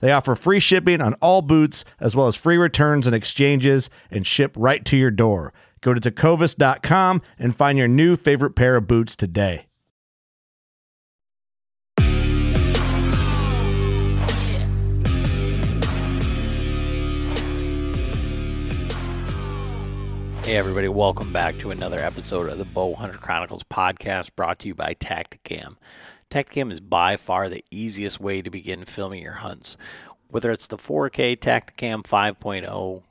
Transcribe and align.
They 0.00 0.12
offer 0.12 0.34
free 0.34 0.60
shipping 0.60 1.00
on 1.00 1.14
all 1.14 1.42
boots, 1.42 1.84
as 2.00 2.14
well 2.14 2.26
as 2.26 2.36
free 2.36 2.56
returns 2.56 3.06
and 3.06 3.14
exchanges, 3.14 3.88
and 4.10 4.26
ship 4.26 4.54
right 4.56 4.84
to 4.84 4.96
your 4.96 5.10
door. 5.10 5.52
Go 5.80 5.94
to 5.94 6.00
tecovas.com 6.00 7.22
and 7.38 7.54
find 7.54 7.78
your 7.78 7.88
new 7.88 8.16
favorite 8.16 8.56
pair 8.56 8.76
of 8.76 8.86
boots 8.86 9.14
today. 9.16 9.66
Hey, 20.46 20.56
everybody, 20.56 20.86
welcome 20.86 21.32
back 21.32 21.58
to 21.58 21.72
another 21.72 21.98
episode 21.98 22.48
of 22.48 22.58
the 22.58 22.64
Bowhunter 22.64 23.20
Chronicles 23.20 23.64
podcast 23.64 24.30
brought 24.36 24.60
to 24.60 24.68
you 24.68 24.76
by 24.76 24.94
Tactacam. 24.94 25.74
Tactacam 26.30 26.70
is 26.70 26.80
by 26.80 27.16
far 27.16 27.48
the 27.48 27.64
easiest 27.70 28.20
way 28.20 28.42
to 28.42 28.50
begin 28.50 28.84
filming 28.84 29.22
your 29.22 29.34
hunts. 29.34 29.76
Whether 30.28 30.50
it's 30.50 30.66
the 30.66 30.76
4K 30.76 31.36
Tactacam 31.36 32.02
5.0 32.02 32.68
or 32.72 33.02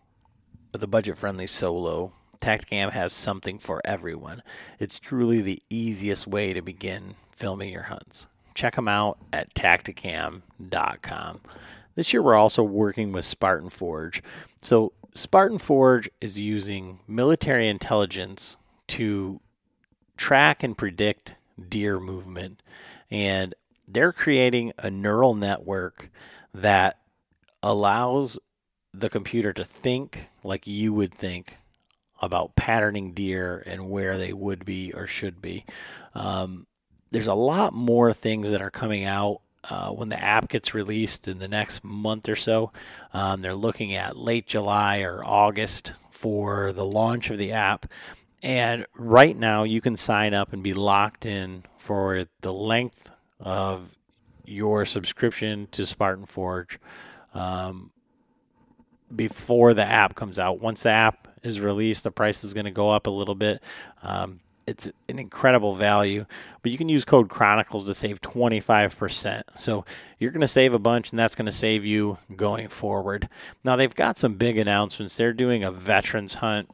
the 0.74 0.88
budget 0.88 1.18
friendly 1.18 1.48
Solo, 1.48 2.12
Tactacam 2.40 2.92
has 2.92 3.14
something 3.14 3.58
for 3.58 3.82
everyone. 3.86 4.44
It's 4.80 5.00
truly 5.00 5.42
the 5.42 5.62
easiest 5.70 6.28
way 6.28 6.54
to 6.54 6.62
begin 6.62 7.16
filming 7.32 7.72
your 7.72 7.84
hunts. 7.84 8.28
Check 8.54 8.76
them 8.76 8.88
out 8.88 9.18
at 9.34 9.54
tactacam.com. 9.54 11.42
This 11.96 12.12
year, 12.12 12.22
we're 12.22 12.36
also 12.36 12.64
working 12.64 13.14
with 13.14 13.26
Spartan 13.26 13.70
Forge. 13.70 14.22
So, 14.62 14.92
Spartan 15.14 15.58
Forge 15.58 16.10
is 16.20 16.42
using 16.42 17.00
military 17.08 17.70
intelligence 17.70 18.58
to 18.88 19.40
track 20.18 20.62
and 20.62 20.78
predict 20.78 21.36
deer 21.70 22.00
movement. 22.00 22.62
And 23.16 23.56
they're 23.88 24.12
creating 24.12 24.74
a 24.78 24.92
neural 24.92 25.36
network 25.36 26.10
that 26.54 27.00
allows 27.64 28.38
the 28.94 29.10
computer 29.10 29.54
to 29.54 29.64
think 29.64 30.28
like 30.44 30.68
you 30.68 30.92
would 30.92 31.14
think 31.14 31.58
about 32.22 32.58
patterning 32.58 33.14
deer 33.14 33.64
and 33.66 33.90
where 33.90 34.18
they 34.18 34.34
would 34.34 34.66
be 34.66 34.92
or 34.92 35.08
should 35.08 35.42
be. 35.42 35.64
Um, 36.14 36.68
there's 37.10 37.28
a 37.28 37.34
lot 37.34 37.74
more 37.74 38.12
things 38.12 38.52
that 38.52 38.62
are 38.62 38.70
coming 38.70 39.06
out 39.06 39.40
uh, 39.70 39.92
when 39.92 40.10
the 40.10 40.22
app 40.22 40.50
gets 40.50 40.74
released 40.74 41.26
in 41.26 41.40
the 41.40 41.48
next 41.48 41.86
month 41.86 42.28
or 42.28 42.36
so. 42.36 42.74
Um, 43.14 43.40
they're 43.40 43.56
looking 43.56 43.96
at 43.96 44.18
late 44.18 44.46
July 44.46 45.04
or 45.04 45.24
August 45.24 45.94
for 46.10 46.74
the 46.74 46.86
launch 46.86 47.30
of 47.30 47.38
the 47.38 47.54
app. 47.54 47.86
And 48.46 48.86
right 48.96 49.36
now, 49.36 49.64
you 49.64 49.82
can 49.82 49.98
sign 49.98 50.36
up 50.36 50.54
and 50.54 50.62
be 50.62 50.76
locked 50.76 51.26
in 51.26 51.64
for 51.80 52.26
the 52.42 52.54
length 52.54 53.12
of 53.40 53.98
your 54.46 54.86
subscription 54.86 55.68
to 55.72 55.84
Spartan 55.84 56.28
Forge 56.28 56.78
um, 57.34 57.90
before 59.16 59.74
the 59.74 59.84
app 59.84 60.14
comes 60.14 60.38
out. 60.38 60.62
Once 60.62 60.84
the 60.84 60.92
app 60.92 61.28
is 61.42 61.60
released, 61.60 62.04
the 62.04 62.12
price 62.12 62.44
is 62.44 62.54
going 62.54 62.66
to 62.66 62.72
go 62.72 62.92
up 62.92 63.08
a 63.08 63.10
little 63.10 63.34
bit. 63.34 63.64
Um, 64.04 64.42
it's 64.68 64.88
an 65.10 65.18
incredible 65.18 65.74
value, 65.74 66.28
but 66.62 66.72
you 66.72 66.78
can 66.78 66.88
use 66.88 67.04
code 67.04 67.30
Chronicles 67.30 67.86
to 67.86 67.96
save 67.96 68.22
25%. 68.22 69.42
So 69.56 69.86
you're 70.20 70.32
going 70.32 70.42
to 70.42 70.48
save 70.48 70.76
a 70.76 70.80
bunch, 70.80 71.10
and 71.10 71.18
that's 71.18 71.34
going 71.34 71.48
to 71.48 71.52
save 71.52 71.84
you 71.84 72.20
going 72.36 72.68
forward. 72.68 73.28
Now, 73.64 73.76
they've 73.76 73.94
got 73.96 74.20
some 74.20 74.36
big 74.36 74.60
announcements. 74.60 75.18
They're 75.18 75.34
doing 75.34 75.64
a 75.64 75.72
veterans 75.72 76.36
hunt 76.36 76.70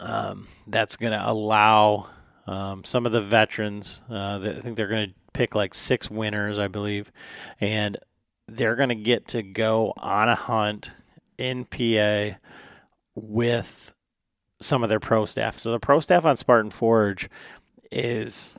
um, 0.00 0.46
that's 0.66 0.96
going 0.96 1.12
to 1.12 1.28
allow 1.30 2.08
um, 2.46 2.84
some 2.84 3.06
of 3.06 3.12
the 3.12 3.20
veterans, 3.20 4.02
uh, 4.10 4.40
I 4.42 4.60
think 4.60 4.76
they're 4.76 4.88
going 4.88 5.08
to 5.10 5.14
pick 5.32 5.54
like 5.54 5.74
six 5.74 6.10
winners, 6.10 6.58
I 6.58 6.68
believe, 6.68 7.12
and 7.60 7.96
they're 8.46 8.76
going 8.76 8.88
to 8.88 8.94
get 8.94 9.28
to 9.28 9.42
go 9.42 9.92
on 9.96 10.28
a 10.28 10.34
hunt 10.34 10.92
in 11.36 11.64
PA 11.64 12.38
with 13.14 13.92
some 14.60 14.82
of 14.82 14.88
their 14.88 15.00
pro 15.00 15.24
staff. 15.24 15.58
So 15.58 15.72
the 15.72 15.78
pro 15.78 16.00
staff 16.00 16.24
on 16.24 16.36
Spartan 16.36 16.70
Forge 16.70 17.28
is 17.92 18.58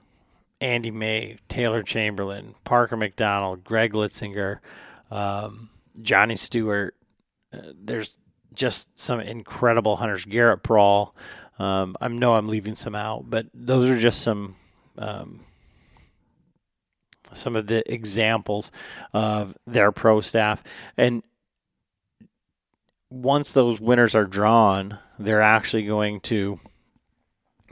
Andy 0.62 0.92
May, 0.92 1.38
Taylor 1.48 1.84
Chamberlain, 1.84 2.56
Parker 2.64 2.98
McDonald, 2.98 3.64
Greg 3.64 3.94
Litzinger, 3.94 4.60
um, 5.12 5.70
Johnny 6.02 6.36
Stewart. 6.36 6.96
Uh, 7.54 7.74
there's 7.76 8.18
just 8.54 8.98
some 9.00 9.20
incredible 9.20 9.96
hunters. 9.98 10.26
Garrett 10.26 10.64
Prawl. 10.64 11.16
Um, 11.58 11.96
I 12.00 12.08
know 12.08 12.36
I'm 12.36 12.48
leaving 12.48 12.76
some 12.76 12.96
out, 12.96 13.30
but 13.30 13.48
those 13.54 13.90
are 13.90 13.98
just 13.98 14.22
some 14.22 14.56
um, 14.98 15.42
some 17.32 17.56
of 17.56 17.68
the 17.68 17.92
examples 17.92 18.72
of 19.14 19.58
their 19.68 19.92
pro 19.92 20.22
staff. 20.22 20.64
And 20.98 21.24
once 23.10 23.54
those 23.54 23.80
winners 23.80 24.16
are 24.16 24.26
drawn, 24.26 25.00
they're 25.18 25.42
actually 25.42 25.86
going 25.86 26.22
to 26.22 26.60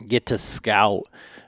get 0.06 0.26
to 0.28 0.38
scout 0.38 1.04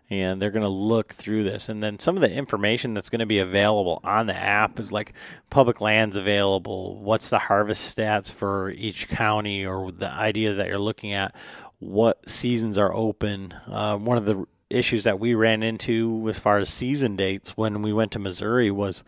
and 0.09 0.41
they're 0.41 0.51
going 0.51 0.63
to 0.63 0.69
look 0.69 1.13
through 1.13 1.43
this. 1.43 1.69
And 1.69 1.83
then 1.83 1.99
some 1.99 2.15
of 2.15 2.21
the 2.21 2.31
information 2.31 2.93
that's 2.93 3.09
going 3.09 3.19
to 3.19 3.25
be 3.25 3.39
available 3.39 3.99
on 4.03 4.25
the 4.25 4.35
app 4.35 4.79
is 4.79 4.91
like 4.91 5.13
public 5.49 5.81
lands 5.81 6.17
available, 6.17 6.99
what's 6.99 7.29
the 7.29 7.39
harvest 7.39 7.95
stats 7.95 8.31
for 8.31 8.71
each 8.71 9.07
county, 9.07 9.65
or 9.65 9.91
the 9.91 10.09
idea 10.09 10.55
that 10.55 10.67
you're 10.67 10.79
looking 10.79 11.13
at, 11.13 11.35
what 11.79 12.27
seasons 12.27 12.77
are 12.77 12.93
open. 12.93 13.53
Uh, 13.67 13.97
one 13.97 14.17
of 14.17 14.25
the 14.25 14.45
issues 14.69 15.03
that 15.03 15.19
we 15.19 15.33
ran 15.33 15.63
into 15.63 16.27
as 16.29 16.37
far 16.37 16.57
as 16.57 16.69
season 16.69 17.15
dates 17.15 17.57
when 17.57 17.81
we 17.81 17.91
went 17.93 18.11
to 18.11 18.19
Missouri 18.19 18.69
was 18.69 19.03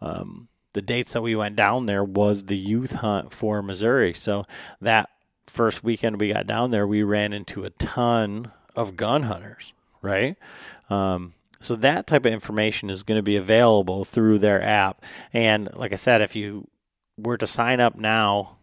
um, 0.00 0.48
the 0.72 0.82
dates 0.82 1.12
that 1.12 1.22
we 1.22 1.34
went 1.34 1.56
down 1.56 1.86
there 1.86 2.04
was 2.04 2.46
the 2.46 2.56
youth 2.56 2.92
hunt 2.92 3.32
for 3.32 3.62
Missouri. 3.62 4.12
So 4.12 4.44
that 4.80 5.08
first 5.46 5.84
weekend 5.84 6.20
we 6.20 6.32
got 6.32 6.46
down 6.46 6.70
there, 6.70 6.86
we 6.86 7.02
ran 7.02 7.32
into 7.32 7.64
a 7.64 7.70
ton 7.70 8.50
of 8.74 8.96
gun 8.96 9.24
hunters, 9.24 9.72
right? 10.04 10.36
Um, 10.90 11.34
so 11.60 11.76
that 11.76 12.06
type 12.06 12.26
of 12.26 12.32
information 12.32 12.90
is 12.90 13.02
going 13.02 13.18
to 13.18 13.22
be 13.22 13.36
available 13.36 14.04
through 14.04 14.38
their 14.38 14.62
app. 14.62 15.02
And 15.32 15.68
like 15.74 15.92
I 15.92 15.96
said, 15.96 16.20
if 16.20 16.36
you 16.36 16.68
were 17.16 17.38
to 17.38 17.46
sign 17.46 17.80
up 17.80 17.96
now, 17.96 18.58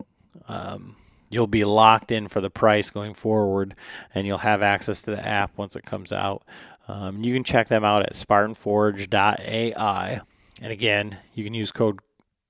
um, 0.47 0.95
you'll 1.29 1.47
be 1.47 1.65
locked 1.65 2.11
in 2.11 2.27
for 2.27 2.41
the 2.41 2.49
price 2.49 2.89
going 2.89 3.13
forward, 3.13 3.75
and 4.13 4.27
you'll 4.27 4.39
have 4.39 4.61
access 4.61 5.01
to 5.03 5.11
the 5.11 5.25
app 5.25 5.57
once 5.57 5.75
it 5.75 5.85
comes 5.85 6.11
out. 6.11 6.43
Um, 6.88 7.23
you 7.23 7.33
can 7.33 7.43
check 7.43 7.69
them 7.69 7.83
out 7.83 8.03
at 8.03 8.13
SpartanForge.ai. 8.13 10.21
And 10.61 10.71
again, 10.71 11.17
you 11.33 11.43
can 11.43 11.53
use 11.53 11.71
code 11.71 11.99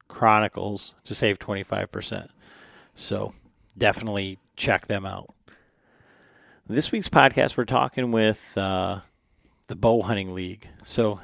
Chronicles 0.08 0.96
to 1.06 1.16
save 1.16 1.40
25%. 1.40 2.28
So 2.96 3.34
definitely 3.78 4.40
check 4.58 4.88
them 4.88 5.06
out. 5.06 5.34
This 6.72 6.90
week's 6.90 7.10
podcast, 7.10 7.58
we're 7.58 7.66
talking 7.66 8.14
with 8.14 8.58
uh, 8.58 9.02
the 9.68 9.76
Bow 9.76 10.04
Hunting 10.04 10.34
League. 10.34 10.70
So, 10.86 11.20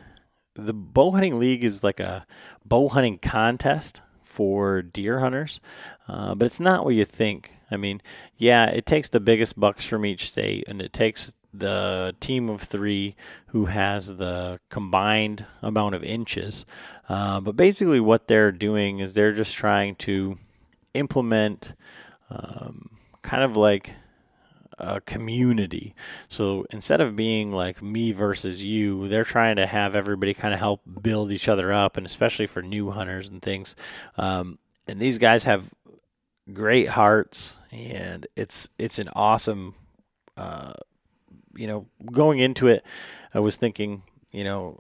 the 0.56 0.74
Bow 0.74 1.12
Hunting 1.12 1.40
League 1.40 1.64
is 1.64 1.86
like 1.86 2.02
a 2.02 2.28
bow 2.66 2.90
hunting 2.90 3.18
contest 3.18 4.02
for 4.26 4.82
deer 4.82 5.22
hunters, 5.22 5.62
uh, 6.10 6.36
but 6.36 6.48
it's 6.48 6.60
not 6.60 6.84
what 6.84 6.96
you 6.96 7.06
think. 7.06 7.54
I 7.72 7.78
mean, 7.78 8.02
yeah, 8.36 8.66
it 8.66 8.86
takes 8.86 9.08
the 9.08 9.22
biggest 9.22 9.58
bucks 9.58 9.86
from 9.86 10.06
each 10.06 10.28
state, 10.28 10.66
and 10.68 10.82
it 10.82 10.92
takes 10.92 11.34
the 11.54 12.14
team 12.20 12.50
of 12.50 12.62
three 12.62 13.16
who 13.48 13.68
has 13.68 14.18
the 14.18 14.60
combined 14.68 15.46
amount 15.62 15.96
of 15.96 16.04
inches. 16.04 16.66
Uh, 17.08 17.40
but 17.40 17.56
basically, 17.56 18.02
what 18.02 18.28
they're 18.28 18.52
doing 18.52 19.00
is 19.00 19.14
they're 19.14 19.32
just 19.32 19.56
trying 19.56 19.96
to 19.96 20.38
implement 20.94 21.74
um, 22.30 22.90
kind 23.22 23.46
of 23.46 23.56
like 23.56 23.94
a 24.78 25.02
community. 25.02 25.96
So 26.30 26.66
instead 26.72 27.02
of 27.02 27.16
being 27.16 27.52
like 27.52 27.82
me 27.82 28.12
versus 28.12 28.64
you, 28.64 29.08
they're 29.08 29.24
trying 29.24 29.56
to 29.58 29.66
have 29.66 29.96
everybody 29.96 30.34
kind 30.34 30.54
of 30.54 30.60
help 30.60 30.82
build 31.02 31.32
each 31.32 31.50
other 31.50 31.72
up, 31.74 31.98
and 31.98 32.06
especially 32.06 32.48
for 32.48 32.62
new 32.62 32.92
hunters 32.92 33.28
and 33.28 33.42
things. 33.42 33.76
Um, 34.18 34.60
and 34.88 35.00
these 35.00 35.18
guys 35.18 35.44
have 35.46 35.74
great 36.54 36.88
hearts, 36.88 37.58
and 37.72 38.28
it's 38.36 38.70
it's 38.78 39.00
an 39.00 39.10
awesome. 39.14 39.76
Uh, 40.36 40.74
you 41.56 41.66
know, 41.66 41.88
going 42.12 42.38
into 42.40 42.68
it, 42.68 42.86
I 43.34 43.40
was 43.40 43.58
thinking, 43.58 44.04
you 44.32 44.44
know, 44.44 44.80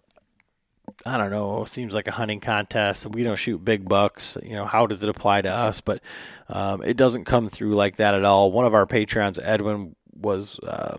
I 1.06 1.18
don't 1.18 1.32
know, 1.32 1.64
seems 1.66 1.94
like 1.94 2.08
a 2.08 2.12
hunting 2.12 2.40
contest. 2.40 3.06
We 3.08 3.24
don't 3.24 3.38
shoot 3.38 3.64
big 3.64 3.88
bucks. 3.88 4.38
You 4.44 4.56
know, 4.56 4.66
how 4.66 4.88
does 4.88 5.04
it 5.04 5.10
apply 5.10 5.42
to 5.42 5.50
us? 5.50 5.80
But 5.80 6.02
um, 6.50 6.82
it 6.84 6.98
doesn't 6.98 7.26
come 7.26 7.50
through 7.50 7.76
like 7.76 7.98
that 7.98 8.14
at 8.14 8.26
all. 8.26 8.52
One 8.52 8.66
of 8.66 8.74
our 8.74 8.86
patrons, 8.86 9.40
Edwin, 9.40 9.96
was 10.14 10.60
uh, 10.60 10.98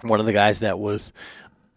one 0.00 0.18
of 0.18 0.26
the 0.26 0.32
guys 0.32 0.60
that 0.60 0.78
was 0.78 1.12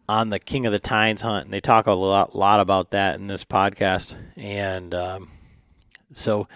on 0.07 0.29
the 0.29 0.39
King 0.39 0.65
of 0.65 0.71
the 0.71 0.79
Tines 0.79 1.21
hunt, 1.21 1.45
and 1.45 1.53
they 1.53 1.61
talk 1.61 1.87
a 1.87 1.93
lot, 1.93 2.35
lot 2.35 2.59
about 2.59 2.91
that 2.91 3.15
in 3.15 3.27
this 3.27 3.43
podcast. 3.43 4.15
And 4.35 4.93
um, 4.95 5.29
so 6.13 6.47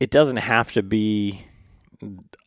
it 0.00 0.10
doesn't 0.10 0.36
have 0.36 0.72
to 0.72 0.82
be 0.82 1.44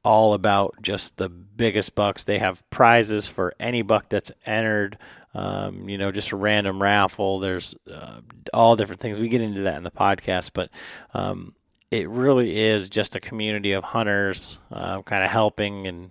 all 0.03 0.33
about 0.33 0.75
just 0.81 1.17
the 1.17 1.29
biggest 1.29 1.93
bucks. 1.95 2.23
They 2.23 2.39
have 2.39 2.67
prizes 2.69 3.27
for 3.27 3.53
any 3.59 3.81
buck 3.81 4.09
that's 4.09 4.31
entered. 4.45 4.97
Um, 5.33 5.87
you 5.87 5.97
know, 5.97 6.11
just 6.11 6.31
a 6.31 6.35
random 6.35 6.81
raffle. 6.81 7.39
There's 7.39 7.75
uh, 7.91 8.21
all 8.53 8.75
different 8.75 9.01
things. 9.01 9.19
We 9.19 9.29
get 9.29 9.41
into 9.41 9.61
that 9.61 9.77
in 9.77 9.83
the 9.83 9.91
podcast, 9.91 10.51
but 10.53 10.69
um, 11.13 11.55
it 11.89 12.09
really 12.09 12.57
is 12.57 12.89
just 12.89 13.15
a 13.15 13.19
community 13.19 13.73
of 13.73 13.83
hunters, 13.83 14.59
uh, 14.71 15.01
kind 15.03 15.23
of 15.23 15.29
helping 15.29 15.87
and 15.87 16.09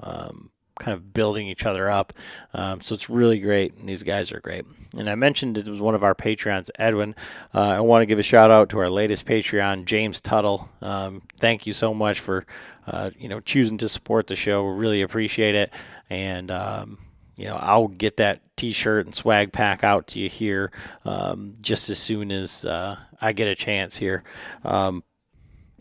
um, 0.00 0.50
kind 0.78 0.94
of 0.94 1.12
building 1.12 1.48
each 1.48 1.64
other 1.66 1.90
up. 1.90 2.12
Um, 2.54 2.80
so 2.80 2.94
it's 2.94 3.08
really 3.08 3.38
great, 3.38 3.74
and 3.76 3.88
these 3.88 4.02
guys 4.02 4.32
are 4.32 4.40
great. 4.40 4.64
And 4.96 5.08
I 5.08 5.14
mentioned 5.14 5.56
it 5.56 5.68
was 5.68 5.80
one 5.80 5.94
of 5.94 6.02
our 6.02 6.14
Patreons, 6.14 6.70
Edwin. 6.78 7.14
Uh, 7.54 7.60
I 7.60 7.80
want 7.80 8.02
to 8.02 8.06
give 8.06 8.18
a 8.18 8.22
shout 8.22 8.50
out 8.50 8.70
to 8.70 8.78
our 8.78 8.88
latest 8.88 9.26
Patreon, 9.26 9.84
James 9.84 10.20
Tuttle. 10.20 10.68
Um, 10.80 11.22
thank 11.38 11.66
you 11.66 11.72
so 11.72 11.94
much 11.94 12.20
for 12.20 12.46
uh, 12.86 13.10
you 13.18 13.28
know 13.28 13.40
choosing 13.40 13.78
to 13.78 13.88
support 13.88 14.26
the 14.26 14.36
show. 14.36 14.64
We 14.64 14.78
really 14.78 15.02
appreciate 15.02 15.54
it, 15.54 15.72
and 16.10 16.50
um, 16.50 16.98
you 17.42 17.48
know 17.48 17.56
I'll 17.56 17.88
get 17.88 18.18
that 18.18 18.40
T-shirt 18.56 19.04
and 19.04 19.14
swag 19.14 19.52
pack 19.52 19.82
out 19.82 20.06
to 20.08 20.20
you 20.20 20.28
here 20.28 20.70
um, 21.04 21.54
just 21.60 21.90
as 21.90 21.98
soon 21.98 22.30
as 22.30 22.64
uh, 22.64 22.96
I 23.20 23.32
get 23.32 23.48
a 23.48 23.56
chance 23.56 23.96
here. 23.96 24.22
Um, 24.64 25.02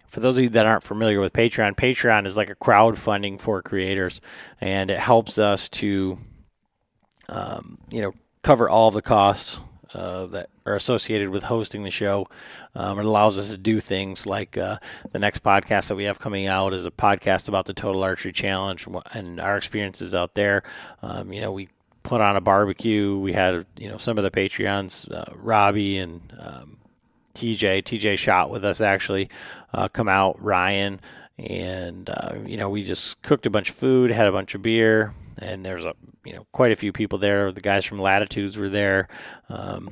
for 0.08 0.22
those 0.22 0.38
of 0.38 0.44
you 0.44 0.50
that 0.50 0.66
aren't 0.66 0.82
familiar 0.82 1.20
with 1.20 1.34
Patreon, 1.34 1.76
Patreon 1.76 2.26
is 2.26 2.36
like 2.36 2.50
a 2.50 2.56
crowdfunding 2.56 3.40
for 3.40 3.62
creators, 3.62 4.22
and 4.60 4.90
it 4.90 5.00
helps 5.00 5.38
us 5.38 5.70
to, 5.70 6.18
um, 7.30 7.78
you 7.92 8.02
know, 8.02 8.14
cover 8.42 8.68
all 8.68 8.90
the 8.90 9.04
costs 9.04 9.60
uh, 9.94 10.26
that 10.28 10.50
are 10.66 10.76
associated 10.76 11.30
with 11.30 11.44
hosting 11.44 11.84
the 11.84 11.92
show. 11.92 12.28
Um, 12.76 13.00
it 13.00 13.06
allows 13.06 13.38
us 13.38 13.52
to 13.52 13.58
do 13.58 13.80
things 13.80 14.26
like 14.26 14.58
uh, 14.58 14.78
the 15.12 15.20
next 15.20 15.44
podcast 15.44 15.90
that 15.90 15.96
we 15.96 16.06
have 16.06 16.20
coming 16.20 16.48
out 16.48 16.74
is 16.74 16.86
a 16.86 16.92
podcast 16.92 17.48
about 17.48 17.66
the 17.66 17.74
Total 17.74 18.04
Archery 18.04 18.32
Challenge 18.32 18.88
and 19.14 19.40
our 19.40 19.58
experiences 19.58 20.16
out 20.16 20.36
there. 20.36 20.64
Um, 21.02 21.34
you 21.34 21.42
know, 21.42 21.52
we 21.52 21.70
put 22.04 22.22
on 22.22 22.36
a 22.36 22.42
barbecue. 22.42 23.18
We 23.18 23.34
had 23.34 23.66
you 23.78 23.90
know 23.90 23.98
some 23.98 24.18
of 24.18 24.24
the 24.24 24.32
Patreons, 24.32 25.12
uh, 25.12 25.34
Robbie 25.36 25.98
and 25.98 26.22
um, 26.40 26.78
TJ. 27.36 27.84
TJ 27.84 28.18
shot 28.18 28.50
with 28.50 28.66
us 28.66 28.82
actually. 28.82 29.30
Uh, 29.74 29.88
come 29.88 30.08
out, 30.08 30.42
Ryan, 30.42 31.00
and 31.38 32.10
uh, 32.10 32.36
you 32.46 32.58
know 32.58 32.70
we 32.70 32.84
just 32.84 33.22
cooked 33.22 33.46
a 33.46 33.50
bunch 33.50 33.70
of 33.70 33.76
food, 33.76 34.12
had 34.12 34.28
a 34.28 34.32
bunch 34.32 34.56
of 34.56 34.62
beer, 34.62 35.14
and 35.42 35.66
there's 35.66 35.86
a 35.86 35.94
you 36.24 36.34
know 36.34 36.46
quite 36.52 36.72
a 36.72 36.76
few 36.76 36.92
people 36.92 37.20
there. 37.20 37.52
The 37.52 37.62
guys 37.62 37.84
from 37.84 38.00
Latitudes 38.00 38.58
were 38.58 38.70
there. 38.70 39.08
Um, 39.50 39.90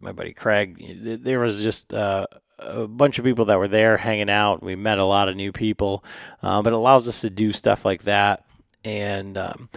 my 0.00 0.12
buddy 0.12 0.32
Craig. 0.32 1.22
There 1.24 1.40
was 1.40 1.62
just 1.62 1.92
uh, 1.92 2.26
a 2.58 2.86
bunch 2.86 3.18
of 3.18 3.24
people 3.24 3.46
that 3.46 3.58
were 3.58 3.68
there 3.68 3.96
hanging 3.96 4.30
out. 4.30 4.62
We 4.62 4.76
met 4.76 4.98
a 4.98 5.04
lot 5.04 5.28
of 5.28 5.36
new 5.36 5.52
people, 5.52 6.04
uh, 6.42 6.62
but 6.62 6.72
it 6.72 6.76
allows 6.76 7.08
us 7.08 7.22
to 7.22 7.30
do 7.30 7.52
stuff 7.52 7.84
like 7.84 8.02
that. 8.02 8.44
And 8.84 9.36
um, 9.36 9.68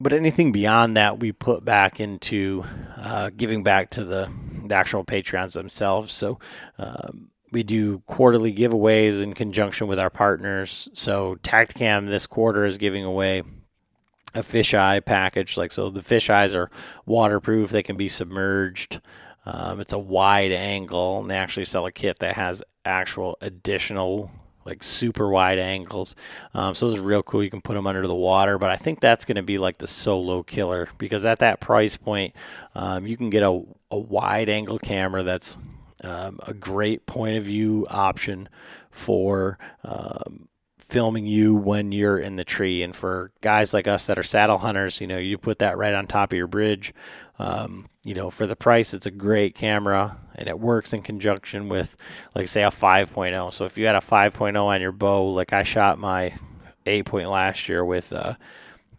but 0.00 0.12
anything 0.12 0.52
beyond 0.52 0.96
that, 0.96 1.20
we 1.20 1.32
put 1.32 1.64
back 1.64 2.00
into 2.00 2.64
uh, 2.96 3.30
giving 3.34 3.62
back 3.62 3.90
to 3.90 4.04
the, 4.04 4.30
the, 4.64 4.74
actual 4.74 5.04
patrons 5.04 5.54
themselves. 5.54 6.12
So. 6.12 6.38
Um, 6.78 7.31
we 7.52 7.62
do 7.62 8.00
quarterly 8.06 8.52
giveaways 8.52 9.22
in 9.22 9.34
conjunction 9.34 9.86
with 9.86 9.98
our 9.98 10.10
partners. 10.10 10.88
So 10.94 11.36
Tactacam 11.42 12.08
this 12.08 12.26
quarter 12.26 12.64
is 12.64 12.78
giving 12.78 13.04
away 13.04 13.42
a 14.34 14.40
fisheye 14.40 15.04
package. 15.04 15.56
Like 15.56 15.70
so, 15.70 15.90
the 15.90 16.00
fisheyes 16.00 16.54
are 16.54 16.70
waterproof; 17.06 17.70
they 17.70 17.82
can 17.82 17.96
be 17.96 18.08
submerged. 18.08 19.00
Um, 19.44 19.80
it's 19.80 19.92
a 19.92 19.98
wide 19.98 20.52
angle, 20.52 21.20
and 21.20 21.30
they 21.30 21.36
actually 21.36 21.66
sell 21.66 21.86
a 21.86 21.92
kit 21.92 22.20
that 22.20 22.36
has 22.36 22.62
actual 22.84 23.36
additional 23.40 24.30
like 24.64 24.82
super 24.82 25.28
wide 25.28 25.58
angles. 25.58 26.14
Um, 26.54 26.74
so 26.74 26.88
those 26.88 27.00
are 27.00 27.02
real 27.02 27.22
cool. 27.22 27.42
You 27.42 27.50
can 27.50 27.60
put 27.60 27.74
them 27.74 27.86
under 27.86 28.06
the 28.06 28.14
water, 28.14 28.58
but 28.58 28.70
I 28.70 28.76
think 28.76 29.00
that's 29.00 29.24
going 29.24 29.36
to 29.36 29.42
be 29.42 29.58
like 29.58 29.78
the 29.78 29.88
solo 29.88 30.44
killer 30.44 30.88
because 30.98 31.24
at 31.24 31.40
that 31.40 31.60
price 31.60 31.96
point, 31.96 32.34
um, 32.76 33.04
you 33.04 33.16
can 33.16 33.28
get 33.28 33.42
a, 33.42 33.60
a 33.90 33.98
wide 33.98 34.48
angle 34.48 34.78
camera 34.78 35.24
that's 35.24 35.58
um, 36.02 36.40
a 36.46 36.54
great 36.54 37.06
point 37.06 37.36
of 37.36 37.44
view 37.44 37.86
option 37.90 38.48
for 38.90 39.58
um, 39.84 40.48
filming 40.78 41.26
you 41.26 41.54
when 41.54 41.90
you're 41.90 42.18
in 42.18 42.36
the 42.36 42.44
tree. 42.44 42.82
And 42.82 42.94
for 42.94 43.32
guys 43.40 43.72
like 43.72 43.86
us 43.86 44.06
that 44.06 44.18
are 44.18 44.22
saddle 44.22 44.58
hunters, 44.58 45.00
you 45.00 45.06
know, 45.06 45.18
you 45.18 45.38
put 45.38 45.60
that 45.60 45.78
right 45.78 45.94
on 45.94 46.06
top 46.06 46.32
of 46.32 46.36
your 46.36 46.46
bridge. 46.46 46.92
Um, 47.38 47.88
you 48.04 48.14
know, 48.14 48.30
for 48.30 48.46
the 48.46 48.56
price, 48.56 48.92
it's 48.92 49.06
a 49.06 49.10
great 49.10 49.54
camera 49.54 50.18
and 50.34 50.48
it 50.48 50.58
works 50.58 50.92
in 50.92 51.02
conjunction 51.02 51.68
with, 51.68 51.96
like, 52.34 52.48
say, 52.48 52.62
a 52.62 52.68
5.0. 52.68 53.52
So 53.52 53.64
if 53.64 53.78
you 53.78 53.86
had 53.86 53.96
a 53.96 54.00
5.0 54.00 54.62
on 54.62 54.80
your 54.80 54.92
bow, 54.92 55.30
like 55.30 55.52
I 55.52 55.62
shot 55.62 55.98
my 55.98 56.34
8 56.84 57.06
point 57.06 57.28
last 57.30 57.68
year 57.68 57.84
with 57.84 58.12
uh, 58.12 58.34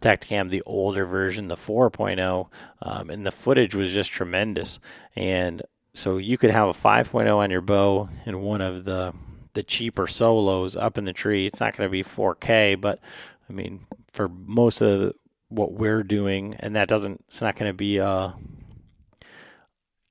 Tactacam, 0.00 0.50
the 0.50 0.62
older 0.66 1.06
version, 1.06 1.48
the 1.48 1.56
4.0, 1.56 2.48
um, 2.82 3.10
and 3.10 3.24
the 3.24 3.30
footage 3.30 3.74
was 3.74 3.92
just 3.92 4.10
tremendous. 4.10 4.78
And 5.16 5.62
so 5.94 6.18
you 6.18 6.36
could 6.36 6.50
have 6.50 6.68
a 6.68 6.72
5.0 6.72 7.36
on 7.36 7.50
your 7.50 7.60
bow 7.60 8.08
and 8.26 8.42
one 8.42 8.60
of 8.60 8.84
the 8.84 9.14
the 9.54 9.62
cheaper 9.62 10.06
solos 10.06 10.76
up 10.76 10.98
in 10.98 11.04
the 11.04 11.12
tree. 11.12 11.46
It's 11.46 11.60
not 11.60 11.76
going 11.76 11.88
to 11.88 11.90
be 11.90 12.02
4K, 12.02 12.80
but 12.80 12.98
I 13.48 13.52
mean, 13.52 13.86
for 14.12 14.28
most 14.28 14.80
of 14.80 15.14
what 15.48 15.72
we're 15.72 16.02
doing, 16.02 16.56
and 16.58 16.76
that 16.76 16.88
doesn't, 16.88 17.22
it's 17.28 17.40
not 17.40 17.56
going 17.56 17.70
to 17.70 17.74
be, 17.74 18.00
uh, 18.00 18.30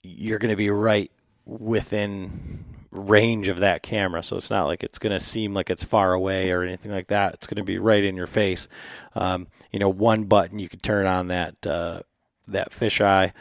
you're 0.02 0.40
going 0.40 0.52
to 0.52 0.56
be 0.56 0.70
right 0.70 1.12
within 1.46 2.63
range 2.92 3.50
of 3.50 3.60
that 3.60 3.84
camera. 3.84 4.24
So 4.24 4.38
it's 4.38 4.50
not 4.50 4.66
like 4.66 4.84
it's 4.84 5.00
going 5.00 5.12
to 5.12 5.20
seem 5.20 5.54
like 5.54 5.70
it's 5.70 5.84
far 5.84 6.13
away 6.13 6.52
or 6.52 6.63
anything 6.63 6.92
like 6.92 7.08
that. 7.08 7.34
It's 7.34 7.48
going 7.48 7.58
to 7.58 7.63
be 7.63 7.78
right 7.78 8.04
in 8.04 8.16
your 8.16 8.28
face. 8.28 8.68
Um, 9.13 9.48
you 9.72 9.80
know, 9.80 9.90
one 9.90 10.24
button 10.24 10.60
you 10.60 10.70
could 10.70 10.84
turn 10.84 11.06
on 11.06 11.28
that, 11.28 11.68
uh, 11.68 12.02
that 12.48 12.72
fisheye 12.72 13.34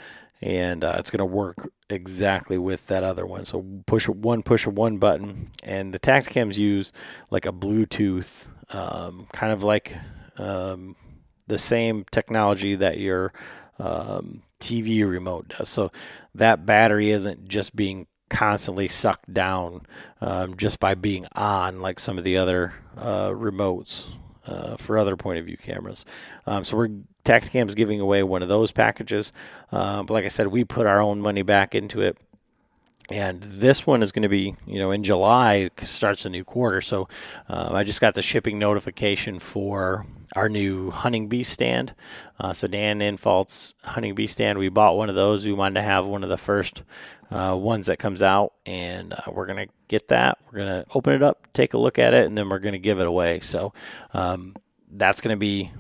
and 0.43 0.83
uh, 0.83 0.97
it's 0.99 1.11
going 1.11 1.19
to 1.19 1.25
work 1.25 1.71
exactly 1.89 2.59
with 2.59 2.89
that 2.89 3.05
other 3.05 3.25
one. 3.25 3.45
So 3.45 3.65
push 3.87 4.09
one, 4.09 4.43
push 4.43 4.67
one 4.67 4.99
button, 4.99 5.51
and 5.63 5.95
the 5.95 6.01
Tactacams 6.01 6.59
use 6.59 6.93
like 7.31 7.47
a 7.47 7.53
Bluetooth, 7.53 8.49
um, 8.75 9.29
kind 9.33 9.53
of 9.53 9.63
like 9.63 9.97
um, 10.39 10.97
the 11.47 11.59
same 11.59 12.05
technology 12.11 12.75
that 12.75 12.99
your 12.99 13.33
um, 13.79 14.43
TV 14.61 15.09
remote 15.09 15.49
does. 15.49 15.69
So 15.69 15.93
that 16.35 16.67
battery 16.67 17.11
isn't 17.11 17.49
just 17.49 17.77
being 17.77 18.07
constantly 18.29 18.89
sucked 18.89 19.33
down 19.33 19.83
um, 20.21 20.57
just 20.57 20.81
by 20.81 20.95
being 20.95 21.27
on 21.37 21.81
like 21.81 22.01
some 22.01 22.19
of 22.19 22.25
the 22.25 22.39
other 22.39 22.73
uh, 22.97 23.29
remotes 23.29 24.07
uh, 24.47 24.77
for 24.77 24.99
other 24.99 25.17
point 25.17 25.39
of 25.39 25.47
view 25.47 25.57
cameras. 25.57 26.05
Um, 26.47 26.65
so 26.65 26.77
we're 26.77 26.89
Tactacam 27.25 27.69
is 27.69 27.75
giving 27.77 28.01
away 28.01 28.23
one 28.25 28.43
of 28.43 28.49
those 28.49 28.73
packages. 28.73 29.33
Uh, 29.71 30.03
but 30.03 30.13
like 30.15 30.25
I 30.25 30.29
said, 30.29 30.49
we 30.49 30.65
put 30.65 30.87
our 30.87 31.01
own 31.01 31.21
money 31.21 31.43
back 31.43 31.75
into 31.75 32.03
it. 32.03 32.19
and 33.11 33.43
this 33.43 33.87
one 33.87 34.03
is 34.03 34.13
going 34.13 34.23
to 34.23 34.29
be, 34.29 34.55
you 34.67 34.79
know, 34.79 34.91
in 34.91 35.03
July 35.05 35.71
starts 35.83 36.25
a 36.25 36.31
new 36.31 36.45
quarter. 36.45 36.81
So 36.81 37.09
um, 37.49 37.75
I 37.75 37.85
just 37.85 38.01
got 38.01 38.15
the 38.15 38.23
shipping 38.23 38.59
notification 38.59 39.39
for 39.39 40.07
our 40.35 40.49
new 40.49 40.91
Hunting 40.91 41.29
Beast 41.29 41.53
stand. 41.53 41.95
Uh, 42.41 42.53
so 42.53 42.67
Dan 42.67 43.03
Infalt's 43.03 43.75
Hunting 43.85 44.15
Beast 44.15 44.35
stand, 44.35 44.59
we 44.59 44.69
bought 44.69 44.97
one 44.97 45.09
of 45.09 45.15
those. 45.15 45.45
We 45.45 45.53
wanted 45.53 45.75
to 45.75 45.83
have 45.83 46.07
one 46.07 46.23
of 46.23 46.31
the 46.31 46.39
first 46.39 46.83
uh, 47.33 47.57
ones 47.57 47.87
that 47.87 47.99
comes 47.99 48.23
out, 48.23 48.53
and 48.67 49.13
uh, 49.13 49.31
we're 49.33 49.47
gonna 49.47 49.69
get 49.89 50.09
that. 50.09 50.39
We're 50.51 50.59
gonna 50.59 50.85
open 50.95 51.15
it 51.15 51.23
up, 51.23 51.53
take 51.53 51.75
a 51.75 51.79
look 51.79 51.99
at 51.99 52.15
it, 52.15 52.27
and 52.27 52.37
then 52.37 52.49
we're 52.49 52.59
gonna 52.59 52.79
give 52.79 53.01
it 53.01 53.07
away. 53.07 53.41
So 53.41 53.73
um, 54.13 54.57
that's 54.91 55.21
gonna 55.21 55.37
be. 55.37 55.71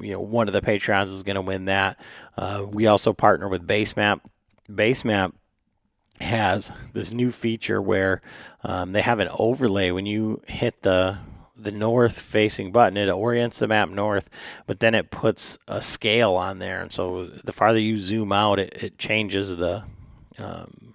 You 0.00 0.12
know, 0.12 0.20
one 0.20 0.48
of 0.48 0.54
the 0.54 0.62
Patreons 0.62 1.06
is 1.06 1.22
going 1.22 1.36
to 1.36 1.42
win 1.42 1.66
that. 1.66 2.00
Uh, 2.36 2.64
we 2.68 2.86
also 2.86 3.12
partner 3.12 3.48
with 3.48 3.64
Basemap. 3.64 4.22
Basemap 4.68 5.34
has 6.20 6.72
this 6.92 7.12
new 7.12 7.30
feature 7.30 7.80
where 7.82 8.22
um, 8.62 8.92
they 8.92 9.02
have 9.02 9.18
an 9.18 9.28
overlay 9.38 9.90
when 9.90 10.06
you 10.06 10.42
hit 10.46 10.82
the 10.82 11.18
the 11.56 11.70
north 11.70 12.18
facing 12.18 12.72
button 12.72 12.96
it 12.96 13.08
orients 13.08 13.60
the 13.60 13.68
map 13.68 13.88
north 13.88 14.28
but 14.66 14.80
then 14.80 14.92
it 14.92 15.10
puts 15.10 15.56
a 15.68 15.80
scale 15.80 16.34
on 16.34 16.58
there 16.58 16.82
and 16.82 16.90
so 16.90 17.26
the 17.44 17.52
farther 17.52 17.78
you 17.78 17.96
zoom 17.96 18.32
out 18.32 18.58
it, 18.58 18.72
it 18.82 18.98
changes 18.98 19.54
the 19.56 19.84
um, 20.38 20.94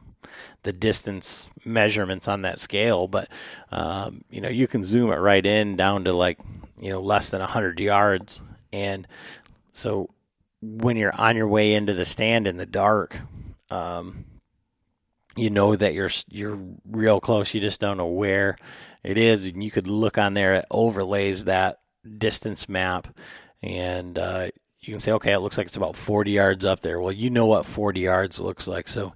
the 0.64 0.74
distance 0.74 1.48
measurements 1.66 2.28
on 2.28 2.42
that 2.44 2.60
scale 2.60 3.08
but 3.08 3.28
um, 3.72 4.24
you 4.30 4.42
know 4.42 4.50
you 4.50 4.68
can 4.68 4.84
zoom 4.84 5.12
it 5.12 5.18
right 5.18 5.46
in 5.46 5.76
down 5.76 6.04
to 6.04 6.14
like 6.14 6.40
you 6.80 6.90
know 6.90 7.00
less 7.00 7.30
than 7.30 7.40
100 7.40 7.80
yards 7.80 8.42
and 8.72 9.08
so 9.74 10.10
when 10.62 10.98
you're 10.98 11.16
on 11.16 11.36
your 11.36 11.48
way 11.48 11.74
into 11.74 11.94
the 11.94 12.06
stand 12.06 12.48
in 12.48 12.58
the 12.58 12.66
dark 12.66 13.18
um, 13.72 14.26
you 15.40 15.50
know 15.50 15.76
that 15.76 15.94
you're 15.94 16.10
you're 16.30 16.60
real 16.86 17.20
close. 17.20 17.54
You 17.54 17.62
just 17.62 17.80
don't 17.80 17.98
know 17.98 18.08
where 18.08 18.56
it 19.04 19.18
is, 19.18 19.50
and 19.50 19.64
you 19.64 19.72
could 19.72 19.88
look 19.88 20.18
on 20.18 20.34
there. 20.34 20.56
It 20.56 20.66
overlays 20.70 21.46
that 21.46 21.80
distance 22.18 22.68
map, 22.68 23.08
and 23.62 24.18
uh, 24.18 24.50
you 24.90 24.94
can 24.94 25.00
say, 25.00 25.12
okay, 25.12 25.34
it 25.34 25.40
looks 25.40 25.56
like 25.56 25.68
it's 25.68 25.78
about 25.78 25.96
40 25.96 26.32
yards 26.32 26.66
up 26.66 26.80
there. 26.80 27.00
Well, 27.00 27.12
you 27.12 27.30
know 27.30 27.46
what 27.46 27.64
40 27.64 28.00
yards 28.00 28.40
looks 28.40 28.68
like, 28.68 28.88
so 28.88 29.14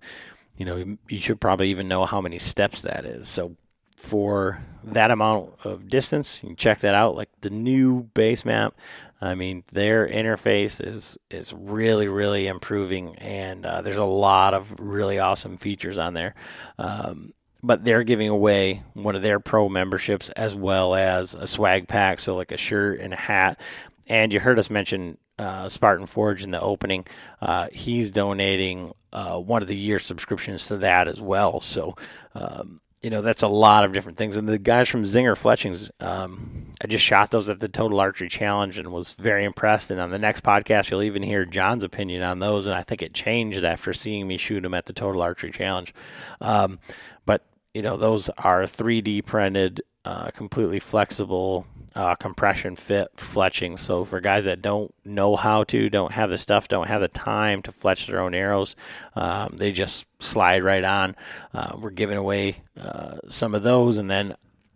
you 0.56 0.66
know 0.66 0.98
you 1.10 1.20
should 1.20 1.42
probably 1.42 1.72
even 1.72 1.88
know 1.88 2.06
how 2.06 2.22
many 2.22 2.38
steps 2.38 2.84
that 2.84 3.06
is. 3.06 3.28
So 3.28 3.56
for 3.98 4.60
that 4.84 5.10
amount 5.10 5.52
of 5.64 5.90
distance, 5.90 6.44
you 6.44 6.50
can 6.50 6.56
check 6.56 6.82
that 6.82 6.94
out. 6.94 7.16
Like 7.16 7.30
the 7.42 7.50
new 7.50 8.04
base 8.04 8.46
map, 8.46 8.76
I 9.20 9.34
mean, 9.34 9.64
their 9.72 10.08
interface 10.08 10.80
is 10.86 11.18
is 11.32 11.52
really 11.54 12.08
really 12.08 12.46
improving, 12.46 13.16
and 13.16 13.66
uh, 13.66 13.82
there's 13.82 13.98
a 13.98 14.04
lot 14.04 14.54
of 14.54 14.80
really 14.80 15.18
awesome 15.18 15.58
features 15.58 15.98
on 15.98 16.14
there. 16.14 16.36
Um, 16.78 17.34
but 17.64 17.84
they're 17.84 18.04
giving 18.04 18.30
away 18.30 18.84
one 18.94 19.16
of 19.16 19.24
their 19.24 19.40
pro 19.40 19.70
memberships 19.70 20.30
as 20.32 20.56
well 20.56 20.94
as 20.94 21.34
a 21.34 21.48
swag 21.48 21.88
pack, 21.88 22.20
so 22.20 22.36
like 22.36 22.52
a 22.52 22.58
shirt 22.58 23.00
and 23.00 23.12
a 23.12 23.18
hat. 23.18 23.60
And 24.08 24.32
you 24.32 24.40
heard 24.40 24.60
us 24.60 24.70
mention 24.70 25.18
uh, 25.40 25.70
Spartan 25.70 26.06
Forge 26.06 26.44
in 26.44 26.52
the 26.52 26.62
opening. 26.62 27.06
Uh, 27.42 27.68
he's 27.72 28.12
donating 28.12 28.94
uh, 29.12 29.40
one 29.40 29.62
of 29.62 29.68
the 29.68 29.76
year 29.76 30.00
subscriptions 30.00 30.68
to 30.68 30.78
that 30.78 31.08
as 31.08 31.22
well. 31.22 31.60
So 31.62 31.96
um, 32.36 32.82
you 33.04 33.10
know 33.10 33.22
that's 33.22 33.44
a 33.44 33.48
lot 33.48 33.84
of 33.84 33.92
different 33.92 34.18
things 34.18 34.38
and 34.38 34.48
the 34.48 34.58
guys 34.58 34.88
from 34.88 35.04
zinger 35.04 35.38
fletchings 35.38 35.92
um, 36.00 36.72
i 36.82 36.88
just 36.88 37.04
shot 37.04 37.30
those 37.30 37.50
at 37.50 37.60
the 37.60 37.68
total 37.68 38.00
archery 38.00 38.30
challenge 38.30 38.80
and 38.80 38.92
was 38.92 39.12
very 39.14 39.44
impressed 39.44 39.92
and 39.92 40.00
on 40.00 40.10
the 40.10 40.18
next 40.18 40.44
podcast 40.44 40.90
you'll 40.90 41.04
even 41.04 41.22
hear 41.22 41.46
john's 41.46 41.84
opinion 41.84 42.24
on 42.24 42.40
those 42.40 42.66
and 42.66 42.76
i 42.76 42.82
think 42.82 43.02
it 43.02 43.14
changed 43.14 43.64
after 43.64 43.94
seeing 43.94 44.26
me 44.26 44.38
shoot 44.38 44.62
them 44.62 44.74
at 44.74 44.86
the 44.86 44.94
total 44.94 45.22
archery 45.22 45.52
challenge 45.52 45.94
um, 46.40 46.80
but 47.26 47.46
you 47.74 47.82
know 47.82 47.98
those 47.98 48.30
are 48.38 48.64
3d 48.64 49.26
printed 49.26 49.82
uh, 50.06 50.32
completely 50.32 50.80
flexible 50.80 51.68
uh, 51.96 52.16
compression 52.16 52.76
fit 52.76 53.16
fletching. 53.18 53.78
So 53.78 54.04
for 54.04 54.20
guys 54.20 54.46
that 54.46 54.62
don't 54.62 54.94
know 55.06 55.36
how 55.36 55.64
to, 55.66 55.90
don't 55.90 56.12
have 56.12 56.30
the 56.30 56.38
stuff, 56.38 56.68
don't 56.68 56.88
have 56.88 57.02
the 57.02 57.08
time 57.08 57.62
to 57.64 57.72
fletch 57.72 58.08
their 58.08 58.20
own 58.20 58.34
arrows, 58.34 58.76
um, 59.16 59.56
they 59.58 59.72
just 59.72 60.06
slide 60.20 60.64
right 60.64 60.84
on. 60.84 61.16
Uh, 61.54 61.78
we're 61.80 61.92
giving 61.92 62.18
away 62.18 62.58
uh, 62.80 63.18
some 63.30 63.56
of 63.56 63.64
those, 63.64 63.98
and 63.98 64.10
then 64.10 64.36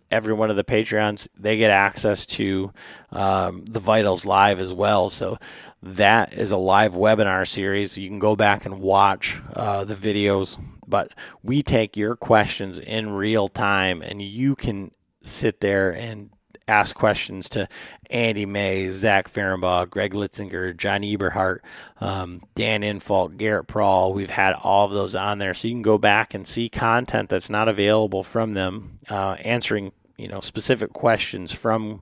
every 0.10 0.34
one 0.34 0.50
of 0.50 0.56
the 0.56 0.64
Patreons 0.64 1.28
they 1.38 1.58
get 1.58 1.72
access 1.72 2.26
to 2.26 2.72
um, 3.12 3.66
the 3.66 3.80
Vitals 3.80 4.26
live 4.26 4.60
as 4.60 4.74
well. 4.74 5.10
So 5.10 5.38
that 5.84 6.34
is 6.34 6.52
a 6.52 6.58
live 6.58 6.94
webinar 6.94 7.48
series. 7.48 7.98
You 7.98 8.10
can 8.10 8.20
go 8.20 8.36
back 8.36 8.66
and 8.66 8.80
watch 8.80 9.38
uh, 9.54 9.84
the 9.84 9.96
videos, 9.96 10.58
but 10.88 11.14
we 11.44 11.62
take 11.62 11.98
your 11.98 12.16
questions 12.16 12.80
in 12.80 13.12
real 13.12 13.48
time, 13.48 14.02
and 14.02 14.22
you 14.22 14.56
can 14.56 14.92
sit 15.22 15.60
there 15.60 15.94
and 15.94 16.30
ask 16.68 16.96
questions 16.96 17.50
to 17.50 17.68
Andy 18.10 18.46
May, 18.46 18.90
Zach 18.90 19.30
Fehrenbach, 19.30 19.90
Greg 19.90 20.14
Litzinger, 20.14 20.76
John 20.76 21.02
Eberhart, 21.02 21.60
um, 22.02 22.42
Dan 22.56 22.82
Infalt, 22.82 23.38
Garrett 23.38 23.68
Prawl. 23.68 24.14
We've 24.14 24.30
had 24.30 24.54
all 24.54 24.86
of 24.86 24.92
those 24.92 25.16
on 25.16 25.40
there, 25.40 25.54
so 25.54 25.68
you 25.68 25.74
can 25.74 25.82
go 25.82 25.98
back 25.98 26.34
and 26.34 26.48
see 26.48 26.70
content 26.70 27.30
that's 27.30 27.50
not 27.50 27.70
available 27.70 28.24
from 28.24 28.54
them, 28.54 29.00
uh, 29.10 29.38
answering 29.40 29.92
you 30.18 30.28
know 30.28 30.42
specific 30.42 30.94
questions 30.94 31.52
from 31.52 32.02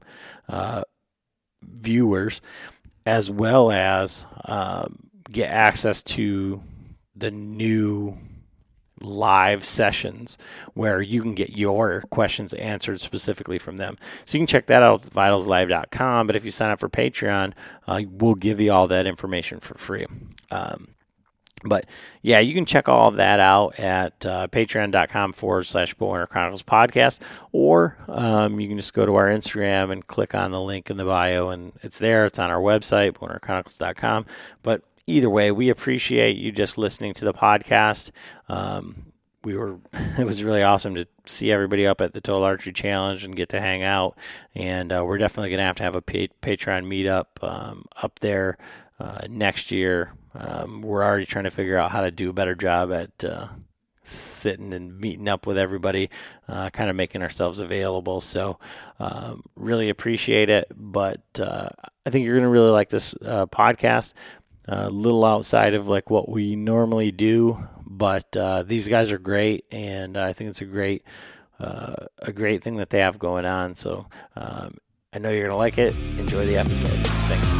uh, 0.49 0.83
viewers, 1.63 2.41
as 3.05 3.29
well 3.29 3.71
as 3.71 4.25
um, 4.45 5.09
get 5.31 5.51
access 5.51 6.01
to 6.03 6.61
the 7.15 7.31
new 7.31 8.17
live 9.05 9.63
sessions 9.63 10.37
where 10.73 11.01
you 11.01 11.21
can 11.21 11.33
get 11.33 11.51
your 11.51 12.01
questions 12.09 12.53
answered 12.53 12.99
specifically 13.01 13.57
from 13.57 13.77
them. 13.77 13.97
So 14.25 14.37
you 14.37 14.41
can 14.41 14.47
check 14.47 14.67
that 14.67 14.83
out 14.83 15.05
at 15.05 15.11
vitalslive.com. 15.11 16.27
But 16.27 16.35
if 16.35 16.45
you 16.45 16.51
sign 16.51 16.71
up 16.71 16.79
for 16.79 16.89
Patreon, 16.89 17.53
uh, 17.87 18.01
we'll 18.09 18.35
give 18.35 18.59
you 18.59 18.71
all 18.71 18.87
that 18.87 19.07
information 19.07 19.59
for 19.59 19.75
free. 19.75 20.05
Um, 20.51 20.95
but 21.63 21.87
yeah, 22.21 22.39
you 22.39 22.53
can 22.53 22.65
check 22.65 22.87
all 22.87 23.07
of 23.07 23.15
that 23.15 23.39
out 23.39 23.79
at 23.79 24.25
uh, 24.25 24.47
patreon.com 24.47 25.33
forward 25.33 25.63
slash 25.63 25.95
Bowhunter 25.95 26.29
Chronicles 26.29 26.63
podcast, 26.63 27.19
or 27.51 27.97
um, 28.07 28.59
you 28.59 28.67
can 28.67 28.77
just 28.77 28.93
go 28.93 29.05
to 29.05 29.15
our 29.15 29.27
Instagram 29.27 29.91
and 29.91 30.05
click 30.05 30.35
on 30.35 30.51
the 30.51 30.61
link 30.61 30.89
in 30.89 30.97
the 30.97 31.05
bio, 31.05 31.49
and 31.49 31.73
it's 31.81 31.97
there. 31.97 32.25
It's 32.25 32.39
on 32.39 32.51
our 32.51 32.61
website, 32.61 33.13
bowhunterchronicles.com. 33.13 34.25
But 34.61 34.83
either 35.07 35.29
way, 35.29 35.51
we 35.51 35.69
appreciate 35.69 36.37
you 36.37 36.51
just 36.51 36.77
listening 36.77 37.13
to 37.15 37.25
the 37.25 37.33
podcast. 37.33 38.11
Um, 38.47 39.13
we 39.43 39.55
were 39.55 39.77
it 39.93 40.25
was 40.25 40.43
really 40.43 40.63
awesome 40.63 40.95
to 40.95 41.07
see 41.25 41.51
everybody 41.51 41.87
up 41.87 42.01
at 42.01 42.13
the 42.13 42.21
Total 42.21 42.43
Archery 42.43 42.73
Challenge 42.73 43.23
and 43.23 43.35
get 43.35 43.49
to 43.49 43.61
hang 43.61 43.83
out. 43.83 44.17
And 44.53 44.91
uh, 44.91 45.03
we're 45.05 45.17
definitely 45.17 45.49
going 45.49 45.59
to 45.59 45.65
have 45.65 45.75
to 45.77 45.83
have 45.83 45.95
a 45.95 46.01
Patreon 46.01 46.85
meetup 46.85 47.25
um, 47.41 47.85
up 48.01 48.19
there 48.19 48.57
uh, 48.99 49.21
next 49.29 49.71
year. 49.71 50.13
Um, 50.33 50.81
we're 50.81 51.03
already 51.03 51.25
trying 51.25 51.45
to 51.45 51.51
figure 51.51 51.77
out 51.77 51.91
how 51.91 52.01
to 52.01 52.11
do 52.11 52.29
a 52.29 52.33
better 52.33 52.55
job 52.55 52.91
at 52.91 53.23
uh, 53.23 53.47
sitting 54.03 54.73
and 54.73 54.99
meeting 54.99 55.27
up 55.27 55.47
with 55.47 55.57
everybody, 55.57 56.09
uh, 56.47 56.69
kind 56.71 56.89
of 56.89 56.95
making 56.95 57.21
ourselves 57.21 57.59
available. 57.59 58.21
So, 58.21 58.59
um, 58.99 59.43
really 59.55 59.89
appreciate 59.89 60.49
it. 60.49 60.67
But 60.75 61.23
uh, 61.39 61.69
I 62.05 62.09
think 62.09 62.25
you're 62.25 62.35
going 62.35 62.43
to 62.43 62.49
really 62.49 62.69
like 62.69 62.89
this 62.89 63.15
uh, 63.23 63.45
podcast 63.47 64.13
a 64.67 64.89
little 64.89 65.25
outside 65.25 65.73
of 65.73 65.87
like 65.87 66.09
what 66.09 66.29
we 66.29 66.55
normally 66.55 67.11
do, 67.11 67.57
but 67.85 68.35
uh, 68.35 68.63
these 68.63 68.87
guys 68.87 69.11
are 69.11 69.19
great, 69.19 69.65
and 69.71 70.17
I 70.17 70.33
think 70.33 70.49
it's 70.49 70.61
a 70.61 70.65
great 70.65 71.03
uh, 71.59 71.93
a 72.19 72.33
great 72.33 72.63
thing 72.63 72.77
that 72.77 72.89
they 72.89 72.99
have 72.99 73.19
going 73.19 73.45
on. 73.45 73.75
So 73.75 74.07
um, 74.35 74.77
I 75.13 75.19
know 75.19 75.29
you're 75.29 75.47
gonna 75.47 75.57
like 75.57 75.77
it. 75.77 75.95
Enjoy 76.17 76.45
the 76.45 76.57
episode. 76.57 77.05
Thanks. 77.27 77.55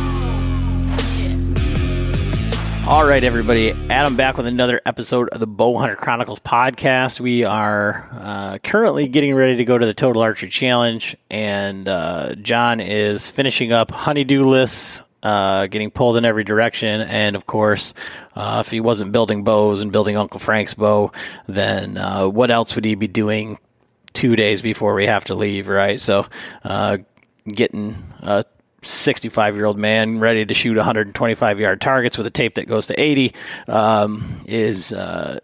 All 2.87 3.03
right, 3.03 3.23
everybody. 3.23 3.71
Adam 3.89 4.15
back 4.15 4.37
with 4.37 4.45
another 4.45 4.79
episode 4.85 5.29
of 5.29 5.39
the 5.39 5.47
Bowhunter 5.47 5.97
Chronicles 5.97 6.39
podcast. 6.39 7.19
We 7.19 7.43
are 7.43 8.07
uh, 8.11 8.57
currently 8.59 9.07
getting 9.07 9.33
ready 9.33 9.55
to 9.55 9.65
go 9.65 9.75
to 9.75 9.85
the 9.87 9.93
Total 9.95 10.21
Archery 10.21 10.49
Challenge, 10.49 11.15
and 11.31 11.87
uh, 11.87 12.35
John 12.35 12.79
is 12.79 13.27
finishing 13.31 13.71
up 13.71 13.89
honeydew 13.89 14.45
lists 14.45 15.01
uh, 15.25 15.65
getting 15.65 15.89
pulled 15.89 16.17
in 16.17 16.23
every 16.23 16.43
direction. 16.43 17.01
And 17.01 17.35
of 17.35 17.47
course, 17.47 17.95
uh, 18.35 18.61
if 18.63 18.69
he 18.69 18.79
wasn't 18.79 19.11
building 19.11 19.43
bows 19.43 19.81
and 19.81 19.91
building 19.91 20.17
Uncle 20.17 20.39
Frank's 20.39 20.75
bow, 20.75 21.11
then 21.47 21.97
uh, 21.97 22.27
what 22.27 22.51
else 22.51 22.75
would 22.75 22.85
he 22.85 22.93
be 22.93 23.07
doing 23.07 23.57
two 24.13 24.35
days 24.35 24.61
before 24.61 24.93
we 24.93 25.07
have 25.07 25.25
to 25.25 25.35
leave, 25.35 25.67
right? 25.67 25.99
So, 25.99 26.27
uh, 26.63 26.99
getting 27.47 27.95
a 28.21 28.43
65 28.83 29.55
year 29.55 29.65
old 29.65 29.79
man 29.79 30.19
ready 30.19 30.45
to 30.45 30.53
shoot 30.53 30.77
125 30.77 31.59
yard 31.59 31.81
targets 31.81 32.17
with 32.17 32.27
a 32.27 32.31
tape 32.31 32.55
that 32.55 32.67
goes 32.67 32.87
to 32.87 32.99
80 32.99 33.33
um, 33.67 34.41
is 34.45 34.93
uh, 34.93 35.39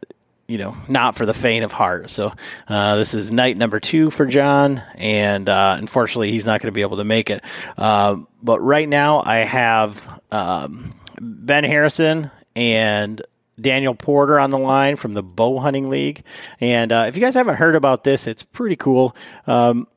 you 0.51 0.57
know, 0.57 0.75
not 0.89 1.15
for 1.15 1.25
the 1.25 1.33
faint 1.33 1.63
of 1.63 1.71
heart. 1.71 2.09
So 2.09 2.33
uh, 2.67 2.97
this 2.97 3.13
is 3.13 3.31
night 3.31 3.55
number 3.55 3.79
two 3.79 4.09
for 4.09 4.25
John, 4.25 4.83
and 4.95 5.47
uh, 5.47 5.77
unfortunately, 5.79 6.31
he's 6.31 6.45
not 6.45 6.59
going 6.59 6.67
to 6.67 6.73
be 6.73 6.81
able 6.81 6.97
to 6.97 7.05
make 7.05 7.29
it. 7.29 7.41
Uh, 7.77 8.17
but 8.43 8.59
right 8.59 8.87
now, 8.87 9.23
I 9.25 9.37
have 9.37 10.19
um, 10.29 10.93
Ben 11.21 11.63
Harrison 11.63 12.31
and 12.53 13.21
Daniel 13.61 13.95
Porter 13.95 14.41
on 14.41 14.49
the 14.49 14.57
line 14.57 14.97
from 14.97 15.13
the 15.13 15.23
Bow 15.23 15.57
Hunting 15.59 15.89
League. 15.89 16.21
And 16.59 16.91
uh, 16.91 17.05
if 17.07 17.15
you 17.15 17.21
guys 17.21 17.35
haven't 17.35 17.55
heard 17.55 17.77
about 17.77 18.03
this, 18.03 18.27
it's 18.27 18.43
pretty 18.43 18.75
cool. 18.75 19.15
Um, 19.47 19.87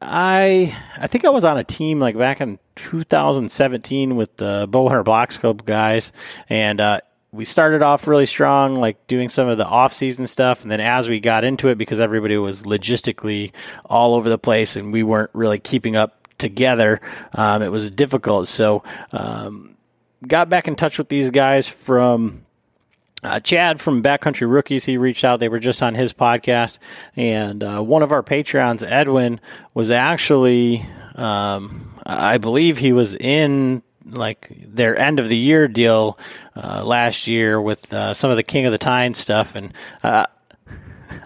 I 0.00 0.76
I 0.96 1.08
think 1.08 1.24
I 1.24 1.30
was 1.30 1.44
on 1.44 1.58
a 1.58 1.64
team 1.64 1.98
like 1.98 2.16
back 2.16 2.40
in 2.40 2.60
2017 2.76 4.14
with 4.14 4.36
the 4.36 4.68
Bow 4.70 4.88
Bowhunter 4.88 5.04
Blockscope 5.04 5.64
guys, 5.64 6.12
and 6.48 6.80
uh, 6.80 7.00
we 7.34 7.44
started 7.44 7.82
off 7.82 8.06
really 8.06 8.26
strong, 8.26 8.76
like 8.76 9.06
doing 9.06 9.28
some 9.28 9.48
of 9.48 9.58
the 9.58 9.66
off-season 9.66 10.26
stuff, 10.26 10.62
and 10.62 10.70
then 10.70 10.80
as 10.80 11.08
we 11.08 11.18
got 11.20 11.44
into 11.44 11.68
it, 11.68 11.76
because 11.76 11.98
everybody 11.98 12.36
was 12.36 12.62
logistically 12.62 13.52
all 13.84 14.14
over 14.14 14.28
the 14.28 14.38
place 14.38 14.76
and 14.76 14.92
we 14.92 15.02
weren't 15.02 15.30
really 15.32 15.58
keeping 15.58 15.96
up 15.96 16.28
together, 16.38 17.00
um, 17.32 17.60
it 17.60 17.70
was 17.70 17.90
difficult. 17.90 18.46
So, 18.46 18.84
um, 19.12 19.76
got 20.26 20.48
back 20.48 20.68
in 20.68 20.76
touch 20.76 20.96
with 20.96 21.08
these 21.08 21.30
guys 21.30 21.68
from 21.68 22.44
uh, 23.24 23.40
Chad 23.40 23.80
from 23.80 24.02
Backcountry 24.02 24.48
Rookies, 24.48 24.84
he 24.84 24.96
reached 24.96 25.24
out. 25.24 25.40
They 25.40 25.48
were 25.48 25.58
just 25.58 25.82
on 25.82 25.94
his 25.94 26.12
podcast. 26.12 26.78
And 27.16 27.64
uh, 27.64 27.82
one 27.82 28.02
of 28.02 28.12
our 28.12 28.22
Patreons, 28.22 28.88
Edwin, 28.88 29.40
was 29.72 29.90
actually, 29.90 30.84
um, 31.14 31.98
I 32.04 32.38
believe 32.38 32.78
he 32.78 32.92
was 32.92 33.14
in 33.14 33.82
like 34.06 34.48
their 34.50 34.96
end 34.96 35.20
of 35.20 35.28
the 35.28 35.36
year 35.36 35.68
deal 35.68 36.18
uh, 36.56 36.84
last 36.84 37.26
year 37.26 37.60
with 37.60 37.92
uh, 37.92 38.14
some 38.14 38.30
of 38.30 38.36
the 38.36 38.42
King 38.42 38.66
of 38.66 38.72
the 38.72 38.78
Tine 38.78 39.14
stuff. 39.14 39.54
And 39.54 39.72
uh, 40.02 40.26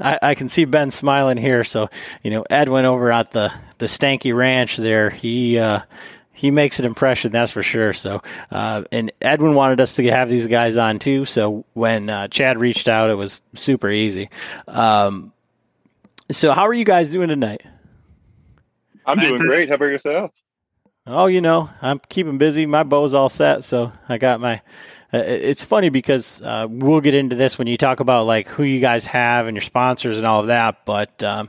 I, 0.01 0.19
I, 0.23 0.35
can 0.35 0.49
see 0.49 0.65
Ben 0.65 0.91
smiling 0.91 1.37
here. 1.37 1.65
So, 1.65 1.91
you 2.23 2.31
know, 2.31 2.45
Edwin 2.49 2.85
over 2.85 3.11
at 3.11 3.33
the, 3.33 3.53
the 3.79 3.87
Stanky 3.87 4.35
Ranch 4.35 4.77
there, 4.77 5.11
he 5.11 5.59
uh, 5.59 5.81
he 6.39 6.53
makes 6.53 6.79
an 6.79 6.85
impression, 6.85 7.33
that's 7.33 7.51
for 7.51 7.63
sure. 7.63 7.93
So, 7.93 8.23
uh, 8.53 8.85
and 8.93 9.11
Edwin 9.21 9.55
wanted 9.55 9.81
us 9.81 9.95
to 9.95 10.05
have 10.09 10.29
these 10.29 10.47
guys 10.47 10.77
on 10.77 11.01
too. 11.01 11.25
So 11.25 11.65
when 11.73 12.09
uh, 12.09 12.29
Chad 12.29 12.61
reached 12.61 12.87
out, 12.87 13.11
it 13.11 13.15
was 13.15 13.43
super 13.55 13.91
easy. 13.91 14.31
Um, 14.69 15.33
so 16.31 16.53
how 16.53 16.69
are 16.69 16.73
you 16.73 16.85
guys 16.85 17.11
doing 17.11 17.27
tonight? 17.27 17.63
I'm 19.05 19.19
doing 19.19 19.37
great. 19.37 19.69
How 19.69 19.75
about 19.75 19.87
yourself? 19.87 20.31
Oh, 21.11 21.25
you 21.25 21.41
know, 21.41 21.71
I'm 21.81 22.01
keeping 22.11 22.37
busy. 22.37 22.67
My 22.67 22.83
bow's 22.83 23.15
all 23.15 23.31
set, 23.31 23.65
so 23.65 23.93
I 24.09 24.19
got 24.19 24.41
my. 24.41 24.57
Uh, 25.13 25.23
it's 25.25 25.65
funny 25.65 25.89
because 25.89 26.43
uh, 26.43 26.67
we'll 26.69 27.01
get 27.01 27.15
into 27.15 27.35
this 27.35 27.57
when 27.57 27.67
you 27.67 27.79
talk 27.79 28.01
about 28.01 28.27
like 28.27 28.47
who 28.47 28.63
you 28.63 28.79
guys 28.79 29.07
have 29.07 29.47
and 29.47 29.57
your 29.57 29.63
sponsors 29.63 30.19
and 30.19 30.27
all 30.27 30.41
of 30.41 30.49
that. 30.49 30.85
But 30.85 31.23
um, 31.23 31.49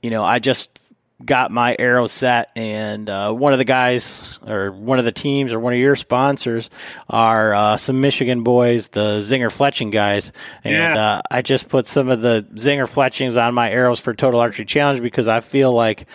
you 0.00 0.10
know, 0.10 0.24
I 0.24 0.38
just 0.38 0.78
got 1.24 1.50
my 1.50 1.74
arrow 1.78 2.06
set, 2.06 2.50
and 2.54 3.08
uh, 3.10 3.32
one 3.32 3.52
of 3.52 3.58
the 3.58 3.64
guys 3.64 4.38
or 4.46 4.70
one 4.70 4.98
of 4.98 5.04
the 5.04 5.12
teams 5.12 5.52
or 5.52 5.58
one 5.58 5.72
of 5.72 5.78
your 5.78 5.96
sponsors 5.96 6.70
are 7.08 7.54
uh, 7.54 7.76
some 7.76 8.00
Michigan 8.00 8.44
boys, 8.44 8.88
the 8.88 9.18
Zinger 9.18 9.48
Fletching 9.48 9.90
guys, 9.90 10.32
and 10.62 10.74
yeah. 10.74 10.96
uh, 10.98 11.22
I 11.30 11.42
just 11.42 11.68
put 11.68 11.86
some 11.86 12.08
of 12.08 12.22
the 12.22 12.46
Zinger 12.54 12.88
Fletchings 12.88 13.36
on 13.36 13.54
my 13.54 13.70
arrows 13.70 13.98
for 14.00 14.14
Total 14.14 14.38
Archery 14.38 14.64
Challenge 14.64 15.02
because 15.02 15.26
I 15.26 15.40
feel 15.40 15.72
like 15.72 16.06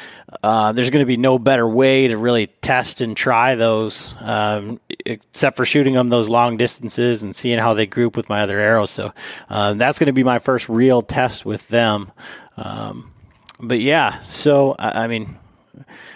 uh, 0.41 0.71
there's 0.71 0.89
going 0.89 1.03
to 1.03 1.07
be 1.07 1.17
no 1.17 1.37
better 1.37 1.67
way 1.67 2.07
to 2.07 2.17
really 2.17 2.47
test 2.47 3.01
and 3.01 3.15
try 3.15 3.55
those, 3.55 4.15
um, 4.21 4.79
except 5.05 5.57
for 5.57 5.65
shooting 5.65 5.93
them 5.93 6.09
those 6.09 6.29
long 6.29 6.57
distances 6.57 7.23
and 7.23 7.35
seeing 7.35 7.59
how 7.59 7.73
they 7.73 7.85
group 7.85 8.15
with 8.15 8.29
my 8.29 8.41
other 8.41 8.59
arrows. 8.59 8.89
So 8.89 9.13
uh, 9.49 9.73
that's 9.73 9.99
going 9.99 10.07
to 10.07 10.13
be 10.13 10.23
my 10.23 10.39
first 10.39 10.69
real 10.69 11.01
test 11.01 11.45
with 11.45 11.67
them. 11.67 12.11
Um, 12.55 13.12
but 13.63 13.79
yeah, 13.79 14.19
so 14.23 14.75
I, 14.77 15.03
I 15.03 15.07
mean, 15.07 15.37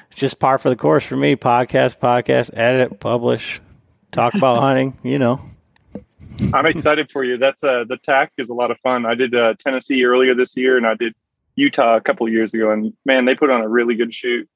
it's 0.09 0.19
just 0.19 0.39
par 0.39 0.57
for 0.57 0.69
the 0.69 0.75
course 0.75 1.03
for 1.03 1.15
me. 1.15 1.35
Podcast, 1.35 1.99
podcast, 1.99 2.55
edit, 2.55 2.99
publish, 2.99 3.61
talk 4.11 4.33
about 4.35 4.59
hunting. 4.61 4.97
You 5.03 5.19
know. 5.19 5.41
I'm 6.53 6.67
excited 6.67 7.11
for 7.11 7.23
you. 7.23 7.37
That's 7.37 7.63
uh, 7.63 7.85
the 7.87 7.97
TAC 7.97 8.31
is 8.37 8.49
a 8.49 8.53
lot 8.53 8.69
of 8.69 8.79
fun. 8.79 9.05
I 9.05 9.15
did 9.15 9.33
uh, 9.33 9.55
Tennessee 9.57 10.05
earlier 10.05 10.35
this 10.35 10.55
year, 10.55 10.77
and 10.77 10.85
I 10.85 10.93
did 10.93 11.15
Utah 11.55 11.95
a 11.95 12.01
couple 12.01 12.29
years 12.29 12.53
ago, 12.53 12.71
and 12.71 12.93
man, 13.05 13.25
they 13.25 13.33
put 13.33 13.49
on 13.49 13.61
a 13.61 13.67
really 13.67 13.95
good 13.95 14.13
shoot. 14.13 14.47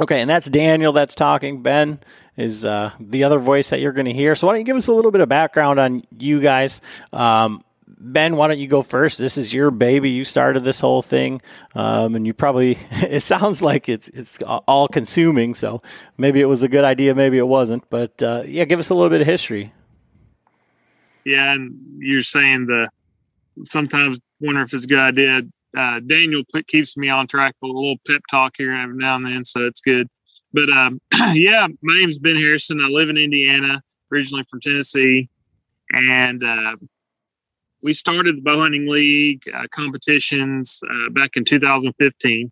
Okay, 0.00 0.20
and 0.20 0.28
that's 0.28 0.48
Daniel 0.48 0.92
that's 0.92 1.14
talking. 1.14 1.62
Ben 1.62 2.00
is 2.36 2.64
uh, 2.64 2.90
the 2.98 3.24
other 3.24 3.38
voice 3.38 3.70
that 3.70 3.80
you're 3.80 3.92
going 3.92 4.06
to 4.06 4.12
hear. 4.12 4.34
So 4.34 4.46
why 4.46 4.54
don't 4.54 4.60
you 4.60 4.64
give 4.64 4.76
us 4.76 4.88
a 4.88 4.92
little 4.92 5.12
bit 5.12 5.20
of 5.20 5.28
background 5.28 5.78
on 5.78 6.04
you 6.18 6.40
guys? 6.40 6.80
Um, 7.12 7.62
Ben, 8.06 8.36
why 8.36 8.48
don't 8.48 8.58
you 8.58 8.68
go 8.68 8.82
first? 8.82 9.16
This 9.16 9.38
is 9.38 9.54
your 9.54 9.70
baby. 9.70 10.10
You 10.10 10.24
started 10.24 10.62
this 10.62 10.78
whole 10.78 11.00
thing, 11.00 11.40
um, 11.74 12.14
and 12.14 12.26
you 12.26 12.34
probably 12.34 12.78
it 12.90 13.22
sounds 13.22 13.62
like 13.62 13.88
it's 13.88 14.08
it's 14.10 14.42
all 14.42 14.88
consuming. 14.88 15.54
So 15.54 15.80
maybe 16.18 16.42
it 16.42 16.44
was 16.44 16.62
a 16.62 16.68
good 16.68 16.84
idea, 16.84 17.14
maybe 17.14 17.38
it 17.38 17.48
wasn't. 17.48 17.88
But 17.88 18.22
uh, 18.22 18.42
yeah, 18.46 18.64
give 18.64 18.78
us 18.78 18.90
a 18.90 18.94
little 18.94 19.08
bit 19.08 19.22
of 19.22 19.26
history. 19.26 19.72
Yeah, 21.24 21.54
and 21.54 21.74
you're 21.98 22.22
saying 22.22 22.66
the 22.66 22.90
sometimes 23.64 24.18
wonder 24.38 24.60
if 24.60 24.74
it's 24.74 24.84
a 24.84 24.88
good 24.88 24.98
idea. 24.98 25.42
Uh, 25.74 26.00
Daniel 26.00 26.42
keeps 26.68 26.98
me 26.98 27.08
on 27.08 27.26
track 27.26 27.54
with 27.62 27.70
a 27.70 27.72
little 27.72 27.96
pep 28.06 28.20
talk 28.30 28.52
here 28.58 28.72
every 28.74 28.96
now 28.96 29.16
and 29.16 29.24
then, 29.24 29.46
so 29.46 29.60
it's 29.66 29.80
good. 29.80 30.08
But 30.52 30.68
um, 30.68 31.00
yeah, 31.32 31.66
my 31.80 31.94
name's 31.94 32.18
Ben 32.18 32.36
Harrison. 32.36 32.82
I 32.82 32.88
live 32.88 33.08
in 33.08 33.16
Indiana, 33.16 33.82
originally 34.12 34.44
from 34.50 34.60
Tennessee, 34.60 35.30
and 35.90 36.44
uh, 36.44 36.76
we 37.84 37.92
started 37.92 38.38
the 38.38 38.40
bow 38.40 38.60
hunting 38.60 38.88
league 38.88 39.42
uh, 39.54 39.66
competitions 39.70 40.80
uh, 40.90 41.10
back 41.10 41.32
in 41.34 41.44
2015. 41.44 42.50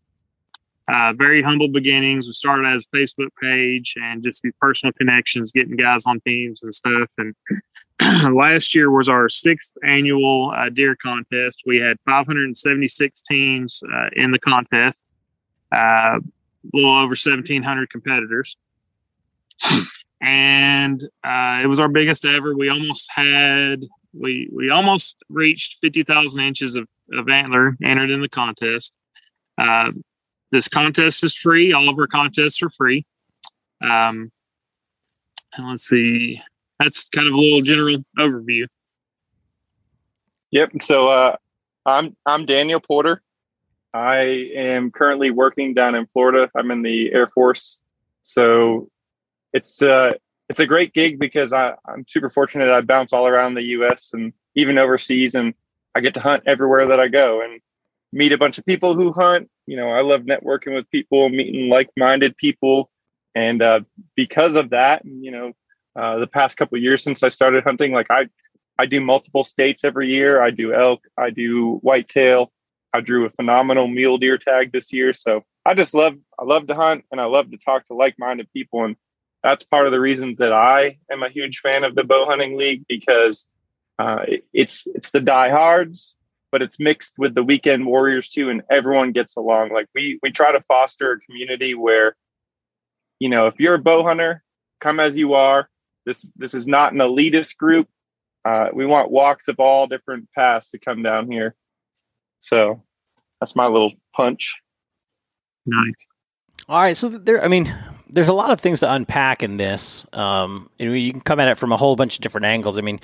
Uh, 0.92 1.12
very 1.14 1.42
humble 1.42 1.68
beginnings. 1.68 2.26
We 2.26 2.34
started 2.34 2.66
as 2.66 2.84
a 2.84 2.96
Facebook 2.96 3.30
page 3.40 3.94
and 3.96 4.22
just 4.22 4.42
these 4.42 4.52
personal 4.60 4.92
connections, 4.92 5.50
getting 5.50 5.74
guys 5.76 6.04
on 6.04 6.20
teams 6.20 6.62
and 6.62 6.74
stuff. 6.74 7.08
And 7.16 7.34
last 8.36 8.74
year 8.74 8.90
was 8.90 9.08
our 9.08 9.30
sixth 9.30 9.72
annual 9.82 10.52
uh, 10.54 10.68
deer 10.68 10.96
contest. 11.02 11.62
We 11.64 11.78
had 11.78 11.96
576 12.04 13.22
teams 13.22 13.82
uh, 13.90 14.10
in 14.14 14.32
the 14.32 14.38
contest, 14.38 14.98
uh, 15.74 16.18
a 16.18 16.20
little 16.74 16.94
over 16.94 17.16
1,700 17.16 17.88
competitors. 17.88 18.58
and 20.20 21.00
it 21.00 21.68
was 21.68 21.80
our 21.80 21.88
biggest 21.88 22.26
ever. 22.26 22.54
We 22.54 22.68
almost 22.68 23.08
had 23.14 23.84
we 24.14 24.48
we 24.54 24.70
almost 24.70 25.16
reached 25.28 25.78
50,000 25.80 26.42
inches 26.42 26.76
of, 26.76 26.88
of 27.12 27.28
antler 27.28 27.76
entered 27.82 28.10
in 28.10 28.20
the 28.20 28.28
contest. 28.28 28.94
Uh, 29.58 29.92
this 30.50 30.68
contest 30.68 31.24
is 31.24 31.34
free. 31.34 31.72
All 31.72 31.88
of 31.88 31.98
our 31.98 32.06
contests 32.06 32.62
are 32.62 32.70
free. 32.70 33.06
Um, 33.82 34.30
and 35.54 35.68
let's 35.68 35.84
see, 35.84 36.40
that's 36.78 37.08
kind 37.08 37.26
of 37.26 37.34
a 37.34 37.38
little 37.38 37.62
general 37.62 37.96
overview. 38.18 38.66
Yep. 40.50 40.70
So 40.82 41.08
uh, 41.08 41.36
I'm 41.86 42.16
I'm 42.26 42.46
Daniel 42.46 42.80
Porter. 42.80 43.22
I 43.94 44.50
am 44.54 44.90
currently 44.90 45.30
working 45.30 45.74
down 45.74 45.94
in 45.94 46.06
Florida. 46.06 46.50
I'm 46.54 46.70
in 46.70 46.82
the 46.82 47.12
Air 47.12 47.28
Force, 47.28 47.80
so 48.22 48.88
it's 49.52 49.82
uh, 49.82 50.12
it's 50.52 50.60
a 50.60 50.66
great 50.66 50.92
gig 50.92 51.18
because 51.18 51.54
I, 51.54 51.72
I'm 51.88 52.04
super 52.06 52.28
fortunate. 52.28 52.68
I 52.68 52.82
bounce 52.82 53.14
all 53.14 53.26
around 53.26 53.54
the 53.54 53.62
U.S. 53.78 54.10
and 54.12 54.34
even 54.54 54.76
overseas, 54.76 55.34
and 55.34 55.54
I 55.94 56.00
get 56.00 56.12
to 56.12 56.20
hunt 56.20 56.42
everywhere 56.46 56.86
that 56.88 57.00
I 57.00 57.08
go 57.08 57.40
and 57.40 57.58
meet 58.12 58.32
a 58.32 58.36
bunch 58.36 58.58
of 58.58 58.66
people 58.66 58.94
who 58.94 59.12
hunt. 59.12 59.48
You 59.66 59.78
know, 59.78 59.88
I 59.88 60.02
love 60.02 60.24
networking 60.24 60.74
with 60.74 60.90
people, 60.90 61.30
meeting 61.30 61.70
like-minded 61.70 62.36
people, 62.36 62.90
and 63.34 63.62
uh, 63.62 63.80
because 64.14 64.54
of 64.56 64.68
that, 64.70 65.02
you 65.06 65.30
know, 65.30 65.52
uh, 65.96 66.18
the 66.18 66.26
past 66.26 66.58
couple 66.58 66.76
years 66.76 67.02
since 67.02 67.22
I 67.22 67.30
started 67.30 67.64
hunting, 67.64 67.92
like 67.92 68.10
I, 68.10 68.28
I 68.78 68.84
do 68.84 69.00
multiple 69.00 69.44
states 69.44 69.84
every 69.84 70.12
year. 70.12 70.42
I 70.42 70.50
do 70.50 70.74
elk, 70.74 71.00
I 71.16 71.30
do 71.30 71.76
whitetail. 71.76 72.52
I 72.92 73.00
drew 73.00 73.24
a 73.24 73.30
phenomenal 73.30 73.88
mule 73.88 74.18
deer 74.18 74.36
tag 74.36 74.70
this 74.70 74.92
year, 74.92 75.14
so 75.14 75.44
I 75.64 75.72
just 75.72 75.94
love 75.94 76.18
I 76.38 76.44
love 76.44 76.66
to 76.66 76.74
hunt 76.74 77.06
and 77.10 77.22
I 77.22 77.24
love 77.24 77.50
to 77.52 77.56
talk 77.56 77.86
to 77.86 77.94
like-minded 77.94 78.52
people 78.52 78.84
and 78.84 78.96
that's 79.42 79.64
part 79.64 79.86
of 79.86 79.92
the 79.92 80.00
reasons 80.00 80.38
that 80.38 80.52
I 80.52 80.98
am 81.10 81.22
a 81.22 81.28
huge 81.28 81.58
fan 81.58 81.84
of 81.84 81.94
the 81.94 82.04
bow 82.04 82.26
hunting 82.26 82.56
league 82.56 82.84
because 82.88 83.46
uh, 83.98 84.20
it, 84.26 84.44
it's 84.52 84.86
it's 84.94 85.10
the 85.10 85.20
diehards, 85.20 86.16
but 86.50 86.62
it's 86.62 86.78
mixed 86.78 87.14
with 87.18 87.34
the 87.34 87.42
weekend 87.42 87.86
warriors 87.86 88.30
too, 88.30 88.50
and 88.50 88.62
everyone 88.70 89.12
gets 89.12 89.36
along. 89.36 89.70
Like 89.72 89.86
we 89.94 90.18
we 90.22 90.30
try 90.30 90.52
to 90.52 90.62
foster 90.62 91.12
a 91.12 91.20
community 91.20 91.74
where, 91.74 92.16
you 93.18 93.28
know, 93.28 93.46
if 93.46 93.54
you're 93.58 93.74
a 93.74 93.78
bow 93.78 94.02
hunter, 94.04 94.42
come 94.80 95.00
as 95.00 95.18
you 95.18 95.34
are. 95.34 95.68
This 96.06 96.26
this 96.36 96.54
is 96.54 96.66
not 96.66 96.92
an 96.92 96.98
elitist 96.98 97.56
group. 97.56 97.88
Uh, 98.44 98.68
we 98.72 98.86
want 98.86 99.10
walks 99.10 99.48
of 99.48 99.60
all 99.60 99.86
different 99.86 100.28
paths 100.32 100.70
to 100.70 100.78
come 100.78 101.02
down 101.02 101.30
here. 101.30 101.54
So 102.40 102.82
that's 103.40 103.54
my 103.54 103.66
little 103.66 103.92
punch. 104.14 104.56
Nice. 105.64 106.06
All 106.68 106.80
right, 106.80 106.96
so 106.96 107.08
there. 107.08 107.42
I 107.42 107.48
mean, 107.48 107.72
there's 108.12 108.28
a 108.28 108.32
lot 108.32 108.50
of 108.50 108.60
things 108.60 108.80
to 108.80 108.92
unpack 108.92 109.42
in 109.42 109.56
this. 109.56 110.06
Um, 110.12 110.68
you 110.78 111.12
can 111.12 111.22
come 111.22 111.40
at 111.40 111.48
it 111.48 111.58
from 111.58 111.72
a 111.72 111.76
whole 111.76 111.96
bunch 111.96 112.16
of 112.16 112.20
different 112.20 112.44
angles. 112.44 112.78
I 112.78 112.82
mean, 112.82 113.00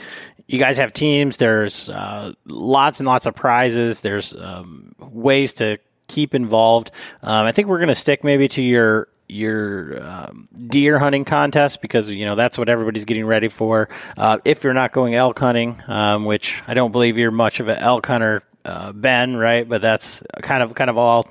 you 0.46 0.58
guys 0.58 0.76
have 0.76 0.92
teams. 0.92 1.38
There's 1.38 1.88
uh, 1.88 2.34
lots 2.44 3.00
and 3.00 3.06
lots 3.06 3.26
of 3.26 3.34
prizes. 3.34 4.02
There's 4.02 4.34
um, 4.34 4.94
ways 4.98 5.54
to 5.54 5.78
keep 6.08 6.34
involved. 6.34 6.90
Um, 7.22 7.46
I 7.46 7.52
think 7.52 7.68
we're 7.68 7.78
going 7.78 7.88
to 7.88 7.94
stick 7.94 8.22
maybe 8.22 8.48
to 8.48 8.62
your 8.62 9.08
your 9.30 10.02
um, 10.02 10.48
deer 10.68 10.98
hunting 10.98 11.24
contest 11.24 11.82
because 11.82 12.10
you 12.10 12.24
know 12.24 12.34
that's 12.34 12.56
what 12.56 12.68
everybody's 12.68 13.04
getting 13.04 13.26
ready 13.26 13.48
for. 13.48 13.88
Uh, 14.16 14.38
if 14.44 14.64
you're 14.64 14.74
not 14.74 14.92
going 14.92 15.14
elk 15.14 15.38
hunting, 15.38 15.80
um, 15.86 16.24
which 16.24 16.62
I 16.66 16.74
don't 16.74 16.92
believe 16.92 17.18
you're 17.18 17.30
much 17.30 17.60
of 17.60 17.68
an 17.68 17.78
elk 17.78 18.06
hunter, 18.06 18.42
uh, 18.64 18.92
Ben, 18.92 19.36
right? 19.36 19.68
But 19.68 19.82
that's 19.82 20.22
kind 20.42 20.62
of 20.62 20.74
kind 20.74 20.90
of 20.90 20.98
all 20.98 21.28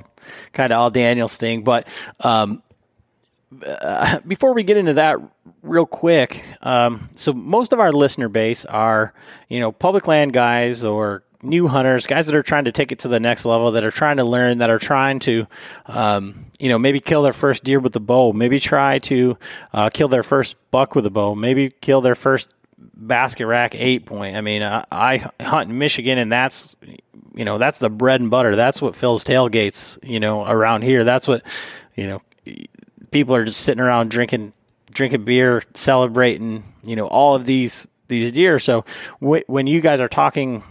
kind 0.54 0.72
of 0.74 0.80
all 0.80 0.90
Daniel's 0.90 1.38
thing. 1.38 1.64
But 1.64 1.88
um, 2.20 2.62
uh, 3.66 4.20
before 4.28 4.54
we 4.54 4.64
get 4.64 4.78
into 4.78 4.94
that, 4.94 5.18
real 5.64 5.86
quick, 5.86 6.44
um, 6.62 7.10
so 7.16 7.34
most 7.34 7.74
of 7.74 7.80
our 7.80 7.92
listener 7.92 8.30
base 8.30 8.66
are 8.66 9.14
you 9.50 9.60
know 9.60 9.72
public 9.72 10.08
land 10.08 10.34
guys 10.34 10.84
or 10.84 11.24
new 11.42 11.68
hunters, 11.68 12.08
guys 12.08 12.26
that 12.26 12.36
are 12.36 12.44
trying 12.44 12.66
to 12.66 12.72
take 12.72 12.92
it 12.92 13.00
to 13.00 13.08
the 13.08 13.20
next 13.20 13.46
level, 13.46 13.72
that 13.72 13.84
are 13.84 13.92
trying 13.92 14.18
to 14.18 14.24
learn, 14.24 14.58
that 14.60 14.70
are 14.70 14.80
trying 14.80 15.20
to, 15.20 15.48
um, 15.86 16.46
you 16.60 16.70
know, 16.70 16.80
maybe 16.80 17.00
kill 17.00 17.22
their 17.22 17.34
first 17.34 17.64
deer 17.64 17.80
with 17.80 17.96
a 17.96 18.00
bow, 18.00 18.34
maybe 18.34 18.60
try 18.60 19.00
to 19.00 19.38
uh, 19.74 19.90
kill 19.90 20.08
their 20.08 20.24
first 20.24 20.56
buck 20.72 20.96
with 20.96 21.06
a 21.06 21.10
bow, 21.10 21.36
maybe 21.36 21.70
kill 21.70 22.02
their 22.02 22.16
first 22.16 22.54
basket 22.78 23.46
rack 23.46 23.76
eight 23.76 24.06
point. 24.06 24.36
I 24.36 24.42
mean, 24.42 24.64
I, 24.64 24.86
I 24.92 25.30
hunt 25.40 25.70
in 25.70 25.78
Michigan, 25.78 26.18
and 26.18 26.32
that's 26.32 26.76
you 27.34 27.46
know 27.46 27.58
that's 27.58 27.80
the 27.80 27.90
bread 27.90 28.22
and 28.22 28.30
butter. 28.30 28.56
That's 28.56 28.82
what 28.82 28.96
fills 28.96 29.24
tailgates. 29.24 29.98
You 30.04 30.20
know, 30.20 30.46
around 30.46 30.84
here, 30.84 31.04
that's 31.04 31.28
what 31.28 31.44
you 31.96 32.08
know. 32.08 32.22
People 33.12 33.36
are 33.36 33.46
just 33.46 33.62
sitting 33.62 33.82
around 33.82 34.12
drinking 34.12 34.54
drinking 34.92 35.26
beer, 35.26 35.64
celebrating. 35.74 36.64
You 36.84 36.96
know, 36.96 37.08
all 37.08 37.36
of 37.36 37.46
these 37.46 37.88
these 38.08 38.32
deer. 38.32 38.60
So 38.60 38.86
w- 39.22 39.44
when 39.48 39.68
you 39.68 39.82
guys 39.82 40.00
are 40.02 40.08
talking 40.08 40.64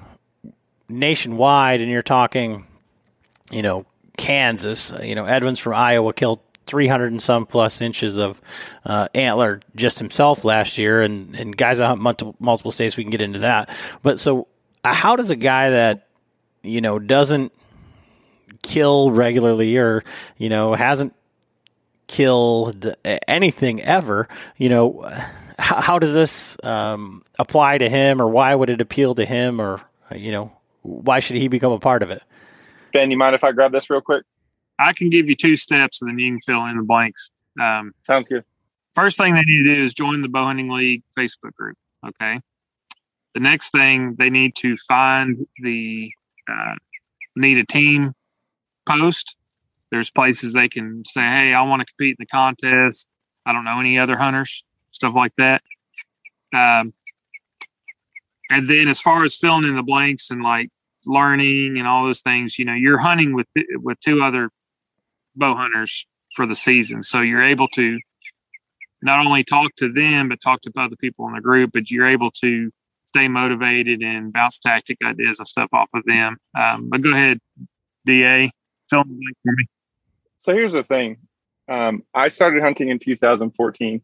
nationwide 0.89 1.81
and 1.81 1.91
you're 1.91 2.03
talking, 2.03 2.67
you 3.51 3.63
know, 3.63 3.87
Kansas, 4.17 4.93
you 5.03 5.15
know, 5.15 5.27
Edwin's 5.27 5.59
from 5.59 5.75
Iowa 5.75 6.13
killed 6.13 6.41
300 6.67 7.13
and 7.13 7.23
some 7.23 7.47
plus 7.47 7.81
inches 7.81 8.17
of 8.17 8.41
uh, 8.85 9.09
antler 9.15 9.61
just 9.75 9.99
himself 9.99 10.45
last 10.45 10.79
year, 10.79 11.01
and, 11.03 11.35
and 11.37 11.57
guys 11.57 11.79
that 11.79 11.87
hunt 11.87 12.01
multiple, 12.01 12.35
multiple 12.41 12.71
states, 12.71 12.97
we 12.97 13.05
can 13.05 13.11
get 13.11 13.21
into 13.21 13.41
that. 13.41 13.71
But 14.03 14.19
so, 14.19 14.49
uh, 14.85 14.93
how 14.93 15.17
does 15.17 15.31
a 15.31 15.37
guy 15.37 15.71
that, 15.71 16.09
you 16.63 16.81
know, 16.81 16.99
doesn't 16.99 17.53
kill 18.63 19.11
regularly 19.11 19.77
or, 19.77 20.03
you 20.39 20.49
know, 20.49 20.75
hasn't 20.75 21.15
killed 22.07 22.95
anything 23.05 23.83
ever, 23.83 24.29
you 24.57 24.69
know, 24.69 25.11
how, 25.59 25.81
how 25.81 25.99
does 25.99 26.15
this 26.15 26.57
um, 26.65 27.25
apply 27.39 27.79
to 27.79 27.89
him 27.89 28.21
or 28.21 28.29
why 28.29 28.55
would 28.55 28.71
it 28.71 28.81
appeal 28.81 29.15
to 29.15 29.25
him 29.25 29.61
or, 29.61 29.81
you 30.15 30.31
know, 30.31 30.53
why 30.83 31.19
should 31.19 31.37
he 31.37 31.49
become 31.49 31.73
a 31.73 31.79
part 31.79 32.03
of 32.03 32.11
it? 32.11 32.23
Ben, 32.93 33.11
you 33.11 33.17
mind 33.17 33.35
if 33.35 33.45
I 33.45 33.53
grab 33.53 33.73
this 33.73 33.91
real 33.91 34.01
quick? 34.01 34.25
I 34.79 34.93
can 34.93 35.11
give 35.11 35.29
you 35.29 35.35
two 35.35 35.57
steps 35.57 36.01
and 36.01 36.11
then 36.11 36.19
you 36.19 36.33
can 36.33 36.41
fill 36.41 36.65
in 36.67 36.77
the 36.77 36.83
blanks. 36.83 37.31
Um, 37.61 37.93
Sounds 38.03 38.29
good. 38.29 38.45
First 38.95 39.19
thing 39.19 39.35
they 39.35 39.43
need 39.43 39.65
to 39.65 39.75
do 39.75 39.85
is 39.85 39.95
join 39.95 40.23
the 40.23 40.29
Bow 40.29 40.45
Hunting 40.45 40.71
League 40.71 41.03
Facebook 41.19 41.55
group. 41.55 41.77
Okay. 42.07 42.41
The 43.35 43.41
next 43.41 43.71
thing 43.71 44.15
they 44.15 44.31
need 44.31 44.55
to 44.57 44.77
find 44.89 45.47
the 45.63 46.11
uh, 46.51 46.75
need 47.35 47.59
a 47.59 47.67
team 47.67 48.13
post. 48.89 49.36
There's 49.91 50.11
places 50.11 50.53
they 50.53 50.69
can 50.69 51.05
say, 51.05 51.21
"Hey, 51.21 51.55
I 51.55 51.63
want 51.63 51.81
to 51.81 51.87
compete 51.87 52.17
in 52.19 52.25
the 52.25 52.27
contest." 52.27 53.07
I 53.47 53.53
don't 53.53 53.65
know 53.65 53.79
any 53.79 53.99
other 53.99 54.17
hunters, 54.17 54.65
stuff 54.91 55.15
like 55.15 55.33
that. 55.39 55.63
Um, 56.53 56.93
and 58.51 58.69
then 58.69 58.89
as 58.89 59.01
far 59.01 59.25
as 59.25 59.37
filling 59.37 59.65
in 59.65 59.77
the 59.77 59.83
blanks 59.83 60.31
and 60.31 60.43
like 60.43 60.71
learning 61.05 61.79
and 61.79 61.87
all 61.87 62.05
those 62.05 62.21
things, 62.21 62.59
you 62.59 62.65
know, 62.65 62.75
you're 62.75 62.99
hunting 62.99 63.35
with 63.35 63.47
with 63.77 63.99
two 64.01 64.23
other 64.23 64.51
bow 65.37 65.55
hunters 65.55 66.07
for 66.35 66.47
the 66.47 66.57
season, 66.57 67.03
so 67.03 67.21
you're 67.21 67.43
able 67.43 67.69
to 67.69 67.99
not 69.03 69.25
only 69.25 69.45
talk 69.45 69.75
to 69.77 69.93
them 69.93 70.29
but 70.29 70.41
talk 70.41 70.61
to 70.63 70.73
other 70.77 70.97
people 70.97 71.27
in 71.29 71.35
the 71.35 71.41
group, 71.41 71.71
but 71.73 71.91
you're 71.91 72.07
able 72.07 72.31
to 72.31 72.71
stay 73.05 73.29
motivated 73.29 74.03
and 74.03 74.33
bounce 74.33 74.59
tactic 74.59 74.99
ideas 75.05 75.39
and 75.39 75.49
stuff 75.49 75.69
off 75.73 75.89
of 75.95 76.03
them. 76.05 76.37
Um, 76.59 76.89
but 76.91 77.03
go 77.03 77.13
ahead, 77.13 77.39
Da, 78.07 78.51
fill 78.91 79.03
in 79.03 79.09
the 79.09 79.15
blank 79.15 79.37
for 79.43 79.53
me. 79.53 79.67
So 80.39 80.53
here's 80.53 80.73
the 80.73 80.83
thing. 80.83 81.19
Um, 81.69 82.03
I 82.15 82.29
started 82.29 82.63
hunting 82.63 82.89
in 82.89 82.99
2014, 82.99 84.01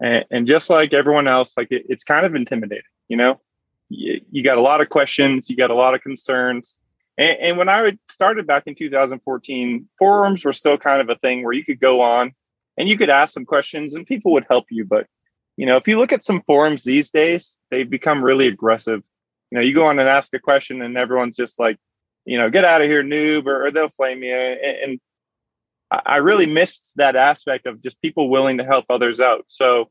and, 0.00 0.24
and 0.30 0.46
just 0.46 0.70
like 0.70 0.94
everyone 0.94 1.28
else, 1.28 1.56
like 1.56 1.70
it, 1.70 1.86
it's 1.88 2.04
kind 2.04 2.24
of 2.24 2.34
intimidating. 2.34 2.84
You 3.08 3.16
know, 3.16 3.40
you, 3.88 4.20
you, 4.30 4.42
got 4.42 4.58
a 4.58 4.62
lot 4.62 4.80
of 4.80 4.88
questions, 4.88 5.50
you 5.50 5.56
got 5.56 5.70
a 5.70 5.74
lot 5.74 5.94
of 5.94 6.02
concerns. 6.02 6.76
And, 7.16 7.38
and 7.40 7.58
when 7.58 7.68
I 7.68 7.98
started 8.08 8.46
back 8.46 8.64
in 8.66 8.74
2014, 8.74 9.88
forums 9.98 10.44
were 10.44 10.52
still 10.52 10.78
kind 10.78 11.00
of 11.00 11.10
a 11.10 11.18
thing 11.18 11.44
where 11.44 11.52
you 11.52 11.64
could 11.64 11.80
go 11.80 12.00
on 12.00 12.32
and 12.76 12.88
you 12.88 12.96
could 12.96 13.10
ask 13.10 13.34
some 13.34 13.44
questions 13.44 13.94
and 13.94 14.06
people 14.06 14.32
would 14.32 14.46
help 14.48 14.66
you. 14.70 14.84
But 14.84 15.06
you 15.58 15.66
know, 15.66 15.76
if 15.76 15.88
you 15.88 15.98
look 15.98 16.12
at 16.12 16.24
some 16.24 16.40
forums 16.42 16.84
these 16.84 17.10
days, 17.10 17.58
they've 17.70 17.90
become 17.90 18.22
really 18.22 18.46
aggressive. 18.46 19.02
You 19.50 19.58
know, 19.58 19.64
you 19.64 19.74
go 19.74 19.86
on 19.86 19.98
and 19.98 20.08
ask 20.08 20.32
a 20.32 20.38
question, 20.38 20.82
and 20.82 20.96
everyone's 20.96 21.36
just 21.36 21.58
like, 21.58 21.78
you 22.24 22.38
know, 22.38 22.48
get 22.48 22.64
out 22.64 22.80
of 22.80 22.88
here, 22.88 23.02
noob, 23.02 23.46
or, 23.46 23.66
or 23.66 23.70
they'll 23.72 23.88
flame 23.88 24.22
you. 24.22 24.32
And, 24.32 24.60
and 24.62 25.00
I 25.90 26.16
really 26.16 26.46
missed 26.46 26.90
that 26.96 27.16
aspect 27.16 27.66
of 27.66 27.82
just 27.82 28.00
people 28.02 28.28
willing 28.28 28.58
to 28.58 28.64
help 28.64 28.84
others 28.90 29.20
out. 29.20 29.44
So, 29.48 29.90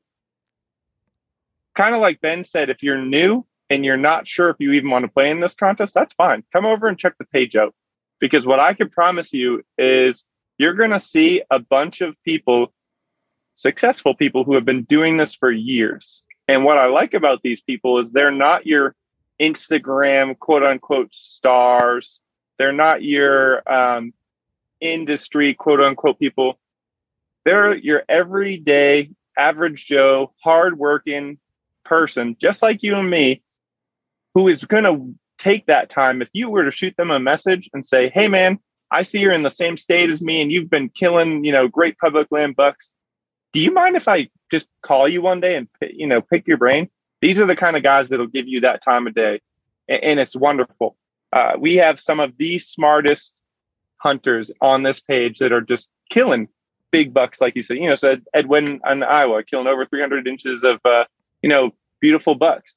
kind 1.76 1.96
of 1.96 2.02
like 2.02 2.22
Ben 2.22 2.44
said, 2.44 2.70
if 2.70 2.84
you're 2.84 3.02
new 3.04 3.46
and 3.70 3.84
you're 3.84 3.98
not 3.98 4.28
sure 4.28 4.50
if 4.50 4.58
you 4.60 4.74
even 4.74 4.90
want 4.90 5.06
to 5.06 5.12
play 5.12 5.30
in 5.30 5.40
this 5.40 5.56
contest, 5.56 5.94
that's 5.94 6.14
fine. 6.14 6.44
Come 6.54 6.66
over 6.66 6.88
and 6.88 6.98
check 6.98 7.18
the 7.18 7.26
page 7.26 7.56
out. 7.56 7.74
Because 8.20 8.46
what 8.46 8.60
I 8.60 8.74
can 8.74 8.90
promise 8.90 9.34
you 9.34 9.64
is 9.78 10.26
you're 10.58 10.74
going 10.74 10.92
to 10.92 11.00
see 11.00 11.42
a 11.52 11.60
bunch 11.60 12.02
of 12.02 12.16
people, 12.24 12.74
successful 13.56 14.16
people 14.16 14.44
who 14.44 14.56
have 14.56 14.66
been 14.66 14.84
doing 14.84 15.18
this 15.18 15.36
for 15.36 15.52
years. 15.52 16.24
And 16.48 16.64
what 16.64 16.78
I 16.78 16.88
like 16.88 17.14
about 17.14 17.42
these 17.44 17.62
people 17.62 18.00
is 18.00 18.12
they're 18.12 18.32
not 18.32 18.66
your 18.66 18.96
Instagram 19.40 20.38
quote 20.40 20.64
unquote 20.64 21.14
stars. 21.14 22.22
They're 22.58 22.72
not 22.72 23.04
your 23.04 23.62
um, 23.72 24.14
industry 24.82 25.54
quote 25.54 25.82
unquote 25.82 26.20
people. 26.20 26.60
They're 27.46 27.78
your 27.78 28.04
everyday 28.10 29.12
average 29.38 29.86
Joe, 29.86 30.34
hardworking 30.44 31.38
person, 31.86 32.36
just 32.40 32.62
like 32.62 32.84
you 32.84 32.96
and 32.96 33.10
me, 33.10 33.42
who 34.34 34.48
is 34.48 34.66
going 34.66 34.84
to 34.84 35.16
take 35.38 35.68
that 35.68 35.90
time. 35.90 36.22
If 36.22 36.30
you 36.34 36.50
were 36.50 36.64
to 36.64 36.72
shoot 36.72 36.96
them 36.98 37.12
a 37.12 37.20
message 37.20 37.70
and 37.74 37.86
say, 37.86 38.10
"Hey, 38.10 38.28
man, 38.28 38.60
I 38.92 39.02
see 39.04 39.20
you're 39.20 39.32
in 39.32 39.44
the 39.44 39.50
same 39.50 39.78
state 39.78 40.10
as 40.10 40.22
me, 40.22 40.42
and 40.42 40.52
you've 40.52 40.70
been 40.70 40.90
killing, 40.90 41.44
you 41.44 41.52
know, 41.52 41.68
great 41.68 41.98
public 41.98 42.28
land 42.32 42.56
bucks. 42.56 42.92
Do 43.54 43.62
you 43.62 43.72
mind 43.72 43.96
if 43.96 44.08
I 44.08 44.30
just 44.52 44.68
call 44.82 45.08
you 45.08 45.22
one 45.22 45.40
day 45.40 45.56
and 45.56 45.68
you 45.82 46.08
know 46.08 46.22
pick 46.22 46.48
your 46.48 46.58
brain?" 46.58 46.90
These 47.22 47.40
are 47.40 47.46
the 47.46 47.56
kind 47.56 47.76
of 47.76 47.84
guys 47.84 48.10
that'll 48.10 48.28
give 48.28 48.48
you 48.48 48.60
that 48.62 48.84
time 48.84 49.08
of 49.08 49.16
day, 49.16 49.42
and, 49.88 50.20
it's 50.20 50.36
wonderful. 50.36 50.96
Uh, 51.34 51.54
we 51.60 51.76
have 51.76 52.00
some 52.00 52.20
of 52.20 52.38
the 52.38 52.60
smartest 52.60 53.42
hunters 53.98 54.52
on 54.62 54.84
this 54.84 55.00
page 55.00 55.40
that 55.40 55.52
are 55.52 55.62
just 55.62 55.90
killing 56.10 56.48
big 56.92 57.14
bucks, 57.14 57.42
like 57.42 57.56
you 57.56 57.62
said. 57.62 57.78
You 57.78 57.90
know, 57.90 57.96
so 57.96 58.18
Edwin 58.34 58.80
in 58.90 59.04
Iowa 59.04 59.44
killing 59.44 59.68
over 59.68 59.86
300 59.86 60.28
inches 60.28 60.64
of, 60.64 60.80
uh, 60.86 61.06
you 61.42 61.50
know, 61.50 61.72
beautiful 62.00 62.36
bucks 62.36 62.76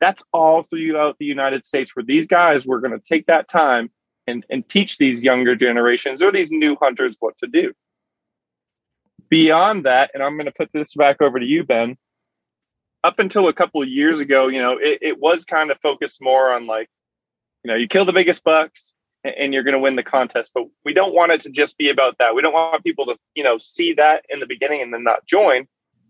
that's 0.00 0.22
all 0.32 0.62
throughout 0.62 1.16
the 1.18 1.24
United 1.24 1.64
States 1.64 1.94
where 1.94 2.04
these 2.04 2.26
guys 2.26 2.66
were 2.66 2.80
going 2.80 2.92
to 2.92 3.00
take 3.00 3.26
that 3.26 3.48
time 3.48 3.90
and, 4.26 4.44
and 4.50 4.68
teach 4.68 4.98
these 4.98 5.24
younger 5.24 5.54
generations 5.54 6.22
or 6.22 6.30
these 6.30 6.50
new 6.50 6.76
hunters 6.80 7.16
what 7.20 7.36
to 7.38 7.46
do. 7.46 7.72
Beyond 9.28 9.86
that, 9.86 10.10
and 10.14 10.22
I'm 10.22 10.36
going 10.36 10.46
to 10.46 10.52
put 10.52 10.70
this 10.72 10.94
back 10.94 11.22
over 11.22 11.38
to 11.38 11.46
you, 11.46 11.64
Ben. 11.64 11.96
Up 13.02 13.18
until 13.18 13.48
a 13.48 13.52
couple 13.52 13.82
of 13.82 13.88
years 13.88 14.20
ago, 14.20 14.48
you 14.48 14.60
know, 14.60 14.78
it, 14.78 14.98
it 15.00 15.20
was 15.20 15.44
kind 15.44 15.70
of 15.70 15.78
focused 15.80 16.20
more 16.20 16.52
on 16.52 16.66
like, 16.66 16.88
you 17.62 17.70
know, 17.70 17.76
you 17.76 17.86
kill 17.88 18.04
the 18.04 18.12
biggest 18.12 18.42
bucks 18.42 18.94
and 19.26 19.52
you're 19.52 19.62
going 19.62 19.72
to 19.72 19.78
win 19.78 19.96
the 19.96 20.02
contest. 20.02 20.52
But 20.54 20.64
we 20.84 20.92
don't 20.92 21.14
want 21.14 21.32
it 21.32 21.40
to 21.42 21.50
just 21.50 21.76
be 21.78 21.88
about 21.88 22.16
that. 22.18 22.34
We 22.34 22.42
don't 22.42 22.52
want 22.52 22.84
people 22.84 23.06
to, 23.06 23.16
you 23.34 23.42
know, 23.42 23.58
see 23.58 23.92
that 23.94 24.24
in 24.28 24.40
the 24.40 24.46
beginning 24.46 24.82
and 24.82 24.92
then 24.92 25.04
not 25.04 25.26
join. 25.26 25.66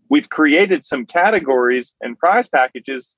We've 0.09 0.29
created 0.29 0.85
some 0.85 1.05
categories 1.05 1.93
and 2.01 2.17
prize 2.17 2.47
packages 2.47 3.15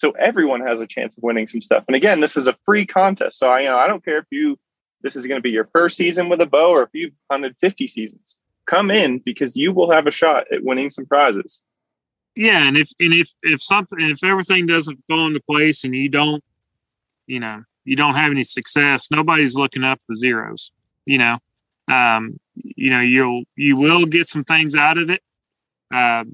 so 0.00 0.12
everyone 0.12 0.62
has 0.62 0.80
a 0.80 0.86
chance 0.86 1.18
of 1.18 1.22
winning 1.22 1.46
some 1.46 1.60
stuff. 1.60 1.84
And 1.86 1.94
again, 1.94 2.20
this 2.20 2.34
is 2.34 2.46
a 2.46 2.56
free 2.64 2.86
contest. 2.86 3.38
So 3.38 3.50
I, 3.50 3.60
you 3.60 3.68
know, 3.68 3.76
I 3.76 3.86
don't 3.86 4.02
care 4.02 4.16
if 4.16 4.24
you 4.30 4.58
this 5.02 5.14
is 5.14 5.26
going 5.26 5.38
to 5.38 5.42
be 5.42 5.50
your 5.50 5.68
first 5.74 5.96
season 5.96 6.30
with 6.30 6.40
a 6.40 6.46
bow 6.46 6.70
or 6.70 6.82
if 6.82 6.88
you've 6.94 7.12
hunted 7.30 7.54
50 7.60 7.86
seasons. 7.86 8.36
Come 8.66 8.90
in 8.90 9.18
because 9.18 9.56
you 9.56 9.72
will 9.72 9.90
have 9.90 10.06
a 10.06 10.10
shot 10.10 10.44
at 10.52 10.64
winning 10.64 10.88
some 10.88 11.04
prizes. 11.04 11.62
Yeah, 12.34 12.66
and 12.66 12.78
if 12.78 12.90
and 12.98 13.12
if 13.12 13.30
if 13.42 13.62
something 13.62 14.00
if 14.00 14.24
everything 14.24 14.66
doesn't 14.66 15.04
fall 15.06 15.26
into 15.26 15.40
place 15.40 15.84
and 15.84 15.94
you 15.94 16.08
don't, 16.08 16.42
you 17.26 17.40
know, 17.40 17.64
you 17.84 17.96
don't 17.96 18.14
have 18.14 18.30
any 18.30 18.44
success, 18.44 19.08
nobody's 19.10 19.54
looking 19.54 19.84
up 19.84 20.00
the 20.08 20.16
zeros. 20.16 20.72
You 21.06 21.18
know, 21.18 21.38
um, 21.90 22.38
you 22.54 22.90
know, 22.90 23.00
you'll 23.00 23.44
you 23.56 23.76
will 23.76 24.06
get 24.06 24.28
some 24.28 24.44
things 24.44 24.74
out 24.74 24.98
of 24.98 25.10
it. 25.10 25.22
Uh, 25.92 26.24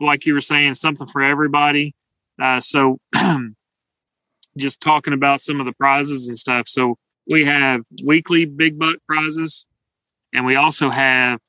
like 0.00 0.26
you 0.26 0.34
were 0.34 0.40
saying, 0.40 0.74
something 0.74 1.06
for 1.06 1.22
everybody. 1.22 1.94
Uh, 2.40 2.60
so 2.60 2.98
just 4.56 4.80
talking 4.80 5.12
about 5.12 5.40
some 5.40 5.60
of 5.60 5.66
the 5.66 5.72
prizes 5.72 6.28
and 6.28 6.38
stuff. 6.38 6.68
So 6.68 6.96
we 7.30 7.44
have 7.44 7.82
weekly 8.04 8.44
big 8.44 8.78
buck 8.78 8.96
prizes, 9.06 9.66
and 10.32 10.46
we 10.46 10.56
also 10.56 10.90
have 10.90 11.40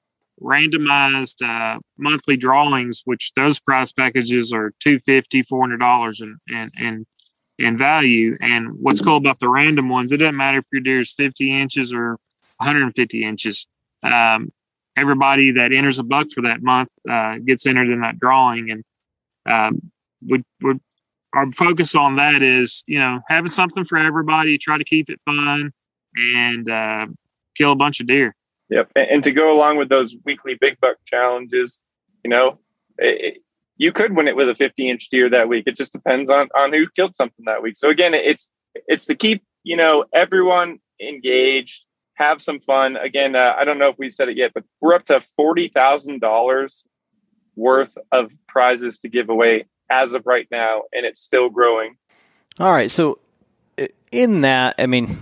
randomized 0.41 1.41
uh, 1.47 1.79
monthly 1.97 2.38
drawings, 2.38 3.01
which 3.06 3.32
those 3.36 3.60
price 3.60 3.91
packages 3.91 4.51
are 4.51 4.71
two 4.79 4.99
fifty, 4.99 5.41
four 5.43 5.62
hundred 5.62 5.79
dollars 5.79 6.21
in 7.59 7.77
value. 7.77 8.35
And 8.41 8.71
what's 8.79 9.01
cool 9.01 9.17
about 9.17 9.39
the 9.39 9.49
random 9.49 9.89
ones, 9.89 10.11
it 10.11 10.17
doesn't 10.17 10.37
matter 10.37 10.59
if 10.59 10.65
your 10.71 10.81
deer 10.81 10.99
is 10.99 11.11
fifty 11.11 11.59
inches 11.59 11.93
or 11.93 12.09
one 12.09 12.17
hundred 12.59 12.83
and 12.83 12.95
fifty 12.95 13.23
inches. 13.23 13.67
Um, 14.03 14.49
everybody 14.97 15.51
that 15.51 15.71
enters 15.73 15.99
a 15.99 16.03
buck 16.03 16.27
for 16.33 16.41
that 16.41 16.61
month 16.61 16.89
uh, 17.09 17.37
gets 17.39 17.65
entered 17.65 17.89
in 17.89 18.01
that 18.01 18.19
drawing, 18.19 18.71
and 18.71 18.83
um, 19.45 19.91
we 20.27 20.43
we 20.61 20.79
our 21.33 21.51
focus 21.51 21.95
on 21.95 22.15
that 22.17 22.43
is 22.43 22.83
you 22.87 22.99
know 22.99 23.21
having 23.27 23.51
something 23.51 23.85
for 23.85 23.97
everybody. 23.97 24.57
Try 24.57 24.77
to 24.77 24.83
keep 24.83 25.09
it 25.09 25.19
fun 25.25 25.71
and 26.15 26.69
uh, 26.69 27.07
kill 27.55 27.71
a 27.71 27.75
bunch 27.75 27.99
of 27.99 28.07
deer. 28.07 28.35
Yep. 28.69 28.91
And, 28.95 29.09
and, 29.09 29.23
to 29.23 29.31
go 29.31 29.55
along 29.55 29.77
with 29.77 29.89
those 29.89 30.15
weekly 30.25 30.55
big 30.59 30.79
buck 30.79 30.97
challenges, 31.05 31.81
you 32.23 32.29
know, 32.29 32.59
it, 32.97 33.42
you 33.77 33.91
could 33.91 34.15
win 34.15 34.27
it 34.27 34.36
with 34.36 34.49
a 34.49 34.55
50 34.55 34.89
inch 34.89 35.09
deer 35.09 35.29
that 35.29 35.49
week. 35.49 35.63
It 35.67 35.75
just 35.75 35.93
depends 35.93 36.29
on, 36.29 36.49
on 36.55 36.73
who 36.73 36.88
killed 36.95 37.15
something 37.15 37.45
that 37.45 37.62
week. 37.62 37.75
So 37.75 37.89
again, 37.89 38.13
it's, 38.13 38.49
it's 38.88 39.05
to 39.05 39.15
keep, 39.15 39.43
you 39.63 39.75
know, 39.75 40.05
everyone 40.13 40.79
engaged, 41.01 41.86
have 42.15 42.41
some 42.41 42.59
fun. 42.59 42.97
Again, 42.97 43.36
uh, 43.36 43.55
I 43.57 43.65
don't 43.65 43.79
know 43.79 43.89
if 43.89 43.97
we 43.97 44.09
said 44.09 44.29
it 44.29 44.38
yet, 44.38 44.51
but 44.53 44.63
we're 44.81 44.93
up 44.93 45.05
to 45.05 45.21
$40,000 45.39 46.83
worth 47.55 47.97
of 48.12 48.31
prizes 48.47 48.99
to 48.99 49.09
give 49.09 49.29
away 49.29 49.65
as 49.89 50.13
of 50.13 50.25
right 50.25 50.47
now. 50.51 50.83
And 50.91 51.05
it's 51.05 51.21
still 51.21 51.49
growing. 51.49 51.97
All 52.59 52.71
right. 52.71 52.91
So 52.91 53.19
in 54.12 54.41
that, 54.41 54.75
I 54.77 54.86
mean, 54.86 55.17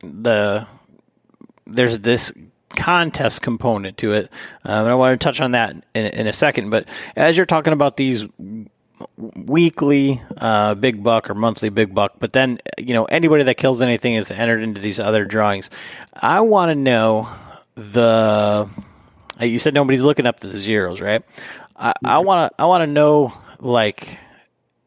the 0.00 0.66
there's 1.66 1.98
this 1.98 2.32
contest 2.78 3.42
component 3.42 3.98
to 3.98 4.12
it. 4.12 4.30
And 4.62 4.88
I 4.88 4.94
want 4.94 5.20
to 5.20 5.22
touch 5.22 5.40
on 5.40 5.50
that 5.50 5.74
in, 5.94 6.06
in, 6.06 6.26
a 6.28 6.32
second. 6.32 6.70
But 6.70 6.86
as 7.16 7.36
you're 7.36 7.44
talking 7.44 7.72
about 7.72 7.96
these 7.96 8.24
weekly 9.16 10.22
uh, 10.38 10.74
big 10.74 11.02
buck 11.02 11.28
or 11.28 11.34
monthly 11.34 11.70
big 11.70 11.94
buck, 11.94 12.12
but 12.20 12.32
then 12.32 12.58
you 12.78 12.94
know 12.94 13.04
anybody 13.06 13.42
that 13.44 13.56
kills 13.56 13.82
anything 13.82 14.14
is 14.14 14.30
entered 14.30 14.62
into 14.62 14.80
these 14.80 15.00
other 15.00 15.24
drawings. 15.24 15.70
I 16.14 16.40
want 16.40 16.70
to 16.70 16.74
know 16.76 17.28
the. 17.74 18.68
You 19.40 19.58
said 19.58 19.74
nobody's 19.74 20.02
looking 20.02 20.26
up 20.26 20.40
to 20.40 20.46
the 20.46 20.58
zeros, 20.58 21.00
right? 21.00 21.22
I 21.76 22.18
want 22.18 22.50
to. 22.52 22.62
I 22.62 22.66
want 22.66 22.82
to 22.82 22.86
know 22.86 23.32
like. 23.58 24.18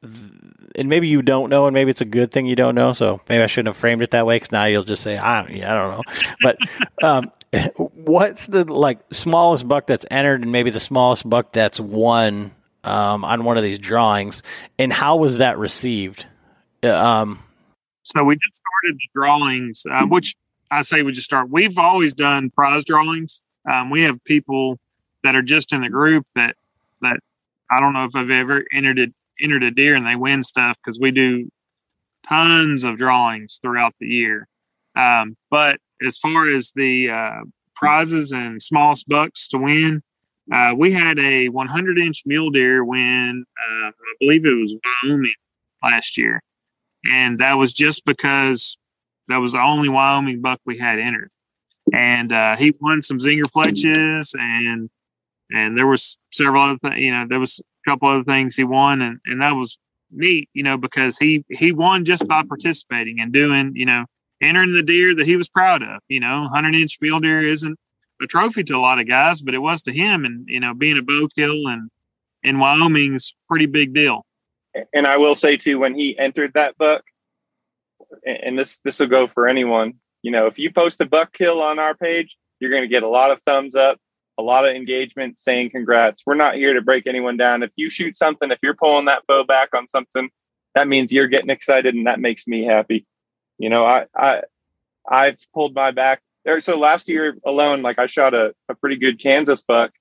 Th- 0.02 0.32
and 0.76 0.88
maybe 0.88 1.10
you 1.10 1.22
don't 1.22 1.50
know, 1.50 1.68
and 1.68 1.74
maybe 1.74 1.92
it's 1.92 2.00
a 2.00 2.06
good 2.06 2.32
thing 2.32 2.46
you 2.46 2.56
don't 2.56 2.76
know. 2.76 2.94
So 2.94 3.20
maybe 3.28 3.44
I 3.44 3.48
shouldn't 3.48 3.76
have 3.76 3.78
framed 3.78 4.02
it 4.02 4.12
that 4.12 4.26
way 4.26 4.38
because 4.38 4.54
now 4.54 4.64
you'll 4.66 4.84
just 4.84 5.04
say, 5.04 5.18
I, 5.18 5.46
yeah, 5.48 5.72
I 5.72 5.76
don't 5.76 5.92
know. 5.92 6.04
But 6.42 6.58
um, 7.04 7.32
what's 7.76 8.48
the 8.48 8.72
like 8.72 9.00
smallest 9.12 9.68
buck 9.68 9.88
that's 9.88 10.06
entered, 10.10 10.42
and 10.42 10.52
maybe 10.52 10.70
the 10.70 10.80
smallest 10.80 11.30
buck 11.30 11.52
that's 11.52 11.80
won 11.80 12.52
um, 12.84 13.26
on 13.26 13.44
one 13.44 13.58
of 13.58 13.64
these 13.64 13.78
drawings, 13.78 14.42
and 14.80 14.92
how 14.92 15.18
was 15.18 15.40
that 15.40 15.58
received? 15.58 16.26
Uh, 16.84 16.92
um, 16.96 17.40
so 18.04 18.24
we 18.24 18.36
just 18.36 18.62
started 18.62 18.98
the 18.98 19.08
drawings, 19.14 19.84
uh, 19.92 20.06
which 20.06 20.36
I 20.70 20.82
say 20.82 21.02
we 21.04 21.12
just 21.12 21.26
start. 21.26 21.50
We've 21.50 21.78
always 21.78 22.14
done 22.14 22.50
prize 22.50 22.86
drawings. 22.86 23.42
Um, 23.72 23.90
we 23.90 24.04
have 24.04 24.24
people 24.24 24.80
that 25.24 25.36
are 25.36 25.42
just 25.42 25.74
in 25.74 25.82
the 25.82 25.90
group 25.90 26.26
that 26.36 26.56
that 27.02 27.18
I 27.70 27.80
don't 27.80 27.94
know 27.94 28.06
if 28.06 28.16
I've 28.16 28.32
ever 28.32 28.64
entered 28.74 29.00
it 29.00 29.14
entered 29.42 29.64
a 29.64 29.72
deer 29.72 29.96
and 29.96 30.06
they 30.06 30.16
win 30.16 30.44
stuff 30.44 30.78
because 30.84 31.00
we 31.00 31.12
do 31.12 31.50
tons 32.28 32.84
of 32.84 32.98
drawings 32.98 33.60
throughout 33.62 33.94
the 34.00 34.08
year. 34.08 34.48
Um, 34.96 35.36
but 35.50 35.80
as 36.06 36.18
far 36.18 36.50
as 36.50 36.72
the 36.76 37.10
uh, 37.10 37.44
prizes 37.76 38.32
and 38.32 38.62
smallest 38.62 39.08
bucks 39.08 39.48
to 39.50 39.58
win, 39.58 40.02
uh, 40.52 40.74
we 40.76 40.92
had 40.92 41.20
a 41.20 41.50
100 41.50 42.00
inch 42.00 42.24
mule 42.26 42.50
deer 42.50 42.84
win. 42.84 43.46
Uh, 43.58 43.88
I 43.88 44.14
believe 44.20 44.46
it 44.46 44.50
was 44.50 44.76
Wyoming 45.04 45.34
last 45.84 46.18
year, 46.18 46.42
and 47.06 47.40
that 47.40 47.54
was 47.54 47.74
just 47.74 48.06
because 48.06 48.78
that 49.28 49.38
was 49.38 49.54
the 49.54 49.62
only 49.62 49.90
Wyoming 49.90 50.42
buck 50.42 50.60
we 50.66 50.78
had 50.78 51.00
entered. 51.00 51.30
And 51.94 52.32
uh, 52.32 52.58
he 52.58 52.74
won 52.80 53.02
some 53.02 53.20
zinger 53.20 53.44
fletches, 53.44 54.34
and 54.38 54.90
and 55.50 55.78
there 55.78 55.88
was 55.88 56.18
several 56.32 56.64
other. 56.64 56.98
You 56.98 57.12
know, 57.12 57.26
there 57.28 57.40
was 57.40 57.60
a 57.60 57.90
couple 57.90 58.10
other 58.10 58.24
things 58.24 58.56
he 58.56 58.64
won, 58.64 59.02
and 59.02 59.20
and 59.26 59.42
that 59.42 59.52
was 59.52 59.78
neat, 60.12 60.50
you 60.54 60.64
know, 60.64 60.78
because 60.78 61.18
he 61.18 61.46
he 61.50 61.72
won 61.72 62.06
just 62.06 62.28
by 62.28 62.44
participating 62.44 63.20
and 63.20 63.32
doing, 63.32 63.72
you 63.76 63.86
know, 63.86 64.06
entering 64.42 64.74
the 64.74 64.84
deer 64.84 65.16
that 65.16 65.28
he 65.28 65.36
was 65.36 65.50
proud 65.50 65.82
of. 65.84 66.02
You 66.08 66.20
know, 66.20 66.48
hundred 66.54 66.76
inch 66.76 66.98
mule 67.02 67.20
deer 67.20 67.46
isn't 67.46 67.78
a 68.22 68.28
trophy 68.28 68.64
to 68.66 68.76
a 68.76 68.80
lot 68.80 69.00
of 69.00 69.08
guys, 69.08 69.42
but 69.42 69.54
it 69.54 69.60
was 69.60 69.82
to 69.84 69.94
him, 69.94 70.26
and 70.26 70.48
you 70.48 70.60
know, 70.60 70.74
being 70.74 70.98
a 70.98 71.02
bow 71.02 71.28
kill 71.36 71.68
and 71.68 71.90
in 72.44 72.60
Wyoming's 72.60 73.36
pretty 73.48 73.68
big 73.68 73.94
deal. 73.94 74.26
And 74.94 75.06
I 75.06 75.18
will 75.18 75.36
say 75.36 75.58
too, 75.58 75.80
when 75.80 75.96
he 75.96 76.18
entered 76.18 76.54
that 76.54 76.78
buck, 76.78 77.04
and 78.26 78.58
this 78.58 78.80
this 78.84 79.00
will 79.00 79.08
go 79.08 79.28
for 79.28 79.48
anyone. 79.48 79.94
You 80.24 80.32
know, 80.32 80.46
if 80.46 80.60
you 80.60 80.72
post 80.72 81.02
a 81.02 81.06
buck 81.06 81.34
kill 81.34 81.62
on 81.62 81.80
our 81.80 81.96
page, 81.96 82.38
you're 82.60 82.70
going 82.70 82.84
to 82.84 82.88
get 82.88 83.02
a 83.02 83.08
lot 83.08 83.32
of 83.32 83.42
thumbs 83.42 83.76
up 83.76 83.98
a 84.38 84.44
lot 84.44 84.68
of 84.68 84.76
engagement 84.76 85.40
saying 85.40 85.70
congrats. 85.70 86.24
We're 86.26 86.36
not 86.36 86.56
here 86.56 86.74
to 86.74 86.82
break 86.82 87.08
anyone 87.08 87.38
down. 87.38 87.64
If 87.64 87.72
you 87.76 87.90
shoot 87.90 88.18
something, 88.18 88.52
if 88.52 88.60
you're 88.64 88.76
pulling 88.76 89.06
that 89.06 89.26
bow 89.28 89.44
back 89.44 89.70
on 89.74 89.88
something, 89.88 90.30
that 90.74 90.88
means 90.88 91.12
you're 91.12 91.28
getting 91.28 91.50
excited 91.50 91.94
and 91.96 92.08
that 92.08 92.20
makes 92.20 92.48
me 92.48 92.64
happy. 92.64 93.06
You 93.62 93.70
know, 93.70 93.86
I 93.86 94.06
I 94.16 94.42
I've 95.10 95.38
pulled 95.54 95.74
my 95.74 95.92
back 95.92 96.22
there. 96.46 96.60
So 96.60 96.78
last 96.78 97.08
year 97.10 97.38
alone, 97.46 97.82
like 97.82 98.00
I 98.00 98.08
shot 98.08 98.34
a, 98.34 98.54
a 98.70 98.76
pretty 98.76 98.98
good 98.98 99.20
Kansas 99.20 99.62
buck 99.62 99.92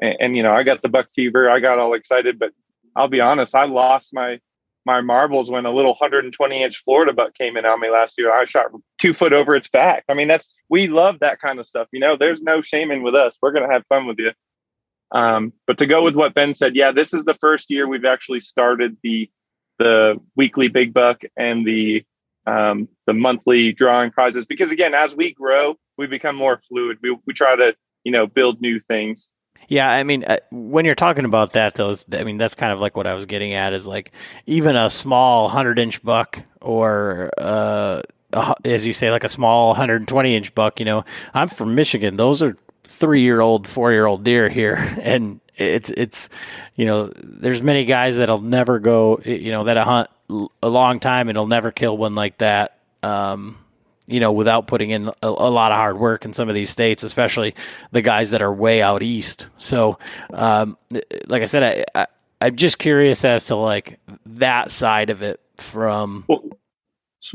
and, 0.00 0.16
and 0.20 0.36
you 0.36 0.42
know, 0.42 0.52
I 0.52 0.62
got 0.62 0.82
the 0.82 0.88
buck 0.88 1.08
fever. 1.14 1.48
I 1.50 1.60
got 1.60 1.78
all 1.78 1.94
excited, 1.94 2.38
but 2.38 2.52
I'll 2.94 3.08
be 3.08 3.20
honest, 3.20 3.54
I 3.54 3.64
lost 3.64 4.14
my 4.14 4.40
my 4.84 5.00
marbles 5.00 5.50
when 5.50 5.66
a 5.66 5.72
little 5.72 5.92
120 5.92 6.62
inch 6.62 6.76
Florida 6.84 7.12
buck 7.12 7.34
came 7.34 7.56
in 7.56 7.66
on 7.66 7.80
me 7.80 7.90
last 7.90 8.16
year. 8.18 8.32
I 8.32 8.44
shot 8.44 8.66
two 8.98 9.12
foot 9.12 9.32
over 9.32 9.56
its 9.56 9.68
back. 9.68 10.04
I 10.08 10.14
mean, 10.14 10.28
that's 10.28 10.48
we 10.68 10.86
love 10.86 11.18
that 11.20 11.40
kind 11.40 11.58
of 11.58 11.66
stuff. 11.66 11.88
You 11.92 12.00
know, 12.00 12.16
there's 12.16 12.42
no 12.42 12.60
shaming 12.60 13.02
with 13.02 13.14
us. 13.14 13.38
We're 13.42 13.52
gonna 13.52 13.72
have 13.72 13.84
fun 13.88 14.06
with 14.06 14.18
you. 14.18 14.32
Um, 15.12 15.52
but 15.66 15.78
to 15.78 15.86
go 15.86 16.02
with 16.02 16.14
what 16.14 16.34
Ben 16.34 16.54
said, 16.54 16.74
yeah, 16.74 16.92
this 16.92 17.14
is 17.14 17.24
the 17.24 17.34
first 17.34 17.70
year 17.70 17.86
we've 17.86 18.04
actually 18.04 18.40
started 18.40 18.96
the 19.02 19.30
the 19.78 20.16
weekly 20.36 20.68
big 20.68 20.94
buck 20.94 21.22
and 21.36 21.66
the 21.66 22.04
um, 22.46 22.88
the 23.06 23.12
monthly 23.12 23.72
drawing 23.72 24.10
prizes 24.10 24.46
because 24.46 24.70
again, 24.70 24.94
as 24.94 25.14
we 25.14 25.32
grow, 25.32 25.76
we 25.98 26.06
become 26.06 26.36
more 26.36 26.60
fluid. 26.68 26.98
We 27.02 27.16
we 27.26 27.32
try 27.32 27.56
to 27.56 27.74
you 28.04 28.12
know 28.12 28.26
build 28.26 28.60
new 28.60 28.78
things. 28.80 29.30
Yeah, 29.68 29.90
I 29.90 30.04
mean, 30.04 30.24
uh, 30.24 30.38
when 30.50 30.84
you're 30.84 30.94
talking 30.94 31.24
about 31.24 31.52
that, 31.52 31.74
those, 31.74 32.06
I 32.12 32.24
mean, 32.24 32.36
that's 32.36 32.54
kind 32.54 32.72
of 32.72 32.80
like 32.80 32.96
what 32.96 33.06
I 33.06 33.14
was 33.14 33.26
getting 33.26 33.52
at 33.54 33.72
is 33.72 33.86
like 33.86 34.12
even 34.46 34.76
a 34.76 34.88
small 34.90 35.44
100 35.44 35.78
inch 35.78 36.02
buck 36.02 36.40
or, 36.60 37.30
uh, 37.36 38.02
as 38.64 38.86
you 38.86 38.92
say, 38.92 39.10
like 39.10 39.24
a 39.24 39.28
small 39.28 39.68
120 39.68 40.36
inch 40.36 40.54
buck, 40.54 40.78
you 40.78 40.84
know, 40.84 41.04
I'm 41.34 41.48
from 41.48 41.74
Michigan. 41.74 42.16
Those 42.16 42.42
are 42.42 42.54
three 42.84 43.22
year 43.22 43.40
old, 43.40 43.66
four 43.66 43.92
year 43.92 44.06
old 44.06 44.24
deer 44.24 44.48
here. 44.48 44.76
And 45.02 45.40
it's, 45.56 45.90
it's, 45.90 46.28
you 46.74 46.84
know, 46.84 47.10
there's 47.16 47.62
many 47.62 47.86
guys 47.86 48.18
that'll 48.18 48.42
never 48.42 48.78
go, 48.78 49.18
you 49.24 49.50
know, 49.50 49.64
that 49.64 49.78
hunt 49.78 50.10
a 50.28 50.68
long 50.68 51.00
time 51.00 51.28
and 51.28 51.38
will 51.38 51.46
never 51.46 51.70
kill 51.70 51.96
one 51.96 52.14
like 52.14 52.38
that. 52.38 52.78
Um, 53.02 53.58
you 54.06 54.20
know, 54.20 54.32
without 54.32 54.66
putting 54.66 54.90
in 54.90 55.08
a, 55.08 55.12
a, 55.22 55.50
lot 55.50 55.72
of 55.72 55.78
hard 55.78 55.98
work 55.98 56.24
in 56.24 56.32
some 56.32 56.48
of 56.48 56.54
these 56.54 56.70
states, 56.70 57.02
especially 57.02 57.54
the 57.90 58.02
guys 58.02 58.30
that 58.30 58.40
are 58.40 58.52
way 58.52 58.80
out 58.80 59.02
east. 59.02 59.48
So, 59.58 59.98
um, 60.32 60.78
like 61.26 61.42
I 61.42 61.46
said, 61.46 61.86
I, 61.94 62.06
I, 62.40 62.46
am 62.46 62.56
just 62.56 62.78
curious 62.78 63.24
as 63.24 63.46
to 63.46 63.56
like 63.56 63.98
that 64.26 64.70
side 64.70 65.10
of 65.10 65.22
it 65.22 65.40
from. 65.56 66.24
Well, 66.28 66.44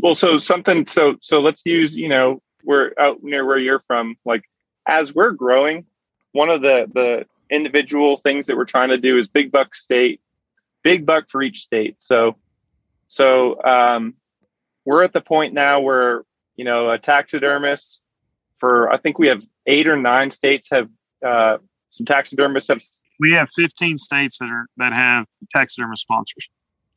well, 0.02 0.16
so 0.16 0.38
something, 0.38 0.86
so, 0.86 1.18
so 1.22 1.42
let's 1.42 1.66
use, 1.66 1.98
you 1.98 2.08
know, 2.08 2.42
we're 2.64 2.94
out 2.98 3.22
near 3.22 3.46
where 3.46 3.58
you're 3.58 3.82
from. 3.82 4.16
Like, 4.24 4.44
as 4.88 5.14
we're 5.14 5.32
growing, 5.32 5.86
one 6.32 6.50
of 6.50 6.62
the, 6.62 6.90
the 6.94 7.26
individual 7.54 8.16
things 8.18 8.46
that 8.46 8.56
we're 8.56 8.66
trying 8.66 8.90
to 8.90 8.98
do 8.98 9.18
is 9.18 9.28
big 9.28 9.52
buck 9.52 9.76
state, 9.76 10.22
big 10.84 11.06
buck 11.06 11.30
for 11.30 11.42
each 11.42 11.60
state. 11.64 11.96
So, 12.00 12.38
so, 13.12 13.62
um, 13.64 14.14
we're 14.86 15.04
at 15.04 15.12
the 15.12 15.22
point 15.22 15.54
now 15.54 15.82
where 15.82 16.24
you 16.62 16.66
know, 16.66 16.92
a 16.92 17.00
taxidermist 17.00 18.04
for 18.60 18.92
I 18.92 18.98
think 18.98 19.18
we 19.18 19.28
have 19.30 19.44
eight 19.66 19.88
or 19.88 19.98
nine 19.98 20.30
states 20.30 20.70
have 20.70 20.90
uh, 21.26 21.58
some 21.90 22.06
taxidermists 22.06 22.68
have. 22.70 22.84
We 23.20 23.34
have 23.34 23.50
15 23.56 23.98
states 23.98 24.38
that 24.38 24.46
are 24.46 24.68
that 24.78 24.94
have 24.94 25.26
taxidermist 25.56 26.04
sponsors. 26.04 26.50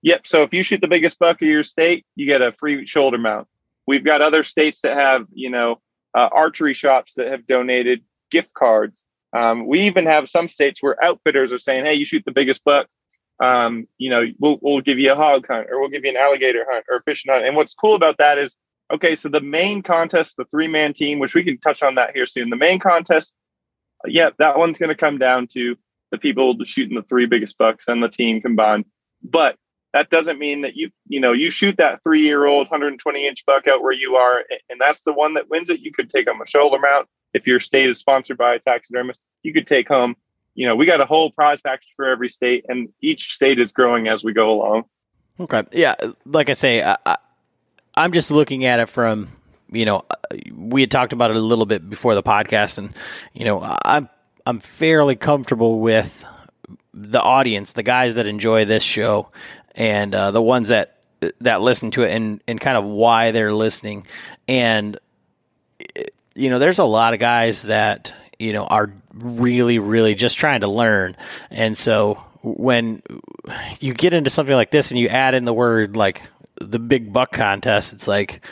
Yep. 0.03 0.27
So 0.27 0.42
if 0.42 0.53
you 0.53 0.62
shoot 0.62 0.83
the 0.83 0.88
biggest 0.88 1.18
buck 1.18 1.40
of 1.40 1.48
your 1.48 1.64
state, 1.64 2.05
you 2.14 2.27
get 2.27 2.42
a 2.42 2.53
free 2.53 2.85
shoulder 2.87 3.16
mount. 3.16 3.48
We've 3.87 4.05
got 4.05 4.20
other 4.20 4.42
states 4.42 4.81
that 4.83 4.98
have 4.98 5.27
you 5.33 5.48
know 5.48 5.81
uh, 6.14 6.29
archery 6.31 6.74
shops 6.74 7.14
that 7.14 7.29
have 7.29 7.46
donated 7.46 8.03
gift 8.31 8.53
cards. 8.53 9.07
Um, 9.33 9.66
we 9.66 9.81
even 9.81 10.05
have 10.05 10.29
some 10.29 10.46
states 10.46 10.83
where 10.83 11.03
outfitters 11.03 11.55
are 11.55 11.59
saying, 11.59 11.87
"Hey, 11.87 11.94
you 11.94 12.05
shoot 12.05 12.22
the 12.27 12.33
biggest 12.33 12.62
buck, 12.64 12.87
um, 13.42 13.87
you 13.99 14.11
know, 14.11 14.25
we'll, 14.38 14.59
we'll 14.62 14.81
give 14.81 14.99
you 14.99 15.12
a 15.12 15.16
hog 15.16 15.47
hunt, 15.49 15.68
or 15.70 15.81
we'll 15.81 15.90
give 15.90 16.05
you 16.05 16.11
an 16.11 16.16
alligator 16.16 16.66
hunt, 16.68 16.85
or 16.90 16.99
a 16.99 17.03
fishing 17.03 17.33
hunt." 17.33 17.44
And 17.44 17.57
what's 17.57 17.75
cool 17.75 17.94
about 17.94 18.18
that 18.18 18.38
is 18.38 18.59
Okay, 18.92 19.16
so 19.16 19.31
the 19.31 19.40
main 19.40 19.83
contest, 19.83 20.37
the 20.37 20.44
three 20.44 20.68
man 20.68 20.92
team, 20.92 21.18
which 21.18 21.35
we 21.35 21.42
can 21.42 21.57
touch 21.59 21.83
on 21.83 21.94
that 21.94 22.11
here 22.14 22.27
soon. 22.27 22.51
The 22.51 22.57
main 22.57 22.79
contest 22.79 23.35
yeah, 24.07 24.31
that 24.38 24.59
one's 24.59 24.79
going 24.79 24.88
to 24.88 24.94
come 24.94 25.18
down 25.18 25.47
to 25.49 25.77
the 26.11 26.18
people 26.18 26.57
shooting 26.64 26.97
the 26.97 27.03
three 27.03 27.27
biggest 27.27 27.59
bucks 27.59 27.88
and 27.88 28.03
the 28.03 28.09
team 28.09 28.40
combined. 28.40 28.85
But 29.23 29.57
that 29.92 30.11
doesn't 30.11 30.38
mean 30.38 30.62
that 30.62 30.77
you 30.77 30.90
you 31.07 31.20
know 31.20 31.33
you 31.33 31.51
shoot 31.51 31.77
that 31.77 32.03
three 32.03 32.20
year 32.20 32.47
old 32.47 32.66
120 32.68 33.27
inch 33.27 33.47
buck 33.47 33.66
out 33.66 33.83
where 33.83 33.92
you 33.92 34.16
are, 34.16 34.44
and 34.68 34.81
that's 34.81 35.03
the 35.03 35.12
one 35.12 35.35
that 35.35 35.49
wins 35.49 35.70
it. 35.70 35.81
You 35.81 35.92
could 35.92 36.11
take 36.11 36.29
home 36.29 36.40
a 36.40 36.47
shoulder 36.47 36.79
mount 36.81 37.09
if 37.33 37.47
your 37.47 37.61
state 37.61 37.88
is 37.88 37.99
sponsored 37.99 38.38
by 38.38 38.55
a 38.55 38.59
taxidermist. 38.59 39.20
You 39.42 39.53
could 39.53 39.66
take 39.66 39.88
home. 39.88 40.16
You 40.54 40.66
know, 40.66 40.76
we 40.76 40.86
got 40.86 41.00
a 41.00 41.06
whole 41.06 41.30
prize 41.30 41.60
package 41.60 41.92
for 41.96 42.06
every 42.06 42.28
state, 42.28 42.64
and 42.68 42.88
each 43.00 43.34
state 43.34 43.58
is 43.58 43.72
growing 43.72 44.08
as 44.08 44.22
we 44.24 44.32
go 44.32 44.50
along. 44.50 44.84
Okay, 45.40 45.64
yeah, 45.72 45.94
like 46.24 46.48
I 46.48 46.52
say, 46.52 46.82
I, 46.82 46.96
I, 47.04 47.16
I'm 47.94 48.12
just 48.12 48.30
looking 48.30 48.64
at 48.64 48.80
it 48.80 48.88
from 48.88 49.28
you 49.70 49.84
know 49.84 50.04
we 50.54 50.82
had 50.82 50.90
talked 50.90 51.12
about 51.12 51.30
it 51.30 51.36
a 51.36 51.40
little 51.40 51.66
bit 51.66 51.88
before 51.88 52.14
the 52.14 52.22
podcast, 52.22 52.78
and 52.78 52.92
you 53.32 53.44
know 53.44 53.60
I'm 53.84 54.08
I'm 54.46 54.58
fairly 54.60 55.16
comfortable 55.16 55.80
with 55.80 56.24
the 56.92 57.20
audience, 57.20 57.72
the 57.72 57.82
guys 57.82 58.14
that 58.14 58.26
enjoy 58.26 58.64
this 58.64 58.82
show, 58.82 59.30
and 59.74 60.14
uh, 60.14 60.30
the 60.30 60.42
ones 60.42 60.68
that 60.68 60.98
that 61.40 61.60
listen 61.62 61.90
to 61.92 62.02
it, 62.02 62.12
and 62.12 62.42
and 62.46 62.60
kind 62.60 62.76
of 62.76 62.84
why 62.84 63.32
they're 63.32 63.52
listening, 63.52 64.06
and 64.46 64.98
you 66.34 66.50
know, 66.50 66.58
there's 66.58 66.78
a 66.78 66.84
lot 66.84 67.14
of 67.14 67.20
guys 67.20 67.62
that 67.62 68.14
you 68.38 68.52
know 68.52 68.66
are 68.66 68.92
really, 69.14 69.79
really 69.79 70.14
just 70.14 70.38
trying 70.38 70.61
to 70.61 70.68
learn, 70.68 71.16
and 71.50 71.77
so 71.77 72.22
when 72.44 73.03
you 73.81 73.94
get 73.94 74.12
into 74.12 74.29
something 74.29 74.55
like 74.55 74.70
this 74.70 74.90
and 74.90 75.00
you 75.00 75.09
add 75.09 75.35
in 75.35 75.46
the 75.46 75.55
word 75.55 75.96
like 75.96 76.22
the 76.61 76.79
big 76.79 77.12
buck 77.12 77.33
contest, 77.33 77.92
it's 77.92 78.07
like 78.07 78.44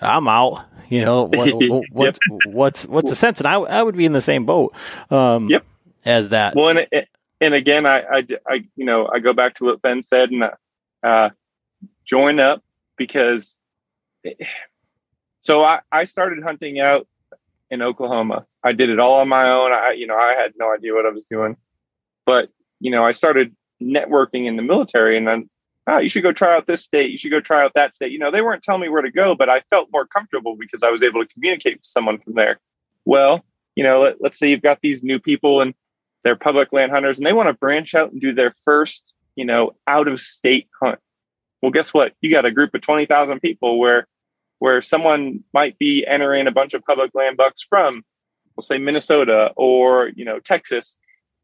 I'm 0.00 0.28
out. 0.28 0.66
You 0.88 1.04
know 1.04 1.24
what, 1.32 1.84
what's 1.90 2.18
yep. 2.30 2.40
what's 2.46 2.86
what's 2.86 3.10
the 3.10 3.16
sense? 3.16 3.40
And 3.40 3.46
I 3.46 3.54
I 3.54 3.82
would 3.82 3.96
be 3.96 4.04
in 4.04 4.12
the 4.12 4.20
same 4.20 4.46
boat. 4.46 4.74
Um, 5.10 5.48
yep. 5.48 5.64
As 6.04 6.28
that. 6.28 6.54
Well, 6.54 6.68
and 6.68 6.86
it, 6.92 7.08
and 7.40 7.52
again, 7.52 7.84
I, 7.84 7.98
I, 7.98 8.26
I, 8.46 8.64
you 8.76 8.84
know, 8.84 9.10
I 9.12 9.18
go 9.18 9.32
back 9.32 9.56
to 9.56 9.64
what 9.64 9.82
Ben 9.82 10.04
said 10.04 10.30
and 10.30 10.44
uh, 11.02 11.30
join 12.04 12.38
up 12.38 12.62
because. 12.96 13.56
It, 14.22 14.38
so 15.40 15.62
I, 15.62 15.80
I 15.92 16.04
started 16.04 16.42
hunting 16.42 16.80
out 16.80 17.06
in 17.70 17.82
Oklahoma. 17.82 18.46
I 18.62 18.72
did 18.72 18.90
it 18.90 19.00
all 19.00 19.20
on 19.20 19.28
my 19.28 19.50
own. 19.50 19.72
I, 19.72 19.92
you 19.92 20.06
know, 20.06 20.16
I 20.16 20.34
had 20.34 20.52
no 20.56 20.72
idea 20.72 20.94
what 20.94 21.06
I 21.06 21.10
was 21.10 21.24
doing, 21.24 21.56
but 22.24 22.50
you 22.80 22.90
know, 22.90 23.04
I 23.04 23.12
started 23.12 23.54
networking 23.82 24.46
in 24.46 24.56
the 24.56 24.62
military, 24.62 25.16
and 25.16 25.26
then, 25.26 25.50
oh, 25.86 25.98
you 25.98 26.08
should 26.08 26.22
go 26.22 26.32
try 26.32 26.54
out 26.54 26.66
this 26.66 26.84
state. 26.84 27.10
You 27.10 27.18
should 27.18 27.30
go 27.30 27.40
try 27.40 27.62
out 27.62 27.72
that 27.74 27.94
state. 27.94 28.12
You 28.12 28.18
know, 28.18 28.30
they 28.30 28.42
weren't 28.42 28.62
telling 28.62 28.82
me 28.82 28.88
where 28.88 29.02
to 29.02 29.10
go, 29.10 29.34
but 29.34 29.48
I 29.48 29.60
felt 29.70 29.88
more 29.92 30.06
comfortable 30.06 30.56
because 30.56 30.82
I 30.82 30.90
was 30.90 31.02
able 31.02 31.24
to 31.24 31.32
communicate 31.32 31.78
with 31.78 31.86
someone 31.86 32.18
from 32.18 32.34
there. 32.34 32.58
Well, 33.04 33.44
you 33.76 33.84
know, 33.84 34.02
let, 34.02 34.20
let's 34.20 34.38
say 34.38 34.50
you've 34.50 34.62
got 34.62 34.80
these 34.82 35.02
new 35.02 35.18
people 35.18 35.60
and 35.60 35.74
they're 36.24 36.36
public 36.36 36.72
land 36.72 36.90
hunters 36.90 37.18
and 37.18 37.26
they 37.26 37.32
want 37.32 37.48
to 37.48 37.52
branch 37.52 37.94
out 37.94 38.10
and 38.10 38.20
do 38.20 38.34
their 38.34 38.52
first, 38.64 39.14
you 39.36 39.44
know, 39.44 39.76
out 39.86 40.08
of 40.08 40.18
state 40.20 40.68
hunt. 40.80 40.98
Well, 41.62 41.70
guess 41.70 41.94
what? 41.94 42.12
You 42.20 42.30
got 42.30 42.44
a 42.44 42.50
group 42.50 42.74
of 42.74 42.80
20,000 42.80 43.40
people 43.40 43.78
where 43.78 44.08
where 44.58 44.80
someone 44.82 45.42
might 45.52 45.78
be 45.78 46.06
entering 46.06 46.46
a 46.46 46.52
bunch 46.52 46.74
of 46.74 46.82
public 46.84 47.10
land 47.14 47.36
bucks 47.36 47.62
from, 47.62 48.02
we'll 48.56 48.62
say 48.62 48.78
Minnesota 48.78 49.50
or, 49.56 50.10
you 50.16 50.24
know, 50.24 50.38
Texas. 50.40 50.96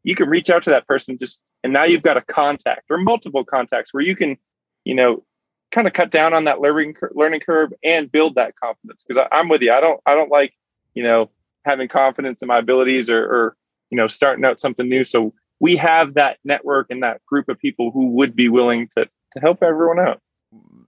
You 0.03 0.15
can 0.15 0.29
reach 0.29 0.49
out 0.49 0.63
to 0.63 0.69
that 0.71 0.87
person 0.87 1.17
just 1.17 1.41
and 1.63 1.71
now 1.71 1.85
you've 1.85 2.03
got 2.03 2.17
a 2.17 2.21
contact 2.21 2.83
or 2.89 2.97
multiple 2.97 3.45
contacts 3.45 3.93
where 3.93 4.03
you 4.03 4.15
can, 4.15 4.37
you 4.83 4.93
know, 4.93 5.23
kind 5.71 5.87
of 5.87 5.93
cut 5.93 6.11
down 6.11 6.33
on 6.33 6.43
that 6.43 6.59
learning 6.59 6.95
learning 7.11 7.39
curve 7.39 7.73
and 7.83 8.11
build 8.11 8.35
that 8.35 8.55
confidence. 8.55 9.03
Because 9.07 9.25
I'm 9.31 9.49
with 9.49 9.61
you. 9.61 9.71
I 9.71 9.79
don't 9.79 9.99
I 10.05 10.13
don't 10.13 10.29
like, 10.29 10.53
you 10.93 11.03
know, 11.03 11.29
having 11.65 11.87
confidence 11.87 12.41
in 12.41 12.47
my 12.47 12.57
abilities 12.57 13.09
or, 13.09 13.23
or 13.23 13.57
you 13.89 13.97
know, 13.97 14.07
starting 14.07 14.43
out 14.43 14.59
something 14.59 14.89
new. 14.89 15.03
So 15.05 15.33
we 15.59 15.77
have 15.77 16.15
that 16.15 16.37
network 16.43 16.87
and 16.89 17.01
that 17.03 17.25
group 17.25 17.47
of 17.47 17.57
people 17.57 17.91
who 17.91 18.07
would 18.07 18.35
be 18.35 18.49
willing 18.49 18.89
to 18.97 19.05
to 19.05 19.39
help 19.39 19.63
everyone 19.63 19.99
out. 19.99 20.21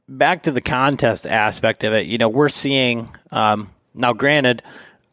Back 0.08 0.44
to 0.44 0.52
the 0.52 0.62
contest 0.62 1.26
aspect 1.26 1.84
of 1.84 1.94
it, 1.94 2.06
you 2.06 2.18
know, 2.18 2.30
we're 2.30 2.50
seeing 2.50 3.10
um, 3.32 3.72
now. 3.94 4.14
Granted, 4.14 4.62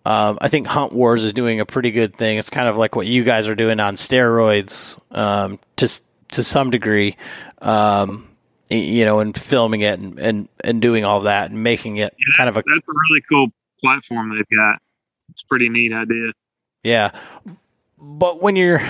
um, 0.05 0.39
I 0.41 0.49
think 0.49 0.67
Hunt 0.67 0.93
Wars 0.93 1.25
is 1.25 1.33
doing 1.33 1.61
a 1.61 1.67
pretty 1.67 1.91
good 1.91 2.15
thing. 2.15 2.37
It's 2.37 2.51
kind 2.51 2.69
of 2.69 2.77
like 2.77 2.95
what 2.95 3.07
you 3.07 3.25
guys 3.25 3.49
are 3.49 3.55
doing 3.55 3.81
on 3.81 3.95
steroids, 3.95 5.01
um, 5.17 5.59
to 5.77 5.89
to 6.33 6.43
some 6.43 6.71
degree, 6.71 7.17
um, 7.63 8.29
you 8.69 9.05
know, 9.05 9.21
and 9.21 9.35
filming 9.37 9.81
it 9.81 9.99
and, 9.99 10.19
and 10.19 10.49
and 10.63 10.83
doing 10.83 11.05
all 11.05 11.21
that 11.23 11.51
and 11.51 11.63
making 11.63 11.97
it 11.97 12.15
yeah, 12.19 12.37
kind 12.37 12.49
of 12.51 12.57
a 12.57 12.63
that's 12.67 12.87
a 12.87 12.93
really 13.09 13.23
cool 13.31 13.49
platform 13.81 14.35
they've 14.35 14.59
got. 14.59 14.81
It's 15.31 15.43
a 15.43 15.47
pretty 15.47 15.69
neat 15.69 15.93
idea. 15.93 16.33
Yeah, 16.83 17.13
but 17.99 18.43
when 18.43 18.57
you're 18.57 18.83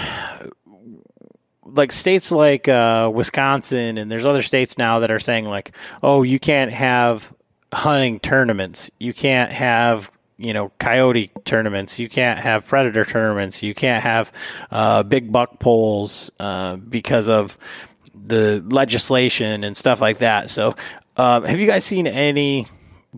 like 1.74 1.92
states 1.92 2.30
like 2.30 2.68
uh, 2.68 3.10
Wisconsin 3.12 3.98
and 3.98 4.10
there's 4.10 4.26
other 4.26 4.42
states 4.42 4.78
now 4.78 5.00
that 5.00 5.10
are 5.10 5.18
saying 5.18 5.46
like, 5.46 5.72
oh, 6.02 6.22
you 6.22 6.38
can't 6.38 6.70
have 6.72 7.32
hunting 7.72 8.20
tournaments, 8.20 8.90
you 8.98 9.12
can't 9.12 9.50
have 9.52 10.10
you 10.38 10.52
know 10.52 10.70
coyote 10.78 11.30
tournaments, 11.44 11.98
you 11.98 12.08
can't 12.08 12.38
have 12.38 12.66
predator 12.66 13.04
tournaments, 13.04 13.62
you 13.62 13.74
can't 13.74 14.02
have 14.02 14.32
uh, 14.70 15.02
big 15.02 15.32
buck 15.32 15.58
poles 15.58 16.30
uh, 16.38 16.76
because 16.76 17.28
of 17.28 17.58
the 18.14 18.62
legislation 18.68 19.64
and 19.64 19.76
stuff 19.76 20.00
like 20.00 20.18
that. 20.18 20.50
So, 20.50 20.76
um, 21.16 21.44
have 21.44 21.58
you 21.58 21.66
guys 21.66 21.84
seen 21.84 22.06
any 22.06 22.66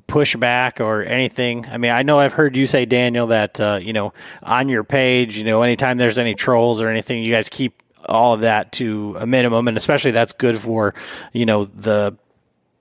pushback 0.08 0.80
or 0.80 1.02
anything? 1.02 1.66
I 1.66 1.78
mean, 1.78 1.90
I 1.90 2.02
know 2.02 2.18
I've 2.18 2.32
heard 2.32 2.56
you 2.56 2.66
say, 2.66 2.84
Daniel, 2.84 3.28
that 3.28 3.60
uh, 3.60 3.78
you 3.82 3.92
know 3.92 4.12
on 4.42 4.68
your 4.68 4.84
page, 4.84 5.36
you 5.38 5.44
know, 5.44 5.62
anytime 5.62 5.98
there's 5.98 6.18
any 6.18 6.34
trolls 6.34 6.80
or 6.80 6.88
anything, 6.88 7.22
you 7.24 7.32
guys 7.32 7.48
keep 7.48 7.82
all 8.08 8.34
of 8.34 8.40
that 8.40 8.72
to 8.72 9.16
a 9.18 9.26
minimum, 9.26 9.68
and 9.68 9.76
especially 9.76 10.10
that's 10.10 10.32
good 10.32 10.58
for 10.58 10.94
you 11.32 11.46
know 11.46 11.64
the 11.64 12.16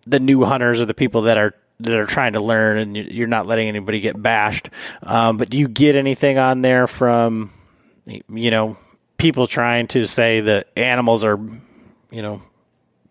the 0.06 0.20
new 0.20 0.44
hunters 0.44 0.82
or 0.82 0.86
the 0.86 0.94
people 0.94 1.24
that 1.24 1.38
are 1.38 1.56
that 1.80 1.94
are 1.94 2.06
trying 2.06 2.34
to 2.34 2.40
learn, 2.40 2.78
and 2.78 2.96
you're 2.96 3.28
not 3.28 3.48
letting 3.48 3.68
anybody 3.68 4.00
get 4.00 4.22
bashed. 4.22 4.70
Um, 5.02 5.38
but 5.38 5.50
do 5.50 5.58
you 5.58 5.68
get 5.68 5.96
anything 5.96 6.38
on 6.38 6.62
there 6.62 6.88
from 6.88 7.52
you 8.06 8.52
know 8.52 8.78
people 9.18 9.48
trying 9.48 9.88
to 9.88 10.06
say 10.06 10.42
that 10.42 10.68
animals 10.76 11.24
are 11.24 11.40
you 12.12 12.22
know 12.22 12.42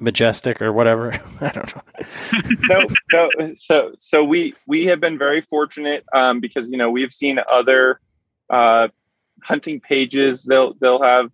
majestic 0.02 0.60
or 0.60 0.72
whatever. 0.72 1.12
I 1.40 1.50
don't 1.50 1.74
know. 1.76 2.86
no, 3.12 3.28
no. 3.38 3.54
So, 3.54 3.94
so 3.98 4.24
we 4.24 4.54
we 4.66 4.84
have 4.86 5.00
been 5.00 5.16
very 5.16 5.40
fortunate 5.40 6.04
um, 6.12 6.40
because 6.40 6.70
you 6.70 6.76
know 6.76 6.90
we've 6.90 7.12
seen 7.12 7.38
other 7.50 8.00
uh, 8.50 8.88
hunting 9.42 9.80
pages. 9.80 10.44
They'll 10.44 10.74
they'll 10.74 11.02
have 11.02 11.30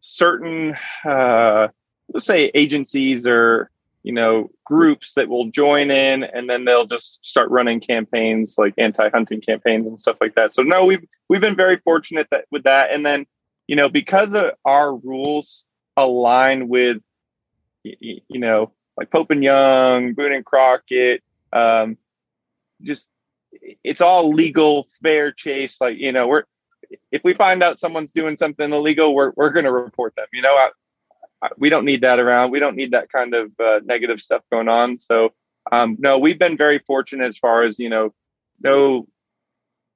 certain 0.00 0.76
uh, 1.04 1.68
let's 2.12 2.26
say 2.26 2.50
agencies 2.54 3.26
or 3.26 3.70
you 4.02 4.12
know 4.12 4.50
groups 4.64 5.14
that 5.14 5.28
will 5.28 5.50
join 5.50 5.90
in, 5.90 6.24
and 6.24 6.48
then 6.48 6.64
they'll 6.64 6.86
just 6.86 7.24
start 7.24 7.50
running 7.50 7.80
campaigns 7.80 8.56
like 8.58 8.74
anti-hunting 8.78 9.40
campaigns 9.40 9.88
and 9.88 9.98
stuff 9.98 10.16
like 10.20 10.34
that. 10.34 10.54
So 10.54 10.62
no, 10.62 10.86
we've 10.86 11.04
we've 11.28 11.40
been 11.40 11.56
very 11.56 11.78
fortunate 11.78 12.28
that 12.30 12.44
with 12.50 12.64
that, 12.64 12.92
and 12.92 13.04
then 13.04 13.26
you 13.66 13.76
know 13.76 13.88
because 13.88 14.34
of 14.34 14.52
our 14.64 14.94
rules 14.94 15.64
align 15.96 16.68
with 16.68 16.98
you, 17.84 18.20
know, 18.40 18.72
like 18.96 19.10
Pope 19.10 19.30
and 19.30 19.42
Young, 19.42 20.14
Boone 20.14 20.32
and 20.32 20.44
Crockett, 20.44 21.22
um, 21.52 21.96
just 22.82 23.08
it's 23.84 24.00
all 24.00 24.32
legal, 24.32 24.86
fair 25.02 25.32
chase. 25.32 25.80
Like 25.80 25.98
you 25.98 26.12
know, 26.12 26.28
we're 26.28 26.44
if 27.12 27.22
we 27.24 27.34
find 27.34 27.62
out 27.62 27.78
someone's 27.78 28.10
doing 28.10 28.36
something 28.36 28.72
illegal, 28.72 29.14
we're 29.14 29.32
we're 29.36 29.50
going 29.50 29.64
to 29.64 29.72
report 29.72 30.14
them. 30.16 30.26
You 30.32 30.42
know, 30.42 30.54
I, 30.54 30.70
I, 31.42 31.48
we 31.56 31.70
don't 31.70 31.84
need 31.84 32.00
that 32.02 32.18
around. 32.18 32.50
We 32.50 32.60
don't 32.60 32.76
need 32.76 32.92
that 32.92 33.10
kind 33.10 33.34
of 33.34 33.52
uh, 33.60 33.80
negative 33.84 34.20
stuff 34.20 34.42
going 34.50 34.68
on. 34.68 34.98
So 34.98 35.32
um, 35.72 35.96
no, 35.98 36.18
we've 36.18 36.38
been 36.38 36.56
very 36.56 36.78
fortunate 36.78 37.26
as 37.26 37.38
far 37.38 37.64
as 37.64 37.78
you 37.78 37.88
know, 37.88 38.14
no 38.62 39.06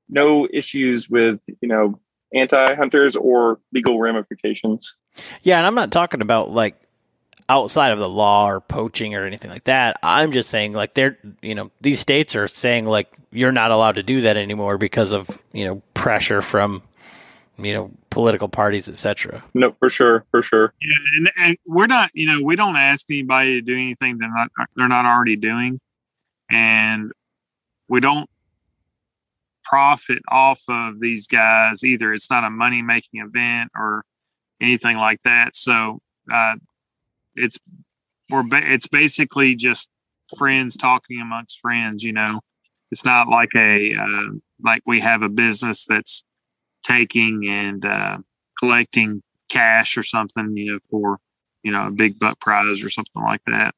no 0.09 0.47
issues 0.53 1.09
with 1.09 1.41
you 1.61 1.69
know 1.69 1.99
anti 2.35 2.75
hunters 2.75 3.17
or 3.17 3.61
legal 3.73 3.99
ramifications. 3.99 4.95
Yeah, 5.43 5.59
and 5.59 5.67
I'm 5.67 5.75
not 5.75 5.91
talking 5.91 6.21
about 6.21 6.51
like 6.51 6.77
outside 7.49 7.93
of 7.93 7.99
the 7.99 8.09
law 8.09 8.47
or 8.47 8.61
poaching 8.61 9.15
or 9.15 9.27
anything 9.27 9.51
like 9.51 9.65
that. 9.65 9.99
I'm 10.03 10.33
just 10.33 10.51
saying 10.51 10.73
like 10.73 10.95
they're 10.95 11.19
you 11.41 11.55
know 11.55 11.71
these 11.81 12.01
states 12.01 12.37
are 12.37 12.49
saying 12.49 12.87
like 12.87 13.17
you're 13.31 13.53
not 13.53 13.71
allowed 13.71 13.97
to 13.97 14.03
do 14.03 14.23
that 14.23 14.37
anymore 14.37 14.79
because 14.79 15.13
of 15.13 15.43
you 15.53 15.65
know 15.65 15.83
pressure 16.03 16.43
from 16.43 16.83
you 17.59 17.73
know 17.73 17.91
political 18.11 18.49
parties 18.49 18.89
etc 18.89 19.43
no 19.55 19.73
for 19.79 19.89
sure 19.89 20.25
for 20.31 20.43
sure. 20.43 20.73
Yeah 20.81 21.03
and, 21.17 21.31
and 21.37 21.57
we're 21.67 21.87
not 21.87 22.11
you 22.15 22.27
know 22.27 22.43
we 22.43 22.57
don't 22.57 22.77
ask 22.77 23.07
anybody 23.11 23.55
to 23.55 23.61
do 23.61 23.75
anything 23.75 24.19
they're 24.19 24.33
not 24.33 24.51
they're 24.77 24.89
not 24.89 25.07
already 25.07 25.37
doing. 25.37 25.81
And 26.51 27.13
we 27.89 28.01
don't 28.01 28.29
profit 29.65 30.19
off 30.29 30.63
of 30.69 31.01
these 31.01 31.27
guys 31.27 31.83
either. 31.85 32.13
It's 32.13 32.31
not 32.31 32.45
a 32.45 32.51
money 32.51 32.83
making 32.83 33.21
event 33.21 33.71
or 33.75 34.05
anything 34.61 34.97
like 34.97 35.21
that. 35.25 35.57
So 35.57 36.01
uh, 36.31 36.57
it's 37.35 37.59
we're 38.29 38.43
ba- 38.43 38.73
it's 38.73 38.89
basically 38.89 39.55
just 39.55 39.89
friends 40.37 40.77
talking 40.77 41.21
amongst 41.21 41.61
friends. 41.61 42.03
You 42.03 42.13
know, 42.13 42.41
it's 42.91 43.05
not 43.05 43.29
like 43.29 43.51
a 43.57 43.95
uh, 43.95 44.39
like 44.63 44.83
we 44.87 45.01
have 45.01 45.23
a 45.23 45.29
business 45.29 45.87
that's 45.87 46.25
taking 46.83 47.47
and 47.49 47.85
uh, 47.85 48.19
collecting 48.59 49.23
cash 49.49 49.97
or 49.97 50.03
something, 50.03 50.57
you 50.57 50.73
know, 50.73 50.79
for 50.91 51.19
you 51.63 51.73
know 51.73 51.89
a 51.89 51.91
big 51.91 52.19
buck 52.19 52.41
prize 52.41 52.83
or 52.85 52.91
something 52.91 53.23
like 53.23 53.43
that. 53.47 53.75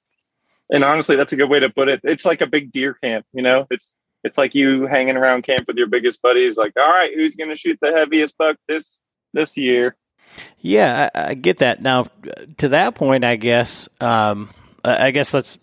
And 0.70 0.82
honestly, 0.82 1.16
that's 1.16 1.32
a 1.32 1.36
good 1.36 1.50
way 1.50 1.60
to 1.60 1.70
put 1.70 1.88
it. 1.88 2.00
It's 2.04 2.24
like 2.24 2.40
a 2.40 2.46
big 2.46 2.72
deer 2.72 2.94
camp, 2.94 3.26
you 3.32 3.42
know. 3.42 3.66
It's 3.70 3.94
it's 4.24 4.38
like 4.38 4.54
you 4.54 4.86
hanging 4.86 5.16
around 5.16 5.42
camp 5.42 5.66
with 5.66 5.76
your 5.76 5.86
biggest 5.86 6.22
buddies. 6.22 6.56
Like, 6.56 6.72
all 6.76 6.88
right, 6.88 7.12
who's 7.14 7.36
going 7.36 7.50
to 7.50 7.56
shoot 7.56 7.78
the 7.80 7.92
heaviest 7.92 8.38
buck 8.38 8.56
this 8.66 8.98
this 9.34 9.56
year? 9.56 9.96
Yeah, 10.60 11.10
I, 11.14 11.28
I, 11.28 11.34
get 11.34 11.58
that. 11.58 11.82
Now, 11.82 12.06
to 12.56 12.68
that 12.70 12.94
point, 12.94 13.24
I 13.24 13.36
guess, 13.36 13.90
um, 14.00 14.48
I 14.82 15.10
guess 15.10 15.34
let's 15.34 15.58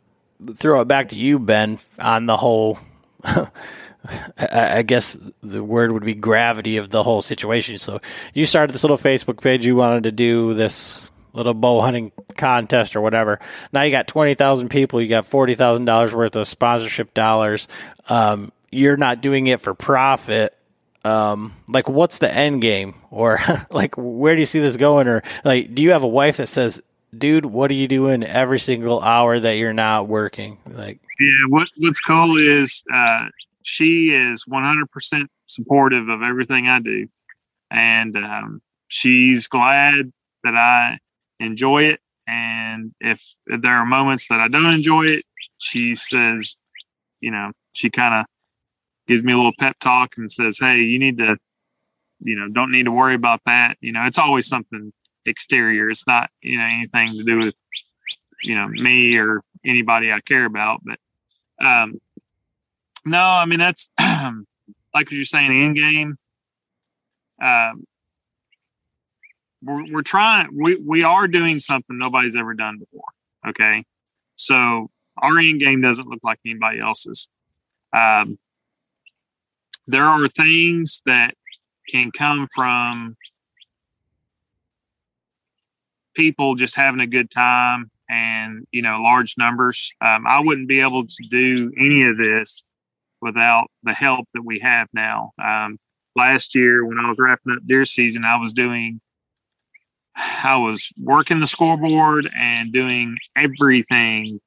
throw 0.56 0.82
it 0.82 0.88
back 0.88 1.10
to 1.10 1.16
you, 1.16 1.40
Ben, 1.40 1.80
on 2.00 2.28
the 2.28 2.38
whole. 2.38 2.78
I 4.38 4.82
guess 4.82 5.18
the 5.42 5.64
word 5.64 5.92
would 5.92 6.04
be 6.04 6.16
gravity 6.16 6.78
of 6.78 6.90
the 6.90 7.04
whole 7.04 7.22
situation. 7.22 7.78
So 7.78 8.00
you 8.34 8.46
started 8.46 8.74
this 8.74 8.84
little 8.84 8.98
Facebook 8.98 9.42
page. 9.42 9.66
You 9.66 9.76
wanted 9.76 10.04
to 10.06 10.12
do 10.12 10.54
this 10.54 11.10
little 11.34 11.54
bow 11.54 11.82
hunting 11.82 12.12
contest 12.36 12.96
or 12.96 13.02
whatever. 13.02 13.40
Now 13.72 13.84
you 13.84 13.92
got 13.92 14.08
20,000 14.08 14.70
people, 14.70 15.02
you 15.02 15.08
got 15.08 15.26
$40,000 15.26 16.14
worth 16.14 16.36
of 16.36 16.48
sponsorship 16.48 17.14
dollars. 17.14 17.68
Um, 18.10 18.52
you're 18.72 18.98
not 18.98 19.22
doing 19.22 19.48
it 19.48 19.62
for 19.62 19.74
profit. 19.74 20.58
Um, 21.04 21.54
like 21.68 21.90
what's 21.90 22.20
the 22.20 22.32
end 22.32 22.62
game 22.62 22.96
or 23.10 23.40
like 23.72 23.96
where 23.98 24.36
do 24.36 24.40
you 24.40 24.46
see 24.46 24.60
this 24.60 24.78
going 24.78 25.08
or 25.08 25.24
like 25.44 25.74
do 25.74 25.82
you 25.82 25.92
have 25.92 26.04
a 26.04 26.08
wife 26.08 26.38
that 26.38 26.48
says 26.48 26.82
dude 27.16 27.44
what 27.44 27.72
are 27.72 27.76
you 27.76 27.88
doing 27.88 28.24
every 28.24 28.60
single 28.60 29.02
hour 29.02 29.40
that 29.40 29.54
you're 29.54 29.74
not 29.74 30.08
working 30.08 30.60
like 30.70 31.00
yeah 31.20 31.48
what 31.50 31.68
what's 31.78 32.00
cool 32.02 32.38
is 32.38 32.84
uh 32.94 33.26
she 33.64 34.10
is 34.10 34.46
100% 34.46 35.26
supportive 35.48 36.10
of 36.10 36.22
everything 36.22 36.68
i 36.68 36.80
do 36.80 37.08
and 37.70 38.18
um, 38.18 38.62
she's 38.88 39.48
glad 39.48 40.12
that 40.44 40.56
i 40.56 40.98
enjoy 41.42 41.84
it. 41.84 42.00
And 42.28 42.94
if 43.02 43.34
there 43.46 43.74
are 43.74 43.86
moments 43.86 44.28
that 44.28 44.40
I 44.40 44.48
don't 44.48 44.74
enjoy 44.74 45.08
it, 45.08 45.26
she 45.58 45.96
says, 45.96 46.56
you 47.20 47.32
know, 47.32 47.52
she 47.74 47.90
kind 47.90 48.22
of 48.22 48.26
gives 49.08 49.24
me 49.24 49.34
a 49.34 49.36
little 49.36 49.54
pep 49.60 49.78
talk 49.80 50.14
and 50.18 50.32
says, 50.32 50.58
Hey, 50.60 50.80
you 50.80 51.00
need 51.00 51.18
to, 51.18 51.38
you 52.20 52.36
know, 52.36 52.48
don't 52.48 52.72
need 52.72 52.84
to 52.84 52.92
worry 52.92 53.16
about 53.16 53.42
that. 53.46 53.78
You 53.82 53.92
know, 53.92 54.04
it's 54.06 54.18
always 54.18 54.48
something 54.48 54.94
exterior. 55.26 55.90
It's 55.90 56.08
not, 56.08 56.30
you 56.42 56.58
know, 56.58 56.66
anything 56.66 57.14
to 57.14 57.24
do 57.24 57.38
with, 57.40 57.56
you 58.44 58.56
know, 58.56 58.68
me 58.68 59.18
or 59.18 59.42
anybody 59.66 60.12
I 60.12 60.22
care 60.22 60.46
about. 60.46 60.82
But, 60.84 61.66
um, 61.66 62.00
no, 63.06 63.22
I 63.22 63.46
mean, 63.46 63.60
that's 63.60 63.90
like 64.00 64.44
what 64.94 65.12
you're 65.12 65.26
saying, 65.26 65.52
in 65.52 65.74
game. 65.74 66.18
Um, 67.42 67.86
we're, 69.64 69.92
we're 69.92 70.02
trying 70.02 70.50
we, 70.56 70.76
we 70.76 71.04
are 71.04 71.28
doing 71.28 71.60
something 71.60 71.98
nobody's 71.98 72.36
ever 72.36 72.54
done 72.54 72.80
before 72.80 73.04
okay? 73.48 73.86
So 74.36 74.90
our 75.18 75.38
end 75.38 75.60
game 75.60 75.82
doesn't 75.82 76.08
look 76.08 76.22
like 76.24 76.40
anybody 76.46 76.80
else's. 76.80 77.28
Um, 77.94 78.40
there 79.88 80.06
are 80.06 80.28
things 80.28 81.02
that 81.06 81.36
can 81.90 82.12
come 82.12 82.48
from 82.54 83.18
people 86.16 86.56
just 86.56 86.76
having 86.76 87.02
a 87.02 87.08
good 87.08 87.30
time 87.30 87.90
and 88.10 88.66
you 88.72 88.82
know 88.82 89.02
large 89.02 89.36
numbers. 89.38 89.92
Um, 90.02 90.26
i 90.28 90.40
wouldn't 90.40 90.68
be 90.68 90.82
able 90.82 91.06
to 91.06 91.24
do 91.30 91.72
any 91.78 92.04
of 92.04 92.18
this 92.18 92.64
without 93.22 93.68
the 93.84 93.94
help 93.94 94.28
that 94.34 94.44
we 94.44 94.60
have 94.60 94.88
now 94.94 95.32
um, 95.44 95.78
last 96.16 96.56
year 96.56 96.86
when 96.86 97.00
i 97.00 97.08
was 97.08 97.18
wrapping 97.20 97.54
up 97.54 97.60
deer 97.68 97.86
season 97.86 98.26
i 98.26 98.36
was 98.36 98.54
doing 98.54 99.00
I 100.16 100.58
was 100.58 100.90
working 101.02 101.40
the 101.40 101.48
scoreboard 101.48 102.30
and 102.36 102.74
doing 102.74 103.18
everything 103.36 104.40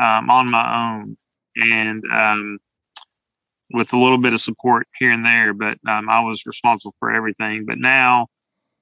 um, 0.00 0.30
on 0.30 0.48
my 0.48 1.00
own, 1.00 1.16
and 1.56 2.02
um, 2.12 2.58
with 3.72 3.92
a 3.92 3.98
little 3.98 4.18
bit 4.18 4.32
of 4.32 4.40
support 4.40 4.86
here 4.98 5.12
and 5.12 5.24
there. 5.24 5.54
But 5.54 5.78
um, 5.88 6.08
I 6.08 6.20
was 6.20 6.44
responsible 6.46 6.94
for 6.98 7.12
everything. 7.12 7.64
But 7.66 7.78
now, 7.78 8.28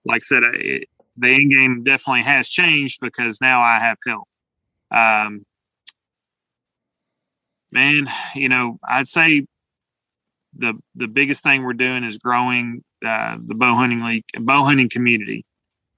like 0.04 0.22
I 0.22 0.24
said, 0.24 0.42
it, 0.54 0.88
the 1.16 1.28
end 1.28 1.50
game 1.50 1.84
definitely 1.84 2.22
has 2.22 2.48
changed 2.48 2.98
because 3.00 3.40
now 3.40 3.60
I 3.60 3.78
have 3.78 3.98
help. 4.06 4.28
Um, 4.92 5.44
man, 7.72 8.08
you 8.34 8.48
know, 8.48 8.78
I'd 8.88 9.08
say 9.08 9.46
the 10.56 10.74
the 10.94 11.08
biggest 11.08 11.42
thing 11.42 11.62
we're 11.62 11.72
doing 11.74 12.04
is 12.04 12.18
growing 12.18 12.82
uh, 13.06 13.36
the 13.44 13.54
bow 13.54 13.74
hunting 13.74 14.02
league, 14.02 14.24
bow 14.40 14.64
hunting 14.64 14.88
community 14.88 15.44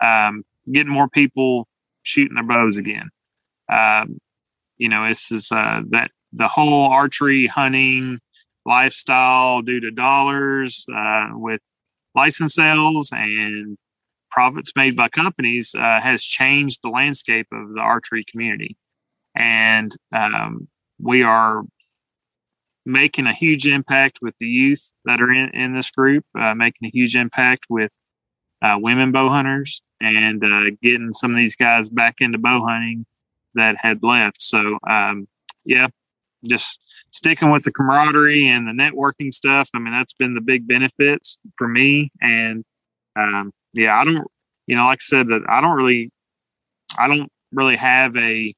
um, 0.03 0.45
getting 0.71 0.93
more 0.93 1.09
people 1.09 1.69
shooting 2.03 2.35
their 2.35 2.45
bows 2.45 2.77
again. 2.77 3.09
Um, 3.73 4.19
you 4.77 4.89
know, 4.89 5.09
this 5.09 5.31
is 5.31 5.53
uh, 5.53 5.83
that 5.91 6.11
the 6.33 6.49
whole 6.49 6.91
archery 6.91 7.47
hunting 7.47 8.19
lifestyle 8.67 9.63
due 9.63 9.81
to 9.81 9.91
dollars 9.91 10.85
uh, 10.95 11.29
with 11.33 11.61
license 12.15 12.55
sales 12.55 13.11
and 13.13 13.77
profits 14.31 14.73
made 14.75 14.97
by 14.97 15.09
companies 15.09 15.75
uh, 15.75 16.01
has 16.01 16.23
changed 16.23 16.81
the 16.83 16.89
landscape 16.89 17.47
of 17.53 17.75
the 17.75 17.81
archery 17.81 18.25
community. 18.31 18.77
And 19.35 19.95
um, 20.13 20.69
we 21.03 21.23
are 21.23 21.63
making 22.87 23.27
a 23.27 23.35
huge 23.35 23.67
impact 23.67 24.21
with 24.23 24.35
the 24.41 24.47
youth 24.47 24.93
that 25.05 25.21
are 25.21 25.31
in, 25.31 25.51
in 25.51 25.75
this 25.75 25.91
group, 25.91 26.25
uh, 26.39 26.55
making 26.55 26.89
a 26.89 26.91
huge 26.91 27.17
impact 27.17 27.67
with 27.69 27.91
uh, 28.63 28.77
women 28.81 29.13
bow 29.13 29.29
hunters, 29.29 29.83
and 30.01 30.43
uh, 30.43 30.71
getting 30.83 31.13
some 31.13 31.33
of 31.33 31.37
these 31.37 31.57
guys 31.57 31.89
back 31.89 32.17
into 32.21 32.39
bow 32.39 32.65
hunting 32.67 33.07
that 33.55 33.77
had 33.79 34.03
left. 34.03 34.41
So, 34.41 34.79
um, 34.89 35.29
yeah, 35.65 35.89
just 36.45 36.81
sticking 37.11 37.51
with 37.51 37.65
the 37.65 37.73
camaraderie 37.73 38.49
and 38.49 38.67
the 38.67 38.73
networking 38.73 39.33
stuff. 39.33 39.69
I 39.75 39.79
mean, 39.79 39.93
that's 39.93 40.15
been 40.15 40.35
the 40.35 40.41
big 40.41 40.67
benefits 40.67 41.39
for 41.59 41.69
me. 41.69 42.11
And 42.21 42.65
um, 43.17 43.53
yeah, 43.73 44.01
I 44.01 44.05
don't, 44.05 44.27
you 44.67 44.77
know, 44.77 44.87
like 44.87 45.01
I 45.01 45.05
said, 45.05 45.29
that 45.29 45.43
I 45.49 45.61
don't 45.61 45.77
really, 45.77 46.11
I 46.99 47.09
don't 47.09 47.31
really 47.53 47.77
have 47.77 48.17
a 48.17 48.55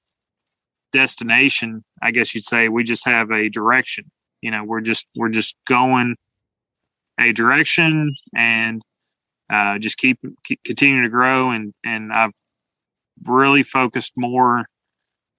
destination. 0.93 1.85
I 2.05 2.11
guess 2.11 2.35
you'd 2.35 2.45
say 2.45 2.69
we 2.69 2.85
just 2.85 3.07
have 3.07 3.31
a 3.31 3.49
direction. 3.49 4.11
You 4.43 4.51
know, 4.51 4.63
we're 4.63 4.83
just 4.83 5.09
we're 5.17 5.31
just 5.31 5.57
going 5.67 6.17
a 7.19 7.33
direction 7.33 8.15
and 8.37 8.83
uh, 9.51 9.79
just 9.79 9.97
keep, 9.97 10.19
keep 10.45 10.63
to 10.65 11.09
grow. 11.09 11.51
And 11.51 11.73
and 11.85 12.13
I've 12.13 12.33
really 13.25 13.63
focused 13.63 14.13
more 14.17 14.67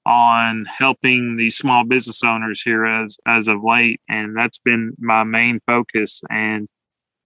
on 0.07 0.65
helping 0.65 1.37
these 1.37 1.55
small 1.55 1.83
business 1.83 2.23
owners 2.23 2.63
here 2.63 2.83
as 2.83 3.17
as 3.27 3.47
of 3.47 3.63
late. 3.63 4.01
And 4.09 4.35
that's 4.35 4.57
been 4.57 4.93
my 4.97 5.23
main 5.23 5.59
focus. 5.67 6.21
And 6.31 6.67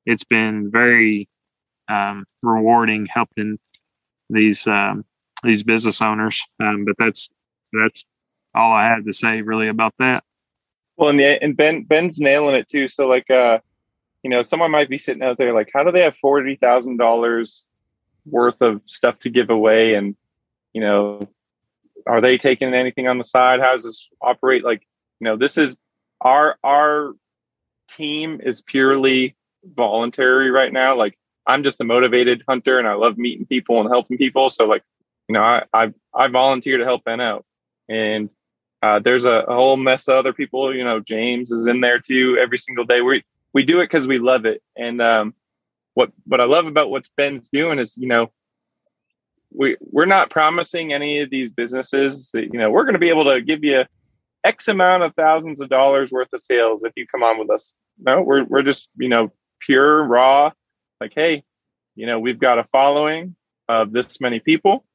it's 0.06 0.26
been 0.26 0.70
very 0.70 1.30
um, 1.88 2.26
rewarding 2.44 3.06
helping 3.06 3.58
these 4.30 4.68
um, 4.68 5.06
these 5.44 5.64
business 5.64 6.02
owners. 6.02 6.42
Um, 6.60 6.84
but 6.84 6.96
that's 6.98 7.30
that's 7.72 8.06
all 8.56 8.74
I 8.74 8.88
had 8.88 9.06
to 9.06 9.14
say 9.14 9.42
really 9.42 9.68
about 9.68 9.94
that 10.00 10.24
well 10.98 11.10
and, 11.10 11.20
the, 11.20 11.42
and 11.42 11.56
Ben 11.56 11.84
Ben's 11.84 12.20
nailing 12.20 12.56
it 12.56 12.70
too 12.70 12.88
so 12.88 13.08
like 13.08 13.30
uh 13.30 13.60
you 14.24 14.30
know, 14.30 14.42
someone 14.42 14.72
might 14.72 14.90
be 14.90 14.98
sitting 14.98 15.24
out 15.24 15.38
there 15.38 15.54
like, 15.54 15.70
how 15.74 15.84
do 15.84 15.92
they 15.92 16.02
have 16.02 16.16
forty 16.18 16.56
thousand 16.56 16.98
dollars 16.98 17.64
worth 18.26 18.62
of 18.62 18.82
stuff 18.86 19.20
to 19.20 19.30
give 19.30 19.50
away? 19.50 19.94
And 19.96 20.16
you 20.74 20.82
know, 20.82 21.22
are 22.06 22.22
they 22.22 22.38
taking 22.38 22.74
anything 22.74 23.08
on 23.08 23.18
the 23.18 23.24
side? 23.24 23.60
How 23.60 23.72
does 23.72 23.84
this 23.84 24.10
operate? 24.22 24.64
Like, 24.64 24.86
you 25.20 25.26
know, 25.26 25.38
this 25.38 25.58
is 25.58 25.76
our 26.22 26.58
our 26.64 27.14
team 27.88 28.42
is 28.44 28.62
purely 28.62 29.36
voluntary 29.64 30.52
right 30.52 30.72
now. 30.72 30.96
Like, 30.98 31.18
I'm 31.48 31.64
just 31.64 31.82
a 31.82 31.86
motivated 31.86 32.44
hunter, 32.48 32.78
and 32.78 32.88
I 32.88 32.94
love 32.94 33.18
meeting 33.18 33.46
people 33.46 33.80
and 33.80 33.90
helping 33.90 34.18
people. 34.18 34.50
So, 34.50 34.66
like, 34.66 34.84
you 35.30 35.34
know, 35.34 35.42
I 35.42 35.64
I, 35.74 35.94
I 36.14 36.28
volunteer 36.28 36.78
to 36.78 36.86
help 36.86 37.06
Ben 37.06 37.22
out, 37.22 37.46
and 37.88 38.30
uh, 38.82 39.00
there's 39.00 39.26
a, 39.26 39.32
a, 39.32 39.54
whole 39.54 39.78
mess 39.78 40.08
of 40.08 40.16
other 40.16 40.34
people. 40.34 40.74
You 40.74 40.84
know, 40.84 41.00
James 41.00 41.52
is 41.52 41.68
in 41.68 41.82
there 41.82 42.00
too 42.00 42.38
every 42.40 42.58
single 42.58 42.86
day. 42.86 43.02
We 43.02 43.24
we 43.54 43.64
do 43.64 43.80
it 43.82 43.86
because 43.86 44.08
we 44.08 44.20
love 44.20 44.46
it. 44.46 44.62
And 44.78 45.02
um, 45.02 45.34
what 45.96 46.12
what 46.26 46.40
I 46.40 46.46
love 46.46 46.68
about 46.68 46.90
what 46.90 47.10
Ben's 47.18 47.50
doing 47.50 47.80
is, 47.80 47.98
you 47.98 48.08
know, 48.08 48.32
we 49.52 49.76
we're 49.82 50.06
not 50.06 50.30
promising 50.30 50.94
any 50.94 51.20
of 51.20 51.30
these 51.30 51.52
businesses 51.52 52.30
that 52.34 52.54
you 52.54 52.60
know 52.60 52.70
we're 52.72 52.84
going 52.84 52.94
to 52.94 53.00
be 53.00 53.10
able 53.10 53.26
to 53.26 53.42
give 53.42 53.64
you 53.64 53.84
X 54.44 54.68
amount 54.70 55.04
of 55.04 55.14
thousands 55.16 55.60
of 55.60 55.70
dollars 55.70 56.12
worth 56.12 56.32
of 56.32 56.40
sales 56.40 56.84
if 56.84 56.94
you 56.96 57.06
come 57.06 57.24
on 57.24 57.38
with 57.38 57.50
us. 57.50 57.74
No, 58.02 58.22
we're 58.22 58.46
we're 58.46 58.64
just 58.64 58.90
you 58.98 59.10
know 59.10 59.32
pure 59.60 60.04
raw. 60.04 60.52
Like, 61.02 61.14
hey, 61.16 61.44
you 61.96 62.06
know, 62.06 62.20
we've 62.20 62.40
got 62.40 62.60
a 62.60 62.64
following 62.72 63.36
of 63.68 63.92
this 63.92 64.22
many 64.22 64.40
people. 64.40 64.86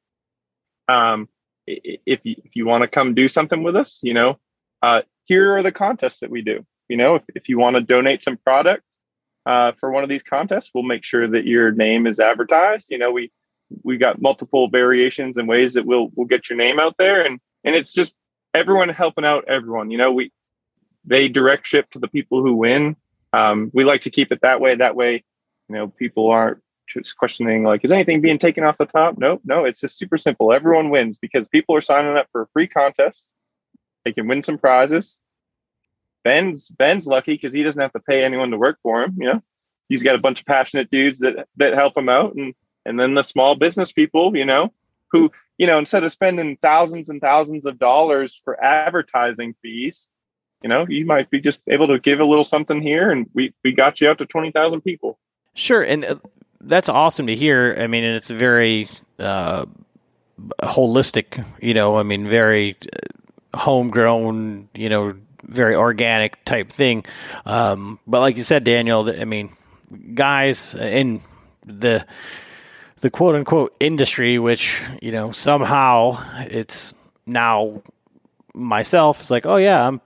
Um, 0.87 1.29
if 1.67 2.19
you, 2.23 2.35
if 2.43 2.55
you 2.55 2.65
want 2.65 2.83
to 2.83 2.87
come 2.87 3.13
do 3.13 3.27
something 3.27 3.63
with 3.63 3.75
us, 3.75 3.99
you 4.03 4.13
know, 4.13 4.39
uh, 4.81 5.01
here 5.25 5.55
are 5.55 5.63
the 5.63 5.71
contests 5.71 6.19
that 6.19 6.29
we 6.29 6.41
do. 6.41 6.65
You 6.87 6.97
know, 6.97 7.15
if, 7.15 7.23
if 7.33 7.49
you 7.49 7.57
want 7.57 7.75
to 7.75 7.81
donate 7.81 8.23
some 8.23 8.37
product, 8.37 8.83
uh, 9.45 9.73
for 9.79 9.91
one 9.91 10.03
of 10.03 10.09
these 10.09 10.23
contests, 10.23 10.71
we'll 10.73 10.83
make 10.83 11.03
sure 11.03 11.27
that 11.27 11.45
your 11.45 11.71
name 11.71 12.07
is 12.07 12.19
advertised. 12.19 12.89
You 12.89 12.97
know, 12.97 13.11
we 13.11 13.31
we 13.83 13.97
got 13.97 14.21
multiple 14.21 14.69
variations 14.69 15.37
and 15.37 15.47
ways 15.47 15.73
that 15.73 15.85
we'll 15.85 16.09
we'll 16.15 16.27
get 16.27 16.49
your 16.49 16.57
name 16.57 16.79
out 16.79 16.95
there, 16.97 17.21
and 17.21 17.39
and 17.63 17.75
it's 17.75 17.93
just 17.93 18.15
everyone 18.53 18.89
helping 18.89 19.25
out 19.25 19.45
everyone. 19.47 19.91
You 19.91 19.97
know, 19.97 20.11
we 20.11 20.31
they 21.05 21.27
direct 21.27 21.67
ship 21.67 21.89
to 21.91 21.99
the 21.99 22.07
people 22.07 22.41
who 22.41 22.55
win. 22.55 22.95
Um, 23.33 23.69
we 23.73 23.83
like 23.83 24.01
to 24.01 24.09
keep 24.09 24.31
it 24.31 24.41
that 24.41 24.61
way. 24.61 24.75
That 24.75 24.95
way, 24.95 25.23
you 25.69 25.75
know, 25.75 25.87
people 25.89 26.29
aren't 26.29 26.59
just 26.87 27.17
questioning 27.17 27.63
like, 27.63 27.83
is 27.83 27.91
anything 27.91 28.21
being 28.21 28.37
taken 28.37 28.63
off 28.63 28.77
the 28.77 28.85
top? 28.85 29.17
Nope, 29.17 29.41
no, 29.45 29.65
it's 29.65 29.81
just 29.81 29.97
super 29.97 30.17
simple. 30.17 30.53
Everyone 30.53 30.89
wins 30.89 31.17
because 31.17 31.47
people 31.47 31.75
are 31.75 31.81
signing 31.81 32.17
up 32.17 32.27
for 32.31 32.43
a 32.43 32.47
free 32.47 32.67
contest. 32.67 33.31
They 34.03 34.13
can 34.13 34.27
win 34.27 34.41
some 34.41 34.57
prizes. 34.57 35.19
Ben's 36.23 36.69
Ben's 36.69 37.07
lucky 37.07 37.33
because 37.33 37.53
he 37.53 37.63
doesn't 37.63 37.81
have 37.81 37.93
to 37.93 37.99
pay 37.99 38.23
anyone 38.23 38.51
to 38.51 38.57
work 38.57 38.79
for 38.81 39.03
him. 39.03 39.15
You 39.17 39.25
know, 39.25 39.43
he's 39.89 40.03
got 40.03 40.15
a 40.15 40.19
bunch 40.19 40.39
of 40.39 40.45
passionate 40.45 40.89
dudes 40.89 41.19
that 41.19 41.47
that 41.57 41.73
help 41.73 41.95
him 41.95 42.09
out, 42.09 42.35
and 42.35 42.53
and 42.85 42.99
then 42.99 43.13
the 43.13 43.23
small 43.23 43.55
business 43.55 43.91
people, 43.91 44.35
you 44.35 44.45
know, 44.45 44.73
who 45.11 45.31
you 45.57 45.67
know 45.67 45.77
instead 45.77 46.03
of 46.03 46.11
spending 46.11 46.57
thousands 46.57 47.09
and 47.09 47.21
thousands 47.21 47.65
of 47.65 47.77
dollars 47.79 48.39
for 48.43 48.61
advertising 48.63 49.55
fees, 49.61 50.07
you 50.63 50.69
know, 50.69 50.85
you 50.89 51.05
might 51.05 51.29
be 51.29 51.39
just 51.39 51.59
able 51.67 51.87
to 51.87 51.99
give 51.99 52.19
a 52.19 52.25
little 52.25 52.43
something 52.43 52.81
here, 52.81 53.11
and 53.11 53.29
we 53.33 53.53
we 53.63 53.71
got 53.71 54.01
you 54.01 54.09
out 54.09 54.17
to 54.17 54.25
twenty 54.25 54.51
thousand 54.51 54.81
people. 54.81 55.19
Sure, 55.53 55.83
and 55.83 56.03
uh, 56.03 56.15
that's 56.65 56.89
awesome 56.89 57.27
to 57.27 57.35
hear. 57.35 57.75
I 57.79 57.87
mean, 57.87 58.03
and 58.03 58.15
it's 58.15 58.29
very 58.29 58.89
uh, 59.19 59.65
holistic. 60.63 61.45
You 61.61 61.73
know, 61.73 61.97
I 61.97 62.03
mean, 62.03 62.27
very 62.27 62.75
uh, 63.53 63.57
homegrown. 63.57 64.69
You 64.73 64.89
know, 64.89 65.13
very 65.43 65.75
organic 65.75 66.43
type 66.45 66.69
thing. 66.69 67.05
Um, 67.45 67.99
but 68.07 68.19
like 68.19 68.37
you 68.37 68.43
said, 68.43 68.63
Daniel, 68.63 69.09
I 69.09 69.25
mean, 69.25 69.51
guys 70.13 70.75
in 70.75 71.21
the 71.65 72.05
the 73.01 73.09
quote 73.09 73.35
unquote 73.35 73.75
industry, 73.79 74.39
which 74.39 74.81
you 75.01 75.11
know 75.11 75.31
somehow 75.31 76.17
it's 76.49 76.93
now 77.25 77.81
myself. 78.53 79.19
It's 79.19 79.31
like, 79.31 79.45
oh 79.45 79.57
yeah, 79.57 79.87
I'm 79.87 80.01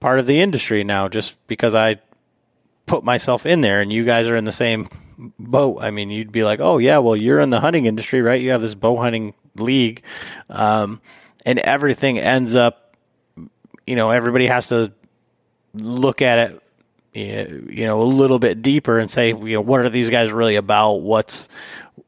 part 0.00 0.18
of 0.18 0.26
the 0.26 0.40
industry 0.40 0.84
now, 0.84 1.08
just 1.08 1.44
because 1.46 1.74
I 1.74 1.98
put 2.86 3.04
myself 3.04 3.46
in 3.46 3.60
there, 3.60 3.80
and 3.80 3.92
you 3.92 4.04
guys 4.04 4.26
are 4.26 4.36
in 4.36 4.44
the 4.44 4.52
same 4.52 4.88
boat. 5.38 5.78
I 5.82 5.90
mean, 5.90 6.10
you'd 6.10 6.32
be 6.32 6.44
like, 6.44 6.60
oh 6.60 6.78
yeah, 6.78 6.98
well 6.98 7.16
you're 7.16 7.40
in 7.40 7.50
the 7.50 7.60
hunting 7.60 7.86
industry, 7.86 8.22
right? 8.22 8.40
You 8.40 8.50
have 8.50 8.60
this 8.60 8.74
bow 8.74 8.96
hunting 8.96 9.34
league, 9.56 10.02
um, 10.48 11.00
and 11.44 11.58
everything 11.58 12.18
ends 12.18 12.56
up, 12.56 12.96
you 13.86 13.96
know, 13.96 14.10
everybody 14.10 14.46
has 14.46 14.68
to 14.68 14.92
look 15.74 16.22
at 16.22 16.38
it 16.38 16.62
you 17.14 17.84
know 17.84 18.00
a 18.00 18.04
little 18.04 18.38
bit 18.38 18.62
deeper 18.62 18.98
and 18.98 19.10
say 19.10 19.28
you 19.28 19.54
know 19.54 19.60
what 19.60 19.80
are 19.80 19.90
these 19.90 20.08
guys 20.08 20.32
really 20.32 20.56
about 20.56 20.94
what's 21.02 21.48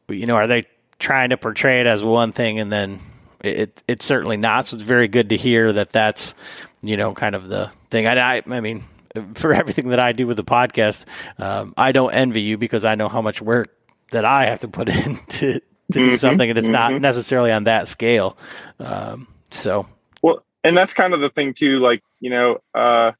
you 0.08 0.24
know 0.24 0.36
are 0.36 0.46
they 0.46 0.64
trying 0.98 1.30
to 1.30 1.36
portray 1.36 1.80
it 1.80 1.86
as 1.86 2.02
one 2.02 2.32
thing 2.32 2.58
and 2.58 2.72
then 2.72 2.98
it 3.42 3.82
it's 3.86 4.04
certainly 4.04 4.38
not 4.38 4.66
so 4.66 4.76
it's 4.76 4.84
very 4.84 5.08
good 5.08 5.28
to 5.28 5.36
hear 5.36 5.74
that 5.74 5.90
that's 5.90 6.34
you 6.82 6.96
know 6.96 7.12
kind 7.12 7.34
of 7.34 7.48
the 7.48 7.70
thing 7.90 8.06
i 8.06 8.36
i, 8.36 8.42
I 8.46 8.60
mean 8.60 8.84
for 9.34 9.52
everything 9.52 9.88
that 9.88 10.00
i 10.00 10.12
do 10.12 10.26
with 10.26 10.36
the 10.36 10.44
podcast 10.44 11.04
um, 11.38 11.74
i 11.76 11.92
don't 11.92 12.12
envy 12.12 12.42
you 12.42 12.58
because 12.58 12.84
i 12.84 12.94
know 12.94 13.08
how 13.08 13.20
much 13.20 13.40
work 13.40 13.76
that 14.10 14.24
i 14.24 14.44
have 14.44 14.60
to 14.60 14.68
put 14.68 14.88
in 15.06 15.16
to 15.28 15.60
to 15.92 15.98
mm-hmm, 15.98 16.10
do 16.10 16.16
something 16.16 16.48
and 16.48 16.58
it's 16.58 16.66
mm-hmm. 16.66 16.94
not 16.94 17.00
necessarily 17.00 17.52
on 17.52 17.64
that 17.64 17.88
scale 17.88 18.36
um, 18.80 19.26
so 19.50 19.86
well 20.22 20.44
and 20.62 20.76
that's 20.76 20.94
kind 20.94 21.14
of 21.14 21.20
the 21.20 21.30
thing 21.30 21.52
too 21.52 21.76
like 21.76 22.02
you 22.20 22.30
know 22.30 22.58
uh 22.74 23.12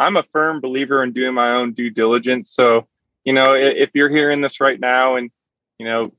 I'm 0.00 0.16
a 0.16 0.22
firm 0.22 0.60
believer 0.60 1.02
in 1.04 1.12
doing 1.12 1.34
my 1.34 1.50
own 1.50 1.74
due 1.74 1.90
diligence. 1.90 2.50
So, 2.50 2.88
you 3.24 3.34
know, 3.34 3.52
if 3.52 3.90
you're 3.92 4.08
hearing 4.08 4.40
this 4.40 4.58
right 4.58 4.80
now 4.80 5.16
and, 5.16 5.30
you 5.78 5.84
know, 5.84 6.12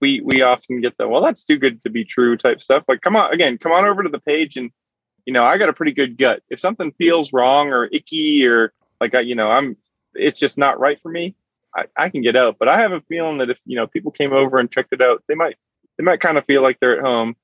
we 0.00 0.20
we 0.20 0.42
often 0.42 0.80
get 0.80 0.96
the 0.96 1.08
well, 1.08 1.20
that's 1.20 1.44
too 1.44 1.58
good 1.58 1.82
to 1.82 1.90
be 1.90 2.04
true 2.04 2.36
type 2.36 2.62
stuff. 2.62 2.84
Like, 2.88 3.00
come 3.02 3.16
on, 3.16 3.32
again, 3.34 3.58
come 3.58 3.72
on 3.72 3.84
over 3.84 4.02
to 4.02 4.08
the 4.08 4.20
page 4.20 4.56
and, 4.56 4.70
you 5.30 5.34
know, 5.34 5.44
I 5.44 5.58
got 5.58 5.68
a 5.68 5.72
pretty 5.72 5.92
good 5.92 6.18
gut. 6.18 6.42
If 6.50 6.58
something 6.58 6.90
feels 6.98 7.32
wrong 7.32 7.68
or 7.68 7.84
icky 7.84 8.44
or 8.44 8.72
like, 9.00 9.14
I, 9.14 9.20
you 9.20 9.36
know, 9.36 9.48
I'm, 9.48 9.76
it's 10.12 10.40
just 10.40 10.58
not 10.58 10.80
right 10.80 11.00
for 11.00 11.08
me. 11.08 11.36
I, 11.72 11.84
I 11.96 12.08
can 12.08 12.20
get 12.20 12.34
out, 12.34 12.56
but 12.58 12.66
I 12.66 12.80
have 12.80 12.90
a 12.90 13.00
feeling 13.02 13.38
that 13.38 13.48
if 13.48 13.60
you 13.64 13.76
know 13.76 13.86
people 13.86 14.10
came 14.10 14.32
over 14.32 14.58
and 14.58 14.68
checked 14.68 14.92
it 14.92 15.00
out, 15.00 15.22
they 15.28 15.36
might 15.36 15.54
they 15.96 16.02
might 16.02 16.20
kind 16.20 16.36
of 16.36 16.44
feel 16.46 16.62
like 16.62 16.80
they're 16.80 16.98
at 16.98 17.04
home. 17.04 17.36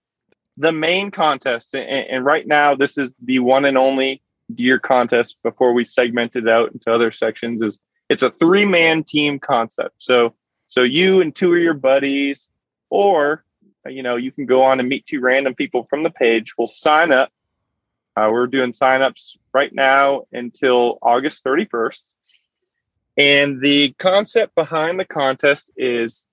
The 0.57 0.73
main 0.73 1.13
contest, 1.13 1.77
and, 1.77 1.89
and 1.89 2.25
right 2.25 2.45
now 2.45 2.75
this 2.75 2.99
is 2.99 3.15
the 3.23 3.39
one 3.39 3.65
and 3.65 3.79
only 3.79 4.21
deer 4.53 4.81
contest 4.81 5.37
before 5.45 5.73
we 5.73 5.85
segment 5.85 6.35
it 6.35 6.49
out 6.49 6.73
into 6.73 6.93
other 6.93 7.13
sections 7.13 7.63
is 7.63 7.79
it's 8.11 8.25
a 8.25 8.33
three 8.33 8.65
man 8.65 9.05
team 9.05 9.39
concept. 9.39 10.03
So 10.03 10.35
so 10.67 10.83
you 10.83 11.21
and 11.21 11.33
two 11.33 11.55
of 11.55 11.63
your 11.63 11.75
buddies, 11.75 12.51
or 12.91 13.45
you 13.89 14.03
know, 14.03 14.17
you 14.17 14.33
can 14.33 14.45
go 14.45 14.65
on 14.65 14.81
and 14.81 14.89
meet 14.89 15.07
two 15.07 15.21
random 15.21 15.55
people 15.55 15.87
from 15.89 16.03
the 16.03 16.11
page. 16.11 16.55
We'll 16.59 16.67
sign 16.67 17.13
up. 17.13 17.31
Uh, 18.17 18.31
we're 18.33 18.47
doing 18.47 18.73
signups 18.73 19.37
right 19.53 19.73
now 19.75 20.23
until 20.33 20.99
August 21.03 21.45
31st. 21.45 22.15
And 23.19 23.61
the 23.61 23.93
concept 23.99 24.55
behind 24.55 24.99
the 24.99 25.05
contest 25.05 25.71
is 25.77 26.27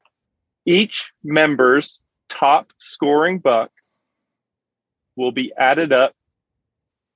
each 0.66 1.12
member's 1.24 2.02
top 2.30 2.72
scoring 2.78 3.40
buck 3.40 3.72
will 5.16 5.32
be 5.32 5.54
added 5.58 5.92
up 5.92 6.14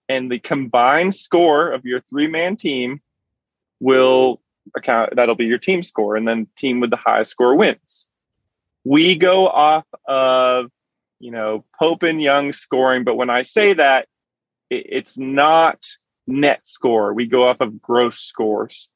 and 0.10 0.32
the 0.32 0.40
combined 0.40 1.16
score 1.16 1.72
of 1.72 1.86
your 1.86 2.02
three 2.02 2.28
man 2.28 2.56
team 2.56 3.02
will 3.80 4.42
account 4.76 5.16
that'll 5.16 5.36
be 5.36 5.46
your 5.46 5.58
team 5.58 5.82
score 5.82 6.16
and 6.16 6.28
then 6.28 6.48
team 6.58 6.80
with 6.80 6.90
the 6.90 6.98
highest 6.98 7.32
score 7.32 7.56
wins 7.56 8.08
we 8.84 9.16
go 9.16 9.48
off 9.48 9.86
of 10.06 10.70
you 11.20 11.32
know 11.32 11.64
pope 11.80 12.04
and 12.04 12.22
young 12.22 12.52
scoring 12.52 13.04
but 13.04 13.16
when 13.16 13.30
i 13.30 13.42
say 13.42 13.74
that 13.74 14.08
it, 14.70 14.86
it's 14.90 15.18
not 15.18 15.86
net 16.28 16.68
score 16.68 17.14
we 17.14 17.26
go 17.26 17.48
off 17.48 17.62
of 17.62 17.82
gross 17.82 18.20
scores 18.20 18.90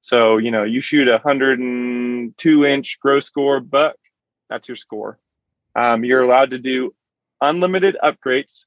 so 0.00 0.36
you 0.36 0.50
know 0.50 0.64
you 0.64 0.80
shoot 0.80 1.08
a 1.08 1.12
102 1.12 2.64
inch 2.64 2.98
gross 3.00 3.26
score 3.26 3.60
buck 3.60 3.96
that's 4.50 4.68
your 4.68 4.76
score 4.76 5.18
um, 5.74 6.04
you're 6.04 6.22
allowed 6.22 6.50
to 6.50 6.58
do 6.58 6.94
unlimited 7.40 7.96
upgrades 8.02 8.64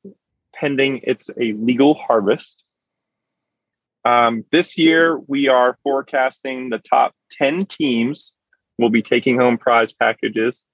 pending 0.54 1.02
it's 1.04 1.30
a 1.40 1.54
legal 1.54 1.94
harvest. 1.94 2.64
Um, 4.04 4.46
this 4.52 4.78
year, 4.78 5.20
we 5.28 5.48
are 5.48 5.78
forecasting 5.84 6.70
the 6.70 6.80
top 6.80 7.14
10 7.32 7.66
teams 7.66 8.34
will 8.78 8.90
be 8.90 9.02
taking 9.02 9.38
home 9.38 9.58
prize 9.58 9.94
packages. 9.94 10.66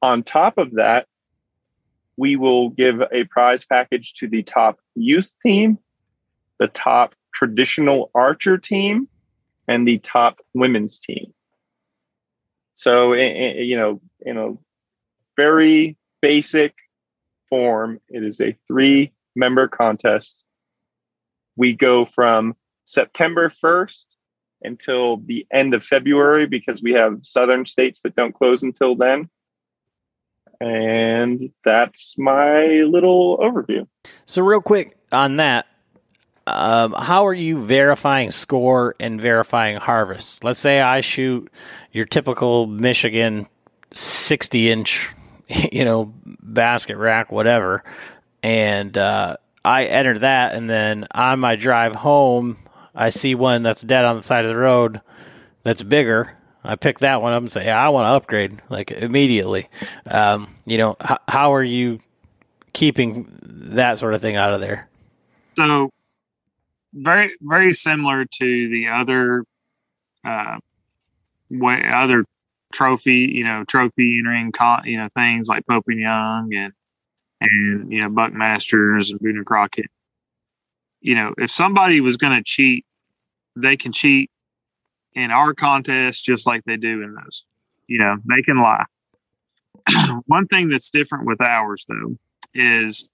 On 0.00 0.22
top 0.22 0.58
of 0.58 0.72
that, 0.72 1.06
we 2.16 2.36
will 2.36 2.70
give 2.70 3.00
a 3.12 3.24
prize 3.24 3.64
package 3.64 4.14
to 4.14 4.28
the 4.28 4.42
top 4.42 4.78
youth 4.94 5.30
team, 5.44 5.78
the 6.58 6.68
top 6.68 7.14
traditional 7.34 8.10
archer 8.14 8.58
team, 8.58 9.08
and 9.68 9.86
the 9.86 9.98
top 9.98 10.40
women's 10.54 10.98
team. 10.98 11.32
So, 12.74 13.12
you 13.14 13.76
know, 13.76 14.00
in 14.20 14.36
a 14.36 14.54
very 15.36 15.96
basic 16.20 16.74
form, 17.48 18.00
it 18.08 18.22
is 18.24 18.40
a 18.40 18.56
three 18.66 19.12
member 19.34 19.68
contest. 19.68 20.44
We 21.56 21.74
go 21.74 22.04
from 22.04 22.56
September 22.84 23.50
1st 23.50 24.06
until 24.62 25.18
the 25.18 25.46
end 25.52 25.74
of 25.74 25.84
February 25.84 26.46
because 26.46 26.82
we 26.82 26.92
have 26.92 27.20
southern 27.22 27.66
states 27.66 28.02
that 28.02 28.14
don't 28.14 28.34
close 28.34 28.62
until 28.62 28.94
then. 28.94 29.28
And 30.62 31.50
that's 31.64 32.16
my 32.18 32.66
little 32.88 33.38
overview. 33.38 33.86
So, 34.26 34.42
real 34.42 34.60
quick 34.60 34.96
on 35.10 35.36
that, 35.36 35.66
um, 36.46 36.94
how 36.96 37.26
are 37.26 37.34
you 37.34 37.64
verifying 37.64 38.30
score 38.30 38.94
and 39.00 39.20
verifying 39.20 39.76
harvest? 39.76 40.44
Let's 40.44 40.60
say 40.60 40.80
I 40.80 41.00
shoot 41.00 41.50
your 41.90 42.06
typical 42.06 42.66
Michigan 42.66 43.46
60 43.92 44.70
inch, 44.70 45.10
you 45.72 45.84
know, 45.84 46.14
basket 46.24 46.96
rack, 46.96 47.32
whatever 47.32 47.82
and 48.42 48.96
uh, 48.98 49.36
I 49.64 49.84
enter 49.84 50.18
that, 50.18 50.54
and 50.54 50.68
then 50.68 51.06
on 51.14 51.40
my 51.40 51.56
drive 51.56 51.94
home, 51.94 52.56
I 52.94 53.10
see 53.10 53.34
one 53.34 53.62
that's 53.62 53.82
dead 53.82 54.04
on 54.04 54.16
the 54.16 54.22
side 54.22 54.44
of 54.44 54.50
the 54.50 54.58
road 54.58 55.00
that's 55.62 55.82
bigger. 55.82 56.36
I 56.64 56.76
pick 56.76 57.00
that 57.00 57.22
one 57.22 57.32
up 57.32 57.42
and 57.42 57.52
say, 57.52 57.68
I 57.70 57.88
want 57.88 58.06
to 58.06 58.10
upgrade 58.10 58.60
like 58.68 58.90
immediately. 58.90 59.68
Um, 60.06 60.48
you 60.64 60.78
know, 60.78 60.96
h- 61.02 61.18
how 61.28 61.54
are 61.54 61.62
you 61.62 62.00
keeping 62.72 63.28
that 63.42 63.98
sort 63.98 64.14
of 64.14 64.20
thing 64.20 64.36
out 64.36 64.52
of 64.52 64.60
there? 64.60 64.88
So, 65.56 65.90
very 66.94 67.32
very 67.40 67.72
similar 67.72 68.24
to 68.24 68.68
the 68.68 68.88
other 68.88 69.44
uh, 70.24 70.58
way 71.50 71.82
other 71.84 72.24
trophy, 72.72 73.30
you 73.34 73.44
know, 73.44 73.64
trophy 73.64 74.18
entering, 74.18 74.52
con- 74.52 74.84
you 74.84 74.96
know, 74.98 75.08
things 75.14 75.48
like 75.48 75.66
Pope 75.66 75.84
and 75.88 76.00
Young 76.00 76.54
and 76.54 76.72
and 77.40 77.92
you 77.92 78.00
know 78.00 78.08
Buckmasters 78.08 79.10
and 79.10 79.20
Boone 79.20 79.36
and 79.36 79.46
Crockett. 79.46 79.86
You 81.00 81.16
know, 81.16 81.34
if 81.38 81.50
somebody 81.50 82.00
was 82.00 82.16
going 82.16 82.36
to 82.36 82.44
cheat, 82.44 82.86
they 83.56 83.76
can 83.76 83.92
cheat 83.92 84.30
in 85.14 85.30
our 85.30 85.54
contest 85.54 86.24
just 86.24 86.46
like 86.46 86.62
they 86.64 86.76
do 86.76 87.02
in 87.02 87.14
those. 87.14 87.44
You 87.86 87.98
know, 87.98 88.16
they 88.34 88.42
can 88.42 88.60
lie. 88.60 88.84
One 90.26 90.46
thing 90.46 90.68
that's 90.68 90.90
different 90.90 91.26
with 91.26 91.40
ours 91.40 91.84
though 91.88 92.16
is 92.54 93.10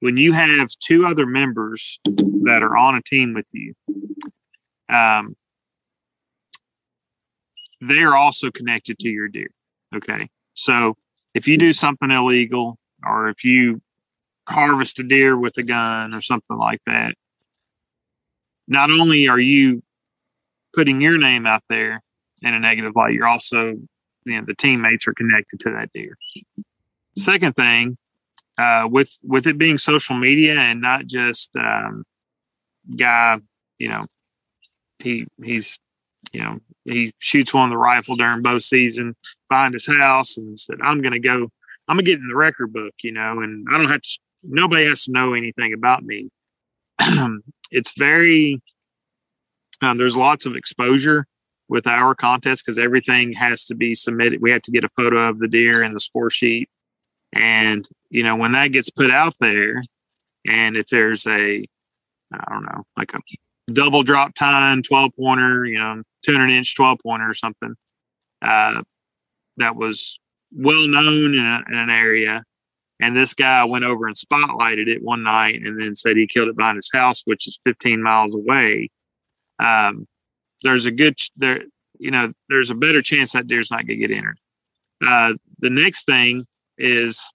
when 0.00 0.16
you 0.16 0.32
have 0.32 0.68
two 0.80 1.06
other 1.06 1.26
members 1.26 2.00
that 2.04 2.60
are 2.62 2.76
on 2.76 2.96
a 2.96 3.02
team 3.02 3.34
with 3.34 3.46
you, 3.52 3.74
um, 4.88 5.36
they 7.80 8.02
are 8.02 8.16
also 8.16 8.50
connected 8.50 8.98
to 9.00 9.08
your 9.08 9.28
deer. 9.28 9.50
Okay. 9.94 10.28
So 10.54 10.96
if 11.34 11.46
you 11.46 11.56
do 11.56 11.72
something 11.72 12.10
illegal 12.10 12.78
or 13.04 13.28
if 13.28 13.44
you 13.44 13.80
harvest 14.48 14.98
a 14.98 15.02
deer 15.02 15.36
with 15.36 15.56
a 15.58 15.62
gun 15.62 16.14
or 16.14 16.20
something 16.20 16.56
like 16.56 16.80
that, 16.86 17.14
not 18.68 18.90
only 18.90 19.28
are 19.28 19.40
you 19.40 19.82
putting 20.74 21.00
your 21.00 21.18
name 21.18 21.46
out 21.46 21.62
there 21.68 22.02
in 22.42 22.54
a 22.54 22.60
negative 22.60 22.92
light, 22.96 23.14
you're 23.14 23.26
also, 23.26 23.74
you 24.24 24.36
know, 24.36 24.42
the 24.46 24.54
teammates 24.54 25.06
are 25.06 25.14
connected 25.14 25.60
to 25.60 25.70
that 25.70 25.90
deer. 25.92 26.16
Second 27.16 27.54
thing, 27.54 27.98
uh, 28.58 28.86
with 28.90 29.18
with 29.22 29.46
it 29.46 29.58
being 29.58 29.78
social 29.78 30.16
media 30.16 30.58
and 30.58 30.80
not 30.80 31.06
just 31.06 31.50
um, 31.56 32.04
guy, 32.96 33.38
you 33.78 33.88
know, 33.88 34.06
he 34.98 35.26
he's 35.42 35.78
you 36.32 36.40
know 36.42 36.58
he 36.84 37.14
shoots 37.18 37.52
one 37.52 37.64
of 37.64 37.70
the 37.70 37.78
rifle 37.78 38.16
during 38.16 38.42
bow 38.42 38.58
season 38.58 39.14
behind 39.48 39.74
his 39.74 39.86
house 39.86 40.36
and 40.36 40.58
said, 40.58 40.76
"I'm 40.82 41.00
going 41.00 41.12
to 41.12 41.20
go, 41.20 41.48
I'm 41.88 41.96
going 41.96 42.04
to 42.04 42.10
get 42.10 42.20
in 42.20 42.28
the 42.28 42.36
record 42.36 42.72
book," 42.72 42.94
you 43.02 43.12
know, 43.12 43.40
and 43.40 43.66
I 43.70 43.78
don't 43.78 43.90
have 43.90 44.02
to. 44.02 44.18
Nobody 44.44 44.86
has 44.86 45.04
to 45.04 45.12
know 45.12 45.34
anything 45.34 45.72
about 45.72 46.02
me. 46.02 46.28
it's 47.70 47.92
very 47.96 48.60
um, 49.82 49.98
there's 49.98 50.16
lots 50.16 50.46
of 50.46 50.54
exposure 50.54 51.26
with 51.68 51.86
our 51.86 52.14
contest 52.14 52.64
because 52.64 52.78
everything 52.78 53.32
has 53.32 53.64
to 53.64 53.74
be 53.74 53.94
submitted. 53.94 54.40
We 54.40 54.52
have 54.52 54.62
to 54.62 54.70
get 54.70 54.84
a 54.84 54.88
photo 54.90 55.28
of 55.28 55.38
the 55.38 55.48
deer 55.48 55.82
and 55.82 55.94
the 55.94 56.00
score 56.00 56.30
sheet. 56.30 56.68
And, 57.32 57.88
you 58.10 58.22
know, 58.22 58.36
when 58.36 58.52
that 58.52 58.68
gets 58.68 58.90
put 58.90 59.10
out 59.10 59.34
there, 59.40 59.82
and 60.46 60.76
if 60.76 60.88
there's 60.88 61.26
a, 61.26 61.64
I 62.32 62.44
don't 62.50 62.64
know, 62.64 62.84
like 62.96 63.12
a 63.14 63.72
double 63.72 64.02
drop 64.02 64.34
tine, 64.34 64.82
12 64.82 65.12
pointer, 65.18 65.64
you 65.64 65.78
know, 65.78 66.02
200 66.24 66.50
inch 66.50 66.76
12 66.76 66.98
pointer 67.02 67.30
or 67.30 67.34
something, 67.34 67.74
uh, 68.42 68.82
that 69.56 69.76
was 69.76 70.20
well 70.54 70.86
known 70.86 71.34
in, 71.34 71.40
a, 71.44 71.62
in 71.68 71.78
an 71.78 71.90
area. 71.90 72.44
And 73.00 73.16
this 73.16 73.34
guy 73.34 73.64
went 73.64 73.84
over 73.84 74.06
and 74.06 74.14
spotlighted 74.14 74.86
it 74.86 75.02
one 75.02 75.24
night 75.24 75.60
and 75.62 75.80
then 75.80 75.96
said 75.96 76.16
he 76.16 76.28
killed 76.28 76.48
it 76.48 76.56
behind 76.56 76.76
his 76.76 76.90
house, 76.92 77.22
which 77.24 77.48
is 77.48 77.58
15 77.64 78.00
miles 78.00 78.34
away 78.34 78.90
um, 79.62 80.06
there's 80.62 80.86
a 80.86 80.90
good 80.90 81.16
there 81.36 81.62
you 81.98 82.10
know 82.10 82.32
there's 82.48 82.70
a 82.70 82.74
better 82.74 83.02
chance 83.02 83.32
that 83.32 83.46
deer's 83.46 83.70
not 83.70 83.86
going 83.86 84.00
to 84.00 84.08
get 84.08 84.16
entered. 84.16 84.38
Uh, 85.04 85.34
the 85.58 85.70
next 85.70 86.04
thing 86.04 86.44
is 86.78 87.32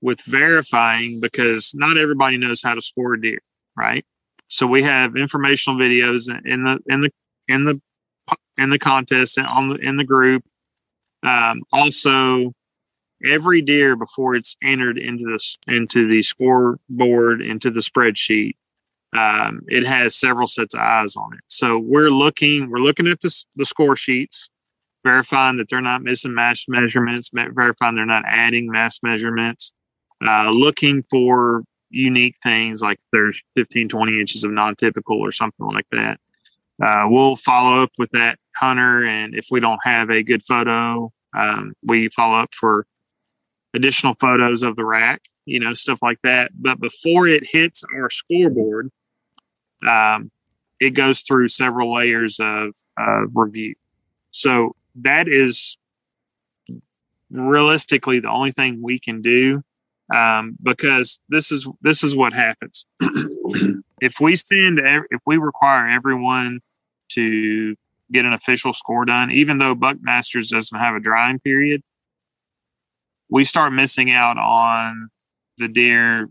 with 0.00 0.20
verifying 0.22 1.20
because 1.20 1.72
not 1.74 1.96
everybody 1.96 2.36
knows 2.36 2.60
how 2.62 2.74
to 2.74 2.82
score 2.82 3.14
a 3.14 3.20
deer, 3.20 3.40
right? 3.76 4.04
So 4.48 4.66
we 4.66 4.82
have 4.82 5.16
informational 5.16 5.80
videos 5.80 6.28
in 6.44 6.64
the 6.64 6.78
in 6.86 7.00
the 7.02 7.10
in 7.48 7.64
the 7.64 7.80
in 8.58 8.70
the 8.70 8.78
contest 8.78 9.38
and 9.38 9.46
on 9.46 9.70
the 9.70 9.76
in 9.76 9.96
the 9.96 10.04
group. 10.04 10.44
Um, 11.22 11.62
also, 11.72 12.52
every 13.24 13.62
deer 13.62 13.96
before 13.96 14.34
it's 14.34 14.56
entered 14.62 14.98
into 14.98 15.24
this 15.32 15.56
into 15.66 16.06
the 16.06 16.22
scoreboard 16.22 17.40
into 17.40 17.70
the 17.70 17.80
spreadsheet 17.80 18.56
um, 19.14 19.62
it 19.68 19.86
has 19.86 20.16
several 20.16 20.46
sets 20.46 20.74
of 20.74 20.80
eyes 20.80 21.16
on 21.16 21.34
it. 21.34 21.40
So 21.48 21.78
we're 21.78 22.10
looking, 22.10 22.70
we're 22.70 22.78
looking 22.78 23.06
at 23.06 23.20
the, 23.20 23.30
score 23.64 23.96
sheets, 23.96 24.48
verifying 25.04 25.56
that 25.58 25.68
they're 25.68 25.80
not 25.80 26.02
missing 26.02 26.34
mass 26.34 26.64
measurements, 26.66 27.30
verifying 27.32 27.94
they're 27.94 28.06
not 28.06 28.24
adding 28.26 28.70
mass 28.70 28.98
measurements, 29.02 29.72
uh, 30.26 30.50
looking 30.50 31.04
for 31.10 31.62
unique 31.90 32.34
things 32.42 32.82
like 32.82 32.98
there's 33.12 33.40
15, 33.56 33.88
20 33.88 34.18
inches 34.18 34.42
of 34.42 34.50
non-typical 34.50 35.16
or 35.18 35.30
something 35.30 35.66
like 35.66 35.86
that. 35.92 36.18
Uh, 36.84 37.04
we'll 37.06 37.36
follow 37.36 37.82
up 37.82 37.90
with 37.98 38.10
that 38.10 38.38
hunter. 38.56 39.04
And 39.04 39.34
if 39.36 39.46
we 39.50 39.60
don't 39.60 39.80
have 39.84 40.10
a 40.10 40.24
good 40.24 40.42
photo, 40.42 41.12
um, 41.36 41.74
we 41.84 42.08
follow 42.08 42.38
up 42.38 42.52
for 42.52 42.86
additional 43.74 44.14
photos 44.18 44.62
of 44.62 44.74
the 44.74 44.84
rack, 44.84 45.22
you 45.46 45.60
know, 45.60 45.72
stuff 45.72 46.00
like 46.02 46.18
that. 46.22 46.50
But 46.54 46.80
before 46.80 47.28
it 47.28 47.44
hits 47.48 47.84
our 47.94 48.10
scoreboard, 48.10 48.90
um, 49.86 50.30
it 50.80 50.90
goes 50.90 51.20
through 51.20 51.48
several 51.48 51.94
layers 51.94 52.38
of 52.40 52.70
uh, 53.00 53.26
review. 53.32 53.74
So 54.30 54.74
that 54.96 55.28
is 55.28 55.76
realistically 57.30 58.20
the 58.20 58.30
only 58.30 58.52
thing 58.52 58.82
we 58.82 58.98
can 58.98 59.22
do 59.22 59.62
um, 60.14 60.56
because 60.62 61.20
this 61.28 61.50
is 61.50 61.66
this 61.82 62.02
is 62.02 62.14
what 62.14 62.32
happens. 62.32 62.86
if 64.00 64.14
we 64.20 64.36
send 64.36 64.80
if 65.10 65.20
we 65.26 65.36
require 65.36 65.88
everyone 65.88 66.60
to 67.10 67.74
get 68.12 68.24
an 68.24 68.32
official 68.32 68.72
score 68.72 69.04
done, 69.04 69.30
even 69.30 69.58
though 69.58 69.74
Buckmasters 69.74 70.50
doesn't 70.50 70.78
have 70.78 70.94
a 70.94 71.00
drying 71.00 71.40
period, 71.40 71.82
we 73.28 73.44
start 73.44 73.72
missing 73.72 74.10
out 74.10 74.38
on 74.38 75.08
the 75.58 75.68
deer 75.68 76.28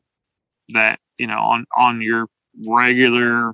that 0.69 0.99
you 1.17 1.27
know 1.27 1.39
on 1.39 1.65
on 1.75 2.01
your 2.01 2.27
regular 2.67 3.53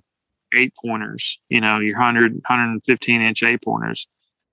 eight 0.53 0.73
pointers, 0.83 1.39
you 1.49 1.61
know, 1.61 1.79
your 1.79 1.97
100, 1.97 2.33
115 2.33 3.21
inch 3.21 3.43
eight 3.43 3.61
pointers, 3.63 4.07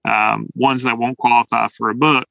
um, 0.09 0.47
ones 0.55 0.83
that 0.83 0.99
won't 0.99 1.19
qualify 1.19 1.69
for 1.69 1.91
a 1.91 1.95
book. 1.95 2.27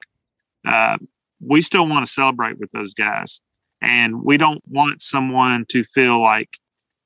Uh, 0.66 0.98
we 1.40 1.62
still 1.62 1.88
want 1.88 2.06
to 2.06 2.12
celebrate 2.12 2.60
with 2.60 2.72
those 2.72 2.94
guys. 2.94 3.42
And 3.82 4.24
we 4.24 4.38
don't 4.38 4.62
want 4.68 5.02
someone 5.02 5.66
to 5.70 5.84
feel 5.84 6.22
like 6.22 6.50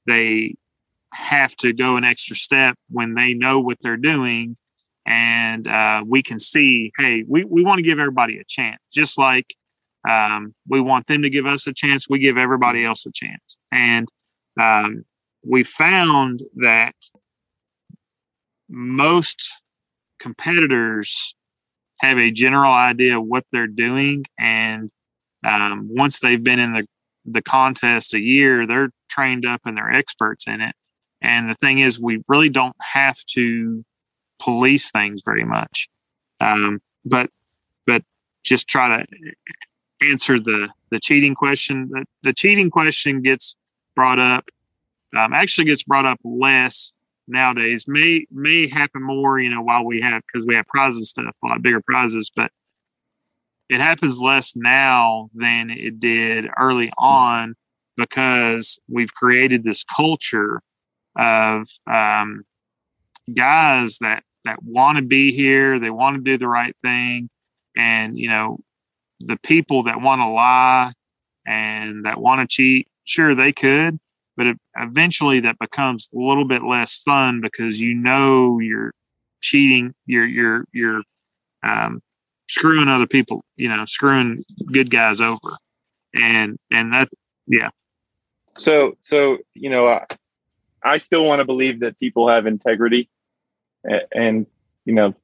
they 0.08 0.56
have 1.14 1.56
to 1.58 1.74
go 1.74 1.98
an 1.98 2.04
extra 2.04 2.36
step 2.36 2.76
when 2.90 3.16
they 3.16 3.34
know 3.34 3.60
what 3.60 3.78
they're 3.82 3.98
doing. 3.98 4.56
And 5.06 5.68
uh, 5.68 6.04
we 6.06 6.22
can 6.22 6.38
see, 6.38 6.92
hey, 6.98 7.24
we, 7.28 7.44
we 7.44 7.64
want 7.64 7.80
to 7.80 7.84
give 7.84 8.00
everybody 8.00 8.38
a 8.38 8.44
chance, 8.48 8.80
just 8.94 9.18
like 9.18 9.48
um, 10.08 10.54
we 10.68 10.80
want 10.80 11.08
them 11.08 11.24
to 11.24 11.30
give 11.30 11.46
us 11.46 11.66
a 11.68 11.74
chance. 11.74 12.08
We 12.08 12.20
give 12.20 12.38
everybody 12.38 12.86
else 12.86 13.06
a 13.06 13.12
chance. 13.12 13.58
And 13.72 14.08
um, 14.60 15.06
we 15.46 15.64
found 15.64 16.44
that 16.58 16.96
most 18.70 19.52
competitors 20.20 21.36
have 22.00 22.18
a 22.18 22.32
general 22.32 22.72
idea 22.72 23.18
of 23.18 23.26
what 23.26 23.46
they're 23.52 23.68
doing 23.68 24.26
and 24.38 24.92
um, 25.46 25.88
once 25.90 26.20
they've 26.20 26.44
been 26.44 26.60
in 26.60 26.74
the, 26.74 26.86
the 27.26 27.42
contest 27.42 28.14
a 28.14 28.20
year 28.20 28.68
they're 28.68 28.90
trained 29.10 29.46
up 29.46 29.62
and 29.66 29.78
they're 29.78 29.92
experts 29.92 30.48
in 30.48 30.62
it. 30.62 30.76
And 31.22 31.50
the 31.50 31.56
thing 31.56 31.80
is 31.80 32.00
we 32.00 32.24
really 32.28 32.50
don't 32.50 32.76
have 32.94 33.18
to 33.34 33.84
police 34.42 34.92
things 34.92 35.22
very 35.26 35.44
much. 35.44 35.90
Um, 36.40 36.80
but 37.04 37.30
but 37.86 38.04
just 38.44 38.70
try 38.70 38.88
to 38.88 39.06
answer 40.02 40.40
the 40.40 40.70
the 40.92 41.00
cheating 41.00 41.36
question. 41.36 41.90
The, 41.92 42.06
the 42.24 42.34
cheating 42.34 42.70
question 42.70 43.22
gets 43.22 43.56
brought 44.00 44.18
up 44.18 44.46
um, 45.18 45.34
actually 45.34 45.66
gets 45.66 45.84
brought 45.84 46.06
up 46.06 46.20
less 46.24 46.94
nowadays. 47.28 47.84
May 47.86 48.26
may 48.32 48.70
happen 48.70 49.04
more, 49.04 49.38
you 49.40 49.50
know, 49.50 49.62
while 49.62 49.84
we 49.84 50.00
have 50.00 50.22
because 50.32 50.48
we 50.48 50.56
have 50.56 50.68
prizes 50.68 51.10
stuff, 51.10 51.36
a 51.44 51.48
lot 51.48 51.62
bigger 51.62 51.82
prizes, 51.82 52.32
but 52.34 52.50
it 53.68 53.82
happens 53.82 54.22
less 54.22 54.54
now 54.56 55.30
than 55.36 55.70
it 55.70 56.00
did 56.00 56.46
early 56.58 56.94
on 56.98 57.56
because 57.98 58.80
we've 58.88 59.14
created 59.14 59.66
this 59.66 59.84
culture 59.84 60.62
of 61.18 61.68
um, 61.92 62.44
guys 63.36 63.98
that 63.98 64.24
that 64.46 64.64
want 64.64 64.98
to 64.98 65.04
be 65.04 65.34
here, 65.34 65.78
they 65.78 65.90
want 65.90 66.16
to 66.16 66.22
do 66.22 66.38
the 66.38 66.48
right 66.48 66.76
thing, 66.82 67.30
and 67.76 68.18
you 68.18 68.30
know, 68.30 68.60
the 69.20 69.38
people 69.38 69.84
that 69.84 70.00
want 70.00 70.22
to 70.22 70.28
lie 70.28 70.94
and 71.46 72.06
that 72.06 72.22
want 72.22 72.40
to 72.42 72.48
cheat, 72.48 72.88
sure 73.10 73.36
they 73.36 73.52
could, 73.52 74.00
but 74.38 74.48
it, 74.48 74.58
eventually 74.78 75.40
that 75.42 75.58
becomes 75.60 76.08
a 76.14 76.18
little 76.18 76.46
bit 76.46 76.64
less 76.64 76.96
fun 76.96 77.42
because 77.42 77.80
you 77.80 77.94
know 77.94 78.60
you're 78.60 78.94
cheating 79.42 79.94
you're 80.06 80.26
you're 80.26 80.66
you're 80.72 81.02
um, 81.64 82.02
screwing 82.48 82.88
other 82.88 83.08
people 83.08 83.44
you 83.56 83.68
know 83.68 83.86
screwing 83.86 84.44
good 84.72 84.90
guys 84.90 85.20
over. 85.22 85.58
And 86.14 86.58
and 86.72 86.94
that 86.94 87.10
yeah. 87.48 87.70
So 88.58 88.98
so 89.02 89.38
you 89.54 89.70
know 89.70 89.88
uh, 89.88 90.06
i 90.84 90.98
still 90.98 91.26
want 91.26 91.40
to 91.40 91.46
believe 91.46 91.82
that 91.82 92.00
people 92.00 92.28
have 92.30 92.48
integrity. 92.48 93.10
And, 93.84 94.02
and 94.12 94.48
you 94.86 94.94
know 94.94 95.16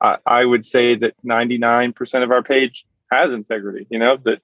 I, 0.00 0.16
I 0.26 0.44
would 0.44 0.66
say 0.66 0.94
that 0.96 1.14
99% 1.24 2.22
of 2.22 2.30
our 2.30 2.42
page 2.42 2.86
has 3.10 3.32
integrity 3.32 3.86
you 3.90 3.98
know 3.98 4.16
that 4.24 4.40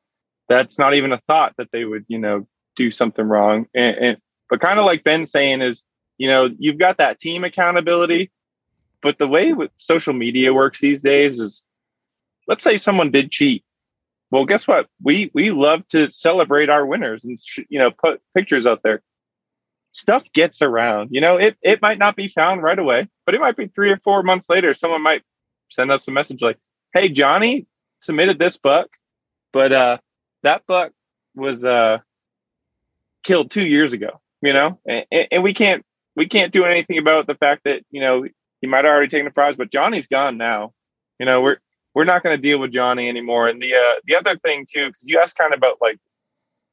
that's 0.49 0.79
not 0.79 0.95
even 0.95 1.13
a 1.13 1.19
thought 1.19 1.55
that 1.59 1.71
they 1.73 1.85
would 1.85 2.05
you 2.09 2.19
know 2.19 2.47
do 2.77 2.91
something 2.91 3.27
wrong. 3.27 3.66
And, 3.75 3.97
and 3.97 4.16
but 4.49 4.61
kind 4.61 4.79
of 4.79 4.85
like 4.85 5.05
Ben 5.05 5.27
saying 5.27 5.62
is, 5.62 5.85
you 6.18 6.29
know, 6.29 6.49
you've 6.59 6.79
got 6.79 6.99
that 6.99 7.18
team 7.18 7.45
accountability, 7.45 8.31
but 9.03 9.18
the 9.18 9.29
way 9.29 9.55
social 9.79 10.12
media 10.12 10.53
works 10.53 10.81
these 10.81 11.01
days 11.01 11.39
is 11.39 11.64
let's 12.49 12.62
say 12.62 12.77
someone 12.77 13.11
did 13.11 13.31
cheat. 13.31 13.64
Well 14.31 14.45
guess 14.45 14.68
what? 14.68 14.89
We 15.03 15.31
we 15.35 15.51
love 15.51 15.87
to 15.89 16.09
celebrate 16.09 16.68
our 16.68 16.87
winners 16.87 17.25
and 17.25 17.39
you 17.68 17.79
know 17.79 17.91
put 17.91 18.21
pictures 18.35 18.66
out 18.66 18.83
there. 18.83 19.03
Stuff 19.93 20.25
gets 20.33 20.62
around 20.62 21.09
you 21.11 21.21
know 21.21 21.37
it, 21.37 21.57
it 21.62 21.83
might 21.83 21.99
not 21.99 22.14
be 22.14 22.29
found 22.29 22.62
right 22.62 22.79
away 22.79 23.09
but 23.27 23.35
it 23.35 23.41
might 23.41 23.57
be 23.57 23.66
three 23.66 23.91
or 23.91 23.97
four 24.05 24.23
months 24.23 24.49
later 24.49 24.73
someone 24.73 25.03
might 25.03 25.23
send 25.68 25.91
us 25.91 26.07
a 26.07 26.12
message 26.12 26.43
like 26.43 26.59
hey 26.95 27.09
johnny 27.09 27.66
submitted 27.99 28.39
this 28.39 28.57
buck 28.57 28.87
but 29.53 29.73
uh 29.73 29.99
that 30.45 30.62
buck 30.68 30.93
was 31.35 31.64
uh 31.64 31.99
killed 33.23 33.51
two 33.51 33.66
years 33.66 33.93
ago 33.93 34.21
you 34.43 34.53
know? 34.53 34.79
And, 34.87 35.05
and 35.31 35.43
we 35.43 35.53
can't 35.55 35.85
we 36.16 36.27
can't 36.27 36.53
do 36.53 36.64
anything 36.64 36.99
about 36.99 37.27
the 37.27 37.35
fact 37.35 37.62
that 37.64 37.83
you 37.91 38.01
know 38.01 38.25
he 38.61 38.66
might 38.66 38.85
have 38.85 38.93
already 38.93 39.09
taken 39.09 39.25
the 39.25 39.31
prize 39.31 39.57
but 39.57 39.71
johnny's 39.71 40.09
gone 40.09 40.37
now. 40.37 40.73
You 41.18 41.27
know 41.27 41.41
we're 41.41 41.59
we're 41.95 42.05
not 42.05 42.23
going 42.23 42.37
to 42.37 42.41
deal 42.41 42.59
with 42.59 42.73
johnny 42.73 43.09
anymore. 43.09 43.49
And 43.49 43.62
the 43.62 43.75
uh 43.75 44.01
the 44.07 44.16
other 44.16 44.37
thing 44.37 44.66
too 44.71 44.87
because 44.87 45.09
you 45.09 45.18
asked 45.21 45.39
kind 45.39 45.53
of 45.53 45.59
about 45.59 45.79
like 45.81 45.99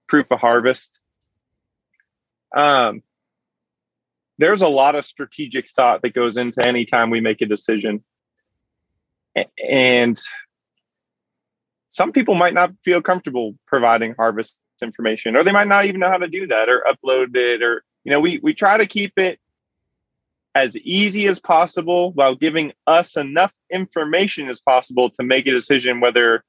proof 0.07 0.27
of 0.31 0.39
harvest. 0.39 0.99
Um 2.55 3.03
there's 4.39 4.61
a 4.61 4.67
lot 4.67 4.95
of 4.95 5.03
strategic 5.03 5.67
thought 5.67 6.03
that 6.03 6.13
goes 6.13 6.37
into 6.37 6.63
any 6.63 6.85
time 6.85 7.09
we 7.09 7.21
make 7.21 7.41
a 7.41 7.47
decision. 7.47 8.03
And 9.67 10.19
some 11.89 12.11
people 12.11 12.35
might 12.35 12.53
not 12.53 12.71
feel 12.83 13.01
comfortable 13.01 13.55
providing 13.65 14.13
harvest 14.13 14.59
information 14.81 15.35
or 15.35 15.43
they 15.43 15.51
might 15.51 15.67
not 15.67 15.85
even 15.85 15.99
know 15.99 16.09
how 16.09 16.17
to 16.17 16.27
do 16.27 16.47
that 16.47 16.69
or 16.69 16.83
upload 16.87 17.35
it 17.35 17.61
or 17.61 17.83
you 18.03 18.11
know 18.11 18.19
we 18.19 18.39
we 18.43 18.53
try 18.53 18.77
to 18.77 18.87
keep 18.87 19.17
it 19.17 19.39
as 20.55 20.75
easy 20.77 21.27
as 21.27 21.39
possible 21.39 22.11
while 22.13 22.35
giving 22.35 22.73
us 22.87 23.15
enough 23.15 23.53
information 23.71 24.49
as 24.49 24.59
possible 24.61 25.09
to 25.09 25.23
make 25.23 25.45
a 25.45 25.51
decision 25.51 25.99
whether 25.99 26.43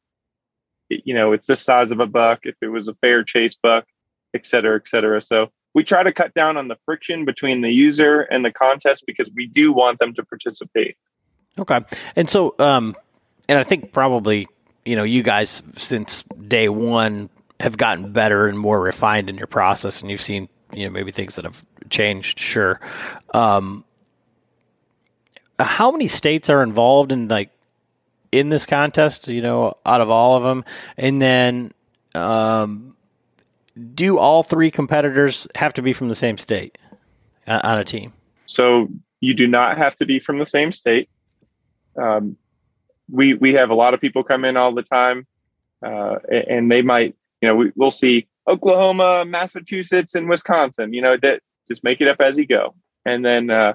you 0.88 1.14
know 1.14 1.32
it's 1.32 1.46
the 1.46 1.56
size 1.56 1.90
of 1.90 2.00
a 2.00 2.06
buck 2.06 2.40
if 2.44 2.54
it 2.62 2.68
was 2.68 2.88
a 2.88 2.94
fair 2.94 3.22
chase 3.22 3.56
buck 3.62 3.84
et 4.34 4.46
cetera 4.46 4.76
et 4.76 4.88
cetera. 4.88 5.20
So 5.22 5.50
we 5.74 5.84
try 5.84 6.02
to 6.02 6.12
cut 6.12 6.34
down 6.34 6.56
on 6.56 6.68
the 6.68 6.76
friction 6.84 7.24
between 7.24 7.60
the 7.60 7.70
user 7.70 8.22
and 8.22 8.44
the 8.44 8.52
contest 8.52 9.04
because 9.06 9.30
we 9.34 9.46
do 9.46 9.72
want 9.72 9.98
them 9.98 10.14
to 10.14 10.24
participate. 10.24 10.96
Okay. 11.58 11.80
And 12.16 12.28
so 12.28 12.54
um 12.58 12.96
and 13.48 13.58
i 13.58 13.62
think 13.62 13.92
probably 13.92 14.46
you 14.84 14.96
know 14.96 15.02
you 15.02 15.22
guys 15.22 15.62
since 15.72 16.22
day 16.46 16.68
one 16.68 17.30
have 17.60 17.76
gotten 17.76 18.12
better 18.12 18.46
and 18.46 18.58
more 18.58 18.80
refined 18.80 19.28
in 19.28 19.36
your 19.36 19.46
process 19.46 20.00
and 20.00 20.10
you've 20.10 20.20
seen 20.20 20.48
you 20.72 20.84
know 20.84 20.90
maybe 20.90 21.10
things 21.10 21.36
that 21.36 21.44
have 21.44 21.64
changed 21.90 22.38
sure. 22.38 22.80
Um 23.34 23.84
how 25.58 25.90
many 25.90 26.06
states 26.06 26.48
are 26.48 26.62
involved 26.62 27.10
in 27.10 27.28
like 27.28 27.50
in 28.30 28.48
this 28.48 28.66
contest 28.66 29.28
you 29.28 29.42
know 29.42 29.76
out 29.84 30.00
of 30.00 30.10
all 30.10 30.36
of 30.36 30.42
them? 30.42 30.64
And 30.96 31.20
then 31.20 31.72
um 32.14 32.96
do 33.94 34.18
all 34.18 34.42
three 34.42 34.70
competitors 34.70 35.46
have 35.54 35.74
to 35.74 35.82
be 35.82 35.92
from 35.92 36.08
the 36.08 36.14
same 36.14 36.38
state 36.38 36.78
on 37.46 37.78
a 37.78 37.84
team? 37.84 38.12
So 38.46 38.88
you 39.20 39.34
do 39.34 39.46
not 39.46 39.78
have 39.78 39.96
to 39.96 40.06
be 40.06 40.18
from 40.18 40.38
the 40.38 40.46
same 40.46 40.72
state. 40.72 41.08
Um, 41.96 42.36
we 43.10 43.34
we 43.34 43.54
have 43.54 43.70
a 43.70 43.74
lot 43.74 43.94
of 43.94 44.00
people 44.00 44.22
come 44.22 44.44
in 44.44 44.56
all 44.56 44.72
the 44.72 44.82
time 44.82 45.26
uh, 45.82 46.16
and 46.30 46.70
they 46.70 46.82
might 46.82 47.16
you 47.40 47.48
know 47.48 47.56
we, 47.56 47.72
we'll 47.76 47.90
see 47.90 48.26
oklahoma 48.48 49.24
massachusetts 49.24 50.14
and 50.14 50.28
wisconsin 50.28 50.92
you 50.92 51.02
know 51.02 51.16
that 51.16 51.40
just 51.68 51.84
make 51.84 52.00
it 52.00 52.08
up 52.08 52.20
as 52.20 52.38
you 52.38 52.46
go. 52.46 52.74
And 53.04 53.24
then 53.24 53.50
uh, 53.50 53.74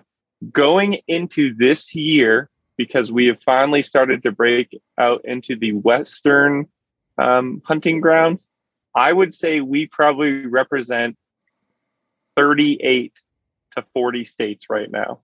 going 0.52 1.00
into 1.08 1.56
this 1.56 1.96
year 1.96 2.50
because 2.76 3.12
we 3.12 3.28
have 3.28 3.42
finally 3.44 3.82
started 3.82 4.24
to 4.24 4.32
break 4.32 4.78
out 4.98 5.22
into 5.24 5.56
the 5.56 5.74
western 5.74 6.68
um, 7.18 7.62
hunting 7.64 8.02
grounds 8.02 8.50
i 8.96 9.14
would 9.14 9.34
say 9.34 9.62
we 9.62 9.86
probably 9.86 10.46
represent 10.48 11.16
38 12.36 13.14
to 13.76 13.86
40 13.94 14.24
states 14.24 14.68
right 14.70 14.90
now. 14.92 15.22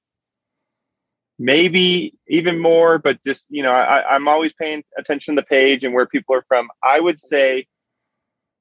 Maybe 1.40 2.14
even 2.28 2.60
more 2.60 3.00
but 3.00 3.24
just 3.24 3.48
you 3.50 3.64
know 3.64 3.72
I, 3.72 4.16
i'm 4.16 4.28
always 4.28 4.54
paying 4.54 4.84
attention 4.98 5.36
to 5.36 5.42
the 5.42 5.46
page 5.46 5.84
and 5.84 5.94
where 5.94 6.06
people 6.06 6.36
are 6.36 6.46
from. 6.48 6.68
I 6.84 7.00
would 7.00 7.20
say 7.20 7.68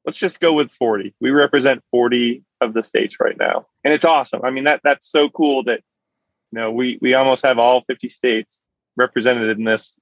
let's 0.05 0.19
just 0.19 0.41
go 0.41 0.53
with 0.53 0.71
40 0.73 1.15
we 1.21 1.31
represent 1.31 1.83
40 1.91 2.45
of 2.61 2.75
the 2.75 2.83
states 2.83 3.21
right 3.21 3.37
now. 3.39 3.67
And 3.85 3.95
it's 3.95 4.05
awesome. 4.05 4.41
I 4.45 4.51
mean 4.51 4.65
that 4.65 4.81
that's 4.85 5.11
so 5.11 5.29
cool 5.29 5.65
that 5.65 5.81
you 6.53 6.61
know 6.61 6.71
we 6.71 6.99
we 7.01 7.15
almost 7.15 7.45
have 7.45 7.59
all 7.59 7.83
50 7.87 8.09
states 8.09 8.61
represented 8.97 9.57
in 9.57 9.65
this 9.65 9.99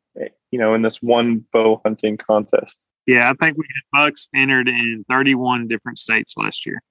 you 0.50 0.58
know 0.58 0.74
in 0.74 0.82
this 0.82 1.02
one 1.02 1.44
bow 1.52 1.80
hunting 1.84 2.16
contest. 2.16 2.80
Yeah 3.06 3.30
i 3.30 3.44
think 3.44 3.56
we 3.56 3.64
had 3.64 4.04
bucks 4.04 4.28
entered 4.34 4.68
in 4.68 5.04
31 5.08 5.68
different 5.68 5.98
states 5.98 6.34
last 6.36 6.66
year. 6.66 6.82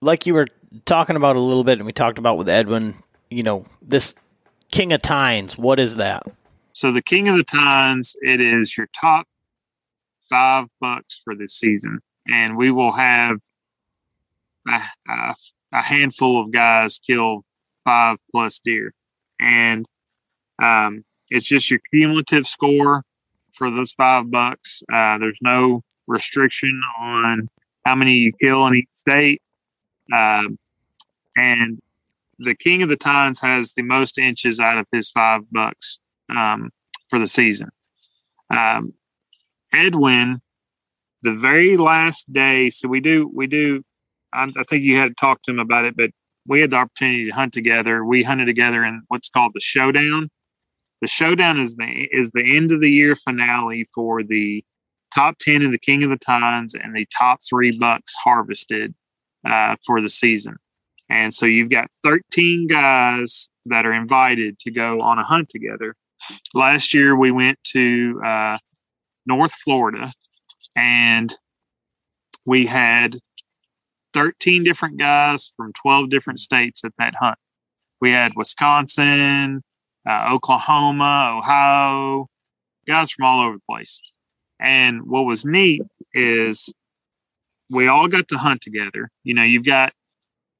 Like 0.00 0.26
you 0.26 0.34
were 0.34 0.48
talking 0.84 1.16
about 1.16 1.36
a 1.36 1.40
little 1.40 1.64
bit 1.64 1.78
and 1.78 1.86
we 1.86 1.92
talked 1.92 2.18
about 2.18 2.36
with 2.36 2.48
edwin 2.48 2.94
you 3.30 3.42
know 3.42 3.66
this 3.80 4.14
king 4.70 4.92
of 4.92 5.02
tines 5.02 5.56
what 5.56 5.78
is 5.78 5.96
that? 5.96 6.24
So 6.74 6.90
the 6.90 7.02
king 7.02 7.28
of 7.28 7.36
the 7.36 7.44
tines 7.44 8.16
it 8.20 8.40
is 8.40 8.76
your 8.76 8.88
top 8.98 9.26
five 10.28 10.66
bucks 10.80 11.20
for 11.22 11.34
this 11.34 11.54
season 11.54 12.00
and 12.28 12.56
we 12.56 12.70
will 12.70 12.92
have 12.92 13.38
a, 14.68 14.82
a, 15.08 15.34
a 15.72 15.82
handful 15.82 16.40
of 16.40 16.52
guys 16.52 16.98
kill 16.98 17.44
five 17.84 18.18
plus 18.30 18.60
deer. 18.64 18.94
And 19.40 19.86
um, 20.62 21.04
it's 21.30 21.46
just 21.46 21.70
your 21.70 21.80
cumulative 21.92 22.46
score 22.46 23.04
for 23.52 23.70
those 23.70 23.92
five 23.92 24.30
bucks. 24.30 24.82
Uh, 24.92 25.18
there's 25.18 25.40
no 25.42 25.82
restriction 26.06 26.80
on 27.00 27.48
how 27.84 27.94
many 27.94 28.14
you 28.14 28.32
kill 28.40 28.66
in 28.66 28.76
each 28.76 28.88
state. 28.92 29.42
Um, 30.14 30.58
and 31.36 31.80
the 32.38 32.54
king 32.54 32.82
of 32.82 32.88
the 32.88 32.96
tines 32.96 33.40
has 33.40 33.72
the 33.72 33.82
most 33.82 34.18
inches 34.18 34.60
out 34.60 34.78
of 34.78 34.86
his 34.92 35.10
five 35.10 35.42
bucks 35.50 35.98
um, 36.28 36.70
for 37.08 37.18
the 37.18 37.26
season. 37.26 37.68
Um, 38.50 38.94
Edwin, 39.72 40.42
the 41.22 41.34
very 41.34 41.76
last 41.76 42.32
day, 42.32 42.70
so 42.70 42.88
we 42.88 43.00
do 43.00 43.30
we 43.32 43.46
do. 43.46 43.82
I, 44.32 44.48
I 44.56 44.64
think 44.64 44.82
you 44.82 44.96
had 44.96 45.08
to 45.08 45.14
talk 45.14 45.42
to 45.42 45.50
him 45.50 45.58
about 45.58 45.84
it, 45.84 45.96
but 45.96 46.10
we 46.46 46.60
had 46.60 46.70
the 46.70 46.76
opportunity 46.76 47.26
to 47.26 47.32
hunt 47.32 47.52
together. 47.52 48.04
We 48.04 48.22
hunted 48.22 48.46
together 48.46 48.84
in 48.84 49.02
what's 49.08 49.28
called 49.28 49.52
the 49.54 49.60
showdown. 49.60 50.30
The 51.00 51.08
showdown 51.08 51.60
is 51.60 51.76
the 51.76 52.08
is 52.12 52.30
the 52.32 52.56
end 52.56 52.72
of 52.72 52.80
the 52.80 52.90
year 52.90 53.16
finale 53.16 53.88
for 53.94 54.22
the 54.22 54.64
top 55.14 55.38
ten 55.38 55.62
in 55.62 55.70
the 55.72 55.78
King 55.78 56.02
of 56.02 56.10
the 56.10 56.16
Tines 56.16 56.74
and 56.74 56.94
the 56.94 57.06
top 57.16 57.40
three 57.48 57.76
bucks 57.76 58.14
harvested 58.24 58.94
uh, 59.48 59.76
for 59.84 60.00
the 60.00 60.08
season. 60.08 60.56
And 61.08 61.34
so 61.34 61.44
you've 61.44 61.68
got 61.68 61.88
13 62.04 62.68
guys 62.68 63.50
that 63.66 63.84
are 63.84 63.92
invited 63.92 64.58
to 64.60 64.70
go 64.70 65.02
on 65.02 65.18
a 65.18 65.24
hunt 65.24 65.50
together. 65.50 65.94
Last 66.54 66.94
year 66.94 67.14
we 67.14 67.30
went 67.30 67.58
to 67.72 68.20
uh, 68.24 68.58
North 69.26 69.52
Florida 69.52 70.10
and 70.76 71.34
we 72.44 72.66
had 72.66 73.16
13 74.14 74.64
different 74.64 74.98
guys 74.98 75.52
from 75.56 75.72
12 75.82 76.10
different 76.10 76.40
states 76.40 76.82
at 76.84 76.92
that 76.98 77.14
hunt. 77.18 77.38
We 78.00 78.10
had 78.10 78.32
Wisconsin, 78.36 79.62
uh, 80.08 80.28
Oklahoma, 80.32 81.32
Ohio, 81.38 82.26
guys 82.86 83.10
from 83.10 83.24
all 83.24 83.40
over 83.40 83.56
the 83.56 83.62
place. 83.68 84.00
And 84.60 85.02
what 85.06 85.22
was 85.22 85.44
neat 85.44 85.82
is 86.14 86.72
we 87.70 87.88
all 87.88 88.08
got 88.08 88.28
to 88.28 88.38
hunt 88.38 88.60
together. 88.60 89.08
You 89.24 89.34
know, 89.34 89.42
you've 89.42 89.64
got 89.64 89.92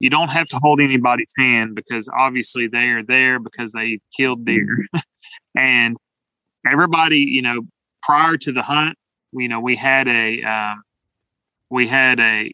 you 0.01 0.11
don't 0.11 0.31
have 0.31 0.49
to 0.49 0.59
hold 0.59 0.81
anybody's 0.81 1.33
hand 1.39 1.77
because 1.77 2.09
obviously 2.09 2.67
they 2.67 2.87
are 2.89 3.05
there 3.05 3.39
because 3.39 3.73
they 3.73 4.01
killed 4.17 4.45
deer. 4.45 4.87
And 5.55 5.99
everybody, 6.71 7.19
you 7.19 7.43
know, 7.43 7.61
prior 8.03 8.39
to 8.39 8.53
the 8.53 8.63
hunt, 8.63 8.97
you 9.33 9.49
know, 9.49 9.61
we 9.61 9.77
had 9.77 10.09
a 10.09 10.43
um, 10.43 10.83
we 11.71 11.89
had 11.89 12.21
a 12.21 12.53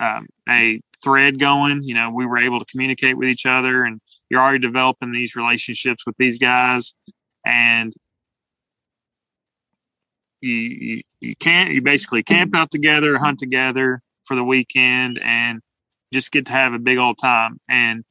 um, 0.00 0.26
a 0.48 0.80
thread 1.02 1.38
going. 1.38 1.82
You 1.82 1.94
know, 1.94 2.10
we 2.10 2.26
were 2.26 2.38
able 2.38 2.58
to 2.60 2.66
communicate 2.66 3.16
with 3.16 3.28
each 3.28 3.46
other, 3.46 3.84
and 3.84 4.00
you're 4.30 4.40
already 4.40 4.60
developing 4.60 5.12
these 5.12 5.36
relationships 5.36 6.04
with 6.06 6.16
these 6.18 6.38
guys, 6.38 6.94
and 7.44 7.92
you 10.40 10.52
you, 10.52 11.02
you 11.20 11.36
can't 11.36 11.72
you 11.72 11.82
basically 11.82 12.22
camp 12.22 12.54
out 12.54 12.70
together, 12.70 13.18
hunt 13.18 13.38
together, 13.38 14.02
for 14.24 14.34
the 14.34 14.44
weekend 14.44 15.20
and 15.22 15.60
just 16.12 16.32
get 16.32 16.46
to 16.46 16.52
have 16.52 16.72
a 16.72 16.78
big 16.78 16.98
old 16.98 17.18
time. 17.18 17.60
And 17.68 18.04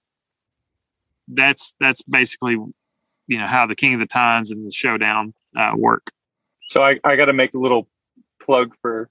that's 1.28 1.74
that's 1.80 2.02
basically 2.04 2.54
you 2.54 3.38
know 3.38 3.48
how 3.48 3.66
the 3.66 3.76
King 3.76 3.96
of 3.96 4.00
the 4.00 4.06
Tines 4.06 4.52
and 4.52 4.66
the 4.66 4.72
Showdown 4.72 5.34
uh, 5.58 5.74
work. 5.76 6.12
So 6.74 6.82
I, 6.82 7.00
I 7.04 7.16
got 7.16 7.26
to 7.26 7.34
make 7.34 7.54
a 7.54 7.60
little 7.60 7.88
plug 8.42 8.74
for 8.82 9.08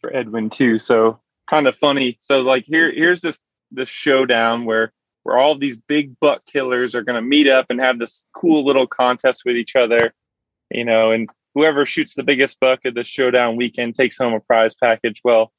for 0.00 0.16
Edwin 0.16 0.48
too. 0.48 0.78
So 0.78 1.20
kind 1.50 1.66
of 1.66 1.76
funny. 1.76 2.16
So 2.18 2.40
like 2.40 2.64
here 2.66 2.90
here's 2.90 3.20
this 3.20 3.40
this 3.70 3.90
showdown 3.90 4.64
where 4.64 4.90
where 5.22 5.36
all 5.36 5.58
these 5.58 5.76
big 5.76 6.18
buck 6.18 6.46
killers 6.46 6.94
are 6.94 7.02
going 7.02 7.16
to 7.16 7.22
meet 7.22 7.46
up 7.46 7.66
and 7.68 7.78
have 7.78 7.98
this 7.98 8.24
cool 8.32 8.64
little 8.64 8.86
contest 8.86 9.42
with 9.44 9.54
each 9.54 9.76
other, 9.76 10.14
you 10.70 10.82
know, 10.82 11.10
and 11.10 11.28
whoever 11.54 11.84
shoots 11.84 12.14
the 12.14 12.22
biggest 12.22 12.58
buck 12.58 12.80
at 12.86 12.94
the 12.94 13.04
showdown 13.04 13.56
weekend 13.56 13.94
takes 13.94 14.16
home 14.16 14.32
a 14.32 14.40
prize 14.40 14.74
package. 14.74 15.20
Well, 15.22 15.52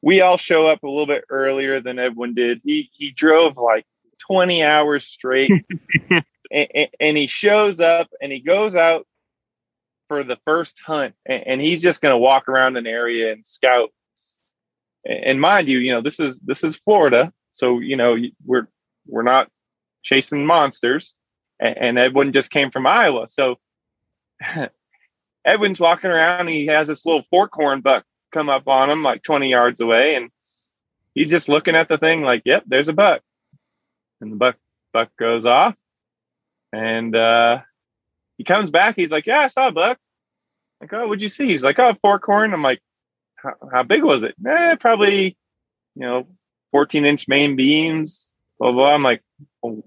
we 0.00 0.20
all 0.20 0.36
show 0.36 0.68
up 0.68 0.84
a 0.84 0.88
little 0.88 1.06
bit 1.06 1.24
earlier 1.28 1.80
than 1.80 1.98
Edwin 1.98 2.34
did. 2.34 2.60
He 2.62 2.88
he 2.92 3.10
drove 3.10 3.56
like 3.56 3.84
20 4.28 4.62
hours 4.62 5.04
straight 5.04 5.50
and, 6.52 6.88
and, 7.00 7.16
he 7.16 7.26
shows 7.26 7.80
up 7.80 8.08
and 8.22 8.30
he 8.30 8.38
goes 8.38 8.76
out 8.76 9.07
for 10.08 10.24
the 10.24 10.38
first 10.44 10.80
hunt 10.80 11.14
and, 11.26 11.60
he's 11.60 11.82
just 11.82 12.00
going 12.00 12.12
to 12.12 12.18
walk 12.18 12.48
around 12.48 12.76
an 12.76 12.86
area 12.86 13.32
and 13.32 13.44
scout. 13.44 13.90
And 15.04 15.40
mind 15.40 15.68
you 15.68 15.78
you 15.78 15.92
know 15.92 16.02
this 16.02 16.18
is 16.18 16.40
this 16.40 16.64
is 16.64 16.76
florida 16.76 17.32
so 17.52 17.78
you 17.78 17.96
know 17.96 18.16
we're 18.44 18.66
we're 19.06 19.22
not 19.22 19.48
chasing 20.02 20.44
monsters 20.44 21.14
and, 21.60 21.78
and 21.78 21.98
edwin 21.98 22.32
just 22.32 22.50
came 22.50 22.70
from 22.70 22.86
iowa 22.86 23.26
so 23.28 23.58
edwin's 25.46 25.80
walking 25.80 26.10
around 26.10 26.48
he 26.48 26.66
has 26.66 26.88
this 26.88 27.06
little 27.06 27.22
forkhorn 27.32 27.82
buck 27.82 28.04
come 28.32 28.48
up 28.48 28.68
on 28.68 28.90
him 28.90 29.02
like 29.02 29.22
20 29.22 29.48
yards 29.48 29.80
away 29.80 30.16
and 30.16 30.30
he's 31.14 31.30
just 31.30 31.48
looking 31.48 31.74
at 31.74 31.88
the 31.88 31.98
thing 31.98 32.22
like 32.22 32.42
yep 32.44 32.62
there's 32.66 32.88
a 32.88 32.92
buck. 32.92 33.22
And 34.20 34.32
the 34.32 34.36
buck 34.36 34.56
buck 34.92 35.10
goes 35.18 35.46
off 35.46 35.74
and 36.72 37.14
uh 37.14 37.60
he 38.38 38.44
comes 38.44 38.70
back 38.70 38.96
he's 38.96 39.12
like 39.12 39.26
yeah 39.26 39.40
i 39.40 39.46
saw 39.48 39.68
a 39.68 39.72
buck 39.72 39.98
like 40.80 40.92
oh 40.92 41.08
what'd 41.08 41.22
you 41.22 41.28
see? 41.28 41.48
He's 41.48 41.64
like 41.64 41.78
oh 41.78 41.94
forkhorn 42.04 42.54
i'm 42.54 42.62
like 42.62 42.80
how, 43.70 43.84
big 43.84 44.02
was 44.02 44.24
it? 44.24 44.34
Eh, 44.46 44.74
probably 44.76 45.36
you 45.94 46.02
know 46.02 46.26
14 46.72 47.04
inch 47.04 47.28
main 47.28 47.56
beams 47.56 48.26
blah 48.58 48.72
blah. 48.72 48.94
I'm 48.94 49.02
like 49.02 49.22
well, 49.62 49.82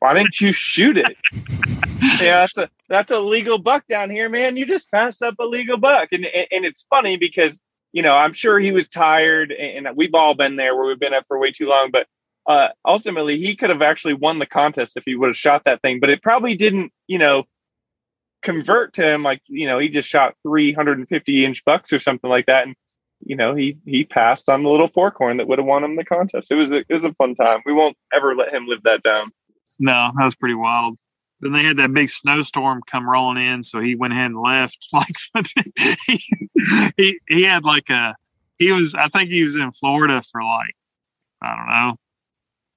why 0.00 0.14
didn't 0.14 0.40
you 0.40 0.52
shoot 0.52 0.96
it? 0.96 1.16
Yeah 2.18 2.40
that's 2.40 2.56
a 2.56 2.70
that's 2.88 3.10
a 3.10 3.18
legal 3.18 3.58
buck 3.58 3.84
down 3.86 4.08
here 4.08 4.30
man. 4.30 4.56
You 4.56 4.64
just 4.64 4.90
passed 4.90 5.22
up 5.22 5.34
a 5.38 5.44
legal 5.44 5.76
buck. 5.76 6.08
And 6.12 6.24
and 6.24 6.64
it's 6.64 6.84
funny 6.88 7.18
because 7.18 7.60
you 7.92 8.02
know 8.02 8.14
i'm 8.14 8.32
sure 8.32 8.58
he 8.58 8.72
was 8.72 8.88
tired 8.88 9.52
and 9.52 9.86
we've 9.94 10.14
all 10.14 10.34
been 10.34 10.56
there 10.56 10.74
where 10.76 10.86
we've 10.86 11.00
been 11.00 11.12
up 11.12 11.24
for 11.28 11.38
way 11.38 11.50
too 11.50 11.66
long 11.66 11.90
but 11.90 12.06
uh, 12.46 12.68
ultimately 12.86 13.38
he 13.38 13.54
could 13.54 13.70
have 13.70 13.82
actually 13.82 14.14
won 14.14 14.38
the 14.38 14.46
contest 14.46 14.96
if 14.96 15.04
he 15.04 15.14
would 15.14 15.28
have 15.28 15.36
shot 15.36 15.62
that 15.64 15.82
thing, 15.82 16.00
but 16.00 16.10
it 16.10 16.22
probably 16.22 16.54
didn't, 16.54 16.92
you 17.06 17.18
know, 17.18 17.44
convert 18.42 18.94
to 18.94 19.08
him 19.08 19.22
like, 19.22 19.42
you 19.46 19.66
know, 19.66 19.78
he 19.78 19.88
just 19.88 20.08
shot 20.08 20.34
350 20.42 21.44
inch 21.44 21.64
bucks 21.64 21.92
or 21.92 21.98
something 21.98 22.30
like 22.30 22.46
that. 22.46 22.66
And, 22.66 22.74
you 23.20 23.36
know, 23.36 23.54
he, 23.54 23.78
he 23.84 24.04
passed 24.04 24.48
on 24.48 24.62
the 24.62 24.70
little 24.70 24.88
forkhorn 24.88 25.38
that 25.38 25.46
would 25.46 25.58
have 25.58 25.66
won 25.66 25.84
him 25.84 25.96
the 25.96 26.04
contest. 26.04 26.50
It 26.50 26.54
was, 26.54 26.72
a, 26.72 26.78
it 26.78 26.90
was 26.90 27.04
a 27.04 27.12
fun 27.14 27.34
time. 27.34 27.60
We 27.66 27.72
won't 27.72 27.96
ever 28.12 28.34
let 28.34 28.52
him 28.52 28.66
live 28.66 28.82
that 28.84 29.02
down. 29.02 29.32
No, 29.78 30.12
that 30.16 30.24
was 30.24 30.34
pretty 30.34 30.54
wild. 30.54 30.98
Then 31.40 31.52
they 31.52 31.62
had 31.62 31.78
that 31.78 31.94
big 31.94 32.10
snowstorm 32.10 32.82
come 32.86 33.08
rolling 33.08 33.42
in, 33.42 33.62
so 33.62 33.80
he 33.80 33.94
went 33.94 34.12
ahead 34.12 34.26
and 34.26 34.40
left. 34.40 34.86
Like 34.92 35.16
he, 36.06 36.20
he 36.96 37.20
he 37.28 37.42
had 37.44 37.64
like 37.64 37.88
a 37.88 38.14
he 38.58 38.72
was 38.72 38.94
I 38.94 39.08
think 39.08 39.30
he 39.30 39.42
was 39.42 39.56
in 39.56 39.72
Florida 39.72 40.22
for 40.30 40.42
like 40.42 40.74
I 41.42 41.56
don't 41.56 41.68
know 41.68 41.96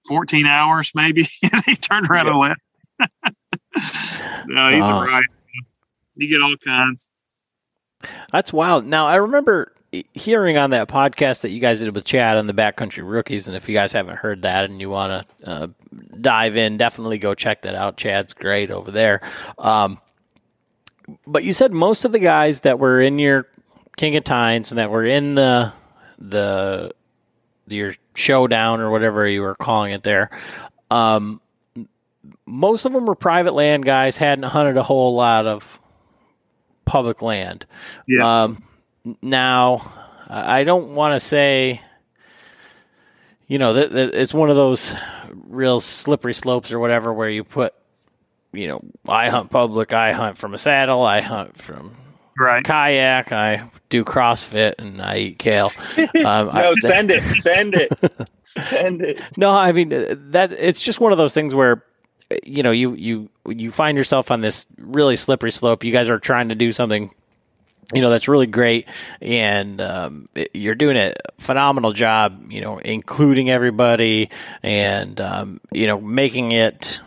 14 0.07 0.45
hours 0.45 0.91
maybe. 0.95 1.28
he 1.66 1.76
turned 1.76 2.07
around 2.09 2.28
yeah. 2.28 2.32
and 2.32 2.39
left. 2.39 2.61
no, 4.47 4.70
he's 4.70 4.84
uh, 4.84 5.05
right. 5.07 5.24
You 6.16 6.30
get 6.30 6.41
all 6.41 6.55
kinds. 6.57 7.07
That's 8.32 8.51
wild. 8.51 8.86
Now 8.86 9.07
I 9.07 9.16
remember 9.16 9.74
hearing 10.14 10.57
on 10.57 10.72
that 10.72 10.88
podcast 10.88 11.41
that 11.41 11.51
you 11.51 11.59
guys 11.59 11.80
did 11.80 11.93
with 11.93 12.05
Chad 12.05 12.38
on 12.38 12.47
the 12.47 12.53
Backcountry 12.53 13.07
Rookies, 13.07 13.47
and 13.47 13.55
if 13.55 13.70
you 13.70 13.76
guys 13.76 13.93
haven't 13.93 14.18
heard 14.18 14.41
that 14.41 14.66
and 14.66 14.82
you 14.82 14.89
want 14.89 15.28
to 15.41 15.49
uh, 15.49 15.68
dive 16.20 16.57
in, 16.57 16.78
definitely 16.78 17.18
go 17.18 17.34
check 17.34 17.61
that 17.61 17.76
out. 17.76 17.97
Chad's 17.97 18.34
great 18.34 18.72
over 18.72 18.91
there. 18.91 19.22
Um, 19.57 19.99
but 21.28 21.43
you 21.43 21.53
said 21.53 21.74
most 21.74 22.05
of 22.05 22.11
the 22.11 22.20
guys 22.20 22.61
that 22.61 22.80
were 22.80 23.01
in 23.01 23.20
your 23.20 23.47
King 23.97 24.16
of 24.16 24.24
Tines 24.24 24.72
and 24.72 24.80
that 24.80 24.89
were 24.89 25.05
in 25.05 25.36
the 25.36 25.72
the 26.20 26.91
your 27.68 27.93
showdown 28.16 28.80
or 28.80 28.89
whatever 28.89 29.28
you 29.28 29.41
were 29.41 29.55
calling 29.55 29.91
it 29.91 30.03
there. 30.03 30.30
Um, 30.89 31.41
most 32.45 32.86
of 32.86 32.93
them 32.93 33.05
were 33.05 33.16
private 33.16 33.53
land 33.53 33.86
guys, 33.86 34.18
hadn't 34.18 34.45
hunted 34.45 34.78
a 34.78 34.84
whole 34.84 35.16
lot 35.16 35.45
of 35.45 35.80
public 36.86 37.22
land. 37.22 37.66
Yeah. 38.08 38.44
Um, 38.44 38.64
now, 39.22 39.94
I 40.30 40.64
don't 40.64 40.96
want 40.96 41.14
to 41.14 41.20
say, 41.20 41.82
you 43.48 43.58
know, 43.58 43.74
that, 43.74 43.92
that 43.92 44.16
it's 44.16 44.34
one 44.34 44.50
of 44.50 44.56
those 44.56 44.96
real 45.48 45.80
slippery 45.80 46.34
slopes 46.34 46.72
or 46.72 46.80
whatever 46.80 47.14
where 47.14 47.30
you 47.30 47.44
put, 47.44 47.74
you 48.52 48.68
know, 48.68 48.82
I 49.08 49.30
hunt 49.30 49.50
public, 49.50 49.94
I 49.94 50.14
hunt 50.14 50.38
from 50.38 50.54
a 50.54 50.58
saddle, 50.58 51.04
I 51.04 51.22
hunt 51.22 51.58
from 51.58 51.98
right. 52.40 52.64
kayak. 52.64 53.32
I 53.32 53.64
do 53.90 54.04
CrossFit 54.04 54.76
and 54.78 55.02
I 55.02 55.18
eat 55.18 55.40
kale. 55.40 55.72
Um, 55.98 56.48
no, 56.48 56.52
I, 56.52 56.74
send 56.80 57.12
it, 57.12 57.22
send 57.42 57.76
it, 57.76 57.92
send 58.44 59.02
it. 59.02 59.22
No, 59.38 59.52
I 59.52 59.72
mean 59.72 59.90
that 59.90 60.54
it's 60.54 60.82
just 60.82 61.00
one 61.00 61.12
of 61.12 61.18
those 61.18 61.34
things 61.34 61.54
where 61.54 61.84
you 62.44 62.64
know 62.64 62.72
you 62.72 62.94
you 62.94 63.30
you 63.48 63.72
find 63.72 63.98
yourself 63.98 64.32
on 64.32 64.42
this 64.42 64.68
really 64.78 65.16
slippery 65.16 65.52
slope. 65.52 65.84
You 65.84 65.92
guys 65.92 66.10
are 66.10 66.20
trying 66.20 66.50
to 66.50 66.56
do 66.56 66.72
something. 66.72 67.14
You 67.94 68.02
know 68.02 68.10
that's 68.10 68.28
really 68.28 68.48
great, 68.48 68.88
and 69.22 69.80
um, 69.82 70.30
you're 70.54 70.76
doing 70.76 70.98
a 70.98 71.14
phenomenal 71.38 71.92
job. 71.92 72.52
You 72.52 72.62
know, 72.62 72.78
including 72.80 73.50
everybody, 73.50 74.30
and 74.64 75.20
um, 75.22 75.62
you 75.72 75.88
know, 75.88 76.00
making 76.00 76.54
it 76.54 77.02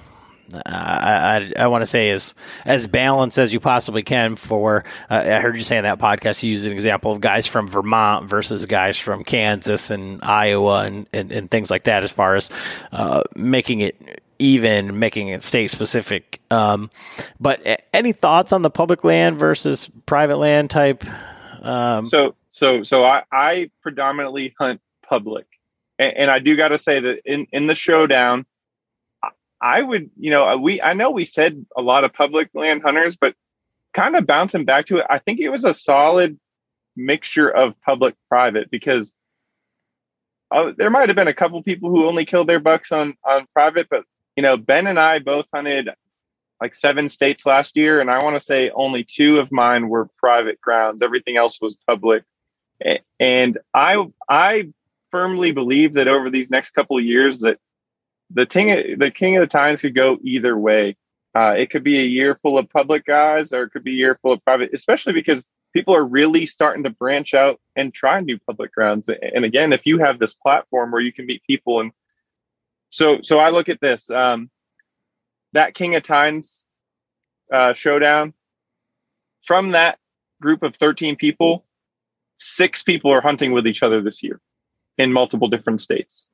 I, 0.64 1.53
I, 1.59 1.64
I 1.64 1.66
want 1.66 1.83
to 1.83 1.87
say 1.87 2.11
as 2.11 2.35
as 2.64 2.87
balanced 2.87 3.39
as 3.39 3.53
you 3.53 3.61
possibly 3.61 4.03
can. 4.03 4.37
For 4.37 4.85
uh, 5.11 5.22
I 5.24 5.41
heard 5.41 5.57
you 5.57 5.62
say 5.62 5.77
in 5.77 5.85
that 5.85 5.99
podcast, 5.99 6.43
you 6.43 6.51
used 6.51 6.66
an 6.66 6.72
example 6.72 7.12
of 7.12 7.20
guys 7.20 7.47
from 7.47 7.68
Vermont 7.68 8.29
versus 8.29 8.66
guys 8.66 8.97
from 8.97 9.24
Kansas 9.24 9.91
and 9.91 10.22
Iowa 10.22 10.85
and, 10.85 11.09
and, 11.12 11.33
and 11.33 11.51
things 11.51 11.70
like 11.70 11.85
that, 11.85 12.05
as 12.05 12.12
far 12.12 12.35
as 12.35 12.51
uh, 12.93 13.22
making 13.35 13.81
it 13.81 13.97
even, 14.39 14.99
making 14.99 15.28
it 15.28 15.43
state 15.43 15.70
specific. 15.70 16.41
Um, 16.51 16.91
but 17.41 17.84
any 17.93 18.12
thoughts 18.12 18.53
on 18.53 18.62
the 18.62 18.70
public 18.70 19.05
land 19.05 19.39
versus 19.39 19.91
private 20.07 20.37
land 20.37 20.70
type? 20.70 21.05
Um, 21.62 22.05
so 22.05 22.34
so 22.49 22.82
so 22.82 23.05
I, 23.05 23.22
I 23.32 23.70
predominantly 23.82 24.55
hunt 24.59 24.80
public, 25.09 25.47
and, 25.99 26.16
and 26.16 26.30
I 26.30 26.39
do 26.39 26.57
got 26.57 26.68
to 26.68 26.78
say 26.78 27.01
that 27.01 27.20
in 27.24 27.47
in 27.53 27.66
the 27.66 27.74
showdown 27.74 28.47
I 29.61 29.82
would, 29.82 30.11
you 30.18 30.30
know, 30.30 30.57
we 30.57 30.80
I 30.82 30.93
know 30.93 31.11
we 31.11 31.24
said 31.24 31.64
a 31.76 31.82
lot 31.82 32.05
of 32.05 32.12
public 32.12 32.51
land 32.55 32.82
hunters, 32.82 33.16
but 33.16 33.34
kind 33.95 34.16
of 34.16 34.26
bouncing 34.26 34.64
back 34.64 34.87
to 34.87 34.99
it, 34.99 35.07
I 35.09 35.18
think 35.18 35.41
it 35.41 35.49
was 35.49 35.64
a 35.64 35.72
solid 35.72 36.39
mixture 36.95 37.49
of 37.49 37.74
public 37.82 38.14
private 38.28 38.70
because 38.70 39.12
uh, 40.51 40.72
there 40.76 40.91
might 40.91 41.09
have 41.09 41.16
been 41.16 41.28
a 41.28 41.34
couple 41.34 41.62
people 41.62 41.91
who 41.91 42.07
only 42.07 42.24
killed 42.24 42.49
their 42.49 42.61
bucks 42.61 42.93
on 42.93 43.14
on 43.24 43.47
private, 43.55 43.89
but 43.91 44.05
you 44.37 44.43
know, 44.43 44.57
Ben 44.57 44.87
and 44.87 44.99
I 44.99 45.18
both 45.18 45.47
hunted 45.53 45.89
like 46.61 46.74
seven 46.74 47.09
states 47.09 47.45
last 47.45 47.76
year, 47.76 48.01
and 48.01 48.11
I 48.11 48.22
want 48.22 48.37
to 48.37 48.41
say 48.41 48.70
only 48.70 49.05
two 49.05 49.39
of 49.39 49.53
mine 49.53 49.89
were 49.89 50.09
private 50.18 50.61
grounds. 50.61 51.03
Everything 51.03 51.37
else 51.37 51.61
was 51.61 51.76
public, 51.87 52.24
and 53.18 53.59
I 53.74 54.07
I 54.28 54.68
firmly 55.11 55.53
believe 55.53 55.95
that 55.95 56.09
over 56.09 56.30
these 56.30 56.51
next 56.51 56.70
couple 56.70 56.99
of 56.99 57.05
years 57.05 57.41
that 57.41 57.59
the 58.30 58.47
king 58.47 58.99
the 58.99 59.11
king 59.11 59.37
of 59.37 59.41
the 59.41 59.47
tines 59.47 59.80
could 59.80 59.95
go 59.95 60.18
either 60.22 60.57
way. 60.57 60.97
Uh, 61.34 61.51
it 61.51 61.68
could 61.68 61.84
be 61.84 62.01
a 62.01 62.05
year 62.05 62.39
full 62.43 62.57
of 62.57 62.68
public 62.70 63.05
guys, 63.05 63.53
or 63.53 63.64
it 63.64 63.70
could 63.70 63.84
be 63.84 63.93
a 63.93 63.97
year 63.97 64.18
full 64.22 64.32
of 64.32 64.45
private. 64.45 64.70
Especially 64.72 65.12
because 65.12 65.47
people 65.74 65.95
are 65.95 66.05
really 66.05 66.47
starting 66.47 66.84
to 66.84 66.91
branch 66.91 67.34
out 67.34 67.61
and 67.76 67.93
try 67.93 68.18
new 68.20 68.39
public 68.47 68.72
grounds. 68.72 69.11
And 69.11 69.45
again, 69.45 69.74
if 69.74 69.84
you 69.84 69.99
have 69.99 70.18
this 70.18 70.32
platform 70.32 70.91
where 70.91 71.03
you 71.03 71.12
can 71.12 71.26
meet 71.26 71.43
people, 71.45 71.80
and 71.80 71.93
so 72.97 73.18
so 73.22 73.38
I 73.38 73.51
look 73.51 73.68
at 73.68 73.78
this 73.82 74.09
um, 74.11 74.49
that 75.53 75.74
king 75.74 75.94
of 75.97 76.03
tines 76.03 76.64
uh, 77.53 77.74
showdown. 77.74 78.32
From 79.44 79.72
that 79.72 79.99
group 80.40 80.62
of 80.62 80.74
thirteen 80.76 81.14
people, 81.14 81.66
six 82.38 82.82
people 82.82 83.12
are 83.12 83.20
hunting 83.20 83.53
with 83.53 83.66
each 83.66 83.82
other 83.82 84.01
this 84.01 84.22
year 84.22 84.40
in 84.97 85.12
multiple 85.12 85.47
different 85.47 85.82
states. 85.82 86.26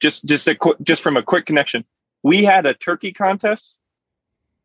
Just 0.00 0.26
just 0.26 0.46
a 0.46 0.54
qu- 0.54 0.76
just 0.82 1.02
from 1.02 1.16
a 1.16 1.22
quick 1.22 1.46
connection. 1.46 1.86
We 2.22 2.44
had 2.44 2.66
a 2.66 2.74
turkey 2.74 3.14
contest 3.14 3.80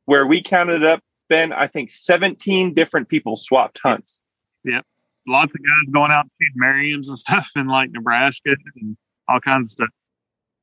where 0.03 0.27
we 0.27 0.41
counted 0.41 0.83
up 0.83 0.99
ben 1.29 1.51
i 1.53 1.65
think 1.65 1.89
17 1.89 2.73
different 2.73 3.07
people 3.07 3.37
swapped 3.37 3.79
hunts. 3.81 4.21
Yep. 4.65 4.85
Lots 5.25 5.55
of 5.55 5.61
guys 5.61 5.93
going 5.93 6.11
out 6.11 6.23
to 6.23 6.35
feed 6.37 6.51
merriam's 6.55 7.07
and 7.07 7.17
stuff 7.17 7.47
in 7.55 7.67
like 7.67 7.91
nebraska 7.91 8.55
and 8.75 8.97
all 9.29 9.39
kinds 9.39 9.69
of 9.69 9.71
stuff 9.71 9.89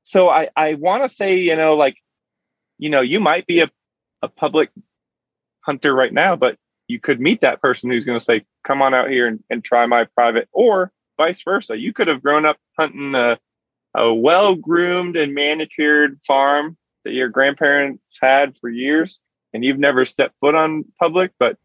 so 0.03 0.28
i 0.28 0.48
i 0.57 0.74
want 0.74 1.03
to 1.03 1.09
say 1.09 1.36
you 1.36 1.57
know 1.57 1.74
like 1.74 1.96
you 2.78 2.90
know 2.90 3.00
you 3.00 3.20
might 3.20 3.46
be 3.46 3.61
a, 3.61 3.70
a 4.22 4.28
public 4.28 4.70
hunter 5.61 5.94
right 5.94 6.12
now 6.12 6.36
but 6.36 6.57
you 6.88 6.98
could 6.98 7.20
meet 7.20 7.40
that 7.40 7.62
person 7.62 7.90
who's 7.90 8.05
going 8.05 8.18
to 8.18 8.24
say 8.24 8.44
come 8.64 8.82
on 8.82 8.92
out 8.92 9.09
here 9.09 9.26
and, 9.26 9.42
and 9.50 9.64
try 9.64 9.86
my 9.86 10.05
private 10.16 10.48
or 10.53 10.90
vice 11.16 11.42
versa 11.42 11.76
you 11.76 11.92
could 11.92 12.09
have 12.09 12.22
grown 12.22 12.44
up 12.44 12.57
hunting 12.78 13.14
a 13.14 13.38
well 14.14 14.55
groomed 14.55 15.16
and 15.16 15.34
manicured 15.34 16.18
farm 16.26 16.76
that 17.05 17.12
your 17.12 17.28
grandparents 17.28 18.18
had 18.20 18.57
for 18.61 18.68
years 18.68 19.20
and 19.53 19.64
you've 19.64 19.78
never 19.78 20.05
stepped 20.05 20.38
foot 20.40 20.55
on 20.55 20.84
public, 20.98 21.32
but 21.38 21.59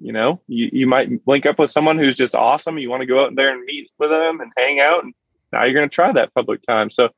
you 0.00 0.12
know, 0.12 0.40
you, 0.46 0.70
you 0.72 0.86
might 0.86 1.08
link 1.26 1.44
up 1.44 1.58
with 1.58 1.70
someone 1.70 1.98
who's 1.98 2.14
just 2.14 2.34
awesome. 2.34 2.78
You 2.78 2.88
want 2.88 3.00
to 3.00 3.06
go 3.06 3.24
out 3.24 3.34
there 3.34 3.52
and 3.52 3.64
meet 3.64 3.90
with 3.98 4.10
them 4.10 4.40
and 4.40 4.52
hang 4.56 4.78
out. 4.78 5.02
And 5.02 5.12
now 5.52 5.64
you're 5.64 5.74
going 5.74 5.88
to 5.88 5.94
try 5.94 6.12
that 6.12 6.32
public 6.34 6.62
time. 6.62 6.88
So, 6.88 7.08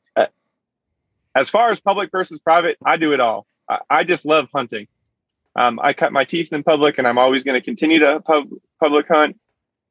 as 1.35 1.49
far 1.49 1.71
as 1.71 1.81
public 1.81 2.11
versus 2.11 2.39
private, 2.39 2.77
I 2.85 2.97
do 2.97 3.13
it 3.13 3.21
all. 3.21 3.47
I, 3.69 3.79
I 3.89 4.05
just 4.05 4.27
love 4.27 4.49
hunting. 4.55 4.87
Um, 5.57 5.81
I 5.83 5.93
cut 5.93 6.13
my 6.13 6.25
teeth 6.25 6.53
in 6.53 6.63
public, 6.63 6.99
and 6.99 7.07
I'm 7.07 7.19
always 7.19 7.45
going 7.45 7.61
to 7.61 7.65
continue 7.65 7.99
to 7.99 8.21
pub, 8.21 8.49
public 8.79 9.07
hunt. 9.09 9.39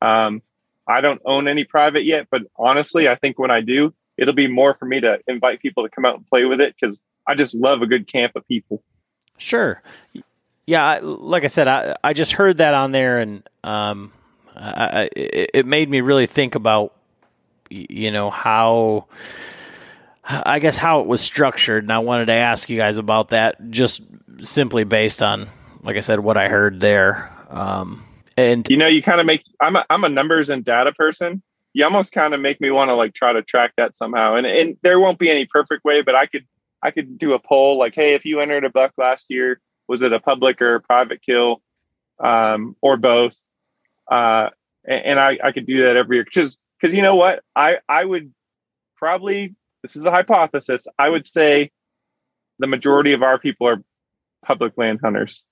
Um, 0.02 0.42
I 0.88 1.02
don't 1.02 1.22
own 1.26 1.48
any 1.48 1.66
private 1.66 2.06
yet, 2.06 2.28
but 2.32 2.44
honestly, 2.58 3.08
I 3.08 3.16
think 3.16 3.38
when 3.38 3.52
I 3.52 3.62
do, 3.62 3.94
it'll 4.18 4.34
be 4.34 4.48
more 4.48 4.74
for 4.74 4.86
me 4.86 5.00
to 5.02 5.20
invite 5.28 5.62
people 5.62 5.84
to 5.84 5.90
come 5.90 6.06
out 6.06 6.16
and 6.16 6.26
play 6.28 6.46
with 6.46 6.62
it 6.62 6.76
because 6.80 7.00
I 7.28 7.36
just 7.36 7.54
love 7.54 7.82
a 7.82 7.88
good 7.88 8.08
camp 8.08 8.36
of 8.36 8.48
people. 8.48 8.82
Sure. 9.38 9.82
Yeah, 10.66 11.00
like 11.02 11.44
I 11.44 11.48
said, 11.48 11.68
I 11.68 11.96
I 12.04 12.14
just 12.14 12.34
heard 12.34 12.58
that 12.58 12.74
on 12.74 12.92
there, 12.92 13.20
and 13.20 13.48
um, 13.64 14.12
I, 14.56 15.10
it, 15.16 15.50
it 15.54 15.66
made 15.66 15.90
me 15.90 16.02
really 16.02 16.28
think 16.28 16.56
about, 16.56 16.94
you 17.70 18.12
know, 18.12 18.30
how. 18.30 19.06
I 20.30 20.60
guess 20.60 20.78
how 20.78 21.02
it 21.02 21.08
was 21.08 21.22
structured, 21.22 21.84
and 21.84 21.92
I 21.92 22.00
wanted 22.00 22.28
to 22.28 22.34
ask 22.34 22.70
you 22.70 22.78
guys 22.78 23.00
about 23.00 23.30
that, 23.30 23.72
just 23.72 24.02
simply 24.44 24.84
based 24.84 25.24
on, 25.24 25.48
like 25.82 25.98
I 25.98 26.02
said, 26.02 26.20
what 26.20 26.38
I 26.38 26.50
heard 26.50 26.80
there. 26.80 27.32
Um, 27.50 28.06
and 28.38 28.68
you 28.70 28.78
know, 28.78 28.88
you 28.88 29.02
kind 29.02 29.20
of 29.20 29.26
make 29.26 29.44
I'm 29.60 29.76
a 29.76 29.86
I'm 29.90 30.04
a 30.04 30.10
numbers 30.10 30.52
and 30.52 30.64
data 30.64 30.94
person. 30.94 31.42
You 31.74 31.84
almost 31.86 32.14
kind 32.14 32.34
of 32.34 32.42
make 32.42 32.62
me 32.62 32.70
want 32.70 32.90
to 32.90 32.96
like 32.96 33.14
try 33.14 33.34
to 33.34 33.42
track 33.42 33.74
that 33.78 33.98
somehow. 33.98 34.36
And 34.36 34.46
and 34.46 34.78
there 34.84 35.00
won't 35.00 35.18
be 35.18 35.32
any 35.32 35.46
perfect 35.46 35.84
way, 35.84 36.04
but 36.04 36.16
I 36.16 36.28
could 36.28 36.46
I 36.84 36.92
could 36.92 37.18
do 37.18 37.34
a 37.34 37.40
poll 37.40 37.80
like, 37.80 37.96
hey, 37.96 38.14
if 38.14 38.24
you 38.24 38.40
entered 38.40 38.66
a 38.66 38.70
buck 38.70 38.94
last 38.98 39.32
year, 39.32 39.60
was 39.88 40.04
it 40.04 40.14
a 40.14 40.20
public 40.20 40.62
or 40.62 40.76
a 40.76 40.82
private 40.82 41.22
kill, 41.24 41.62
um, 42.20 42.76
or 42.82 42.98
both? 42.98 43.36
Uh, 44.10 44.50
and, 44.86 45.06
and 45.06 45.20
I 45.20 45.40
I 45.44 45.52
could 45.54 45.66
do 45.66 45.84
that 45.84 45.98
every 45.98 46.18
year 46.18 46.24
because 46.24 46.60
because 46.80 46.94
you 46.94 47.02
know 47.02 47.16
what 47.16 47.44
I 47.56 47.78
I 47.90 48.06
would 48.06 48.32
probably 48.96 49.56
this 49.82 49.96
is 49.96 50.06
a 50.06 50.12
hypothesis 50.12 50.88
I 50.98 51.10
would 51.10 51.26
say 51.26 51.72
the 52.60 52.68
majority 52.68 53.14
of 53.14 53.24
our 53.24 53.40
people 53.40 53.68
are 53.68 53.82
public 54.44 54.78
land 54.78 55.00
hunters. 55.02 55.46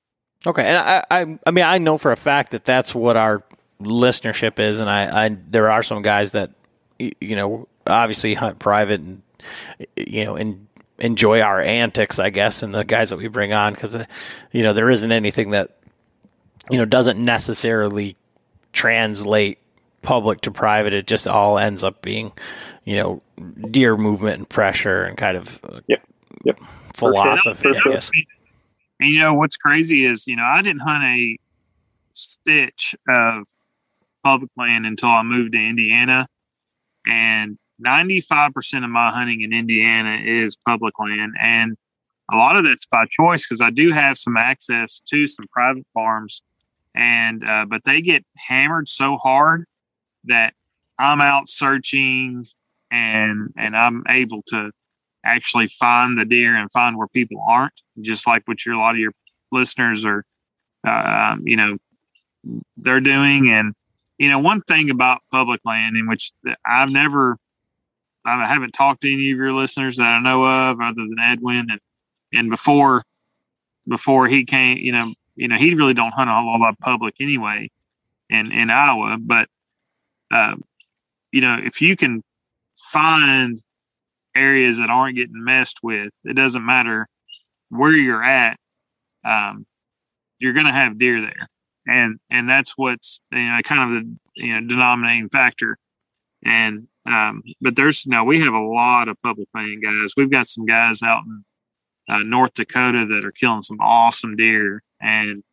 Okay, 0.45 0.63
and 0.63 0.77
I, 0.77 1.03
I, 1.09 1.39
I 1.45 1.51
mean, 1.51 1.63
I 1.63 1.77
know 1.79 1.97
for 1.97 2.11
a 2.11 2.17
fact 2.17 2.51
that 2.51 2.63
that's 2.63 2.93
what 2.93 3.17
our 3.17 3.43
listenership 3.81 4.59
is, 4.59 4.79
and 4.79 4.89
I, 4.89 5.25
I, 5.25 5.37
there 5.49 5.71
are 5.71 5.81
some 5.81 6.01
guys 6.01 6.33
that, 6.33 6.51
you 6.99 7.35
know, 7.35 7.67
obviously 7.87 8.33
hunt 8.33 8.59
private 8.59 9.01
and, 9.01 9.21
you 9.95 10.25
know, 10.25 10.35
and 10.35 10.67
enjoy 10.99 11.41
our 11.41 11.59
antics, 11.59 12.19
I 12.19 12.29
guess, 12.29 12.61
and 12.63 12.73
the 12.73 12.83
guys 12.83 13.09
that 13.09 13.17
we 13.17 13.27
bring 13.27 13.53
on 13.53 13.73
because, 13.73 13.95
uh, 13.95 14.05
you 14.51 14.63
know, 14.63 14.73
there 14.73 14.89
isn't 14.89 15.11
anything 15.11 15.49
that, 15.49 15.77
you 16.69 16.77
know, 16.77 16.85
doesn't 16.85 17.23
necessarily 17.23 18.15
translate 18.73 19.59
public 20.01 20.41
to 20.41 20.51
private. 20.51 20.93
It 20.93 21.07
just 21.07 21.27
all 21.27 21.57
ends 21.57 21.83
up 21.83 22.01
being, 22.01 22.31
you 22.85 22.97
know, 22.97 23.21
deer 23.69 23.97
movement 23.97 24.37
and 24.37 24.49
pressure 24.49 25.03
and 25.03 25.17
kind 25.17 25.37
of, 25.37 25.59
uh, 25.63 25.81
yep, 25.87 26.03
yep, 26.43 26.59
philosophy, 26.95 27.69
I 27.69 27.89
guess. 27.91 28.11
And 28.99 29.11
you 29.11 29.19
know 29.19 29.33
what's 29.33 29.57
crazy 29.57 30.05
is 30.05 30.25
you 30.25 30.35
know 30.35 30.43
I 30.43 30.61
didn't 30.61 30.81
hunt 30.81 31.03
a 31.03 31.37
stitch 32.13 32.95
of 33.07 33.43
public 34.23 34.49
land 34.57 34.85
until 34.85 35.09
I 35.09 35.21
moved 35.23 35.53
to 35.53 35.59
Indiana, 35.59 36.27
and 37.07 37.57
95% 37.85 38.83
of 38.83 38.89
my 38.89 39.11
hunting 39.11 39.41
in 39.41 39.53
Indiana 39.53 40.19
is 40.23 40.57
public 40.65 40.95
land, 40.99 41.35
and 41.39 41.77
a 42.31 42.35
lot 42.35 42.55
of 42.57 42.65
that's 42.65 42.87
by 42.87 43.05
choice 43.09 43.45
because 43.45 43.61
I 43.61 43.69
do 43.69 43.91
have 43.91 44.17
some 44.17 44.35
access 44.35 44.99
to 45.09 45.27
some 45.27 45.45
private 45.51 45.85
farms, 45.93 46.41
and 46.95 47.47
uh, 47.47 47.65
but 47.69 47.81
they 47.85 48.01
get 48.01 48.25
hammered 48.47 48.89
so 48.89 49.17
hard 49.17 49.65
that 50.27 50.53
I'm 50.99 51.21
out 51.21 51.49
searching 51.49 52.47
and 52.91 53.53
and 53.57 53.75
I'm 53.75 54.03
able 54.09 54.43
to 54.47 54.71
actually 55.25 55.67
find 55.67 56.17
the 56.17 56.25
deer 56.25 56.55
and 56.55 56.71
find 56.71 56.97
where 56.97 57.07
people 57.07 57.43
aren't, 57.47 57.73
just 58.01 58.25
like 58.25 58.43
what 58.45 58.65
your 58.65 58.75
a 58.75 58.79
lot 58.79 58.95
of 58.95 58.99
your 58.99 59.11
listeners 59.51 60.05
are, 60.05 60.23
uh, 60.87 61.35
you 61.43 61.57
know, 61.57 61.77
they're 62.77 63.01
doing. 63.01 63.49
And 63.49 63.73
you 64.17 64.29
know, 64.29 64.39
one 64.39 64.61
thing 64.61 64.89
about 64.89 65.21
public 65.31 65.61
land 65.65 65.97
in 65.97 66.07
which 66.07 66.31
I've 66.65 66.89
never, 66.89 67.37
I 68.25 68.45
haven't 68.45 68.71
talked 68.71 69.01
to 69.01 69.13
any 69.13 69.31
of 69.31 69.37
your 69.37 69.53
listeners 69.53 69.97
that 69.97 70.13
I 70.13 70.19
know 70.19 70.43
of, 70.45 70.79
other 70.81 71.03
than 71.03 71.19
Edwin, 71.21 71.67
and 71.69 71.79
and 72.33 72.49
before, 72.49 73.03
before 73.87 74.27
he 74.27 74.45
came, 74.45 74.77
you 74.77 74.91
know, 74.91 75.13
you 75.35 75.47
know, 75.47 75.57
he 75.57 75.75
really 75.75 75.93
don't 75.93 76.13
hunt 76.13 76.29
a 76.29 76.33
whole 76.33 76.59
lot 76.59 76.71
of 76.71 76.79
public 76.79 77.15
anyway, 77.19 77.69
in 78.29 78.51
in 78.51 78.69
Iowa, 78.69 79.17
but. 79.19 79.49
Uh, 80.31 80.55
you 81.31 81.41
know, 81.41 81.57
if 81.61 81.81
you 81.81 81.95
can 81.95 82.23
find 82.75 83.61
areas 84.37 84.77
that 84.77 84.89
aren't 84.89 85.17
getting 85.17 85.43
messed 85.43 85.79
with. 85.83 86.13
It 86.23 86.35
doesn't 86.35 86.65
matter 86.65 87.07
where 87.69 87.91
you're 87.91 88.23
at. 88.23 88.57
Um, 89.25 89.65
you're 90.39 90.53
going 90.53 90.67
to 90.67 90.71
have 90.71 90.99
deer 90.99 91.19
there, 91.19 91.49
and 91.87 92.19
and 92.29 92.49
that's 92.49 92.73
what's 92.77 93.19
you 93.31 93.39
know 93.39 93.59
kind 93.63 93.97
of 93.97 94.03
the 94.03 94.17
you 94.35 94.53
know 94.53 94.67
denominating 94.67 95.29
factor. 95.29 95.77
And 96.45 96.87
um, 97.05 97.41
but 97.59 97.75
there's 97.75 98.05
no, 98.05 98.23
we 98.23 98.39
have 98.41 98.53
a 98.53 98.59
lot 98.59 99.07
of 99.07 99.21
public 99.21 99.47
land 99.53 99.81
guys. 99.81 100.13
We've 100.15 100.29
got 100.29 100.47
some 100.47 100.65
guys 100.65 101.01
out 101.01 101.23
in 101.25 101.43
uh, 102.07 102.19
North 102.19 102.53
Dakota 102.53 103.05
that 103.05 103.25
are 103.25 103.31
killing 103.31 103.63
some 103.63 103.79
awesome 103.79 104.35
deer, 104.35 104.83
and 105.01 105.43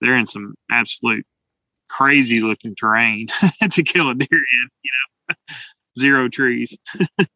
they're 0.00 0.16
in 0.16 0.26
some 0.26 0.54
absolute 0.70 1.26
crazy 1.92 2.40
looking 2.40 2.74
terrain 2.74 3.28
to 3.70 3.82
kill 3.82 4.10
a 4.10 4.14
deer 4.14 4.28
in. 4.30 4.68
You 4.82 4.90
know, 5.28 5.34
zero 5.98 6.28
trees. 6.28 6.76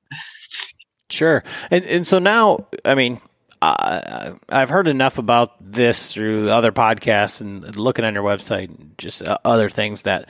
Sure, 1.09 1.45
and 1.71 1.85
and 1.85 2.05
so 2.05 2.19
now, 2.19 2.67
I 2.85 2.97
mean, 2.97 3.21
uh, 3.63 4.33
I've 4.49 4.69
heard 4.69 4.89
enough 4.89 5.19
about 5.19 5.53
this 5.61 6.13
through 6.13 6.51
other 6.51 6.73
podcasts 6.73 7.41
and 7.41 7.77
looking 7.77 8.05
on 8.05 8.13
your 8.13 8.25
website, 8.25 8.71
and 8.71 8.93
just 8.99 9.23
uh, 9.23 9.39
other 9.45 9.69
things 9.69 10.03
that 10.03 10.29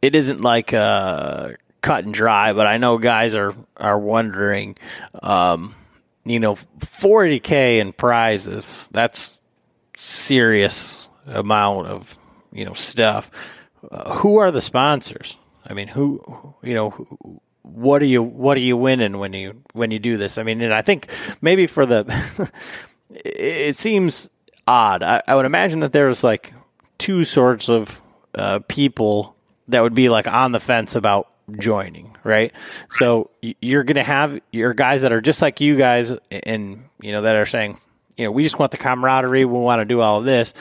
it 0.00 0.14
isn't 0.14 0.40
like 0.40 0.72
uh, 0.72 1.50
cut 1.82 2.06
and 2.06 2.14
dry. 2.14 2.54
But 2.54 2.66
I 2.66 2.78
know 2.78 2.96
guys 2.96 3.36
are 3.36 3.54
are 3.76 3.98
wondering, 3.98 4.78
um, 5.22 5.74
you 6.24 6.40
know, 6.40 6.54
40k 6.54 7.80
in 7.80 7.92
prizes. 7.92 8.88
That's 8.92 9.42
serious 9.94 11.10
amount 11.26 11.88
of 11.88 12.18
you 12.50 12.64
know 12.64 12.72
stuff. 12.72 13.30
Uh, 13.90 14.14
who 14.14 14.38
are 14.38 14.50
the 14.50 14.60
sponsors? 14.60 15.36
I 15.66 15.74
mean, 15.74 15.88
who 15.88 16.54
you 16.62 16.74
know 16.74 16.90
what 17.62 18.02
are 18.02 18.06
you 18.06 18.22
what 18.22 18.56
are 18.56 18.60
you 18.60 18.76
winning 18.76 19.18
when 19.18 19.32
you 19.32 19.62
when 19.72 19.90
you 19.90 19.98
do 19.98 20.16
this? 20.16 20.38
I 20.38 20.42
mean, 20.42 20.60
and 20.60 20.72
I 20.72 20.82
think 20.82 21.08
maybe 21.40 21.66
for 21.66 21.86
the 21.86 22.50
it 23.10 23.76
seems 23.76 24.30
odd. 24.66 25.02
I, 25.02 25.22
I, 25.26 25.34
would 25.34 25.46
imagine 25.46 25.80
that 25.80 25.92
there's 25.92 26.22
like 26.22 26.52
two 26.98 27.24
sorts 27.24 27.68
of 27.68 28.00
uh, 28.34 28.60
people 28.68 29.34
that 29.68 29.82
would 29.82 29.94
be 29.94 30.08
like 30.08 30.28
on 30.28 30.52
the 30.52 30.60
fence 30.60 30.94
about 30.94 31.30
joining, 31.58 32.16
right? 32.24 32.52
So 32.90 33.30
you're 33.40 33.84
going 33.84 33.96
to 33.96 34.02
have 34.02 34.40
your 34.52 34.74
guys 34.74 35.02
that 35.02 35.12
are 35.12 35.20
just 35.20 35.42
like 35.42 35.60
you 35.60 35.76
guys, 35.76 36.14
and 36.30 36.84
you 37.00 37.12
know 37.12 37.22
that 37.22 37.36
are 37.36 37.46
saying, 37.46 37.78
you 38.16 38.24
know, 38.24 38.30
we 38.30 38.42
just 38.42 38.58
want 38.58 38.70
the 38.70 38.78
camaraderie, 38.78 39.44
we 39.44 39.58
want 39.58 39.80
to 39.80 39.84
do 39.84 40.00
all 40.00 40.18
of 40.18 40.24
this. 40.24 40.54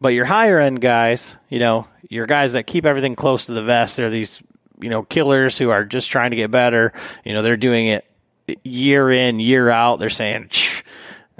But 0.00 0.08
your 0.10 0.24
higher 0.24 0.58
end 0.58 0.80
guys, 0.80 1.36
you 1.48 1.58
know, 1.58 1.86
your 2.08 2.26
guys 2.26 2.52
that 2.52 2.66
keep 2.66 2.86
everything 2.86 3.16
close 3.16 3.46
to 3.46 3.52
the 3.52 3.62
vest, 3.62 3.96
they're 3.96 4.10
these 4.10 4.42
you 4.80 4.88
know 4.88 5.02
killers 5.02 5.58
who 5.58 5.70
are 5.70 5.84
just 5.84 6.10
trying 6.10 6.30
to 6.30 6.36
get 6.36 6.50
better. 6.50 6.92
You 7.24 7.34
know, 7.34 7.42
they're 7.42 7.56
doing 7.56 7.88
it 7.88 8.04
year 8.64 9.10
in, 9.10 9.40
year 9.40 9.68
out. 9.68 9.98
They're 9.98 10.08
saying, 10.08 10.50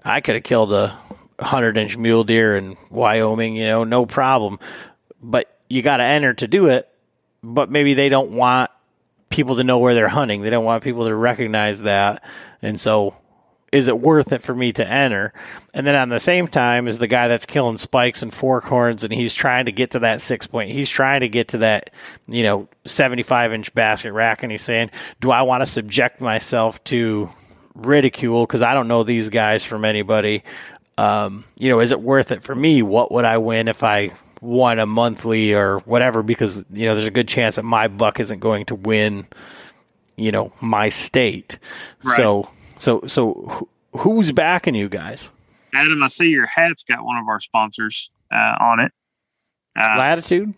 I 0.04 0.20
could 0.20 0.34
have 0.34 0.44
killed 0.44 0.72
a 0.72 0.96
hundred 1.40 1.76
inch 1.76 1.96
mule 1.96 2.24
deer 2.24 2.56
in 2.56 2.76
Wyoming, 2.90 3.56
you 3.56 3.66
know, 3.66 3.84
no 3.84 4.06
problem. 4.06 4.58
But 5.22 5.56
you 5.68 5.82
got 5.82 5.98
to 5.98 6.04
enter 6.04 6.34
to 6.34 6.48
do 6.48 6.66
it. 6.66 6.88
But 7.42 7.70
maybe 7.70 7.94
they 7.94 8.10
don't 8.10 8.32
want 8.32 8.70
people 9.30 9.56
to 9.56 9.64
know 9.64 9.78
where 9.78 9.94
they're 9.94 10.08
hunting. 10.08 10.42
They 10.42 10.50
don't 10.50 10.64
want 10.64 10.84
people 10.84 11.06
to 11.06 11.14
recognize 11.14 11.82
that. 11.82 12.22
And 12.60 12.78
so 12.78 13.14
is 13.72 13.88
it 13.88 14.00
worth 14.00 14.32
it 14.32 14.42
for 14.42 14.54
me 14.54 14.72
to 14.72 14.86
enter? 14.86 15.32
And 15.74 15.86
then 15.86 15.94
on 15.94 16.08
the 16.08 16.18
same 16.18 16.48
time 16.48 16.88
is 16.88 16.98
the 16.98 17.06
guy 17.06 17.28
that's 17.28 17.46
killing 17.46 17.76
spikes 17.76 18.22
and 18.22 18.32
forkhorns 18.32 19.04
and 19.04 19.12
he's 19.12 19.34
trying 19.34 19.66
to 19.66 19.72
get 19.72 19.92
to 19.92 20.00
that 20.00 20.20
six 20.20 20.46
point. 20.46 20.70
He's 20.70 20.90
trying 20.90 21.20
to 21.20 21.28
get 21.28 21.48
to 21.48 21.58
that, 21.58 21.90
you 22.26 22.42
know, 22.42 22.68
75 22.84 23.52
inch 23.52 23.74
basket 23.74 24.12
rack. 24.12 24.42
And 24.42 24.50
he's 24.50 24.62
saying, 24.62 24.90
do 25.20 25.30
I 25.30 25.42
want 25.42 25.60
to 25.60 25.66
subject 25.66 26.20
myself 26.20 26.82
to 26.84 27.30
ridicule? 27.74 28.46
Cause 28.46 28.62
I 28.62 28.74
don't 28.74 28.88
know 28.88 29.04
these 29.04 29.28
guys 29.28 29.64
from 29.64 29.84
anybody. 29.84 30.42
Um, 30.98 31.44
you 31.56 31.68
know, 31.68 31.80
is 31.80 31.92
it 31.92 32.00
worth 32.00 32.32
it 32.32 32.42
for 32.42 32.54
me? 32.54 32.82
What 32.82 33.12
would 33.12 33.24
I 33.24 33.38
win 33.38 33.68
if 33.68 33.84
I 33.84 34.10
won 34.40 34.78
a 34.78 34.86
monthly 34.86 35.54
or 35.54 35.78
whatever? 35.80 36.22
Because, 36.22 36.64
you 36.72 36.86
know, 36.86 36.94
there's 36.94 37.06
a 37.06 37.12
good 37.12 37.28
chance 37.28 37.56
that 37.56 37.64
my 37.64 37.88
buck 37.88 38.20
isn't 38.20 38.40
going 38.40 38.66
to 38.66 38.74
win 38.74 39.26
you 40.20 40.30
know, 40.30 40.52
my 40.60 40.90
state. 40.90 41.58
Right. 42.04 42.16
So, 42.16 42.50
so, 42.81 43.03
so 43.07 43.68
wh- 43.95 43.99
who's 44.01 44.33
backing 44.33 44.74
you 44.74 44.89
guys? 44.89 45.31
Adam, 45.74 46.03
I 46.03 46.09
see 46.09 46.31
your 46.31 46.47
hat's 46.47 46.83
got 46.83 47.05
one 47.05 47.16
of 47.16 47.28
our 47.28 47.41
sponsors 47.41 48.11
uh, 48.33 48.57
on 48.61 48.81
it. 48.81 48.93
Uh, 49.78 49.95
Latitude? 49.99 50.55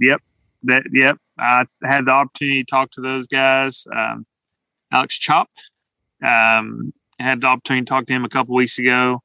Yep. 0.00 0.22
That 0.64 0.82
yep 0.92 1.18
i 1.38 1.64
had 1.84 2.06
the 2.06 2.10
opportunity 2.10 2.64
to 2.64 2.70
talk 2.70 2.90
to 2.92 3.00
those 3.00 3.26
guys 3.26 3.86
um, 3.94 4.26
alex 4.92 5.18
chop 5.18 5.48
um, 6.22 6.92
had 7.18 7.40
the 7.40 7.46
opportunity 7.46 7.84
to 7.84 7.88
talk 7.88 8.06
to 8.06 8.12
him 8.12 8.24
a 8.24 8.28
couple 8.28 8.54
weeks 8.54 8.78
ago 8.78 9.22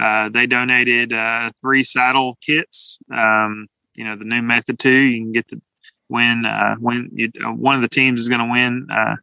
uh, 0.00 0.28
they 0.28 0.46
donated 0.46 1.12
uh, 1.12 1.50
three 1.60 1.82
saddle 1.82 2.36
kits 2.44 2.98
um, 3.14 3.68
you 3.94 4.04
know 4.04 4.16
the 4.16 4.24
new 4.24 4.42
method 4.42 4.78
two 4.78 4.90
you 4.90 5.22
can 5.22 5.32
get 5.32 5.48
the 5.48 5.60
win 6.08 6.44
uh, 6.44 6.74
win 6.80 7.10
you, 7.14 7.30
uh, 7.46 7.52
one 7.52 7.76
of 7.76 7.82
the 7.82 7.88
teams 7.88 8.20
is 8.20 8.28
going 8.28 8.40
to 8.40 8.50
win 8.50 8.86
uh, 8.90 9.16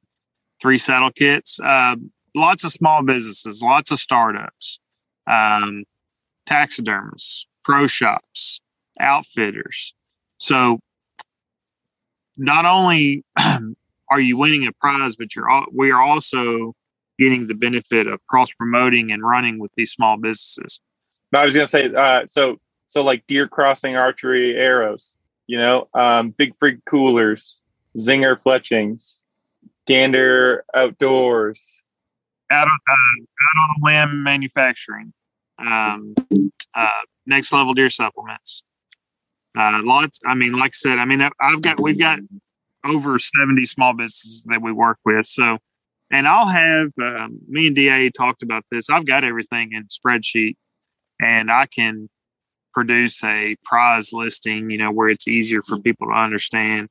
three 0.61 0.77
saddle 0.77 1.11
kits 1.11 1.59
uh, 1.59 1.95
lots 2.35 2.63
of 2.63 2.71
small 2.71 3.03
businesses 3.03 3.61
lots 3.61 3.91
of 3.91 3.99
startups 3.99 4.79
um, 5.27 5.83
taxidermists 6.45 7.47
pro 7.63 7.87
shops 7.87 8.61
outfitters 8.99 9.93
so 10.37 10.79
not 12.39 12.65
only 12.65 13.23
are 14.09 14.19
you 14.19 14.37
winning 14.37 14.65
a 14.65 14.71
prize, 14.71 15.15
but 15.15 15.35
you're 15.35 15.49
all, 15.49 15.65
we 15.71 15.91
are 15.91 16.01
also 16.01 16.73
getting 17.19 17.47
the 17.47 17.53
benefit 17.53 18.07
of 18.07 18.25
cross 18.27 18.51
promoting 18.53 19.11
and 19.11 19.21
running 19.21 19.59
with 19.59 19.71
these 19.75 19.91
small 19.91 20.17
businesses. 20.17 20.79
I 21.33 21.45
was 21.45 21.53
gonna 21.53 21.67
say, 21.67 21.93
uh, 21.93 22.25
so 22.25 22.57
so 22.87 23.03
like 23.03 23.27
deer 23.27 23.47
crossing 23.47 23.95
archery 23.95 24.55
arrows, 24.55 25.15
you 25.45 25.59
know, 25.59 25.87
um, 25.93 26.31
big 26.31 26.57
frig 26.57 26.83
coolers, 26.85 27.61
zinger 27.97 28.41
fletchings, 28.41 29.21
gander 29.85 30.65
outdoors. 30.73 31.83
Out 32.51 32.67
on 32.67 32.79
uh, 32.89 32.93
out 32.93 33.61
on 33.61 33.69
a 33.77 33.85
limb 33.85 34.23
manufacturing, 34.23 35.13
um, 35.59 36.15
uh, 36.73 36.87
next 37.27 37.53
level 37.53 37.75
deer 37.75 37.89
supplements. 37.89 38.63
Uh, 39.55 39.81
lots. 39.83 40.19
I 40.25 40.33
mean, 40.33 40.53
like 40.53 40.71
I 40.71 40.77
said, 40.77 40.97
I 40.97 41.05
mean, 41.05 41.21
I've 41.39 41.61
got 41.61 41.79
we've 41.79 41.99
got 41.99 42.19
over 42.83 43.19
seventy 43.19 43.65
small 43.65 43.93
businesses 43.93 44.43
that 44.47 44.63
we 44.63 44.71
work 44.71 44.97
with. 45.05 45.27
So, 45.27 45.59
and 46.11 46.27
I'll 46.27 46.47
have 46.47 46.89
um, 46.99 47.39
me 47.47 47.67
and 47.67 47.75
Da 47.75 48.09
talked 48.09 48.41
about 48.41 48.65
this. 48.71 48.89
I've 48.89 49.05
got 49.05 49.23
everything 49.23 49.73
in 49.73 49.85
spreadsheet, 49.85 50.55
and 51.21 51.51
I 51.51 51.67
can 51.67 52.09
produce 52.73 53.23
a 53.23 53.57
prize 53.63 54.11
listing. 54.11 54.71
You 54.71 54.79
know, 54.79 54.91
where 54.91 55.09
it's 55.09 55.27
easier 55.27 55.61
for 55.61 55.77
people 55.77 56.07
to 56.07 56.13
understand. 56.13 56.89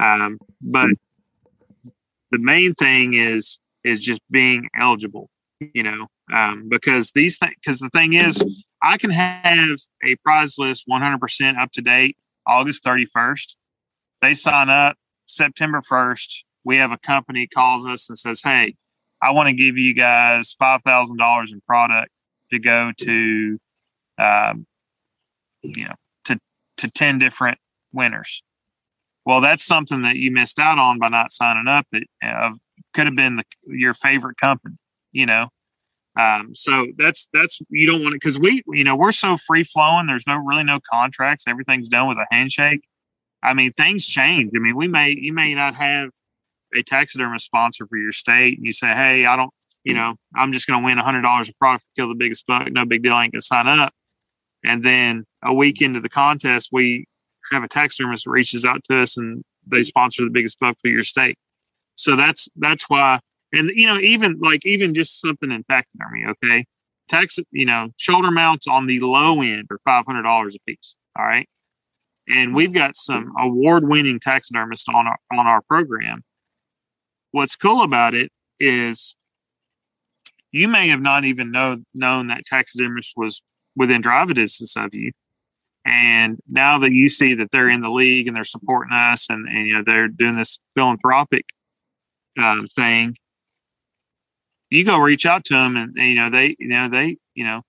Um, 0.00 0.38
but 0.62 0.90
the 2.30 2.38
main 2.38 2.74
thing 2.74 3.12
is 3.12 3.58
is 3.84 4.00
just 4.00 4.20
being 4.30 4.68
eligible. 4.78 5.30
You 5.60 5.82
know, 5.82 6.06
um, 6.34 6.68
because 6.68 7.12
these 7.14 7.38
things. 7.38 7.54
Because 7.64 7.80
the 7.80 7.90
thing 7.90 8.14
is, 8.14 8.42
I 8.82 8.98
can 8.98 9.10
have 9.10 9.78
a 10.04 10.16
prize 10.16 10.58
list 10.58 10.84
100% 10.90 11.58
up 11.58 11.72
to 11.72 11.80
date 11.80 12.16
August 12.46 12.84
31st. 12.84 13.54
They 14.20 14.34
sign 14.34 14.68
up 14.68 14.96
September 15.26 15.80
1st. 15.80 16.44
We 16.64 16.76
have 16.76 16.92
a 16.92 16.98
company 16.98 17.46
calls 17.46 17.86
us 17.86 18.08
and 18.08 18.18
says, 18.18 18.42
Hey, 18.42 18.74
I 19.22 19.30
want 19.30 19.48
to 19.48 19.54
give 19.54 19.78
you 19.78 19.94
guys 19.94 20.54
$5,000 20.60 21.52
in 21.52 21.60
product 21.66 22.10
to 22.52 22.58
go 22.58 22.92
to, 22.98 23.58
um, 24.18 24.66
you 25.62 25.84
know, 25.84 25.94
to, 26.26 26.38
to 26.78 26.90
10 26.90 27.18
different 27.18 27.58
winners. 27.92 28.42
Well, 29.24 29.40
that's 29.40 29.64
something 29.64 30.02
that 30.02 30.16
you 30.16 30.30
missed 30.30 30.58
out 30.58 30.78
on 30.78 30.98
by 30.98 31.08
not 31.08 31.32
signing 31.32 31.68
up. 31.68 31.86
Uh, 32.22 32.50
could 32.92 33.06
have 33.06 33.16
been 33.16 33.36
the, 33.36 33.44
your 33.66 33.94
favorite 33.94 34.36
company, 34.38 34.76
you 35.12 35.26
know? 35.26 35.48
Um, 36.18 36.54
so 36.54 36.86
that's 36.96 37.28
that's 37.32 37.58
you 37.70 37.86
don't 37.86 38.02
want 38.02 38.12
to 38.12 38.16
because 38.16 38.38
we 38.38 38.62
you 38.68 38.84
know 38.84 38.94
we're 38.94 39.10
so 39.10 39.36
free 39.36 39.64
flowing. 39.64 40.06
There's 40.06 40.26
no 40.26 40.36
really 40.36 40.62
no 40.62 40.78
contracts. 40.88 41.44
Everything's 41.48 41.88
done 41.88 42.08
with 42.08 42.18
a 42.18 42.26
handshake. 42.30 42.82
I 43.42 43.52
mean, 43.52 43.72
things 43.72 44.06
change. 44.06 44.52
I 44.54 44.60
mean, 44.60 44.76
we 44.76 44.86
may 44.86 45.16
you 45.18 45.32
may 45.32 45.54
not 45.54 45.74
have 45.74 46.10
a 46.74 46.82
taxidermist 46.82 47.44
sponsor 47.44 47.86
for 47.86 47.96
your 47.96 48.12
state, 48.12 48.58
and 48.58 48.66
you 48.66 48.72
say, 48.72 48.94
hey, 48.94 49.26
I 49.26 49.36
don't, 49.36 49.50
you 49.82 49.94
know, 49.94 50.14
I'm 50.34 50.52
just 50.52 50.66
going 50.66 50.80
to 50.80 50.84
win 50.84 50.98
hundred 50.98 51.22
dollars 51.22 51.48
a 51.48 51.54
product 51.54 51.84
kill 51.96 52.08
the 52.08 52.14
biggest 52.14 52.46
buck. 52.46 52.70
No 52.70 52.84
big 52.84 53.02
deal. 53.02 53.12
I 53.12 53.24
ain't 53.24 53.32
going 53.32 53.40
to 53.40 53.46
sign 53.46 53.66
up. 53.66 53.92
And 54.64 54.82
then 54.82 55.24
a 55.42 55.52
week 55.52 55.82
into 55.82 56.00
the 56.00 56.08
contest, 56.08 56.70
we 56.72 57.06
have 57.52 57.62
a 57.62 57.68
taxidermist 57.68 58.26
reaches 58.26 58.64
out 58.64 58.82
to 58.84 59.02
us 59.02 59.16
and 59.16 59.44
they 59.66 59.82
sponsor 59.82 60.24
the 60.24 60.30
biggest 60.30 60.58
buck 60.58 60.76
for 60.80 60.88
your 60.88 61.02
state. 61.02 61.36
So 61.96 62.16
that's 62.16 62.48
that's 62.56 62.84
why 62.88 63.20
and 63.52 63.70
you 63.74 63.86
know 63.86 63.98
even 63.98 64.38
like 64.40 64.66
even 64.66 64.94
just 64.94 65.20
something 65.20 65.50
in 65.50 65.62
taxidermy 65.64 66.24
okay 66.28 66.64
tax 67.08 67.38
you 67.52 67.66
know 67.66 67.88
shoulder 67.96 68.30
mounts 68.30 68.66
on 68.66 68.86
the 68.86 68.98
low 69.00 69.42
end 69.42 69.68
are 69.70 69.78
$500 69.86 70.48
a 70.48 70.58
piece 70.66 70.96
all 71.18 71.24
right? 71.24 71.48
And 72.28 72.54
we've 72.54 72.72
got 72.72 72.96
some 72.96 73.32
award-winning 73.38 74.20
taxidermists 74.20 74.86
on 74.88 75.06
our 75.06 75.18
on 75.32 75.46
our 75.46 75.60
program. 75.62 76.22
What's 77.32 77.56
cool 77.56 77.82
about 77.82 78.14
it 78.14 78.30
is 78.58 79.16
you 80.52 80.68
may 80.68 80.88
have 80.88 81.00
not 81.00 81.24
even 81.24 81.50
know 81.50 81.82
known 81.92 82.28
that 82.28 82.46
taxidermist 82.46 83.12
was 83.16 83.42
within 83.76 84.00
driving 84.00 84.36
distance 84.36 84.76
of 84.76 84.94
you 84.94 85.10
and 85.84 86.38
now 86.48 86.78
that 86.78 86.92
you 86.92 87.08
see 87.08 87.34
that 87.34 87.50
they're 87.50 87.68
in 87.68 87.82
the 87.82 87.90
league 87.90 88.28
and 88.28 88.36
they're 88.36 88.44
supporting 88.44 88.92
us 88.92 89.26
and, 89.28 89.48
and 89.48 89.66
you 89.66 89.72
know 89.74 89.82
they're 89.84 90.06
doing 90.06 90.36
this 90.36 90.60
philanthropic 90.74 91.44
um, 92.38 92.66
thing 92.68 93.16
you 94.70 94.84
go 94.84 94.98
reach 94.98 95.24
out 95.26 95.44
to 95.44 95.54
them 95.54 95.76
and, 95.76 95.94
you 95.96 96.14
know 96.14 96.30
they 96.30 96.56
you 96.58 96.68
know 96.68 96.88
they 96.88 97.16
you 97.34 97.44
know 97.44 97.62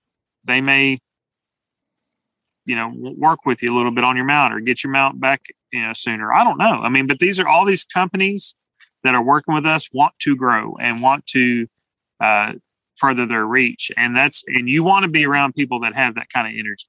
they 0.44 0.60
may 0.60 0.98
you 2.64 2.74
know 2.74 2.92
work 3.16 3.46
with 3.46 3.62
you 3.62 3.72
a 3.72 3.76
little 3.76 3.92
bit 3.92 4.04
on 4.04 4.16
your 4.16 4.24
mount 4.24 4.52
or 4.52 4.60
get 4.60 4.82
your 4.82 4.92
mount 4.92 5.20
back 5.20 5.42
you 5.72 5.82
know 5.82 5.92
sooner. 5.92 6.32
I 6.32 6.44
don't 6.44 6.58
know. 6.58 6.80
I 6.82 6.88
mean 6.88 7.06
but 7.06 7.18
these 7.18 7.38
are 7.38 7.48
all 7.48 7.64
these 7.64 7.84
companies 7.84 8.54
that 9.04 9.14
are 9.14 9.22
working 9.22 9.54
with 9.54 9.66
us 9.66 9.88
want 9.92 10.18
to 10.20 10.34
grow 10.36 10.76
and 10.80 11.00
want 11.00 11.26
to 11.26 11.68
uh, 12.20 12.54
further 12.96 13.26
their 13.26 13.44
reach. 13.44 13.92
And 13.96 14.16
that's 14.16 14.42
and 14.48 14.68
you 14.68 14.82
want 14.82 15.04
to 15.04 15.08
be 15.08 15.24
around 15.26 15.54
people 15.54 15.80
that 15.80 15.94
have 15.94 16.16
that 16.16 16.28
kind 16.30 16.48
of 16.48 16.58
energy 16.58 16.86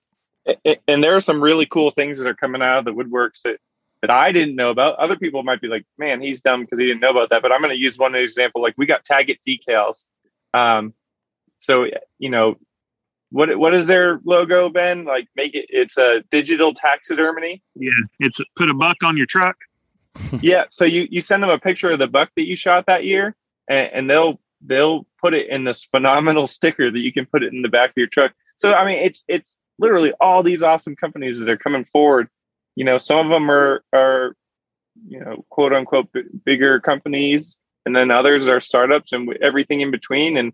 And 0.88 1.04
there 1.04 1.16
are 1.16 1.22
some 1.22 1.42
really 1.42 1.66
cool 1.66 1.92
things 1.92 2.18
that 2.18 2.28
are 2.28 2.36
coming 2.36 2.62
out 2.62 2.80
of 2.80 2.86
the 2.86 2.94
woodworks 2.94 3.42
that 3.44 3.60
that 4.08 4.16
I 4.16 4.32
didn't 4.32 4.56
know 4.56 4.70
about. 4.70 4.98
Other 4.98 5.18
people 5.18 5.44
might 5.44 5.62
be 5.62 5.68
like, 5.68 5.86
"Man, 5.98 6.22
he's 6.22 6.42
dumb 6.42 6.62
because 6.62 6.80
he 6.80 6.86
didn't 6.86 7.02
know 7.02 7.12
about 7.12 7.30
that." 7.30 7.42
But 7.42 7.52
I'm 7.52 7.62
going 7.62 7.76
to 7.76 7.80
use 7.80 7.98
one 7.98 8.16
example. 8.16 8.62
Like 8.62 8.76
we 8.78 8.86
got 8.86 9.06
Tag 9.06 9.30
It 9.30 9.40
decals. 9.48 10.06
Um, 10.54 10.94
so 11.60 11.88
you 12.20 12.30
know, 12.30 12.56
what 13.32 13.58
what 13.58 13.74
is 13.74 13.88
their 13.88 14.20
logo, 14.24 14.70
Ben? 14.70 15.06
Like 15.06 15.28
make 15.36 15.54
it. 15.56 15.66
It's 15.70 15.98
a 15.98 16.24
digital 16.32 16.74
taxidermy. 16.74 17.62
yeah 17.76 17.92
it's 18.20 18.40
put 18.56 18.70
a 18.70 18.74
buck 18.74 18.98
on 19.04 19.18
your 19.18 19.26
truck 19.28 19.58
yeah. 20.42 20.66
So 20.70 20.86
you 20.86 21.08
you 21.10 21.22
send 21.22 21.44
them 21.44 21.50
a 21.50 21.60
picture 21.60 21.92
of 21.92 22.00
the 22.00 22.08
buck 22.08 22.30
that 22.36 22.48
you 22.48 22.56
shot 22.56 22.86
that 22.88 23.06
year, 23.06 23.36
and, 23.70 23.90
and 23.94 24.10
they'll 24.10 24.40
they'll 24.62 25.06
put 25.22 25.34
it 25.34 25.50
in 25.50 25.64
this 25.64 25.86
phenomenal 25.86 26.48
sticker 26.48 26.90
that 26.92 27.00
you 27.00 27.12
can 27.12 27.26
put 27.26 27.44
it 27.44 27.54
in 27.54 27.62
the 27.62 27.70
back 27.70 27.92
of 27.92 27.98
your 27.98 28.08
truck. 28.08 28.34
So 28.58 28.74
I 28.74 28.86
mean, 28.86 28.98
it's 28.98 29.24
it's 29.28 29.58
literally 29.80 30.14
all 30.20 30.44
these 30.44 30.64
awesome 30.64 30.96
companies 30.96 31.40
that 31.40 31.50
are 31.50 31.58
coming 31.58 31.86
forward. 31.86 32.30
You 32.78 32.86
know, 32.86 32.98
some 32.98 33.26
of 33.26 33.32
them 33.32 33.50
are 33.50 33.84
are 33.92 34.36
you 35.08 35.20
know 35.20 35.44
quote 35.50 35.74
unquote 35.74 36.12
b- 36.14 36.24
bigger 36.46 36.80
companies, 36.80 37.58
and 37.86 37.96
then 37.96 38.12
others 38.12 38.48
are 38.48 38.60
startups 38.60 39.12
and 39.12 39.36
everything 39.42 39.82
in 39.82 39.92
between. 39.92 40.38
And 40.38 40.54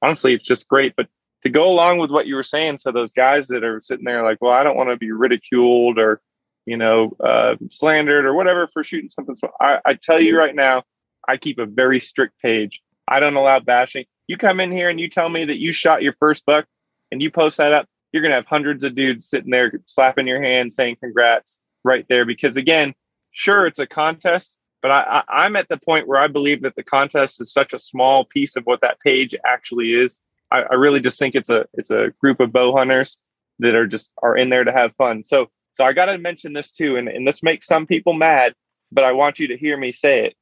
honestly, 0.00 0.32
it's 0.32 0.44
just 0.44 0.68
great. 0.68 0.94
But 0.96 1.08
to 1.42 1.50
go 1.50 1.68
along 1.68 1.98
with 1.98 2.12
what 2.12 2.26
you 2.28 2.36
were 2.36 2.42
saying, 2.42 2.78
so 2.78 2.92
those 2.92 3.12
guys 3.12 3.48
that 3.48 3.64
are 3.64 3.80
sitting 3.80 4.04
there 4.04 4.22
like, 4.22 4.38
well, 4.40 4.52
I 4.52 4.62
don't 4.62 4.76
want 4.76 4.90
to 4.90 4.96
be 4.96 5.10
ridiculed 5.10 5.98
or 5.98 6.20
you 6.66 6.76
know, 6.76 7.16
uh, 7.24 7.54
slandered 7.70 8.26
or 8.26 8.34
whatever 8.34 8.66
for 8.66 8.84
shooting 8.84 9.08
something. 9.08 9.36
So 9.36 9.50
I, 9.60 9.78
I 9.86 9.94
tell 9.94 10.20
you 10.20 10.36
right 10.36 10.54
now, 10.54 10.82
I 11.28 11.36
keep 11.36 11.58
a 11.58 11.66
very 11.66 12.00
strict 12.00 12.34
page. 12.42 12.82
I 13.08 13.20
don't 13.20 13.36
allow 13.36 13.60
bashing. 13.60 14.04
You 14.26 14.36
come 14.36 14.58
in 14.60 14.72
here 14.72 14.90
and 14.90 15.00
you 15.00 15.08
tell 15.08 15.28
me 15.28 15.44
that 15.44 15.60
you 15.60 15.72
shot 15.72 16.02
your 16.02 16.14
first 16.18 16.44
buck 16.44 16.66
and 17.12 17.22
you 17.22 17.30
post 17.30 17.56
that 17.58 17.72
up, 17.72 17.86
you're 18.16 18.22
going 18.22 18.30
to 18.30 18.36
have 18.36 18.46
hundreds 18.46 18.82
of 18.82 18.94
dudes 18.94 19.28
sitting 19.28 19.50
there 19.50 19.70
slapping 19.84 20.26
your 20.26 20.42
hand 20.42 20.72
saying 20.72 20.96
congrats 20.98 21.60
right 21.84 22.06
there. 22.08 22.24
Because 22.24 22.56
again, 22.56 22.94
sure, 23.30 23.66
it's 23.66 23.78
a 23.78 23.86
contest, 23.86 24.58
but 24.80 24.90
I, 24.90 25.22
I, 25.28 25.44
I'm 25.44 25.54
at 25.56 25.68
the 25.68 25.76
point 25.76 26.08
where 26.08 26.18
I 26.18 26.28
believe 26.28 26.62
that 26.62 26.76
the 26.76 26.82
contest 26.82 27.42
is 27.42 27.52
such 27.52 27.74
a 27.74 27.78
small 27.78 28.24
piece 28.24 28.56
of 28.56 28.64
what 28.64 28.80
that 28.80 29.00
page 29.00 29.34
actually 29.44 29.92
is. 29.92 30.22
I, 30.50 30.62
I 30.62 30.74
really 30.76 31.00
just 31.00 31.18
think 31.18 31.34
it's 31.34 31.50
a 31.50 31.66
it's 31.74 31.90
a 31.90 32.14
group 32.22 32.40
of 32.40 32.54
bow 32.54 32.74
hunters 32.74 33.18
that 33.58 33.74
are 33.74 33.86
just 33.86 34.10
are 34.22 34.34
in 34.34 34.48
there 34.48 34.64
to 34.64 34.72
have 34.72 34.96
fun. 34.96 35.22
So 35.22 35.50
so 35.74 35.84
I 35.84 35.92
got 35.92 36.06
to 36.06 36.16
mention 36.16 36.54
this 36.54 36.70
too, 36.70 36.96
and, 36.96 37.06
and 37.06 37.28
this 37.28 37.42
makes 37.42 37.66
some 37.66 37.86
people 37.86 38.14
mad, 38.14 38.54
but 38.90 39.04
I 39.04 39.12
want 39.12 39.38
you 39.38 39.48
to 39.48 39.58
hear 39.58 39.76
me 39.76 39.92
say 39.92 40.24
it. 40.24 40.34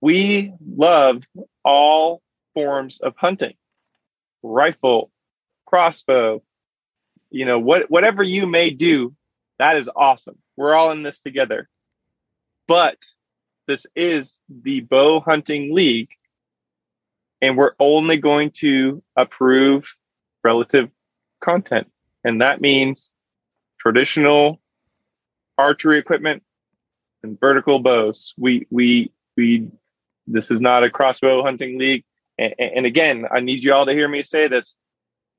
We 0.00 0.52
love 0.66 1.22
all 1.64 2.22
forms 2.54 2.98
of 3.00 3.14
hunting 3.16 3.54
rifle, 4.44 5.10
crossbow, 5.66 6.42
you 7.34 7.44
know, 7.44 7.58
what, 7.58 7.90
whatever 7.90 8.22
you 8.22 8.46
may 8.46 8.70
do, 8.70 9.12
that 9.58 9.76
is 9.76 9.90
awesome. 9.94 10.38
We're 10.56 10.74
all 10.74 10.92
in 10.92 11.02
this 11.02 11.20
together. 11.20 11.68
But 12.68 12.96
this 13.66 13.86
is 13.96 14.38
the 14.48 14.80
bow 14.82 15.18
hunting 15.18 15.74
league, 15.74 16.10
and 17.42 17.56
we're 17.56 17.72
only 17.80 18.18
going 18.18 18.52
to 18.58 19.02
approve 19.16 19.96
relative 20.44 20.90
content. 21.42 21.90
And 22.22 22.40
that 22.40 22.60
means 22.60 23.10
traditional 23.80 24.60
archery 25.58 25.98
equipment 25.98 26.44
and 27.24 27.38
vertical 27.38 27.80
bows. 27.80 28.32
We 28.38 28.68
we 28.70 29.10
we 29.36 29.70
this 30.28 30.52
is 30.52 30.60
not 30.60 30.84
a 30.84 30.90
crossbow 30.90 31.42
hunting 31.42 31.80
league. 31.80 32.04
And, 32.38 32.54
and 32.58 32.86
again, 32.86 33.26
I 33.30 33.40
need 33.40 33.64
you 33.64 33.74
all 33.74 33.86
to 33.86 33.92
hear 33.92 34.08
me 34.08 34.22
say 34.22 34.46
this. 34.46 34.76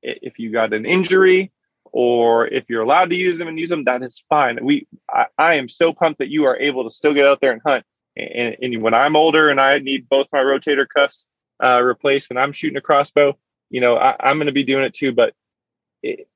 If 0.02 0.38
you 0.38 0.52
got 0.52 0.74
an 0.74 0.84
injury 0.84 1.52
or 1.92 2.46
if 2.48 2.64
you're 2.68 2.82
allowed 2.82 3.10
to 3.10 3.16
use 3.16 3.38
them 3.38 3.48
and 3.48 3.58
use 3.58 3.70
them, 3.70 3.84
that 3.84 4.02
is 4.02 4.24
fine. 4.28 4.58
We 4.62 4.86
I, 5.10 5.26
I 5.38 5.54
am 5.54 5.68
so 5.68 5.92
pumped 5.92 6.18
that 6.18 6.28
you 6.28 6.44
are 6.44 6.56
able 6.56 6.84
to 6.84 6.90
still 6.90 7.14
get 7.14 7.26
out 7.26 7.40
there 7.40 7.52
and 7.52 7.62
hunt. 7.64 7.84
And, 8.16 8.56
and 8.62 8.82
when 8.82 8.94
I'm 8.94 9.16
older 9.16 9.48
and 9.48 9.60
I 9.60 9.78
need 9.78 10.08
both 10.08 10.28
my 10.32 10.38
rotator 10.38 10.86
cuffs 10.88 11.26
uh, 11.62 11.82
replaced 11.82 12.30
and 12.30 12.38
I'm 12.38 12.52
shooting 12.52 12.78
a 12.78 12.80
crossbow, 12.80 13.36
you 13.70 13.80
know, 13.80 13.96
I, 13.96 14.30
am 14.30 14.36
going 14.36 14.46
to 14.46 14.52
be 14.52 14.64
doing 14.64 14.84
it 14.84 14.94
too. 14.94 15.12
But 15.12 15.34
it, 16.02 16.28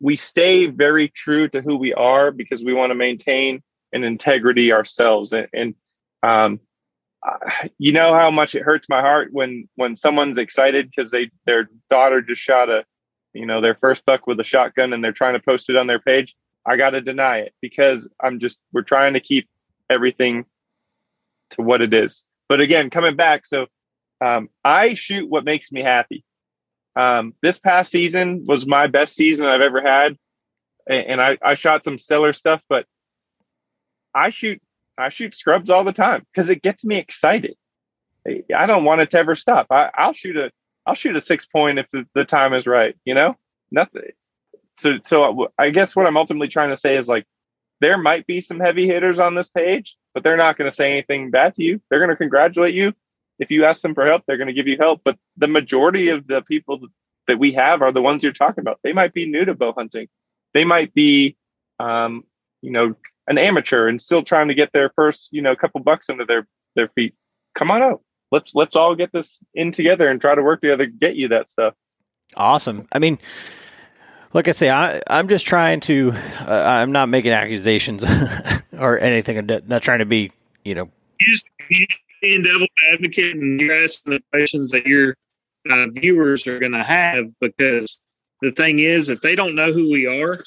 we 0.00 0.16
stay 0.16 0.66
very 0.66 1.08
true 1.08 1.48
to 1.48 1.60
who 1.60 1.76
we 1.76 1.94
are 1.94 2.32
because 2.32 2.64
we 2.64 2.74
want 2.74 2.90
to 2.90 2.96
maintain 2.96 3.62
an 3.92 4.02
integrity 4.02 4.72
ourselves. 4.72 5.32
And, 5.32 5.46
and 5.52 5.74
um, 6.24 6.60
you 7.78 7.92
know 7.92 8.14
how 8.14 8.30
much 8.30 8.54
it 8.54 8.62
hurts 8.62 8.88
my 8.88 9.00
heart 9.00 9.28
when 9.32 9.68
when 9.76 9.94
someone's 9.94 10.38
excited 10.38 10.90
because 10.90 11.10
they 11.10 11.30
their 11.46 11.68
daughter 11.88 12.20
just 12.20 12.40
shot 12.40 12.68
a 12.68 12.84
you 13.34 13.46
know 13.46 13.60
their 13.60 13.74
first 13.74 14.04
buck 14.04 14.26
with 14.26 14.38
a 14.40 14.44
shotgun 14.44 14.92
and 14.92 15.02
they're 15.02 15.12
trying 15.12 15.34
to 15.34 15.40
post 15.40 15.70
it 15.70 15.76
on 15.76 15.86
their 15.86 15.98
page 15.98 16.34
i 16.66 16.76
got 16.76 16.90
to 16.90 17.00
deny 17.00 17.38
it 17.38 17.54
because 17.60 18.08
i'm 18.20 18.38
just 18.38 18.58
we're 18.72 18.82
trying 18.82 19.14
to 19.14 19.20
keep 19.20 19.48
everything 19.90 20.44
to 21.50 21.62
what 21.62 21.82
it 21.82 21.92
is 21.92 22.26
but 22.48 22.60
again 22.60 22.90
coming 22.90 23.16
back 23.16 23.46
so 23.46 23.66
um, 24.20 24.48
i 24.64 24.94
shoot 24.94 25.28
what 25.28 25.44
makes 25.44 25.72
me 25.72 25.82
happy 25.82 26.24
um, 26.94 27.34
this 27.40 27.58
past 27.58 27.90
season 27.90 28.44
was 28.46 28.66
my 28.66 28.86
best 28.86 29.14
season 29.14 29.46
i've 29.46 29.60
ever 29.60 29.80
had 29.80 30.16
and, 30.88 31.22
I, 31.22 31.38
I 31.40 31.54
shot 31.54 31.84
some 31.84 31.96
stellar 31.96 32.32
stuff 32.32 32.60
but 32.68 32.86
i 34.14 34.30
shoot 34.30 34.60
I 34.98 35.08
shoot 35.08 35.34
scrubs 35.34 35.70
all 35.70 35.84
the 35.84 35.92
time 35.92 36.26
because 36.32 36.50
it 36.50 36.62
gets 36.62 36.84
me 36.84 36.96
excited. 36.96 37.56
I 38.26 38.66
don't 38.66 38.84
want 38.84 39.00
it 39.00 39.10
to 39.12 39.18
ever 39.18 39.34
stop. 39.34 39.66
I, 39.70 39.90
will 39.98 40.12
shoot 40.12 40.36
a 40.36 40.50
I'll 40.86 40.94
shoot 40.94 41.16
a 41.16 41.20
six 41.20 41.46
point 41.46 41.78
if 41.78 41.90
the, 41.90 42.06
the 42.14 42.24
time 42.24 42.54
is 42.54 42.66
right. 42.66 42.96
You 43.04 43.14
know, 43.14 43.36
nothing. 43.70 44.10
So 44.78 44.98
so 45.04 45.52
I 45.58 45.70
guess 45.70 45.94
what 45.94 46.06
I'm 46.06 46.16
ultimately 46.16 46.48
trying 46.48 46.70
to 46.70 46.76
say 46.76 46.96
is 46.96 47.08
like 47.08 47.26
there 47.80 47.98
might 47.98 48.26
be 48.26 48.40
some 48.40 48.60
heavy 48.60 48.86
hitters 48.86 49.18
on 49.18 49.34
this 49.34 49.50
page, 49.50 49.96
but 50.14 50.22
they're 50.22 50.36
not 50.36 50.56
going 50.56 50.70
to 50.70 50.74
say 50.74 50.92
anything 50.92 51.30
bad 51.30 51.54
to 51.56 51.64
you. 51.64 51.80
They're 51.90 51.98
going 51.98 52.10
to 52.10 52.16
congratulate 52.16 52.74
you. 52.74 52.92
If 53.38 53.50
you 53.50 53.64
ask 53.64 53.82
them 53.82 53.94
for 53.94 54.06
help, 54.06 54.22
they're 54.26 54.36
going 54.36 54.46
to 54.46 54.52
give 54.52 54.68
you 54.68 54.76
help. 54.78 55.00
But 55.04 55.18
the 55.36 55.48
majority 55.48 56.08
of 56.08 56.28
the 56.28 56.42
people 56.42 56.80
that 57.26 57.38
we 57.38 57.52
have 57.52 57.82
are 57.82 57.90
the 57.90 58.02
ones 58.02 58.22
you're 58.22 58.32
talking 58.32 58.62
about. 58.62 58.78
They 58.84 58.92
might 58.92 59.12
be 59.12 59.26
new 59.26 59.44
to 59.44 59.54
bow 59.54 59.72
hunting. 59.76 60.08
They 60.54 60.64
might 60.64 60.94
be, 60.94 61.36
um, 61.80 62.24
you 62.60 62.70
know, 62.70 62.94
an 63.26 63.38
amateur 63.38 63.88
and 63.88 64.00
still 64.00 64.22
trying 64.22 64.48
to 64.48 64.54
get 64.54 64.72
their 64.72 64.90
first, 64.94 65.32
you 65.32 65.42
know, 65.42 65.56
couple 65.56 65.80
bucks 65.80 66.08
under 66.08 66.24
their 66.24 66.46
their 66.76 66.88
feet. 66.88 67.14
Come 67.54 67.70
on 67.70 67.82
out. 67.82 68.02
Let's 68.32 68.52
let's 68.54 68.74
all 68.76 68.94
get 68.96 69.12
this 69.12 69.44
in 69.54 69.72
together 69.72 70.08
and 70.08 70.20
try 70.20 70.34
to 70.34 70.42
work 70.42 70.62
together 70.62 70.86
to 70.86 70.90
get 70.90 71.14
you 71.14 71.28
that 71.28 71.50
stuff. 71.50 71.74
Awesome. 72.34 72.88
I 72.90 72.98
mean, 72.98 73.18
like 74.32 74.48
I 74.48 74.52
say, 74.52 74.70
I, 74.70 75.02
I'm 75.06 75.28
just 75.28 75.46
trying 75.46 75.80
to. 75.80 76.12
Uh, 76.40 76.64
I'm 76.66 76.92
not 76.92 77.10
making 77.10 77.32
accusations 77.32 78.04
or 78.78 78.98
anything. 78.98 79.38
I'm 79.38 79.62
not 79.66 79.82
trying 79.82 79.98
to 79.98 80.06
be, 80.06 80.30
you 80.64 80.74
know. 80.74 80.90
You 81.20 81.32
just 81.34 81.46
being 82.22 82.42
devil 82.42 82.66
advocate, 82.92 83.36
and 83.36 83.60
you're 83.60 83.84
asking 83.84 84.14
the 84.14 84.22
questions 84.32 84.70
that 84.70 84.86
your 84.86 85.14
uh, 85.70 85.86
viewers 85.92 86.46
are 86.46 86.58
going 86.58 86.72
to 86.72 86.82
have 86.82 87.26
because 87.40 88.00
the 88.40 88.50
thing 88.50 88.78
is, 88.78 89.10
if 89.10 89.20
they 89.20 89.36
don't 89.36 89.54
know 89.54 89.72
who 89.72 89.90
we 89.92 90.06
are, 90.06 90.42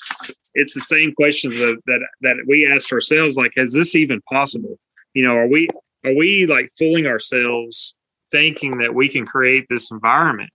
it's 0.55 0.73
the 0.73 0.81
same 0.81 1.13
questions 1.13 1.53
that, 1.53 1.77
that 1.85 1.99
that 2.21 2.35
we 2.47 2.67
asked 2.67 2.91
ourselves. 2.91 3.37
Like, 3.37 3.53
is 3.57 3.73
this 3.73 3.93
even 3.95 4.21
possible? 4.21 4.79
You 5.13 5.23
know, 5.23 5.35
are 5.35 5.47
we 5.47 5.69
are 6.05 6.15
we 6.15 6.45
like 6.45 6.69
fooling 6.77 7.07
ourselves 7.07 7.95
thinking 8.31 8.79
that 8.79 8.93
we 8.93 9.09
can 9.09 9.25
create 9.25 9.65
this 9.69 9.91
environment? 9.91 10.51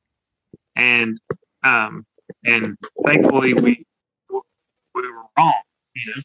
And 0.77 1.19
um, 1.63 2.07
and 2.45 2.77
thankfully 3.05 3.55
we 3.55 3.85
we 4.31 4.39
were 4.95 5.23
wrong. 5.37 5.55
You 5.95 6.15
know. 6.15 6.23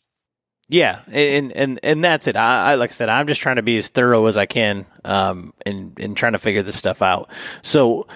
Yeah, 0.68 1.02
and 1.12 1.52
and 1.52 1.80
and 1.84 2.04
that's 2.04 2.28
it. 2.28 2.36
I, 2.36 2.72
I, 2.72 2.76
like 2.76 2.90
I 2.90 2.94
said, 2.94 3.10
I'm 3.10 3.28
just 3.28 3.42
trying 3.42 3.58
to 3.58 3.62
be 3.62 3.78
as 3.78 3.90
thorough 3.90 4.26
as 4.26 4.36
I 4.36 4.48
can, 4.48 4.86
um, 5.04 5.54
in 5.66 5.94
in 5.98 6.16
trying 6.16 6.32
to 6.32 6.40
figure 6.40 6.64
this 6.64 6.76
stuff 6.76 7.04
out. 7.04 7.30
So, 7.62 8.08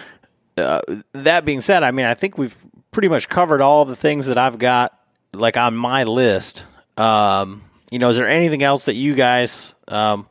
uh, 0.58 0.82
that 1.14 1.46
being 1.46 1.62
said, 1.62 1.84
I 1.84 1.92
mean, 1.92 2.08
I 2.08 2.16
think 2.16 2.40
we've 2.40 2.56
pretty 2.92 3.08
much 3.08 3.30
covered 3.30 3.62
all 3.62 3.86
the 3.86 3.96
things 3.96 4.26
that 4.28 4.40
I've 4.40 4.58
got 4.58 4.98
like 5.34 5.58
on 5.58 5.76
my 5.76 6.06
list. 6.06 6.66
Um, 6.98 7.62
you 7.92 8.00
know, 8.00 8.10
is 8.10 8.18
there 8.18 8.28
anything 8.28 8.64
else 8.64 8.86
that 8.86 8.96
you 8.96 9.14
guys 9.14 9.76
um, 9.88 10.28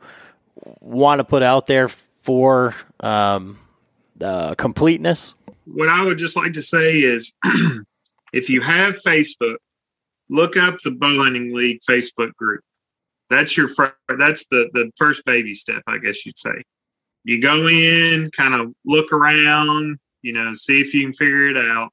want 0.81 1.19
to 1.19 1.23
put 1.23 1.43
out 1.43 1.65
there 1.65 1.87
for 1.87 2.75
um, 2.99 3.59
uh, 4.21 4.55
completeness? 4.55 5.33
What 5.65 5.89
I 5.89 6.03
would 6.03 6.17
just 6.17 6.35
like 6.35 6.53
to 6.53 6.63
say 6.63 6.99
is, 6.99 7.33
if 8.33 8.49
you 8.49 8.61
have 8.61 8.97
Facebook, 9.05 9.57
look 10.29 10.57
up 10.57 10.79
the 10.79 10.91
Bow 10.91 11.23
Hunting 11.23 11.55
League 11.55 11.81
Facebook 11.87 12.33
group. 12.35 12.61
That's 13.29 13.55
your 13.55 13.69
that's 14.17 14.47
the 14.47 14.69
the 14.73 14.91
first 14.97 15.23
baby 15.25 15.53
step, 15.53 15.83
I 15.87 15.99
guess 15.99 16.25
you'd 16.25 16.39
say. 16.39 16.63
You 17.23 17.39
go 17.41 17.67
in, 17.67 18.31
kind 18.31 18.55
of 18.55 18.73
look 18.85 19.13
around, 19.13 19.99
you 20.23 20.33
know, 20.33 20.53
see 20.55 20.81
if 20.81 20.93
you 20.93 21.03
can 21.03 21.13
figure 21.13 21.49
it 21.49 21.57
out 21.57 21.91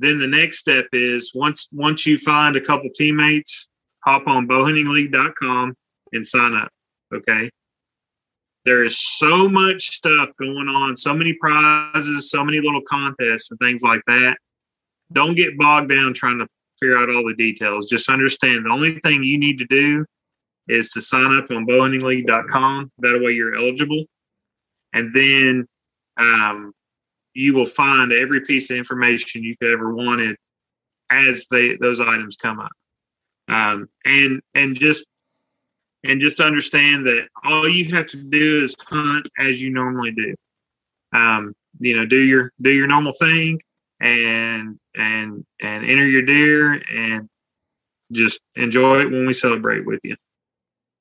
then 0.00 0.18
the 0.18 0.26
next 0.26 0.58
step 0.58 0.86
is 0.94 1.32
once 1.34 1.68
once 1.72 2.06
you 2.06 2.18
find 2.18 2.56
a 2.56 2.60
couple 2.60 2.88
teammates, 2.94 3.68
hop 4.02 4.26
on 4.26 4.48
bowhuntingleague.com 4.48 5.76
and 6.12 6.26
sign 6.26 6.54
up. 6.54 6.70
Okay. 7.14 7.50
There 8.64 8.84
is 8.84 8.98
so 9.18 9.48
much 9.48 9.88
stuff 9.96 10.28
going 10.38 10.68
on, 10.68 10.96
so 10.96 11.14
many 11.14 11.32
prizes, 11.32 12.30
so 12.30 12.44
many 12.44 12.60
little 12.60 12.82
contests 12.88 13.50
and 13.50 13.58
things 13.58 13.82
like 13.82 14.02
that. 14.06 14.36
Don't 15.12 15.34
get 15.34 15.56
bogged 15.56 15.90
down 15.90 16.12
trying 16.12 16.38
to 16.38 16.46
figure 16.78 16.98
out 16.98 17.08
all 17.08 17.26
the 17.26 17.34
details. 17.34 17.88
Just 17.88 18.08
understand 18.08 18.66
the 18.66 18.70
only 18.70 18.98
thing 19.00 19.22
you 19.22 19.38
need 19.38 19.58
to 19.58 19.66
do 19.66 20.04
is 20.68 20.90
to 20.90 21.00
sign 21.00 21.36
up 21.36 21.50
on 21.50 21.66
bowhuntingleague.com. 21.66 22.92
That 22.98 23.20
way 23.22 23.32
you're 23.32 23.54
eligible. 23.54 24.04
And 24.92 25.12
then 25.12 25.66
um, 26.18 26.72
you 27.34 27.54
will 27.54 27.66
find 27.66 28.12
every 28.12 28.40
piece 28.40 28.70
of 28.70 28.76
information 28.76 29.42
you 29.42 29.56
could 29.60 29.72
ever 29.72 29.92
wanted 29.94 30.36
as 31.10 31.46
they 31.50 31.76
those 31.76 32.00
items 32.00 32.36
come 32.36 32.60
up. 32.60 32.72
Um, 33.48 33.88
and 34.04 34.40
and 34.54 34.78
just 34.78 35.06
and 36.04 36.20
just 36.20 36.40
understand 36.40 37.06
that 37.06 37.28
all 37.44 37.68
you 37.68 37.94
have 37.94 38.06
to 38.08 38.16
do 38.16 38.64
is 38.64 38.74
hunt 38.86 39.28
as 39.38 39.60
you 39.60 39.70
normally 39.70 40.12
do. 40.12 40.34
Um, 41.12 41.54
you 41.78 41.96
know, 41.96 42.06
do 42.06 42.18
your 42.18 42.52
do 42.60 42.70
your 42.70 42.86
normal 42.86 43.12
thing 43.12 43.60
and 44.00 44.78
and 44.94 45.44
and 45.60 45.90
enter 45.90 46.06
your 46.06 46.22
deer 46.22 46.72
and 46.72 47.28
just 48.12 48.40
enjoy 48.56 49.00
it 49.00 49.10
when 49.10 49.26
we 49.26 49.32
celebrate 49.32 49.84
with 49.84 50.00
you. 50.02 50.16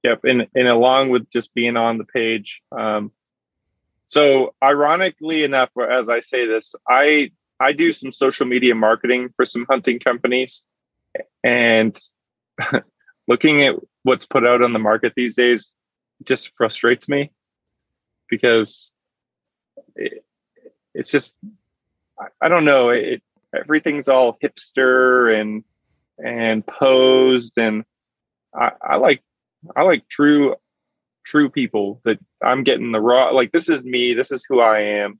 Yep, 0.04 0.24
and 0.24 0.48
and 0.56 0.68
along 0.68 1.10
with 1.10 1.30
just 1.30 1.54
being 1.54 1.78
on 1.78 1.98
the 1.98 2.06
page, 2.06 2.62
um, 2.72 3.12
so, 4.10 4.56
ironically 4.64 5.44
enough, 5.44 5.70
as 5.78 6.10
I 6.10 6.20
say 6.20 6.48
this, 6.48 6.74
I 6.88 7.30
I 7.60 7.74
do 7.74 7.92
some 7.94 8.12
social 8.12 8.48
media 8.48 8.74
marketing 8.74 9.30
for 9.36 9.46
some 9.46 9.68
hunting 9.70 10.00
companies, 10.00 10.64
and 11.44 11.96
looking 13.30 13.61
at 13.61 13.76
what's 14.03 14.26
put 14.26 14.45
out 14.45 14.61
on 14.61 14.73
the 14.73 14.80
market 14.80 15.14
these 15.15 15.35
days 15.35 15.72
just 16.26 16.51
frustrates 16.57 17.07
me 17.07 17.31
because 18.30 18.91
it, 19.95 20.26
it's 20.93 21.11
just 21.11 21.38
I, 22.19 22.26
I 22.41 22.47
don't 22.49 22.65
know 22.65 22.89
it 22.89 23.22
everything's 23.56 24.10
all 24.10 24.38
hipster 24.43 25.39
and 25.39 25.64
and 26.18 26.65
posed 26.68 27.57
and 27.57 27.85
I, 28.53 28.72
I 28.81 28.95
like 28.97 29.23
I 29.76 29.84
like 29.84 30.10
true 30.10 30.56
true 31.23 31.49
people 31.49 32.01
that 32.06 32.18
I'm 32.43 32.64
getting 32.64 32.91
the 32.91 32.99
raw 32.99 33.30
like 33.30 33.51
this 33.51 33.69
is 33.69 33.84
me, 33.84 34.14
this 34.14 34.31
is 34.31 34.45
who 34.49 34.60
I 34.60 34.80
am. 34.80 35.19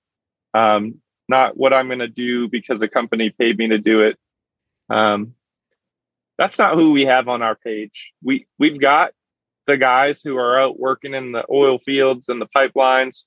Um, 0.54 0.96
not 1.28 1.56
what 1.56 1.74
I'm 1.74 1.88
going 1.88 2.00
to 2.00 2.08
do 2.08 2.50
because 2.50 2.82
a 2.82 2.88
company 2.88 3.30
paid 3.30 3.60
me 3.60 3.68
to 3.68 3.78
do 3.78 4.02
it. 4.02 4.18
Um, 4.90 5.36
that's 6.40 6.58
not 6.58 6.74
who 6.74 6.92
we 6.92 7.06
have 7.06 7.28
on 7.28 7.44
our 7.44 7.56
page. 7.56 8.12
We 8.24 8.48
we've 8.58 8.80
got 8.80 9.12
the 9.68 9.78
guys 9.78 10.22
who 10.24 10.38
are 10.38 10.60
out 10.60 10.80
working 10.80 11.14
in 11.14 11.32
the 11.32 11.46
oil 11.52 11.78
fields 11.78 12.30
and 12.30 12.42
the 12.42 12.48
pipelines 12.48 13.26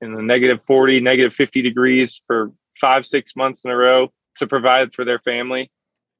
in 0.00 0.14
the 0.14 0.22
negative 0.22 0.60
40, 0.66 1.00
negative 1.00 1.34
50 1.34 1.60
degrees 1.60 2.22
for 2.26 2.52
five, 2.80 3.04
six 3.04 3.36
months 3.36 3.64
in 3.64 3.70
a 3.70 3.76
row 3.76 4.10
to 4.36 4.46
provide 4.46 4.94
for 4.94 5.04
their 5.04 5.18
family. 5.18 5.70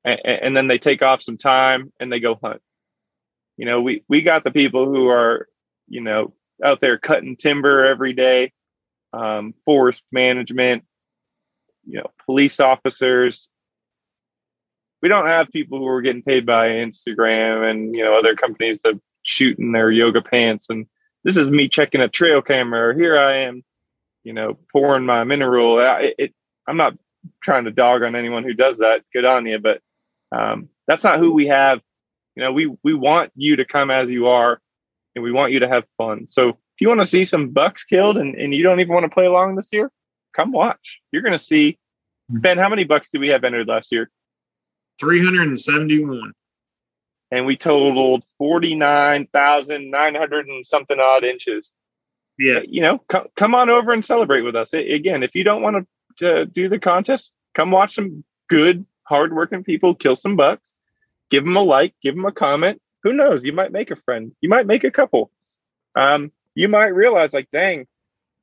And, 0.04 0.20
and 0.26 0.56
then 0.56 0.66
they 0.66 0.76
take 0.76 1.00
off 1.00 1.22
some 1.22 1.38
time 1.38 1.92
and 1.98 2.12
they 2.12 2.20
go 2.20 2.38
hunt. 2.42 2.60
You 3.56 3.64
know, 3.64 3.80
we, 3.80 4.04
we 4.06 4.20
got 4.20 4.44
the 4.44 4.50
people 4.50 4.86
who 4.86 5.08
are 5.08 5.48
you 5.88 6.00
know, 6.00 6.32
out 6.62 6.80
there 6.80 6.98
cutting 6.98 7.36
timber 7.36 7.84
every 7.84 8.12
day, 8.12 8.52
um, 9.12 9.54
forest 9.64 10.04
management, 10.12 10.84
you 11.86 11.98
know, 11.98 12.06
police 12.26 12.60
officers. 12.60 13.48
We 15.02 15.08
don't 15.08 15.26
have 15.26 15.48
people 15.50 15.78
who 15.78 15.86
are 15.86 16.02
getting 16.02 16.22
paid 16.22 16.44
by 16.44 16.68
Instagram 16.68 17.70
and 17.70 17.94
you 17.94 18.04
know 18.04 18.18
other 18.18 18.34
companies 18.34 18.78
to 18.80 19.00
shoot 19.22 19.58
in 19.58 19.72
their 19.72 19.90
yoga 19.90 20.22
pants. 20.22 20.70
And 20.70 20.86
this 21.24 21.36
is 21.36 21.50
me 21.50 21.68
checking 21.68 22.00
a 22.00 22.08
trail 22.08 22.42
camera. 22.42 22.94
Here 22.94 23.18
I 23.18 23.38
am, 23.40 23.62
you 24.24 24.32
know, 24.32 24.58
pouring 24.72 25.06
my 25.06 25.24
mineral. 25.24 25.78
It, 25.78 26.14
it, 26.18 26.34
I'm 26.66 26.76
not 26.76 26.94
trying 27.42 27.64
to 27.64 27.70
dog 27.70 28.02
on 28.02 28.16
anyone 28.16 28.44
who 28.44 28.54
does 28.54 28.78
that. 28.78 29.02
Good 29.12 29.24
on 29.24 29.46
you, 29.46 29.58
but 29.58 29.80
um, 30.32 30.68
that's 30.86 31.04
not 31.04 31.18
who 31.18 31.32
we 31.32 31.46
have. 31.46 31.80
You 32.34 32.44
know, 32.44 32.52
we 32.52 32.74
we 32.82 32.94
want 32.94 33.32
you 33.34 33.56
to 33.56 33.64
come 33.64 33.90
as 33.90 34.10
you 34.10 34.28
are, 34.28 34.60
and 35.14 35.24
we 35.24 35.32
want 35.32 35.52
you 35.52 35.60
to 35.60 35.68
have 35.68 35.84
fun. 35.96 36.26
So 36.26 36.50
if 36.50 36.80
you 36.80 36.88
want 36.88 37.00
to 37.00 37.06
see 37.06 37.24
some 37.24 37.50
bucks 37.50 37.84
killed 37.84 38.16
and, 38.18 38.34
and 38.36 38.54
you 38.54 38.62
don't 38.62 38.80
even 38.80 38.94
want 38.94 39.04
to 39.04 39.10
play 39.10 39.26
along 39.26 39.56
this 39.56 39.72
year, 39.72 39.90
come 40.34 40.52
watch. 40.52 41.00
You're 41.10 41.22
going 41.22 41.32
to 41.32 41.38
see 41.38 41.78
hmm. 42.30 42.38
Ben. 42.38 42.58
How 42.58 42.68
many 42.68 42.84
bucks 42.84 43.08
did 43.08 43.20
we 43.20 43.28
have 43.28 43.44
entered 43.44 43.66
last 43.66 43.90
year? 43.90 44.10
Three 44.98 45.24
hundred 45.24 45.48
and 45.48 45.60
seventy-one. 45.60 46.32
And 47.30 47.46
we 47.46 47.56
totaled 47.56 48.24
forty-nine 48.38 49.28
thousand 49.32 49.90
nine 49.90 50.14
hundred 50.14 50.46
and 50.46 50.66
something 50.66 50.98
odd 51.00 51.24
inches. 51.24 51.72
Yeah, 52.38 52.60
you 52.66 52.80
know, 52.80 52.98
come 53.08 53.26
come 53.36 53.54
on 53.54 53.70
over 53.70 53.92
and 53.92 54.04
celebrate 54.04 54.42
with 54.42 54.56
us. 54.56 54.72
Again, 54.72 55.22
if 55.22 55.34
you 55.34 55.44
don't 55.44 55.62
want 55.62 55.86
to 56.18 56.46
do 56.46 56.68
the 56.68 56.78
contest, 56.78 57.34
come 57.54 57.70
watch 57.70 57.94
some 57.94 58.24
good, 58.48 58.86
hardworking 59.04 59.64
people 59.64 59.94
kill 59.94 60.16
some 60.16 60.36
bucks. 60.36 60.78
Give 61.30 61.44
them 61.44 61.56
a 61.56 61.62
like, 61.62 61.94
give 62.02 62.14
them 62.14 62.24
a 62.24 62.32
comment. 62.32 62.80
Who 63.02 63.12
knows? 63.12 63.44
You 63.44 63.52
might 63.52 63.72
make 63.72 63.90
a 63.90 63.96
friend. 63.96 64.32
You 64.40 64.48
might 64.48 64.66
make 64.66 64.84
a 64.84 64.90
couple. 64.90 65.30
Um, 65.94 66.32
you 66.54 66.68
might 66.68 66.94
realize, 66.94 67.32
like, 67.32 67.50
dang, 67.50 67.86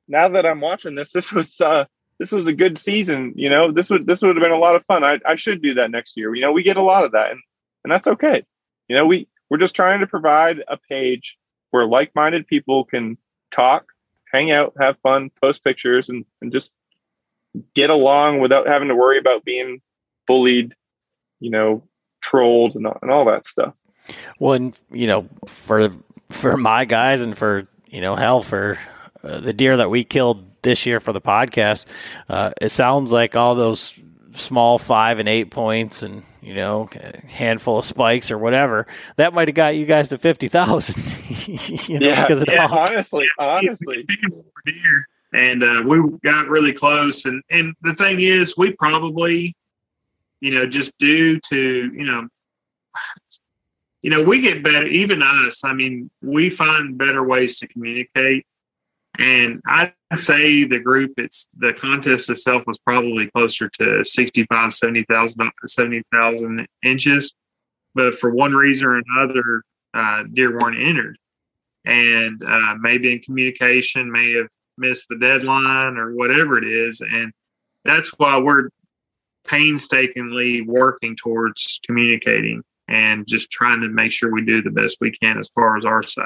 now 0.07 0.30
that 0.30 0.45
I'm 0.45 0.61
watching 0.61 0.95
this, 0.95 1.11
this 1.14 1.32
was 1.32 1.60
uh, 1.61 1.86
this 2.20 2.32
was 2.32 2.48
a 2.48 2.54
good 2.54 2.78
season. 2.78 3.34
You 3.36 3.50
know, 3.50 3.72
this 3.72 3.90
would 3.90 4.08
this 4.08 4.22
would 4.22 4.36
have 4.36 4.44
been 4.44 4.52
a 4.52 4.58
lot 4.58 4.76
of 4.76 4.86
fun. 4.86 5.04
I, 5.04 5.20
I 5.26 5.36
should 5.36 5.62
do 5.62 5.74
that 5.76 5.92
next 5.92 6.18
year. 6.18 6.34
You 6.36 6.42
know, 6.42 6.52
we 6.52 6.64
get 6.64 6.78
a 6.78 6.82
lot 6.82 7.04
of 7.04 7.12
that, 7.12 7.32
and 7.32 7.42
and 7.84 7.92
that's 7.92 8.08
okay. 8.08 8.44
You 8.88 8.96
know, 8.96 9.06
we 9.06 9.28
we're 9.50 9.58
just 9.58 9.76
trying 9.76 10.00
to 10.00 10.08
provide 10.08 10.64
a 10.68 10.78
page 10.78 11.38
where 11.72 11.86
like-minded 11.86 12.48
people 12.48 12.86
can 12.86 13.18
talk, 13.52 13.86
hang 14.32 14.52
out, 14.52 14.74
have 14.80 14.98
fun, 15.00 15.30
post 15.42 15.64
pictures, 15.64 16.10
and 16.10 16.26
and 16.42 16.52
just 16.52 16.72
get 17.74 17.90
along 17.90 18.40
without 18.40 18.68
having 18.68 18.88
to 18.88 18.96
worry 18.96 19.18
about 19.18 19.46
being 19.46 19.82
bullied, 20.28 20.74
you 21.40 21.50
know, 21.50 21.84
trolled, 22.22 22.76
and, 22.76 22.88
and 23.02 23.12
all 23.12 23.26
that 23.26 23.46
stuff. 23.46 23.74
Well, 24.40 24.54
and 24.54 24.84
you 24.92 25.08
know, 25.08 25.28
for 25.48 25.90
for 26.30 26.58
my 26.58 26.86
guys, 26.86 27.22
and 27.22 27.38
for 27.38 27.68
you 27.90 28.02
know, 28.02 28.16
hell, 28.16 28.42
for 28.42 28.80
uh, 29.24 29.40
the 29.40 29.54
deer 29.54 29.78
that 29.78 29.90
we 29.90 30.04
killed 30.04 30.46
this 30.66 30.86
year 30.86 31.00
for 31.00 31.14
the 31.14 31.22
podcast, 31.22 31.86
uh, 32.28 32.52
it 32.60 32.70
sounds 32.70 33.14
like 33.14 33.38
all 33.38 33.56
those 33.56 34.04
small 34.32 34.78
five 34.78 35.20
and 35.20 35.30
eight 35.30 35.50
points 35.50 36.04
and 36.04 36.22
you 36.42 36.54
know 36.54 36.90
a 36.94 37.26
handful 37.26 37.78
of 37.78 37.86
spikes 37.86 38.30
or 38.32 38.38
whatever 38.38 38.86
that 39.16 39.34
might 39.34 39.48
have 39.48 39.56
got 39.56 39.78
you 39.78 39.86
guys 39.86 40.10
to 40.10 40.18
50,000 40.18 41.88
you 41.90 42.00
know, 42.00 42.08
yeah, 42.10 42.28
yeah 42.46 42.68
honestly 42.70 43.26
honestly. 43.40 43.98
and 45.32 45.64
uh, 45.64 45.82
we 45.88 46.02
got 46.22 46.50
really 46.50 46.74
close 46.74 47.24
and 47.24 47.42
and 47.50 47.74
the 47.84 47.94
thing 47.94 48.20
is 48.20 48.58
we 48.58 48.74
probably 48.74 49.56
you 50.42 50.52
know 50.52 50.66
just 50.66 50.92
due 50.98 51.40
to 51.40 51.90
you 51.94 52.04
know 52.04 52.28
you 54.02 54.10
know 54.10 54.22
we 54.22 54.42
get 54.42 54.62
better 54.62 54.86
even 54.88 55.24
us 55.24 55.64
i 55.64 55.72
mean 55.72 56.10
we 56.22 56.50
find 56.50 56.98
better 56.98 57.24
ways 57.24 57.58
to 57.58 57.68
communicate 57.70 58.46
and 59.20 59.62
I'd 59.66 59.94
say 60.20 60.64
the 60.64 60.80
group, 60.80 61.14
it's 61.18 61.48
the 61.58 61.74
contest 61.74 62.30
itself 62.30 62.64
was 62.68 62.78
probably 62.80 63.30
closer 63.32 63.70
to 63.80 64.04
65, 64.04 64.74
70,000 64.74 65.52
70, 65.66 66.04
inches. 66.84 67.34
But 67.94 68.20
for 68.20 68.30
one 68.30 68.54
reason 68.54 68.88
or 68.88 68.98
another, 68.98 69.64
uh, 69.94 70.24
deer 70.34 70.52
weren't 70.52 70.82
entered. 70.82 71.18
And 71.86 72.44
uh, 72.44 72.76
maybe 72.80 73.14
in 73.14 73.20
communication, 73.20 74.12
may 74.12 74.34
have 74.34 74.48
missed 74.78 75.08
the 75.08 75.18
deadline 75.18 75.98
or 75.98 76.14
whatever 76.14 76.58
it 76.58 76.66
is. 76.66 77.02
And 77.02 77.32
that's 77.84 78.10
why 78.18 78.38
we're 78.38 78.70
painstakingly 79.48 80.62
working 80.62 81.16
towards 81.16 81.80
communicating 81.86 82.64
and 82.88 83.26
just 83.28 83.52
trying 83.52 83.82
to 83.82 83.88
make 83.88 84.12
sure 84.12 84.32
we 84.32 84.44
do 84.44 84.62
the 84.62 84.72
best 84.72 84.98
we 85.00 85.12
can 85.12 85.38
as 85.38 85.50
far 85.50 85.78
as 85.78 85.86
our 85.86 86.04
side. 86.04 86.26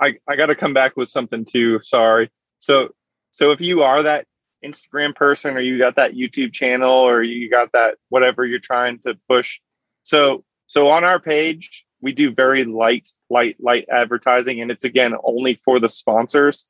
I, 0.00 0.14
I 0.28 0.36
got 0.36 0.46
to 0.46 0.54
come 0.54 0.74
back 0.74 0.96
with 0.96 1.08
something 1.08 1.44
too. 1.44 1.80
Sorry. 1.82 2.30
So 2.58 2.88
so 3.34 3.50
if 3.50 3.60
you 3.60 3.82
are 3.82 4.00
that 4.04 4.26
Instagram 4.64 5.12
person 5.12 5.56
or 5.56 5.60
you 5.60 5.76
got 5.76 5.96
that 5.96 6.12
YouTube 6.12 6.52
channel 6.52 6.92
or 6.92 7.20
you 7.20 7.50
got 7.50 7.72
that 7.72 7.96
whatever 8.08 8.46
you're 8.46 8.60
trying 8.60 9.00
to 9.00 9.18
push. 9.28 9.58
So 10.04 10.44
so 10.68 10.88
on 10.88 11.02
our 11.02 11.18
page 11.18 11.84
we 12.00 12.12
do 12.12 12.30
very 12.30 12.64
light 12.64 13.08
light 13.30 13.56
light 13.58 13.86
advertising 13.90 14.60
and 14.60 14.70
it's 14.70 14.84
again 14.84 15.14
only 15.24 15.60
for 15.64 15.80
the 15.80 15.88
sponsors. 15.88 16.64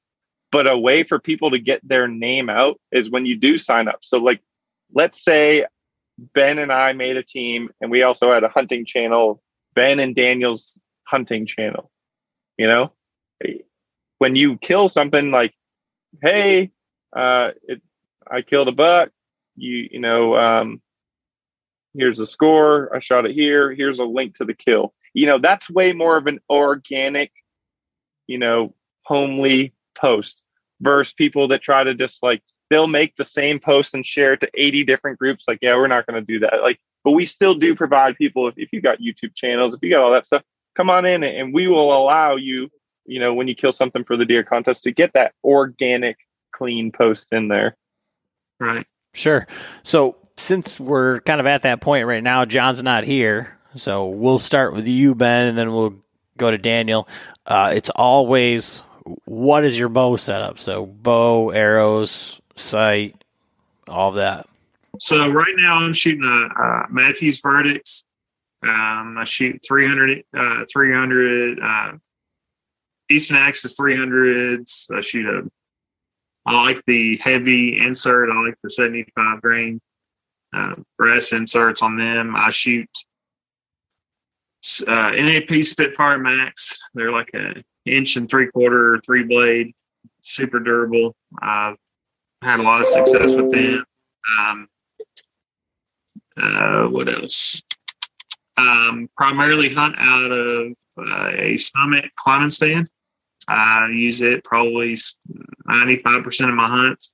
But 0.52 0.66
a 0.66 0.78
way 0.78 1.02
for 1.02 1.18
people 1.18 1.50
to 1.50 1.58
get 1.58 1.86
their 1.86 2.08
name 2.08 2.48
out 2.48 2.80
is 2.90 3.10
when 3.10 3.26
you 3.26 3.36
do 3.36 3.58
sign 3.58 3.86
up. 3.86 3.98
So 4.00 4.16
like 4.16 4.40
let's 4.94 5.22
say 5.22 5.66
Ben 6.32 6.58
and 6.58 6.72
I 6.72 6.94
made 6.94 7.18
a 7.18 7.22
team 7.22 7.68
and 7.82 7.90
we 7.90 8.04
also 8.04 8.32
had 8.32 8.42
a 8.42 8.48
hunting 8.48 8.86
channel, 8.86 9.42
Ben 9.74 10.00
and 10.00 10.14
Daniel's 10.14 10.78
hunting 11.06 11.44
channel. 11.44 11.90
You 12.56 12.68
know, 12.68 12.92
when 14.16 14.34
you 14.34 14.56
kill 14.56 14.88
something 14.88 15.30
like, 15.30 15.52
hey, 16.22 16.70
uh, 17.14 17.50
it, 17.62 17.82
I 18.30 18.42
killed 18.42 18.68
a 18.68 18.72
buck, 18.72 19.10
you 19.56 19.88
you 19.92 20.00
know, 20.00 20.36
um, 20.36 20.80
here's 21.94 22.18
the 22.18 22.26
score. 22.26 22.94
I 22.94 22.98
shot 22.98 23.26
it 23.26 23.32
here. 23.32 23.72
Here's 23.72 23.98
a 23.98 24.04
link 24.04 24.36
to 24.36 24.44
the 24.44 24.54
kill. 24.54 24.92
You 25.12 25.26
know, 25.26 25.38
that's 25.38 25.70
way 25.70 25.92
more 25.92 26.16
of 26.16 26.26
an 26.26 26.40
organic, 26.50 27.32
you 28.26 28.38
know, 28.38 28.74
homely 29.02 29.72
post 29.94 30.42
versus 30.80 31.14
people 31.14 31.48
that 31.48 31.62
try 31.62 31.84
to 31.84 31.94
just 31.94 32.22
like 32.22 32.42
they'll 32.70 32.88
make 32.88 33.14
the 33.16 33.24
same 33.24 33.60
post 33.60 33.94
and 33.94 34.04
share 34.04 34.32
it 34.32 34.40
to 34.40 34.50
80 34.54 34.84
different 34.84 35.18
groups. 35.18 35.46
Like, 35.46 35.58
yeah, 35.62 35.76
we're 35.76 35.86
not 35.86 36.06
going 36.06 36.20
to 36.20 36.26
do 36.26 36.40
that. 36.40 36.62
Like, 36.62 36.80
but 37.04 37.12
we 37.12 37.26
still 37.26 37.54
do 37.54 37.74
provide 37.74 38.16
people 38.16 38.48
if, 38.48 38.54
if 38.56 38.72
you 38.72 38.80
got 38.80 39.00
YouTube 39.00 39.34
channels, 39.34 39.74
if 39.74 39.82
you 39.82 39.90
got 39.90 40.02
all 40.02 40.12
that 40.12 40.26
stuff, 40.26 40.42
come 40.74 40.90
on 40.90 41.06
in 41.06 41.22
and 41.22 41.54
we 41.54 41.68
will 41.68 41.96
allow 41.96 42.36
you 42.36 42.70
you 43.06 43.20
know, 43.20 43.34
when 43.34 43.48
you 43.48 43.54
kill 43.54 43.72
something 43.72 44.04
for 44.04 44.16
the 44.16 44.24
deer 44.24 44.42
contest 44.42 44.84
to 44.84 44.92
get 44.92 45.12
that 45.14 45.32
organic, 45.42 46.18
clean 46.52 46.92
post 46.92 47.32
in 47.32 47.48
there. 47.48 47.76
Right. 48.58 48.86
Sure. 49.12 49.46
So 49.82 50.16
since 50.36 50.80
we're 50.80 51.20
kind 51.20 51.40
of 51.40 51.46
at 51.46 51.62
that 51.62 51.80
point 51.80 52.06
right 52.06 52.22
now, 52.22 52.44
John's 52.44 52.82
not 52.82 53.04
here. 53.04 53.58
So 53.76 54.06
we'll 54.06 54.38
start 54.38 54.72
with 54.72 54.86
you, 54.86 55.14
Ben, 55.14 55.48
and 55.48 55.58
then 55.58 55.72
we'll 55.72 55.96
go 56.36 56.50
to 56.50 56.58
Daniel. 56.58 57.08
Uh, 57.46 57.72
it's 57.74 57.90
always 57.90 58.82
what 59.24 59.64
is 59.64 59.78
your 59.78 59.88
bow 59.88 60.16
setup? 60.16 60.58
So 60.58 60.86
bow, 60.86 61.50
arrows, 61.50 62.40
sight, 62.56 63.22
all 63.88 64.10
of 64.10 64.16
that. 64.16 64.46
So 64.98 65.28
right 65.28 65.54
now 65.56 65.74
I'm 65.74 65.92
shooting 65.92 66.24
a, 66.24 66.62
a 66.62 66.86
Mathews 66.90 67.40
Vertix. 67.40 68.04
Um, 68.62 69.16
I 69.18 69.24
shoot 69.24 69.60
300, 69.66 70.24
uh, 70.34 70.64
300 70.72 71.60
uh, 71.60 71.92
Easton 73.10 73.36
Axis 73.36 73.74
300s. 73.74 74.86
I 74.90 75.00
shoot 75.02 75.26
a. 75.26 75.50
I 76.46 76.62
like 76.62 76.84
the 76.86 77.18
heavy 77.18 77.78
insert. 77.78 78.30
I 78.30 78.42
like 78.42 78.56
the 78.62 78.68
75 78.68 79.40
grain 79.40 79.80
uh, 80.54 80.74
brass 80.98 81.32
inserts 81.32 81.82
on 81.82 81.96
them. 81.96 82.36
I 82.36 82.50
shoot 82.50 82.88
uh, 84.86 85.10
NAP 85.10 85.64
Spitfire 85.64 86.18
Max. 86.18 86.78
They're 86.94 87.12
like 87.12 87.30
a 87.34 87.62
inch 87.86 88.16
and 88.16 88.28
three 88.28 88.50
quarter, 88.50 89.00
three 89.04 89.24
blade, 89.24 89.72
super 90.22 90.60
durable. 90.60 91.14
I've 91.40 91.76
had 92.42 92.60
a 92.60 92.62
lot 92.62 92.80
of 92.80 92.86
success 92.86 93.32
with 93.32 93.52
them. 93.52 93.84
Um, 94.38 94.68
uh, 96.36 96.84
what 96.88 97.08
else? 97.08 97.62
Um, 98.56 99.08
primarily 99.16 99.74
hunt 99.74 99.96
out 99.98 100.30
of 100.30 100.72
uh, 100.98 101.30
a 101.36 101.56
Summit 101.56 102.06
climbing 102.16 102.50
stand. 102.50 102.88
I 103.48 103.88
use 103.90 104.22
it 104.22 104.44
probably 104.44 104.94
95% 105.68 106.48
of 106.48 106.54
my 106.54 106.68
hunts. 106.68 107.12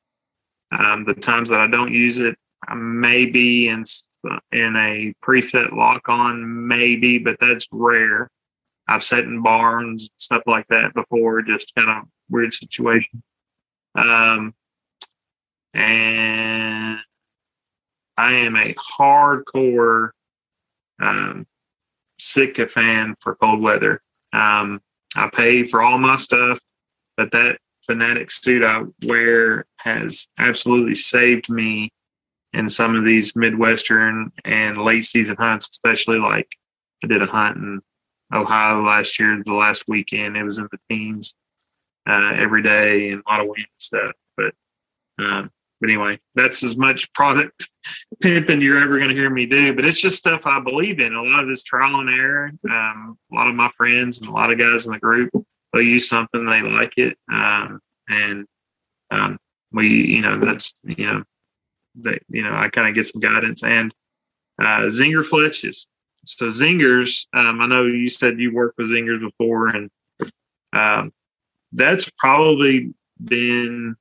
Um, 0.72 1.04
the 1.04 1.14
times 1.14 1.48
that 1.50 1.60
I 1.60 1.66
don't 1.66 1.92
use 1.92 2.20
it, 2.20 2.36
I 2.66 2.74
may 2.74 3.26
be 3.26 3.68
in, 3.68 3.84
in 4.52 4.76
a 4.76 5.12
preset 5.24 5.72
lock 5.72 6.08
on, 6.08 6.68
maybe, 6.68 7.18
but 7.18 7.36
that's 7.40 7.66
rare. 7.72 8.30
I've 8.86 9.02
sat 9.02 9.24
in 9.24 9.42
barns, 9.42 10.10
stuff 10.16 10.42
like 10.46 10.66
that 10.68 10.94
before, 10.94 11.42
just 11.42 11.74
kind 11.74 11.90
of 11.90 12.08
weird 12.28 12.52
situation. 12.52 13.22
Um, 13.94 14.54
and 15.74 16.98
I 18.16 18.32
am 18.32 18.56
a 18.56 18.74
hardcore 18.74 20.10
um, 21.00 21.46
fan 22.18 23.14
for 23.20 23.34
cold 23.36 23.62
weather. 23.62 24.02
Um, 24.32 24.80
I 25.16 25.28
pay 25.32 25.66
for 25.66 25.82
all 25.82 25.98
my 25.98 26.16
stuff, 26.16 26.58
but 27.16 27.32
that 27.32 27.58
fanatic 27.82 28.30
suit 28.30 28.62
I 28.62 28.82
wear 29.04 29.66
has 29.78 30.28
absolutely 30.38 30.94
saved 30.94 31.48
me 31.48 31.90
in 32.52 32.68
some 32.68 32.96
of 32.96 33.04
these 33.04 33.34
Midwestern 33.36 34.32
and 34.44 34.78
late 34.78 35.04
season 35.04 35.36
hunts, 35.36 35.68
especially 35.70 36.18
like 36.18 36.48
I 37.02 37.06
did 37.06 37.22
a 37.22 37.26
hunt 37.26 37.56
in 37.56 37.80
Ohio 38.32 38.84
last 38.84 39.18
year, 39.18 39.42
the 39.44 39.54
last 39.54 39.84
weekend. 39.88 40.36
It 40.36 40.44
was 40.44 40.58
in 40.58 40.68
the 40.70 40.78
teens 40.88 41.34
uh, 42.08 42.32
every 42.34 42.62
day 42.62 43.10
and 43.10 43.22
a 43.26 43.30
lot 43.30 43.40
of 43.40 43.46
wind 43.48 43.66
stuff. 43.78 44.12
But 44.36 44.54
um, 45.18 45.50
but 45.80 45.88
anyway, 45.88 46.18
that's 46.34 46.62
as 46.62 46.76
much 46.76 47.12
product 47.12 47.68
pimping 48.20 48.60
you're 48.60 48.78
ever 48.78 48.98
going 48.98 49.10
to 49.10 49.14
hear 49.14 49.30
me 49.30 49.46
do. 49.46 49.74
But 49.74 49.84
it's 49.84 50.00
just 50.00 50.18
stuff 50.18 50.46
I 50.46 50.60
believe 50.60 51.00
in. 51.00 51.14
A 51.14 51.22
lot 51.22 51.42
of 51.42 51.48
this 51.48 51.62
trial 51.62 52.00
and 52.00 52.10
error. 52.10 52.50
Um, 52.68 53.18
a 53.32 53.34
lot 53.34 53.48
of 53.48 53.54
my 53.54 53.70
friends 53.76 54.20
and 54.20 54.28
a 54.28 54.32
lot 54.32 54.52
of 54.52 54.58
guys 54.58 54.86
in 54.86 54.92
the 54.92 54.98
group 54.98 55.30
they'll 55.72 55.82
use 55.82 56.08
something 56.08 56.46
they 56.46 56.62
like 56.62 56.94
it, 56.96 57.16
um, 57.32 57.80
and 58.08 58.46
um, 59.10 59.38
we, 59.72 59.88
you 59.88 60.20
know, 60.20 60.38
that's 60.38 60.74
you 60.84 61.06
know, 61.06 61.22
that 62.02 62.22
you 62.28 62.42
know, 62.42 62.54
I 62.54 62.68
kind 62.68 62.88
of 62.88 62.94
get 62.94 63.06
some 63.06 63.20
guidance 63.20 63.62
and 63.62 63.94
uh, 64.60 64.88
zinger 64.88 65.24
fletches. 65.24 65.86
So 66.24 66.46
zingers, 66.46 67.26
um, 67.32 67.60
I 67.60 67.66
know 67.66 67.86
you 67.86 68.10
said 68.10 68.38
you 68.38 68.52
worked 68.52 68.78
with 68.78 68.90
zingers 68.90 69.20
before, 69.20 69.68
and 69.68 69.90
um, 70.72 71.12
that's 71.72 72.10
probably 72.18 72.92
been 73.22 73.96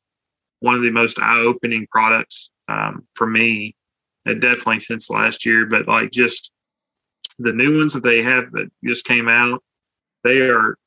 one 0.59 0.75
of 0.75 0.81
the 0.81 0.91
most 0.91 1.19
eye-opening 1.19 1.87
products 1.91 2.49
um, 2.67 3.07
for 3.15 3.27
me. 3.27 3.75
Uh, 4.27 4.33
definitely 4.33 4.81
since 4.81 5.09
last 5.09 5.45
year, 5.45 5.65
but 5.65 5.87
like 5.87 6.11
just 6.11 6.51
the 7.39 7.53
new 7.53 7.77
ones 7.77 7.93
that 7.93 8.03
they 8.03 8.21
have 8.21 8.51
that 8.51 8.69
just 8.83 9.05
came 9.05 9.29
out, 9.29 9.63
they 10.23 10.41
are 10.41 10.77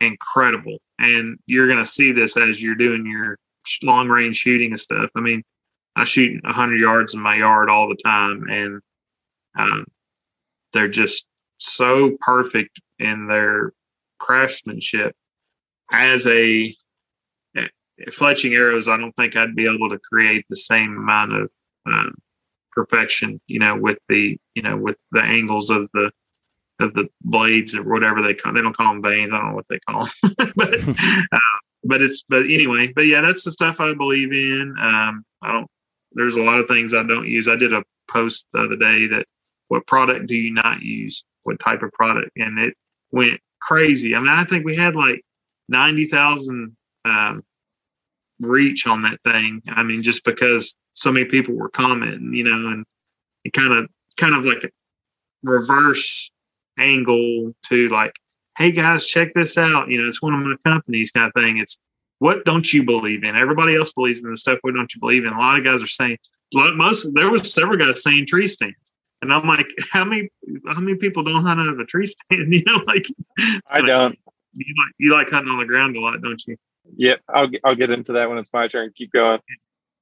incredible. 0.00 0.78
And 0.98 1.38
you're 1.46 1.68
going 1.68 1.78
to 1.78 1.86
see 1.86 2.12
this 2.12 2.36
as 2.36 2.60
you're 2.60 2.74
doing 2.74 3.06
your 3.06 3.38
long 3.82 4.08
range 4.08 4.36
shooting 4.36 4.72
and 4.72 4.80
stuff. 4.80 5.10
I 5.14 5.20
mean, 5.20 5.42
I 5.94 6.04
shoot 6.04 6.42
100 6.44 6.76
yards 6.76 7.14
in 7.14 7.20
my 7.20 7.36
yard 7.36 7.70
all 7.70 7.88
the 7.88 7.96
time, 8.04 8.44
and 8.50 8.80
um, 9.58 9.86
they're 10.72 10.88
just 10.88 11.24
so 11.58 12.16
perfect 12.20 12.80
in 12.98 13.28
their 13.28 13.72
craftsmanship. 14.18 15.14
As 15.90 16.26
a 16.26 16.74
fletching 18.10 18.52
arrows, 18.52 18.88
I 18.88 18.96
don't 18.96 19.12
think 19.12 19.36
I'd 19.36 19.56
be 19.56 19.66
able 19.66 19.90
to 19.90 19.98
create 19.98 20.44
the 20.48 20.56
same 20.56 20.96
amount 20.96 21.32
of 21.32 21.50
um, 21.86 22.14
perfection, 22.72 23.40
you 23.46 23.58
know, 23.58 23.76
with 23.76 23.98
the 24.08 24.38
you 24.54 24.62
know 24.62 24.76
with 24.76 24.96
the 25.12 25.22
angles 25.22 25.70
of 25.70 25.88
the 25.94 26.10
of 26.80 26.92
the 26.94 27.08
blades 27.22 27.74
or 27.74 27.82
whatever 27.82 28.22
they 28.22 28.34
call. 28.34 28.52
They 28.52 28.60
don't 28.60 28.76
call 28.76 28.92
them 28.92 29.02
veins. 29.02 29.32
I 29.32 29.38
don't 29.38 29.50
know 29.50 29.54
what 29.54 29.66
they 29.68 29.80
call 29.88 30.04
them, 30.04 30.52
but 30.56 30.74
uh, 31.32 31.58
but 31.84 32.02
it's 32.02 32.24
but 32.28 32.44
anyway. 32.44 32.92
But 32.94 33.06
yeah, 33.06 33.22
that's 33.22 33.44
the 33.44 33.50
stuff 33.50 33.80
I 33.80 33.94
believe 33.94 34.32
in. 34.32 34.74
Um, 34.80 35.24
I 35.42 35.52
don't. 35.52 35.68
There's 36.12 36.36
a 36.36 36.42
lot 36.42 36.60
of 36.60 36.68
things 36.68 36.94
I 36.94 37.02
don't 37.02 37.28
use. 37.28 37.48
I 37.48 37.56
did 37.56 37.72
a 37.72 37.82
post 38.08 38.46
the 38.52 38.60
other 38.60 38.76
day 38.76 39.06
that 39.08 39.26
what 39.68 39.86
product 39.86 40.26
do 40.26 40.34
you 40.34 40.52
not 40.52 40.82
use? 40.82 41.24
What 41.42 41.60
type 41.60 41.82
of 41.82 41.92
product? 41.92 42.30
And 42.36 42.58
it 42.58 42.74
went 43.10 43.40
crazy. 43.60 44.14
I 44.14 44.20
mean, 44.20 44.28
I 44.28 44.44
think 44.44 44.64
we 44.64 44.76
had 44.76 44.94
like 44.94 45.22
ninety 45.68 46.06
thousand 46.06 46.76
um, 47.04 47.42
reach 48.40 48.86
on 48.86 49.02
that 49.02 49.20
thing. 49.24 49.62
I 49.68 49.82
mean, 49.82 50.02
just 50.02 50.24
because 50.24 50.74
so 50.94 51.12
many 51.12 51.26
people 51.26 51.54
were 51.54 51.68
commenting, 51.68 52.32
you 52.32 52.44
know, 52.44 52.70
and 52.70 52.84
it 53.44 53.52
kind 53.52 53.72
of 53.72 53.86
kind 54.16 54.34
of 54.34 54.44
like 54.44 54.64
a 54.64 54.68
reverse 55.42 56.30
angle 56.78 57.54
to 57.68 57.88
like, 57.88 58.12
hey 58.58 58.70
guys, 58.70 59.06
check 59.06 59.32
this 59.34 59.56
out. 59.56 59.88
You 59.88 60.00
know, 60.00 60.08
it's 60.08 60.22
one 60.22 60.34
of 60.34 60.40
my 60.40 60.54
companies 60.64 61.10
kind 61.10 61.26
of 61.26 61.32
thing. 61.34 61.58
It's 61.58 61.78
what 62.18 62.44
don't 62.44 62.72
you 62.72 62.82
believe 62.82 63.24
in? 63.24 63.36
Everybody 63.36 63.76
else 63.76 63.92
believes 63.92 64.22
in 64.22 64.30
the 64.30 64.36
stuff. 64.36 64.58
What 64.62 64.74
don't 64.74 64.92
you 64.94 65.00
believe 65.00 65.24
in? 65.24 65.32
A 65.32 65.38
lot 65.38 65.58
of 65.58 65.64
guys 65.64 65.82
are 65.82 65.86
saying 65.86 66.18
most. 66.52 67.12
There 67.14 67.30
was 67.30 67.52
several 67.52 67.78
guys 67.78 68.02
saying 68.02 68.26
tree 68.26 68.46
stands, 68.46 68.92
and 69.20 69.32
I'm 69.32 69.46
like, 69.46 69.66
how 69.90 70.04
many 70.04 70.28
how 70.66 70.80
many 70.80 70.96
people 70.96 71.24
don't 71.24 71.44
hunt 71.44 71.60
out 71.60 71.68
of 71.68 71.78
a 71.78 71.84
tree 71.84 72.06
stand? 72.06 72.52
You 72.52 72.62
know, 72.64 72.82
like 72.86 73.06
I 73.70 73.80
don't. 73.80 74.18
You 74.58 74.74
like 74.78 74.94
you 74.98 75.12
like 75.12 75.28
hunting 75.28 75.52
on 75.52 75.58
the 75.58 75.66
ground 75.66 75.96
a 75.96 76.00
lot, 76.00 76.20
don't 76.22 76.42
you? 76.46 76.56
Yep, 76.96 77.20
I'll 77.28 77.48
I'll 77.64 77.74
get 77.74 77.90
into 77.90 78.12
that 78.12 78.28
when 78.28 78.38
it's 78.38 78.52
my 78.52 78.68
turn. 78.68 78.92
Keep 78.94 79.12
going. 79.12 79.40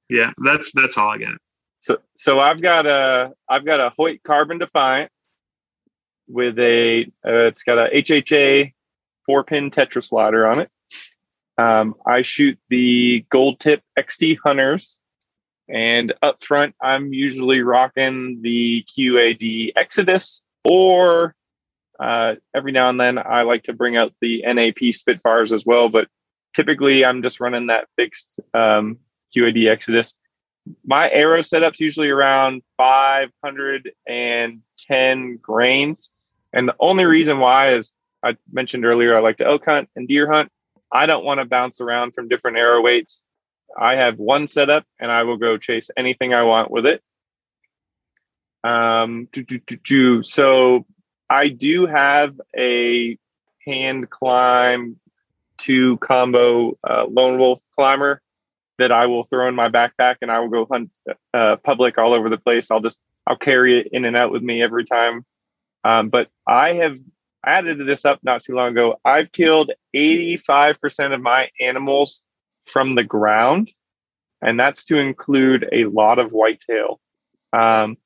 Yeah, 0.09 0.31
that's 0.37 0.71
that's 0.73 0.97
all 0.97 1.09
I 1.09 1.17
got. 1.17 1.35
So 1.79 1.97
so 2.15 2.39
I've 2.39 2.61
got 2.61 2.85
a 2.85 3.33
I've 3.49 3.65
got 3.65 3.79
a 3.79 3.91
Hoyt 3.97 4.23
Carbon 4.23 4.59
Defiant 4.59 5.11
with 6.27 6.57
a 6.59 7.03
uh, 7.25 7.45
it's 7.47 7.63
got 7.63 7.77
a 7.77 7.89
HHA 7.93 8.73
four 9.25 9.43
pin 9.43 9.71
tetra 9.71 10.03
slider 10.03 10.47
on 10.47 10.59
it. 10.59 10.69
Um, 11.57 11.95
I 12.05 12.21
shoot 12.21 12.59
the 12.69 13.25
gold 13.29 13.59
tip 13.59 13.81
XT 13.97 14.37
hunters, 14.43 14.97
and 15.69 16.13
up 16.21 16.43
front 16.43 16.75
I'm 16.81 17.13
usually 17.13 17.61
rocking 17.61 18.41
the 18.41 18.83
QAD 18.83 19.71
Exodus, 19.75 20.41
or 20.63 21.35
uh, 21.99 22.35
every 22.53 22.71
now 22.71 22.89
and 22.89 22.99
then 22.99 23.17
I 23.17 23.43
like 23.43 23.63
to 23.63 23.73
bring 23.73 23.95
out 23.95 24.13
the 24.21 24.43
NAP 24.45 24.93
Spitfires 24.93 25.53
as 25.53 25.65
well. 25.65 25.89
But 25.89 26.07
typically 26.55 27.05
I'm 27.05 27.21
just 27.21 27.39
running 27.39 27.67
that 27.67 27.87
fixed 27.95 28.39
um, 28.53 28.97
QAD 29.35 29.69
Exodus. 29.69 30.13
My 30.83 31.11
arrow 31.11 31.41
setup's 31.41 31.79
usually 31.79 32.09
around 32.09 32.63
510 32.77 35.37
grains. 35.37 36.11
And 36.53 36.67
the 36.67 36.75
only 36.79 37.05
reason 37.05 37.37
why 37.39 37.73
is 37.73 37.91
I 38.23 38.35
mentioned 38.51 38.83
earlier, 38.85 39.15
I 39.15 39.19
like 39.19 39.37
to 39.37 39.45
elk 39.45 39.65
hunt 39.65 39.89
and 39.95 40.07
deer 40.07 40.27
hunt. 40.31 40.51
I 40.91 41.05
don't 41.05 41.25
want 41.25 41.39
to 41.39 41.45
bounce 41.45 41.79
around 41.81 42.13
from 42.13 42.27
different 42.27 42.57
arrow 42.57 42.81
weights. 42.81 43.21
I 43.77 43.95
have 43.95 44.17
one 44.17 44.47
setup 44.47 44.85
and 44.99 45.11
I 45.11 45.21
will 45.23 45.37
go 45.37 45.57
chase 45.57 45.89
anything 45.97 46.33
I 46.33 46.43
want 46.43 46.71
with 46.71 46.87
it. 46.87 47.03
Um, 48.63 49.27
do, 49.31 49.43
do, 49.43 49.59
do, 49.59 50.23
so 50.23 50.87
I 51.29 51.49
do 51.49 51.85
have 51.85 52.39
a 52.57 53.19
hand 53.65 54.09
climb 54.09 54.97
two 55.65 55.97
combo 55.97 56.73
uh, 56.87 57.05
lone 57.09 57.37
wolf 57.39 57.59
climber 57.75 58.21
that 58.77 58.91
I 58.91 59.05
will 59.05 59.23
throw 59.23 59.47
in 59.47 59.55
my 59.55 59.69
backpack 59.69 60.17
and 60.21 60.29
I 60.29 60.39
will 60.39 60.49
go 60.49 60.67
hunt 60.69 60.91
uh, 61.33 61.55
public 61.57 61.97
all 61.97 62.13
over 62.13 62.29
the 62.29 62.37
place. 62.37 62.69
I'll 62.69 62.81
just 62.81 62.99
I'll 63.25 63.37
carry 63.37 63.79
it 63.79 63.87
in 63.91 64.05
and 64.05 64.15
out 64.15 64.31
with 64.31 64.43
me 64.43 64.61
every 64.61 64.83
time 64.83 65.25
um, 65.85 66.09
but 66.09 66.29
I 66.47 66.73
have 66.73 66.97
added 67.45 67.87
this 67.87 68.05
up 68.05 68.19
not 68.23 68.43
too 68.43 68.55
long 68.55 68.69
ago. 68.71 68.99
I've 69.05 69.31
killed 69.31 69.71
85% 69.95 71.13
of 71.13 71.21
my 71.21 71.49
animals 71.61 72.23
from 72.63 72.95
the 72.95 73.03
ground, 73.03 73.71
and 74.41 74.59
that's 74.59 74.83
to 74.85 74.97
include 74.97 75.69
a 75.71 75.85
lot 75.85 76.17
of 76.17 76.31
whitetail. 76.31 76.99
Um, 77.53 77.97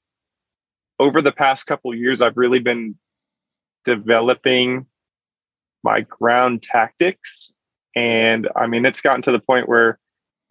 over 1.00 1.22
the 1.22 1.32
past 1.32 1.66
couple 1.66 1.96
years, 1.96 2.22
I've 2.22 2.36
really 2.36 2.60
been 2.60 2.96
developing 3.86 4.86
my 5.84 6.02
ground 6.02 6.64
tactics. 6.64 7.52
And 7.96 8.48
I 8.56 8.68
mean, 8.68 8.86
it's 8.86 9.02
gotten 9.02 9.22
to 9.24 9.32
the 9.32 9.40
point 9.40 9.68
where 9.68 10.00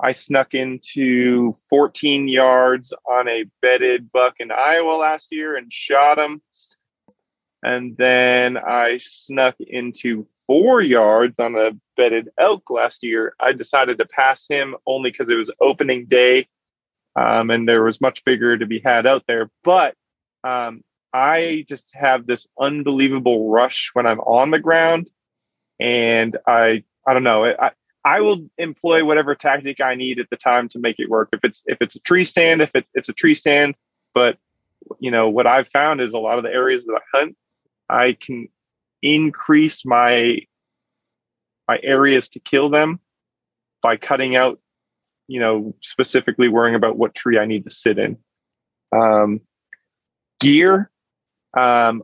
I 0.00 0.12
snuck 0.12 0.54
into 0.54 1.56
14 1.70 2.28
yards 2.28 2.92
on 3.10 3.28
a 3.28 3.44
bedded 3.62 4.12
buck 4.12 4.34
in 4.38 4.52
Iowa 4.52 4.92
last 4.92 5.32
year 5.32 5.56
and 5.56 5.72
shot 5.72 6.18
him. 6.18 6.40
And 7.64 7.96
then 7.96 8.56
I 8.56 8.98
snuck 8.98 9.56
into 9.58 10.26
four 10.46 10.80
yards 10.80 11.38
on 11.40 11.56
a 11.56 11.72
bedded 11.96 12.28
elk 12.38 12.70
last 12.70 13.02
year. 13.02 13.34
I 13.40 13.52
decided 13.52 13.98
to 13.98 14.06
pass 14.06 14.46
him 14.48 14.76
only 14.86 15.10
because 15.10 15.30
it 15.30 15.36
was 15.36 15.50
opening 15.60 16.06
day 16.06 16.48
um, 17.18 17.50
and 17.50 17.68
there 17.68 17.82
was 17.82 18.00
much 18.00 18.24
bigger 18.24 18.56
to 18.56 18.66
be 18.66 18.80
had 18.84 19.06
out 19.06 19.24
there. 19.26 19.50
But 19.64 19.94
um, 20.44 20.82
I 21.12 21.64
just 21.68 21.92
have 21.94 22.26
this 22.26 22.46
unbelievable 22.60 23.50
rush 23.50 23.90
when 23.94 24.06
I'm 24.06 24.20
on 24.20 24.50
the 24.50 24.58
ground. 24.58 25.10
And 25.80 26.36
I, 26.46 26.84
I 27.06 27.14
don't 27.14 27.24
know, 27.24 27.44
I, 27.44 27.70
I 28.04 28.20
will 28.20 28.48
employ 28.58 29.04
whatever 29.04 29.34
tactic 29.34 29.80
I 29.80 29.94
need 29.94 30.18
at 30.18 30.30
the 30.30 30.36
time 30.36 30.68
to 30.70 30.78
make 30.78 30.96
it 30.98 31.10
work. 31.10 31.28
If 31.32 31.40
it's 31.42 31.62
if 31.66 31.78
it's 31.80 31.96
a 31.96 32.00
tree 32.00 32.24
stand, 32.24 32.62
if 32.62 32.70
it, 32.74 32.86
it's 32.94 33.08
a 33.08 33.12
tree 33.12 33.34
stand, 33.34 33.74
but 34.14 34.38
you 34.98 35.10
know 35.10 35.28
what 35.28 35.46
I've 35.46 35.68
found 35.68 36.00
is 36.00 36.12
a 36.12 36.18
lot 36.18 36.38
of 36.38 36.44
the 36.44 36.50
areas 36.50 36.84
that 36.84 36.94
I 36.94 37.18
hunt, 37.18 37.36
I 37.88 38.16
can 38.18 38.48
increase 39.02 39.84
my 39.84 40.38
my 41.66 41.78
areas 41.82 42.28
to 42.30 42.40
kill 42.40 42.70
them 42.70 43.00
by 43.82 43.96
cutting 43.96 44.36
out, 44.36 44.58
you 45.26 45.40
know, 45.40 45.74
specifically 45.82 46.48
worrying 46.48 46.74
about 46.74 46.96
what 46.96 47.14
tree 47.14 47.38
I 47.38 47.44
need 47.44 47.64
to 47.64 47.70
sit 47.70 47.98
in. 47.98 48.16
Um, 48.90 49.42
gear, 50.40 50.90
um, 51.56 52.02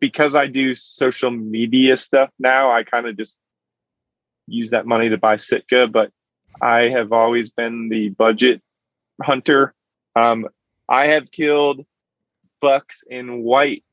because 0.00 0.36
I 0.36 0.46
do 0.46 0.74
social 0.74 1.30
media 1.30 1.96
stuff 1.96 2.30
now, 2.38 2.70
I 2.72 2.84
kind 2.84 3.06
of 3.06 3.16
just 3.16 3.38
use 4.46 4.70
that 4.70 4.86
money 4.86 5.08
to 5.08 5.18
buy 5.18 5.36
Sitka, 5.36 5.86
but 5.86 6.10
I 6.60 6.88
have 6.88 7.12
always 7.12 7.50
been 7.50 7.88
the 7.88 8.10
budget 8.10 8.60
hunter. 9.22 9.74
Um, 10.16 10.48
I 10.88 11.06
have 11.06 11.30
killed 11.30 11.84
bucks 12.60 13.02
in 13.08 13.42
white 13.42 13.84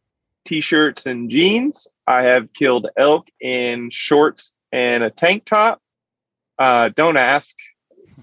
t-shirts 0.45 1.05
and 1.05 1.29
jeans. 1.29 1.87
I 2.07 2.23
have 2.23 2.53
killed 2.53 2.87
elk 2.97 3.27
in 3.39 3.89
shorts 3.89 4.53
and 4.71 5.03
a 5.03 5.09
tank 5.09 5.45
top. 5.45 5.81
Uh, 6.57 6.89
don't 6.95 7.17
ask. 7.17 7.55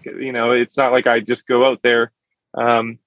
You 0.05 0.33
know, 0.33 0.53
it's 0.53 0.77
not 0.77 0.93
like 0.93 1.07
I 1.07 1.21
just 1.21 1.47
go 1.47 1.67
out 1.67 1.81
there 1.83 2.13
um, 2.55 2.99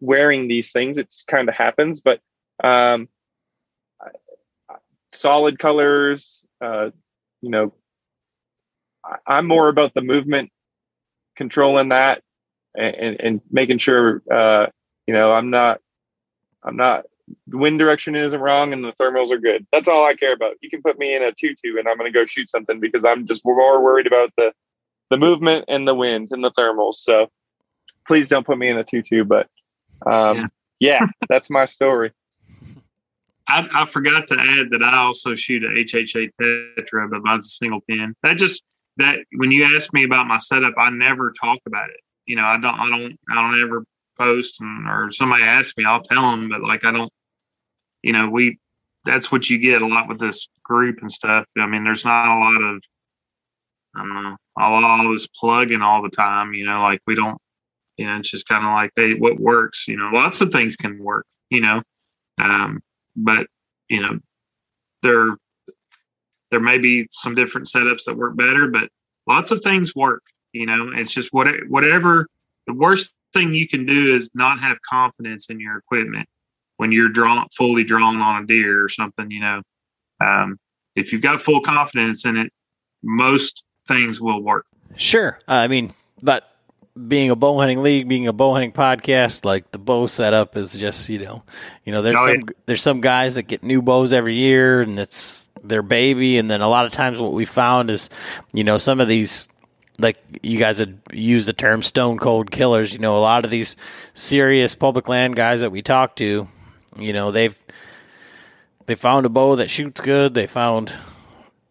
wearing 0.00 0.48
these 0.48 0.72
things. 0.72 0.98
It 0.98 1.10
just 1.10 1.26
kind 1.26 1.48
of 1.48 1.54
happens. 1.54 2.00
But 2.00 2.20
um, 2.62 3.08
solid 5.12 5.58
colors, 5.58 6.44
uh, 6.60 6.90
you 7.40 7.50
know, 7.50 7.74
I, 9.04 9.38
am 9.38 9.46
more 9.46 9.68
about 9.68 9.94
the 9.94 10.02
movement, 10.02 10.50
controlling 11.36 11.88
that, 11.88 12.22
and, 12.76 12.94
and, 12.94 13.20
and 13.20 13.40
making 13.50 13.78
sure, 13.78 14.22
uh, 14.30 14.66
you 15.06 15.14
know, 15.14 15.32
I'm 15.32 15.50
not, 15.50 15.80
I'm 16.62 16.76
not 16.76 17.04
the 17.46 17.58
wind 17.58 17.78
direction 17.78 18.14
isn't 18.16 18.40
wrong 18.40 18.72
and 18.72 18.84
the 18.84 18.92
thermals 19.00 19.30
are 19.30 19.38
good. 19.38 19.66
That's 19.72 19.88
all 19.88 20.04
I 20.04 20.14
care 20.14 20.32
about. 20.32 20.54
You 20.60 20.70
can 20.70 20.82
put 20.82 20.98
me 20.98 21.14
in 21.14 21.22
a 21.22 21.32
tutu 21.32 21.78
and 21.78 21.88
I'm 21.88 21.96
going 21.96 22.12
to 22.12 22.18
go 22.18 22.26
shoot 22.26 22.50
something 22.50 22.80
because 22.80 23.04
I'm 23.04 23.26
just 23.26 23.44
more 23.44 23.82
worried 23.82 24.06
about 24.06 24.32
the 24.36 24.52
the 25.10 25.16
movement 25.16 25.64
and 25.68 25.88
the 25.88 25.94
wind 25.94 26.28
and 26.30 26.42
the 26.42 26.52
thermals. 26.52 26.94
So 26.94 27.28
please 28.06 28.28
don't 28.28 28.46
put 28.46 28.58
me 28.58 28.68
in 28.68 28.78
a 28.78 28.84
tutu. 28.84 29.24
But 29.24 29.48
um, 30.06 30.50
yeah, 30.78 31.00
yeah 31.00 31.06
that's 31.28 31.50
my 31.50 31.64
story. 31.64 32.12
I, 33.48 33.68
I, 33.72 33.84
forgot 33.86 34.28
to 34.28 34.36
add 34.38 34.70
that 34.70 34.82
I 34.82 34.98
also 34.98 35.34
shoot 35.34 35.64
a 35.64 35.68
HHA 35.68 36.30
Tetra, 36.40 37.10
but 37.10 37.22
mine's 37.22 37.46
a 37.46 37.50
single 37.50 37.80
pin. 37.88 38.14
That 38.22 38.36
just 38.36 38.62
that 38.98 39.18
when 39.36 39.50
you 39.50 39.64
ask 39.64 39.92
me 39.92 40.04
about 40.04 40.26
my 40.26 40.38
setup, 40.38 40.74
I 40.78 40.90
never 40.90 41.32
talk 41.40 41.58
about 41.66 41.90
it. 41.90 42.00
You 42.26 42.36
know, 42.36 42.44
I 42.44 42.60
don't, 42.60 42.74
I 42.74 42.88
don't, 42.88 43.18
I 43.30 43.34
don't 43.34 43.62
ever 43.62 43.84
post 44.18 44.60
and 44.60 44.86
or 44.86 45.10
somebody 45.12 45.42
asks 45.42 45.76
me, 45.76 45.84
I'll 45.84 46.02
tell 46.02 46.30
them, 46.30 46.48
but 46.48 46.60
like 46.60 46.84
I 46.84 46.92
don't 46.92 47.10
you 48.02 48.12
know, 48.12 48.28
we 48.28 48.58
that's 49.04 49.32
what 49.32 49.48
you 49.48 49.58
get 49.58 49.82
a 49.82 49.86
lot 49.86 50.08
with 50.08 50.20
this 50.20 50.48
group 50.62 50.98
and 51.00 51.10
stuff. 51.10 51.46
I 51.58 51.66
mean, 51.66 51.84
there's 51.84 52.04
not 52.04 52.36
a 52.36 52.38
lot 52.38 52.62
of 52.62 52.82
I 53.96 53.98
don't 54.02 54.14
know, 54.14 54.36
all, 54.56 55.12
this 55.12 55.26
plugging 55.26 55.82
all 55.82 56.02
the 56.02 56.10
time, 56.10 56.52
you 56.52 56.64
know, 56.64 56.80
like 56.80 57.00
we 57.06 57.14
don't 57.14 57.38
you 57.96 58.06
know, 58.06 58.16
it's 58.16 58.30
just 58.30 58.48
kind 58.48 58.64
of 58.64 58.72
like 58.72 58.92
they 58.96 59.14
what 59.14 59.40
works, 59.40 59.88
you 59.88 59.96
know, 59.96 60.10
lots 60.12 60.40
of 60.40 60.52
things 60.52 60.76
can 60.76 61.02
work, 61.02 61.26
you 61.50 61.60
know. 61.60 61.82
Um, 62.38 62.80
but 63.16 63.46
you 63.88 64.00
know, 64.00 64.18
there 65.02 65.36
there 66.50 66.60
may 66.60 66.78
be 66.78 67.06
some 67.10 67.34
different 67.34 67.66
setups 67.66 68.04
that 68.06 68.16
work 68.16 68.36
better, 68.36 68.68
but 68.68 68.88
lots 69.26 69.50
of 69.50 69.60
things 69.60 69.94
work, 69.94 70.22
you 70.52 70.66
know, 70.66 70.90
it's 70.94 71.12
just 71.12 71.32
what 71.32 71.48
whatever 71.68 72.26
the 72.66 72.74
worst 72.74 73.12
thing 73.32 73.54
you 73.54 73.68
can 73.68 73.86
do 73.86 74.14
is 74.14 74.30
not 74.34 74.60
have 74.60 74.78
confidence 74.88 75.46
in 75.48 75.60
your 75.60 75.78
equipment 75.78 76.28
when 76.76 76.92
you're 76.92 77.08
drawn 77.08 77.46
fully 77.56 77.84
drawn 77.84 78.20
on 78.20 78.42
a 78.42 78.46
deer 78.46 78.82
or 78.82 78.88
something, 78.88 79.30
you 79.30 79.40
know, 79.40 79.62
um, 80.20 80.58
if 80.96 81.12
you've 81.12 81.22
got 81.22 81.40
full 81.40 81.60
confidence 81.60 82.24
in 82.24 82.36
it, 82.36 82.52
most 83.02 83.64
things 83.86 84.20
will 84.20 84.42
work. 84.42 84.66
Sure. 84.96 85.38
Uh, 85.48 85.54
I 85.54 85.68
mean, 85.68 85.94
but 86.22 86.49
being 87.08 87.30
a 87.30 87.36
bow 87.36 87.58
hunting 87.58 87.82
league, 87.82 88.08
being 88.08 88.26
a 88.26 88.32
bow 88.32 88.52
hunting 88.52 88.72
podcast, 88.72 89.44
like 89.44 89.70
the 89.70 89.78
bow 89.78 90.06
setup 90.06 90.56
is 90.56 90.76
just, 90.76 91.08
you 91.08 91.18
know, 91.18 91.42
you 91.84 91.92
know, 91.92 92.02
there's 92.02 92.16
oh, 92.18 92.26
some 92.26 92.34
yeah. 92.36 92.54
there's 92.66 92.82
some 92.82 93.00
guys 93.00 93.34
that 93.36 93.44
get 93.44 93.62
new 93.62 93.82
bows 93.82 94.12
every 94.12 94.34
year 94.34 94.80
and 94.80 94.98
it's 94.98 95.48
their 95.62 95.82
baby. 95.82 96.38
And 96.38 96.50
then 96.50 96.60
a 96.60 96.68
lot 96.68 96.86
of 96.86 96.92
times 96.92 97.20
what 97.20 97.32
we 97.32 97.44
found 97.44 97.90
is, 97.90 98.10
you 98.52 98.64
know, 98.64 98.76
some 98.76 99.00
of 99.00 99.08
these 99.08 99.48
like 99.98 100.18
you 100.42 100.58
guys 100.58 100.78
had 100.78 100.98
used 101.12 101.48
the 101.48 101.52
term 101.52 101.82
stone 101.82 102.18
cold 102.18 102.50
killers, 102.50 102.92
you 102.92 102.98
know, 102.98 103.16
a 103.16 103.20
lot 103.20 103.44
of 103.44 103.50
these 103.50 103.76
serious 104.14 104.74
public 104.74 105.08
land 105.08 105.36
guys 105.36 105.60
that 105.60 105.70
we 105.70 105.82
talk 105.82 106.16
to, 106.16 106.48
you 106.96 107.12
know, 107.12 107.30
they've 107.30 107.56
they 108.86 108.94
found 108.94 109.26
a 109.26 109.28
bow 109.28 109.56
that 109.56 109.70
shoots 109.70 110.00
good. 110.00 110.34
They 110.34 110.46
found 110.46 110.92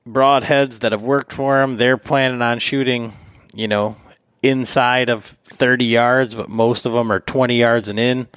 broadheads 0.08 0.80
that 0.80 0.92
have 0.92 1.04
worked 1.04 1.34
for 1.34 1.60
them. 1.60 1.78
They're 1.78 1.98
planning 1.98 2.42
on 2.42 2.60
shooting, 2.60 3.14
you 3.54 3.68
know, 3.68 3.96
inside 4.42 5.10
of 5.10 5.24
30 5.24 5.86
yards, 5.86 6.36
but 6.36 6.50
most 6.50 6.86
of 6.86 6.94
them 6.94 7.12
are 7.12 7.20
20 7.20 7.58
yards 7.58 7.90
and 7.90 8.00
in, 8.00 8.28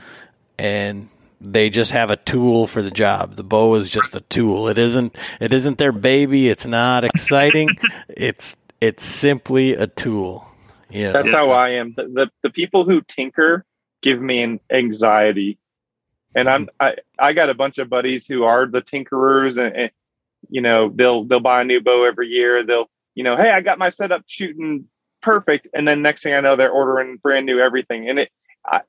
and 0.59 1.09
they 1.41 1.71
just 1.71 1.93
have 1.93 2.11
a 2.11 2.17
tool 2.17 2.67
for 2.67 2.83
the 2.83 2.91
job. 2.91 3.37
The 3.37 3.45
bow 3.45 3.75
is 3.75 3.89
just 3.89 4.15
a 4.17 4.21
tool. 4.21 4.69
It 4.69 4.79
isn't. 4.79 5.19
It 5.41 5.53
isn't 5.53 5.79
their 5.79 5.93
baby. 5.93 6.49
It's 6.49 6.67
not 6.67 7.05
exciting. 7.05 7.69
it's 8.09 8.57
it's 8.81 9.05
simply 9.05 9.75
a 9.75 9.87
tool. 9.87 10.47
Yeah, 10.91 11.13
that's 11.13 11.33
how 11.33 11.51
I 11.53 11.71
am. 11.71 11.95
The, 11.97 12.05
the 12.05 12.31
the 12.43 12.51
people 12.51 12.85
who 12.85 13.01
tinker 13.01 13.65
give 14.03 14.21
me 14.21 14.43
an 14.43 14.61
anxiety 14.71 15.59
and 16.35 16.49
I'm 16.49 16.67
mm-hmm. 16.67 16.97
I, 17.19 17.29
I 17.29 17.33
got 17.33 17.51
a 17.51 17.55
bunch 17.55 17.79
of 17.79 17.89
buddies 17.89 18.27
who 18.27 18.45
are 18.45 18.67
the 18.67 18.83
tinkerers 18.83 19.59
and, 19.59 19.75
and, 19.75 19.91
you 20.49 20.61
know 20.61 20.91
they'll 20.95 21.25
they'll 21.25 21.41
buy 21.41 21.63
a 21.63 21.65
new 21.65 21.81
bow 21.81 22.05
every 22.05 22.29
year 22.29 22.65
they'll 22.65 22.91
you 23.15 23.23
know 23.23 23.37
hey 23.37 23.51
I 23.51 23.61
got 23.61 23.79
my 23.79 23.91
setup 23.91 24.25
shooting 24.27 24.87
perfect 25.23 25.69
and 25.75 25.87
then 25.87 26.03
next 26.03 26.23
thing 26.23 26.35
I 26.35 26.41
know 26.41 26.57
they're 26.57 26.71
ordering 26.71 27.17
brand 27.17 27.47
new 27.47 27.61
everything 27.61 28.09
and 28.09 28.19
it 28.19 28.31
I, 28.65 28.81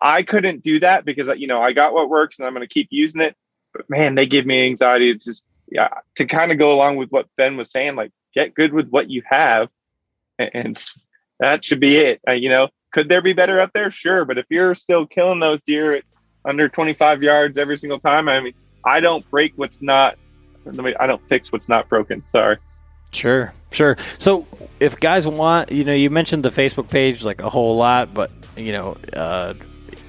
I 0.00 0.22
couldn't 0.22 0.62
do 0.62 0.80
that 0.80 1.04
because 1.04 1.30
you 1.36 1.46
know 1.46 1.62
I 1.62 1.72
got 1.72 1.92
what 1.92 2.08
works 2.08 2.38
and 2.38 2.46
I'm 2.46 2.54
going 2.54 2.66
to 2.66 2.72
keep 2.72 2.88
using 2.90 3.20
it 3.20 3.36
but 3.72 3.88
man 3.88 4.14
they 4.14 4.26
give 4.26 4.46
me 4.46 4.66
anxiety 4.66 5.10
it's 5.10 5.24
just 5.24 5.44
yeah 5.68 5.88
to 6.16 6.24
kind 6.26 6.52
of 6.52 6.58
go 6.58 6.72
along 6.72 6.96
with 6.96 7.10
what 7.10 7.28
Ben 7.36 7.56
was 7.56 7.70
saying 7.70 7.94
like 7.94 8.12
get 8.34 8.54
good 8.54 8.72
with 8.72 8.88
what 8.88 9.10
you 9.10 9.22
have 9.28 9.68
and, 10.38 10.50
and 10.54 10.84
that 11.40 11.64
should 11.64 11.80
be 11.80 11.96
it 11.96 12.20
uh, 12.28 12.32
you 12.32 12.48
know 12.48 12.68
could 12.92 13.08
there 13.08 13.22
be 13.22 13.32
better 13.32 13.60
out 13.60 13.72
there 13.74 13.90
sure 13.90 14.24
but 14.24 14.38
if 14.38 14.46
you're 14.48 14.74
still 14.74 15.06
killing 15.06 15.40
those 15.40 15.60
deer 15.66 15.94
at 15.94 16.04
under 16.46 16.68
25 16.68 17.22
yards 17.22 17.58
every 17.58 17.76
single 17.76 17.98
time. 17.98 18.28
I 18.28 18.40
mean, 18.40 18.54
I 18.84 19.00
don't 19.00 19.28
break 19.30 19.52
what's 19.56 19.82
not. 19.82 20.16
I 20.66 21.06
don't 21.06 21.28
fix 21.28 21.52
what's 21.52 21.68
not 21.68 21.88
broken. 21.88 22.26
Sorry. 22.28 22.56
Sure, 23.12 23.52
sure. 23.70 23.96
So, 24.18 24.46
if 24.80 24.98
guys 25.00 25.26
want, 25.26 25.72
you 25.72 25.84
know, 25.84 25.94
you 25.94 26.10
mentioned 26.10 26.44
the 26.44 26.50
Facebook 26.50 26.90
page 26.90 27.24
like 27.24 27.40
a 27.40 27.48
whole 27.48 27.76
lot, 27.76 28.12
but 28.12 28.30
you 28.56 28.72
know, 28.72 28.96
uh, 29.12 29.54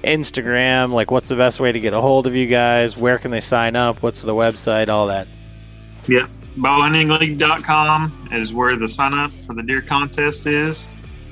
Instagram, 0.02 0.92
like, 0.92 1.10
what's 1.10 1.28
the 1.28 1.36
best 1.36 1.60
way 1.60 1.72
to 1.72 1.80
get 1.80 1.92
a 1.92 2.00
hold 2.00 2.26
of 2.26 2.34
you 2.34 2.46
guys? 2.46 2.96
Where 2.96 3.18
can 3.18 3.30
they 3.30 3.40
sign 3.40 3.76
up? 3.76 4.02
What's 4.02 4.22
the 4.22 4.34
website? 4.34 4.88
All 4.88 5.06
that. 5.06 5.28
Yeah, 6.06 6.26
bowhuntingleague.com 6.56 8.30
is 8.32 8.52
where 8.52 8.76
the 8.76 8.88
sign 8.88 9.14
up 9.14 9.32
for 9.32 9.54
the 9.54 9.62
deer 9.62 9.82
contest 9.82 10.46
is. 10.46 10.88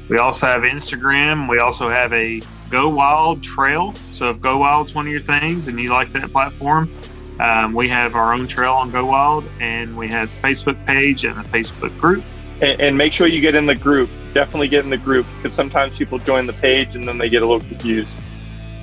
We 0.08 0.18
also 0.18 0.46
have 0.46 0.62
Instagram. 0.62 1.48
We 1.48 1.58
also 1.58 1.88
have 1.88 2.12
a 2.12 2.40
Go 2.70 2.88
Wild 2.88 3.42
trail. 3.42 3.94
So 4.12 4.30
if 4.30 4.40
Go 4.40 4.58
Wild's 4.58 4.94
one 4.94 5.06
of 5.06 5.12
your 5.12 5.20
things 5.20 5.68
and 5.68 5.78
you 5.78 5.88
like 5.88 6.12
that 6.12 6.30
platform, 6.30 6.92
um, 7.40 7.74
we 7.74 7.88
have 7.88 8.14
our 8.14 8.32
own 8.32 8.46
trail 8.46 8.74
on 8.74 8.90
Go 8.90 9.06
Wild 9.06 9.44
and 9.60 9.94
we 9.94 10.08
have 10.08 10.32
a 10.32 10.36
Facebook 10.38 10.84
page 10.86 11.24
and 11.24 11.38
a 11.38 11.42
Facebook 11.44 11.98
group. 12.00 12.24
And, 12.62 12.80
and 12.80 12.96
make 12.96 13.12
sure 13.12 13.26
you 13.26 13.40
get 13.40 13.54
in 13.54 13.66
the 13.66 13.74
group. 13.74 14.10
Definitely 14.32 14.68
get 14.68 14.84
in 14.84 14.90
the 14.90 14.96
group 14.96 15.26
because 15.28 15.52
sometimes 15.52 15.96
people 15.96 16.18
join 16.18 16.46
the 16.46 16.54
page 16.54 16.96
and 16.96 17.04
then 17.06 17.18
they 17.18 17.28
get 17.28 17.42
a 17.42 17.46
little 17.46 17.66
confused. 17.66 18.18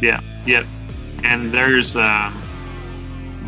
Yeah, 0.02 0.22
yep. 0.46 0.66
And 1.24 1.50
there's, 1.50 1.96
um, 1.96 2.40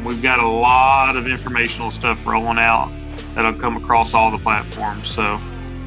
we've 0.03 0.22
got 0.22 0.40
a 0.40 0.48
lot 0.48 1.18
of 1.18 1.27
informational 1.27 1.91
stuff 1.91 2.26
rolling 2.26 2.57
out 2.57 2.94
that'll 3.36 3.53
come 3.53 3.77
across 3.77 4.14
all 4.14 4.32
the 4.32 4.40
platforms. 4.40 5.10
So 5.11 5.23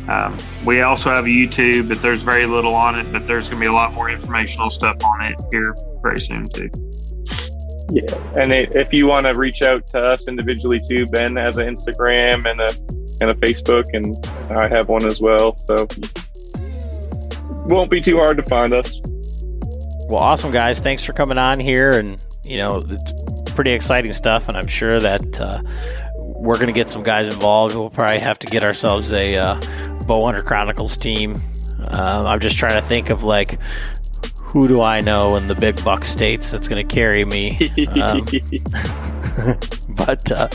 um, 0.08 0.36
we 0.64 0.82
also 0.82 1.10
have 1.10 1.24
a 1.24 1.28
YouTube, 1.28 1.88
but 1.88 2.00
there's 2.02 2.22
very 2.22 2.46
little 2.46 2.74
on 2.74 2.98
it. 2.98 3.10
But 3.10 3.26
there's 3.26 3.48
going 3.48 3.60
to 3.60 3.64
be 3.64 3.66
a 3.66 3.72
lot 3.72 3.92
more 3.94 4.10
informational 4.10 4.70
stuff 4.70 4.96
on 5.04 5.22
it 5.22 5.40
here 5.50 5.74
very 6.02 6.20
soon 6.20 6.48
too. 6.48 6.70
Yeah, 7.90 8.15
and 8.36 8.52
it, 8.52 8.77
if 8.77 8.93
you 8.93 9.06
want 9.06 9.27
to 9.27 9.36
reach 9.36 9.62
out 9.62 9.86
to 9.89 9.98
us 9.98 10.28
individually 10.28 10.78
too, 10.89 11.06
Ben 11.06 11.36
has 11.36 11.56
an 11.59 11.66
Instagram 11.66 12.44
and 12.44 12.60
a 12.60 12.70
and 13.20 13.31
a 13.31 13.35
Facebook, 13.35 13.85
and 13.94 14.15
I 14.51 14.69
have 14.69 14.89
one 14.89 15.05
as 15.05 15.20
well. 15.20 15.56
So 15.56 15.89
won't 17.66 17.90
be 17.90 18.01
too 18.01 18.16
hard 18.16 18.36
to 18.36 18.43
find 18.44 18.73
us. 18.74 19.01
Well, 20.09 20.19
awesome 20.19 20.51
guys! 20.51 20.81
Thanks 20.81 21.02
for 21.05 21.15
coming 21.15 21.39
on 21.39 21.60
here, 21.60 21.93
and 21.93 22.23
you 22.44 22.59
know 22.59 22.85
it's 22.86 23.52
pretty 23.52 23.73
exciting 23.73 24.12
stuff, 24.12 24.48
and 24.48 24.56
I'm 24.56 24.69
sure 24.69 25.01
that. 25.01 25.40
Uh, 25.40 25.62
we're 26.39 26.55
going 26.55 26.69
to 26.69 26.73
get 26.73 26.89
some 26.89 27.02
guys 27.02 27.27
involved. 27.27 27.74
We'll 27.74 27.90
probably 27.90 28.20
have 28.20 28.39
to 28.39 28.47
get 28.47 28.62
ourselves 28.62 29.12
a 29.12 29.35
uh, 29.36 29.55
Bowhunter 30.06 30.44
Chronicles 30.44 30.97
team. 30.97 31.36
Uh, 31.81 32.24
I'm 32.27 32.39
just 32.39 32.59
trying 32.59 32.81
to 32.81 32.81
think 32.81 33.10
of 33.10 33.24
like 33.24 33.59
who 34.48 34.66
do 34.66 34.80
I 34.80 35.00
know 35.00 35.36
in 35.36 35.46
the 35.46 35.54
big 35.54 35.82
buck 35.84 36.04
states 36.04 36.50
that's 36.50 36.68
going 36.68 36.86
to 36.86 36.94
carry 36.94 37.24
me. 37.24 37.50
Um, 38.00 38.20
but 39.94 40.32
uh, 40.32 40.48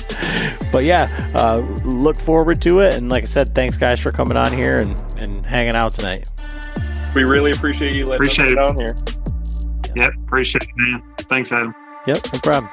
but 0.72 0.84
yeah, 0.84 1.32
uh, 1.36 1.60
look 1.86 2.18
forward 2.18 2.61
to 2.64 2.80
it. 2.80 2.95
And 2.95 3.10
like 3.10 3.24
I 3.24 3.28
said, 3.28 3.49
thanks 3.49 3.78
guys 3.78 3.99
for 3.99 4.11
coming 4.11 4.38
on 4.38 4.52
here 4.52 4.80
and, 4.80 4.98
and 5.18 5.45
hanging 5.45 5.76
out 5.76 5.94
tonight. 5.94 6.30
We 7.14 7.24
really 7.24 7.52
appreciate 7.52 7.94
you 7.94 8.06
letting 8.06 8.15
appreciate 8.15 8.57
us 8.57 8.72
it. 8.72 8.78
on 8.78 8.80
here. 8.80 8.95
Yep, 9.95 10.14
appreciate 10.26 10.64
it, 10.64 10.70
man. 10.76 11.03
Thanks, 11.18 11.52
Adam. 11.52 11.76
Yep, 12.07 12.34
no 12.34 12.40
problem. 12.40 12.70